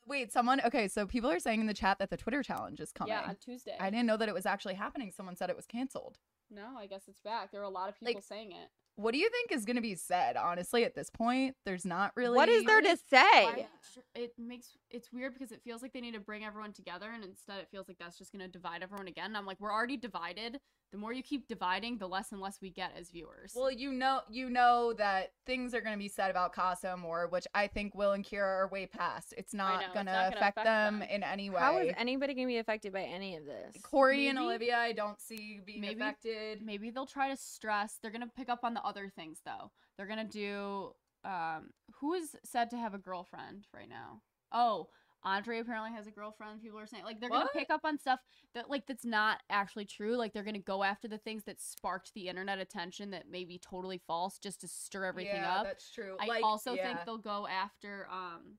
Wait, 0.08 0.32
someone 0.32 0.60
okay, 0.66 0.88
so 0.90 1.06
people 1.06 1.32
are 1.32 1.40
saying 1.40 1.62
in 1.62 1.68
the 1.68 1.74
chat 1.74 2.00
that 2.00 2.10
the 2.10 2.18
Twitter 2.18 2.44
challenge 2.44 2.82
is 2.82 2.92
coming. 2.92 3.14
Yeah, 3.14 3.30
on 3.30 3.36
Tuesday. 3.36 3.78
I 3.80 3.90
didn't 3.90 4.08
know 4.08 4.18
that 4.18 4.28
it 4.28 4.34
was 4.34 4.46
actually 4.46 4.74
happening. 4.74 5.12
Someone 5.12 5.38
said 5.38 5.50
it 5.50 5.56
was 5.56 5.66
canceled. 5.66 6.18
No, 6.50 6.76
I 6.78 6.86
guess 6.88 7.04
it's 7.08 7.22
back. 7.22 7.52
There 7.52 7.62
were 7.62 7.66
a 7.66 7.70
lot 7.70 7.88
of 7.88 7.98
people 7.98 8.16
Like, 8.16 8.24
saying 8.24 8.52
it. 8.52 8.70
What 9.02 9.14
do 9.14 9.18
you 9.20 9.30
think 9.30 9.52
is 9.52 9.66
going 9.66 9.76
to 9.78 9.82
be 9.82 9.96
said? 9.96 10.38
Honestly, 10.38 10.84
at 10.84 10.96
this 10.96 11.10
point, 11.10 11.56
there's 11.66 11.86
not 11.86 12.12
really. 12.16 12.36
what 12.36 12.50
is 12.50 12.64
there 12.66 12.82
to 12.82 12.98
say? 13.10 13.68
It 14.16 14.34
makes 14.38 14.78
it's 14.90 15.12
weird 15.12 15.34
because 15.34 15.52
it 15.52 15.62
feels 15.64 15.82
like 15.82 15.94
they 15.94 16.02
need 16.02 16.14
to 16.14 16.20
bring 16.20 16.44
everyone 16.44 16.74
together, 16.74 17.10
and 17.14 17.24
instead 17.24 17.60
it 17.60 17.68
feels 17.72 17.88
like 17.88 17.98
that's 17.98 18.18
just 18.18 18.32
gonna 18.32 18.48
divide 18.48 18.84
everyone 18.84 19.08
again. 19.08 19.26
And 19.26 19.38
I'm 19.38 19.46
like, 19.46 19.60
we're 19.60 19.72
already 19.72 19.98
divided. 19.98 20.60
The 20.92 20.98
more 20.98 21.14
you 21.14 21.24
keep 21.24 21.48
dividing, 21.48 22.00
the 22.00 22.08
less 22.08 22.34
and 22.34 22.42
less 22.42 22.60
we 22.62 22.70
get 22.70 22.92
as 23.00 23.12
viewers. 23.12 23.54
Well, 23.56 23.72
you 23.72 23.94
know, 23.94 24.20
you 24.30 24.50
know 24.50 24.92
that 24.98 25.32
things 25.46 25.74
are 25.74 25.80
going 25.80 25.94
to 25.94 25.98
be 26.00 26.10
said 26.10 26.30
about 26.30 26.52
Casa 26.52 26.92
Amor, 26.92 27.30
which 27.30 27.48
I 27.56 27.68
think 27.68 27.96
Will 27.96 28.12
and 28.12 28.26
Kyra 28.26 28.42
are 28.64 28.68
way 28.68 28.88
past. 28.88 29.34
It's 29.38 29.54
not 29.54 29.94
going 29.94 30.08
to 30.08 30.12
affect, 30.12 30.36
affect 30.36 30.56
them, 30.58 31.00
them. 31.00 31.10
in 31.10 31.24
any 31.24 31.50
way. 31.50 31.60
How 31.60 31.78
is 31.78 31.94
anybody 31.98 32.34
gonna 32.34 32.48
be 32.48 32.58
affected 32.58 32.92
by 32.92 33.04
any 33.04 33.38
of 33.38 33.46
this? 33.46 33.78
Korey 33.82 34.30
and 34.30 34.38
Olivia, 34.38 34.78
I 34.78 34.92
don't 34.92 35.20
see 35.22 35.62
being 35.66 35.80
Maybe- 35.80 36.02
affected. 36.02 36.62
maybe 36.62 36.90
they'll 36.90 37.06
try 37.06 37.30
to 37.30 37.38
stress. 37.38 37.98
They're 38.02 38.12
gonna 38.12 38.28
pick 38.28 38.50
up 38.50 38.60
on 38.64 38.74
the 38.74 38.82
other 38.92 39.10
things 39.10 39.40
though. 39.46 39.72
They're 39.98 40.08
gonna 40.08 40.26
do. 40.26 40.92
Um, 41.24 41.70
who 42.00 42.14
is 42.14 42.36
said 42.44 42.70
to 42.72 42.78
have 42.78 42.94
a 42.94 42.98
girlfriend 42.98 43.68
right 43.74 43.90
now? 43.90 44.22
Oh, 44.52 44.88
Andre 45.24 45.60
apparently 45.60 45.92
has 45.92 46.08
a 46.08 46.12
girlfriend. 46.12 46.62
People 46.64 46.80
are 46.80 46.88
saying 46.88 47.04
like 47.04 47.20
they're 47.20 47.30
What? 47.30 47.40
gonna 47.40 47.50
pick 47.54 47.70
up 47.70 47.82
on 47.84 48.00
stuff 48.00 48.20
that 48.56 48.70
like 48.70 48.88
that's 48.88 49.06
not 49.06 49.40
actually 49.50 49.86
true. 49.86 50.16
Like 50.16 50.34
they're 50.34 50.44
gonna 50.44 50.60
go 50.60 50.84
after 50.84 51.08
the 51.08 51.20
things 51.20 51.44
that 51.46 51.62
sparked 51.62 52.14
the 52.16 52.28
internet 52.28 52.58
attention 52.60 53.12
that 53.12 53.30
may 53.30 53.46
be 53.46 53.60
totally 53.60 54.02
false 54.08 54.40
just 54.40 54.62
to 54.62 54.68
stir 54.68 55.06
everything 55.06 55.36
yeah, 55.36 55.58
up. 55.60 55.64
that's 55.66 55.92
true. 55.92 56.18
I 56.20 56.26
like, 56.26 56.44
also 56.44 56.74
yeah. 56.74 56.88
think 56.88 57.00
they'll 57.06 57.18
go 57.20 57.48
after. 57.48 58.08
Um, 58.12 58.58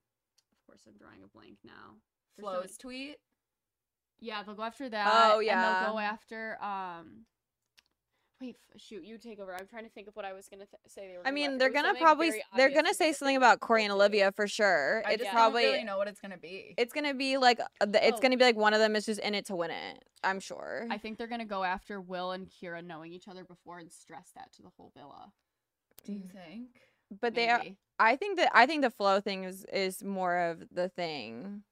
of 0.52 0.66
course, 0.66 0.82
I'm 0.86 0.96
drawing 0.96 1.22
a 1.24 1.28
blank 1.28 1.58
now. 1.64 1.96
There's 2.36 2.46
so 2.46 2.60
Flo's 2.60 2.78
tweet. 2.78 3.16
yeah, 4.20 4.44
they'll 4.44 4.54
go 4.54 4.62
after 4.62 4.88
that. 4.88 5.32
Oh, 5.34 5.40
yeah. 5.40 5.52
And 5.54 5.86
they'll 5.86 5.92
go 5.94 5.98
after 5.98 6.62
um 6.62 7.26
Wait, 8.42 8.56
shoot, 8.76 9.04
you 9.04 9.18
take 9.18 9.38
over. 9.38 9.54
I'm 9.54 9.68
trying 9.68 9.84
to 9.84 9.90
think 9.90 10.08
of 10.08 10.16
what 10.16 10.24
I 10.24 10.32
was 10.32 10.48
gonna 10.48 10.66
th- 10.66 10.80
say. 10.88 11.06
They 11.12 11.16
were 11.18 11.26
I 11.26 11.30
mean, 11.30 11.46
after. 11.52 11.58
they're 11.58 11.70
gonna 11.70 11.94
probably 11.94 12.42
they're 12.56 12.70
gonna 12.74 12.92
say 12.92 13.12
something 13.12 13.36
about 13.36 13.60
Korey 13.60 13.82
and. 13.82 13.92
Olivia 13.92 14.32
for 14.32 14.48
sure. 14.48 15.02
I 15.06 15.12
It's 15.12 15.22
just 15.22 15.32
probably 15.32 15.62
don't 15.62 15.72
really 15.72 15.84
know 15.84 15.96
what 15.96 16.08
it's 16.08 16.20
going 16.20 16.32
to 16.32 16.38
be. 16.38 16.74
it's 16.76 16.92
gonna 16.92 17.14
be 17.14 17.36
like 17.38 17.60
uh, 17.80 17.86
the, 17.86 18.04
it's 18.04 18.18
Oh. 18.18 18.20
gonna 18.20 18.36
be 18.36 18.42
like 18.44 18.56
one 18.56 18.74
of 18.74 18.80
them 18.80 18.96
is 18.96 19.06
just 19.06 19.20
in 19.20 19.34
it 19.36 19.46
to 19.46 19.54
win 19.56 19.70
it. 19.70 20.04
I'm 20.24 20.40
sure. 20.40 20.86
I 20.90 20.98
think 20.98 21.18
they're 21.18 21.26
gonna 21.28 21.44
go 21.44 21.62
after 21.62 22.00
Will 22.00 22.32
and 22.32 22.48
Kyra 22.50 22.84
knowing 22.84 23.12
each 23.12 23.28
other 23.28 23.44
before 23.44 23.78
and 23.78 23.92
stress 23.92 24.30
that 24.34 24.52
to 24.54 24.62
the 24.62 24.70
whole 24.76 24.90
villa. 24.96 25.30
do 26.04 26.12
you 26.14 26.22
think? 26.32 26.68
but 27.20 27.34
they 27.34 27.48
are. 27.48 27.62
I 28.00 28.16
think 28.16 28.38
that 28.38 28.50
I 28.54 28.66
think 28.66 28.82
the 28.82 28.90
flow 28.90 29.20
thing 29.20 29.44
is 29.44 29.64
is 29.72 30.02
more 30.02 30.36
of 30.50 30.64
the 30.72 30.88
thing. 30.88 31.62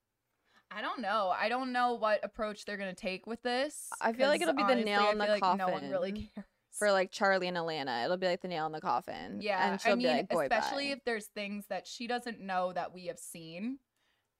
I 0.72 0.82
don't 0.82 1.00
know. 1.00 1.32
I 1.36 1.48
don't 1.48 1.72
know 1.72 1.94
what 1.94 2.24
approach 2.24 2.64
they're 2.64 2.76
going 2.76 2.94
to 2.94 3.00
take 3.00 3.26
with 3.26 3.42
this. 3.42 3.88
I 4.00 4.12
feel 4.12 4.28
like 4.28 4.40
it'll 4.40 4.54
be 4.54 4.62
the 4.62 4.66
honestly, 4.70 4.84
nail 4.84 5.10
in 5.10 5.18
the 5.18 5.24
feel 5.24 5.38
like 5.40 5.58
No 5.58 5.66
one 5.68 5.90
really 5.90 6.12
coffin 6.12 6.28
cares. 6.36 6.46
For 6.78 6.92
like 6.92 7.10
Charlie 7.10 7.48
and 7.48 7.56
Alana, 7.56 8.04
it'll 8.04 8.16
be 8.16 8.26
like 8.26 8.40
the 8.40 8.48
nail 8.48 8.66
in 8.66 8.72
the 8.72 8.80
coffin. 8.80 9.40
Yeah, 9.42 9.72
and 9.72 9.80
she'll 9.80 9.92
I 9.92 9.96
mean, 9.96 10.06
be 10.06 10.12
like, 10.14 10.28
"Boy, 10.30 10.44
especially 10.44 10.88
bye." 10.88 10.92
if 10.92 11.04
there's 11.04 11.26
things 11.26 11.66
that 11.68 11.86
she 11.86 12.06
doesn't 12.06 12.40
know 12.40 12.72
that 12.72 12.94
we 12.94 13.06
have 13.06 13.18
seen 13.18 13.78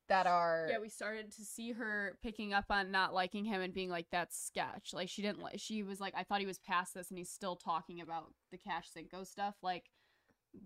that 0.09 0.27
are 0.27 0.67
Yeah, 0.71 0.79
we 0.79 0.89
started 0.89 1.31
to 1.33 1.45
see 1.45 1.73
her 1.73 2.19
picking 2.23 2.53
up 2.53 2.67
on 2.71 2.91
not 2.91 3.15
liking 3.15 3.45
him 3.45 3.61
and 3.61 3.73
being 3.75 3.91
like, 3.91 4.07
"That's 4.11 4.39
sketch." 4.39 4.93
Like 4.93 5.09
she 5.09 5.23
didn't. 5.23 5.41
Like 5.43 5.59
she 5.61 5.83
was 5.83 6.01
like, 6.01 6.15
"I 6.17 6.25
thought 6.25 6.41
he 6.41 6.47
was 6.47 6.59
past 6.59 6.95
this, 6.95 7.11
and 7.11 7.19
he's 7.19 7.31
still 7.31 7.57
talking 7.57 8.01
about 8.01 8.33
the 8.51 8.59
Cash 8.59 8.89
Cinco 8.91 9.25
stuff." 9.25 9.55
Like, 9.63 9.91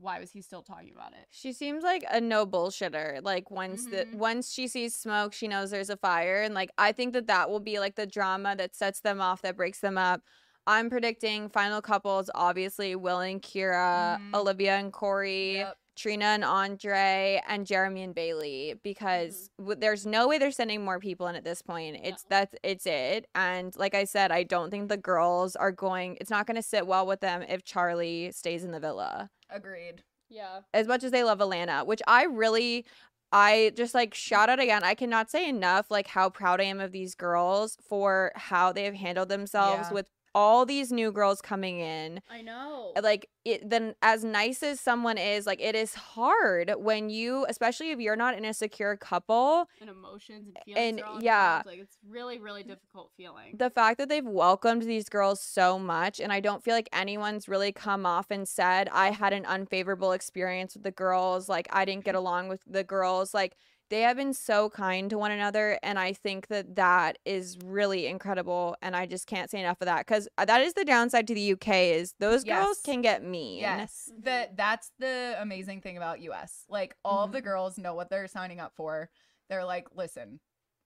why 0.00 0.18
was 0.18 0.30
he 0.32 0.40
still 0.40 0.62
talking 0.62 0.92
about 0.94 1.12
it? 1.12 1.26
She 1.30 1.52
seems 1.52 1.84
like 1.84 2.04
a 2.10 2.20
no 2.20 2.46
bullshitter. 2.46 3.22
Like 3.22 3.50
once 3.50 3.84
the 3.86 4.06
Mhm. 4.06 4.14
once 4.14 4.52
she 4.52 4.66
sees 4.66 4.94
smoke, 4.94 5.32
she 5.32 5.46
knows 5.48 5.70
there's 5.70 5.90
a 5.90 5.96
fire, 5.96 6.42
and 6.42 6.54
like 6.54 6.70
I 6.78 6.92
think 6.92 7.12
that 7.12 7.26
that 7.26 7.50
will 7.50 7.60
be 7.60 7.78
like 7.78 7.96
the 7.96 8.06
drama 8.06 8.56
that 8.56 8.74
sets 8.74 9.00
them 9.00 9.20
off, 9.20 9.42
that 9.42 9.56
breaks 9.56 9.80
them 9.80 9.98
up. 9.98 10.22
I'm 10.66 10.88
predicting 10.90 11.48
final 11.48 11.82
couples, 11.82 12.30
obviously 12.34 12.96
Will 12.96 13.20
and 13.20 13.42
Kyra, 13.42 14.18
Mhm. 14.18 14.34
Olivia 14.34 14.76
and 14.76 14.92
Korey, 14.92 15.54
Yep. 15.54 15.76
Trina 15.96 16.24
and 16.24 16.44
Andre, 16.44 17.40
and 17.46 17.66
Jeremy 17.66 18.02
and 18.02 18.14
Bailey. 18.14 18.74
Because 18.82 19.50
w- 19.58 19.78
there's 19.78 20.04
no 20.06 20.26
way 20.26 20.38
they're 20.38 20.50
sending 20.50 20.84
more 20.84 20.98
people 20.98 21.28
in 21.28 21.36
at 21.36 21.44
this 21.44 21.62
point. 21.62 22.00
It's 22.02 22.24
that's 22.28 22.54
it's 22.64 22.86
it. 22.86 23.26
And 23.34 23.76
like 23.76 23.94
I 23.94 24.04
said, 24.04 24.32
I 24.32 24.42
don't 24.42 24.70
think 24.70 24.88
the 24.88 24.96
girls 24.96 25.54
are 25.54 25.70
going. 25.70 26.16
It's 26.20 26.30
not 26.30 26.46
going 26.46 26.56
to 26.56 26.62
sit 26.62 26.86
well 26.86 27.06
with 27.06 27.20
them 27.20 27.42
if 27.42 27.62
Charlie 27.64 28.32
stays 28.32 28.64
in 28.64 28.72
the 28.72 28.80
villa 28.80 29.30
agreed. 29.50 30.02
Yeah. 30.30 30.60
as 30.72 30.88
much 30.88 31.04
as 31.04 31.12
they 31.12 31.22
love 31.22 31.38
Alana, 31.38 31.86
which 31.86 32.02
I 32.08 32.24
really 32.24 32.84
I 33.30 33.72
just 33.76 33.94
like 33.94 34.14
shout 34.14 34.48
out 34.48 34.58
again. 34.60 34.82
I 34.82 34.94
cannot 34.94 35.30
say 35.30 35.48
enough 35.48 35.90
like 35.90 36.08
how 36.08 36.28
proud 36.30 36.60
I 36.60 36.64
am 36.64 36.80
of 36.80 36.90
these 36.92 37.14
girls 37.14 37.76
for 37.88 38.32
how 38.34 38.72
they 38.72 38.84
have 38.84 38.94
handled 38.94 39.28
themselves 39.28 39.88
Yeah. 39.88 39.94
with 39.94 40.08
all 40.34 40.66
these 40.66 40.90
new 40.92 41.12
girls 41.12 41.40
coming 41.40 41.78
in. 41.80 42.20
I 42.30 42.42
know. 42.42 42.92
Uh, 42.96 43.00
like 43.02 43.28
it 43.44 43.68
then 43.68 43.94
as 44.02 44.24
nice 44.24 44.62
as 44.62 44.80
someone 44.80 45.18
is, 45.18 45.46
like 45.46 45.60
it 45.60 45.74
is 45.74 45.94
hard 45.94 46.72
when 46.78 47.10
you 47.10 47.46
especially 47.48 47.90
if 47.90 48.00
you're 48.00 48.16
not 48.16 48.36
in 48.36 48.44
a 48.44 48.54
secure 48.54 48.96
couple, 48.96 49.68
and 49.80 49.90
emotions 49.90 50.46
and 50.46 50.56
feelings. 50.64 51.02
And, 51.04 51.22
yeah. 51.22 51.62
like 51.64 51.78
it's 51.78 51.98
really, 52.08 52.38
really 52.38 52.62
difficult 52.62 53.10
feeling. 53.16 53.56
the 53.56 53.70
fact 53.70 53.98
that 53.98 54.08
they've 54.08 54.26
welcomed 54.26 54.82
these 54.82 55.08
girls 55.08 55.40
so 55.40 55.78
much 55.78 56.20
and 56.20 56.32
i 56.32 56.40
don't 56.40 56.62
feel 56.64 56.74
like 56.74 56.88
anyone's 56.92 57.48
really 57.48 57.72
come 57.72 58.06
off 58.06 58.30
and 58.30 58.48
said 58.48 58.88
i 58.92 59.10
had 59.10 59.32
an 59.32 59.44
unfavorable 59.46 60.12
experience 60.12 60.74
with 60.74 60.82
the 60.82 60.90
girls 60.90 61.48
like 61.48 61.68
i 61.72 61.84
didn't 61.84 62.04
get 62.04 62.14
along 62.22 62.48
with 62.48 62.60
the 62.66 62.84
girls 62.84 63.34
like 63.34 63.56
they 63.90 64.00
have 64.00 64.16
been 64.16 64.32
so 64.32 64.70
kind 64.70 65.10
to 65.10 65.18
one 65.18 65.30
another 65.30 65.78
and 65.82 65.98
i 65.98 66.12
think 66.12 66.46
that 66.48 66.76
that 66.76 67.18
is 67.24 67.58
really 67.64 68.06
incredible 68.06 68.76
and 68.82 68.94
i 68.96 69.06
just 69.06 69.26
can't 69.26 69.50
say 69.50 69.60
enough 69.60 69.80
of 69.80 69.86
that 69.86 70.06
because 70.06 70.28
uh, 70.38 70.44
that 70.44 70.60
is 70.60 70.74
the 70.74 70.84
downside 70.84 71.26
to 71.26 71.34
the 71.34 71.52
uk 71.52 71.68
is 71.68 72.14
those 72.18 72.44
girls 72.44 72.80
can 72.84 73.02
get 73.02 73.24
mean 73.24 73.64
Yes. 73.64 74.10
The 74.22 74.48
that's 74.54 74.90
the 74.98 75.36
amazing 75.38 75.80
thing 75.80 75.96
about 75.96 76.20
US. 76.20 76.64
Like 76.68 76.94
all 77.04 77.24
of 77.24 77.32
the 77.32 77.38
mm-hmm. 77.38 77.44
girls 77.44 77.78
know 77.78 77.94
what 77.94 78.10
they're 78.10 78.28
signing 78.28 78.60
up 78.60 78.72
for. 78.76 79.10
They're 79.48 79.64
like, 79.64 79.88
listen, 79.94 80.40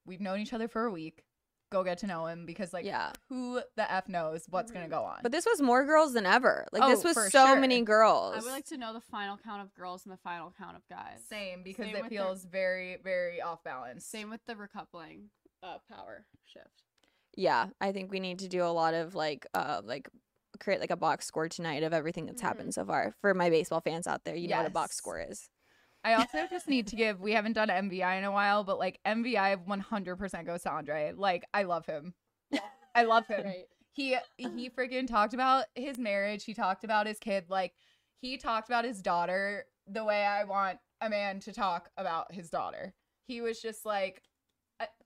we've 0.04 0.20
known 0.20 0.40
each 0.40 0.52
other 0.52 0.68
for 0.68 0.84
a 0.84 0.90
week. 0.90 1.24
Go 1.70 1.84
get 1.84 1.98
to 1.98 2.06
know 2.06 2.26
him 2.26 2.46
because 2.46 2.72
like 2.72 2.84
yeah 2.86 3.12
who 3.28 3.60
the 3.76 3.92
F 3.92 4.08
knows 4.08 4.46
what's 4.48 4.72
gonna 4.72 4.86
Mhm. 4.86 4.90
go 4.90 5.02
on. 5.04 5.18
but 5.22 5.32
this 5.32 5.44
was 5.44 5.60
more 5.60 5.84
girls 5.84 6.14
than 6.14 6.24
ever 6.24 6.66
like 6.72 6.82
this 6.88 7.04
Oh, 7.04 7.08
was 7.08 7.30
so 7.30 7.46
sure. 7.46 7.60
many 7.60 7.82
girls 7.82 8.36
I 8.36 8.40
would 8.40 8.52
like 8.52 8.64
to 8.66 8.78
know 8.78 8.94
the 8.94 9.02
final 9.02 9.36
count 9.36 9.60
of 9.60 9.74
girls 9.74 10.04
and 10.06 10.12
the 10.12 10.16
final 10.18 10.50
count 10.56 10.76
of 10.76 10.88
guys. 10.88 11.22
same 11.28 11.62
because 11.62 11.84
Same 11.86 11.96
it 11.96 12.02
with 12.02 12.10
their- 12.10 12.24
feels 12.24 12.44
very, 12.46 12.96
very 13.04 13.42
off 13.42 13.62
balance. 13.64 14.06
Same 14.06 14.30
with 14.30 14.40
the 14.46 14.54
recoupling 14.54 15.28
uh, 15.62 15.76
power 15.90 16.24
shift. 16.44 16.84
yeah 17.36 17.68
i 17.80 17.92
think 17.92 18.10
we 18.10 18.20
need 18.20 18.38
to 18.38 18.48
do 18.48 18.64
a 18.64 18.72
lot 18.72 18.94
of 18.94 19.14
like 19.14 19.46
uh 19.54 19.82
like 19.84 20.08
create 20.60 20.80
like 20.80 20.90
a 20.90 20.96
box 20.96 21.26
score 21.26 21.48
tonight 21.48 21.82
of 21.82 21.92
everything 21.92 22.24
that's 22.26 22.40
Mhm. 22.40 22.46
happened 22.46 22.74
so 22.74 22.84
far 22.84 23.12
for 23.20 23.34
my 23.34 23.50
baseball 23.50 23.80
fans 23.80 24.06
out 24.06 24.24
there 24.24 24.34
you 24.36 24.48
know 24.48 24.56
what 24.56 24.66
a 24.66 24.70
box 24.70 24.96
score 24.96 25.20
is 25.20 25.50
I 26.04 26.14
also 26.14 26.46
just 26.48 26.68
need 26.68 26.86
to 26.88 26.96
give 26.96 27.20
we 27.20 27.32
haven't 27.32 27.54
done 27.54 27.68
MVI 27.68 28.18
in 28.18 28.24
a 28.24 28.32
while, 28.32 28.64
but 28.64 28.78
like 28.78 29.00
MVI 29.06 29.66
100% 29.66 30.46
goes 30.46 30.62
to 30.62 30.70
Andre. 30.70 31.12
Like 31.16 31.44
I 31.52 31.64
love 31.64 31.86
him. 31.86 32.14
I 32.94 33.04
love 33.04 33.26
him. 33.26 33.52
He 33.92 34.14
uh-huh. 34.14 34.48
he 34.56 34.70
freaking 34.70 35.06
talked 35.06 35.34
about 35.34 35.64
his 35.74 35.98
marriage. 35.98 36.44
He 36.44 36.54
talked 36.54 36.84
about 36.84 37.06
his 37.06 37.18
kid. 37.18 37.46
Like 37.48 37.74
he 38.20 38.36
talked 38.36 38.68
about 38.68 38.84
his 38.84 39.02
daughter 39.02 39.64
the 39.86 40.04
way 40.04 40.24
I 40.24 40.44
want 40.44 40.78
a 41.00 41.08
man 41.08 41.40
to 41.40 41.52
talk 41.52 41.90
about 41.96 42.32
his 42.32 42.50
daughter. 42.50 42.94
He 43.26 43.40
was 43.40 43.60
just 43.60 43.84
like 43.84 44.22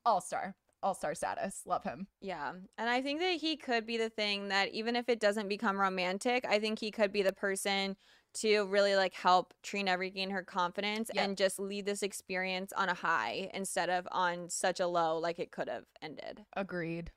all 0.04 0.20
star, 0.20 0.54
all 0.82 0.94
star 0.94 1.14
status. 1.14 1.62
Love 1.66 1.84
him. 1.84 2.06
Yeah. 2.20 2.52
And 2.78 2.90
I 2.90 3.00
think 3.02 3.20
that 3.20 3.34
he 3.34 3.56
could 3.56 3.86
be 3.86 3.96
the 3.96 4.10
thing 4.10 4.48
that 4.48 4.72
even 4.72 4.96
if 4.96 5.08
it 5.08 5.20
doesn't 5.20 5.48
become 5.48 5.80
romantic, 5.80 6.44
I 6.48 6.58
think 6.58 6.78
he 6.78 6.90
could 6.90 7.12
be 7.12 7.22
the 7.22 7.32
person 7.32 7.96
to 8.34 8.64
really 8.66 8.96
like 8.96 9.14
help 9.14 9.54
Trina 9.62 9.98
regain 9.98 10.30
her 10.30 10.42
confidence 10.42 11.10
Yeah. 11.14 11.24
and 11.24 11.36
just 11.36 11.58
lead 11.58 11.86
this 11.86 12.02
experience 12.02 12.72
on 12.72 12.88
a 12.88 12.94
high 12.94 13.50
instead 13.54 13.90
of 13.90 14.08
on 14.10 14.48
such 14.48 14.80
a 14.80 14.86
low 14.86 15.18
like 15.18 15.38
it 15.38 15.50
could 15.52 15.68
have 15.68 15.84
ended. 16.00 16.44
Agreed. 16.56 17.12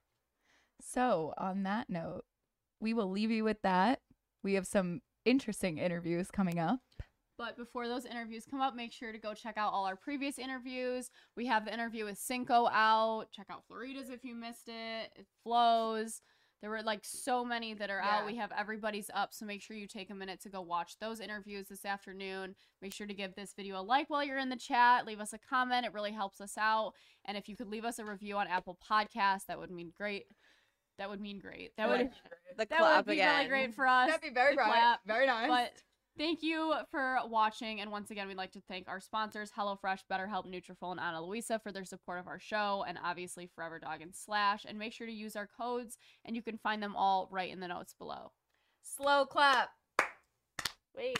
So 0.81 1.33
on 1.37 1.63
that 1.63 1.89
note, 1.89 2.25
we 2.79 2.93
will 2.93 3.09
leave 3.09 3.31
you 3.31 3.43
with 3.43 3.61
that. 3.63 4.01
We 4.43 4.53
have 4.55 4.67
some 4.67 5.01
interesting 5.23 5.77
interviews 5.77 6.29
coming 6.31 6.59
up. 6.59 6.79
But 7.37 7.57
before 7.57 7.87
those 7.89 8.05
interviews 8.05 8.45
come 8.49 8.61
up, 8.61 8.75
make 8.75 8.93
sure 8.93 9.11
to 9.11 9.17
go 9.17 9.33
check 9.33 9.57
out 9.57 9.73
all 9.73 9.85
our 9.85 9.97
previous 9.97 10.39
interviews. 10.39 11.09
We 11.35 11.47
have 11.47 11.65
the 11.65 11.73
interview 11.73 12.05
with 12.05 12.17
Cinco 12.17 12.67
out. 12.67 13.25
Check 13.31 13.47
out 13.49 13.63
Florida's 13.67 14.09
if 14.09 14.23
you 14.23 14.35
missed 14.35 14.69
it. 14.69 15.11
It 15.17 15.25
flows. 15.43 16.21
There 16.61 16.69
were 16.69 16.81
like 16.81 17.01
so 17.03 17.45
many 17.45 17.73
that 17.75 17.89
are 17.91 17.99
out. 17.99 18.25
We 18.25 18.37
have 18.37 18.51
everybody's 18.57 19.11
up, 19.13 19.33
so 19.33 19.45
make 19.45 19.61
sure 19.61 19.77
you 19.77 19.87
take 19.87 20.09
a 20.09 20.15
minute 20.15 20.41
to 20.41 20.49
go 20.49 20.61
watch 20.61 20.97
those 20.99 21.19
interviews 21.19 21.67
this 21.67 21.85
afternoon. 21.85 22.55
Make 22.81 22.93
sure 22.93 23.05
to 23.05 23.13
give 23.13 23.35
this 23.35 23.53
video 23.55 23.79
a 23.79 23.83
like 23.83 24.09
while 24.09 24.23
you're 24.23 24.39
in 24.39 24.49
the 24.49 24.55
chat. 24.55 25.05
Leave 25.05 25.19
us 25.19 25.33
a 25.33 25.37
comment. 25.37 25.85
It 25.85 25.93
really 25.93 26.11
helps 26.13 26.41
us 26.41 26.57
out. 26.57 26.93
And 27.25 27.37
if 27.37 27.47
you 27.47 27.55
could 27.55 27.67
leave 27.67 27.85
us 27.85 27.99
a 27.99 28.05
review 28.05 28.37
on 28.37 28.47
Apple 28.47 28.79
Podcasts, 28.89 29.45
that 29.47 29.59
would 29.59 29.69
mean 29.69 29.91
great. 29.95 30.25
That 30.97 31.09
would 31.09 31.19
mean 31.21 31.39
great. 31.39 31.71
That 31.77 31.89
would 31.89 32.09
The 32.57 32.65
that 32.65 32.69
clap 32.69 33.05
would 33.05 33.11
be 33.11 33.19
again. 33.19 33.35
really 33.37 33.49
great 33.49 33.75
for 33.75 33.85
us. 33.85 34.07
That'd 34.07 34.21
be 34.21 34.33
very 34.33 34.53
The 34.53 34.55
bright, 34.55 34.71
clap. 34.71 34.99
very 35.05 35.27
nice. 35.27 35.49
But 35.49 35.73
thank 36.17 36.43
you 36.43 36.73
for 36.91 37.17
watching. 37.27 37.81
And 37.81 37.91
once 37.91 38.11
again, 38.11 38.27
we'd 38.27 38.37
like 38.37 38.51
to 38.53 38.61
thank 38.67 38.87
our 38.87 38.99
sponsors, 38.99 39.51
HelloFresh, 39.51 40.01
BetterHelp, 40.11 40.45
Nutrafol, 40.47 40.91
and 40.91 40.99
Ana 40.99 41.23
Luisa 41.23 41.59
for 41.59 41.71
their 41.71 41.85
support 41.85 42.19
of 42.19 42.27
our 42.27 42.39
show, 42.39 42.85
and 42.87 42.97
obviously 43.03 43.49
Forever 43.55 43.79
Dog 43.79 44.01
and 44.01 44.15
Slash. 44.15 44.65
And 44.67 44.79
make 44.79 44.93
sure 44.93 45.07
to 45.07 45.13
use 45.13 45.35
our 45.35 45.47
codes, 45.47 45.97
and 46.23 46.35
you 46.35 46.41
can 46.41 46.57
find 46.57 46.81
them 46.81 46.95
all 46.95 47.27
right 47.31 47.51
in 47.51 47.59
the 47.59 47.67
notes 47.67 47.93
below. 47.97 48.31
Slow 48.81 49.25
clap. 49.25 49.69
Wait. 50.95 51.17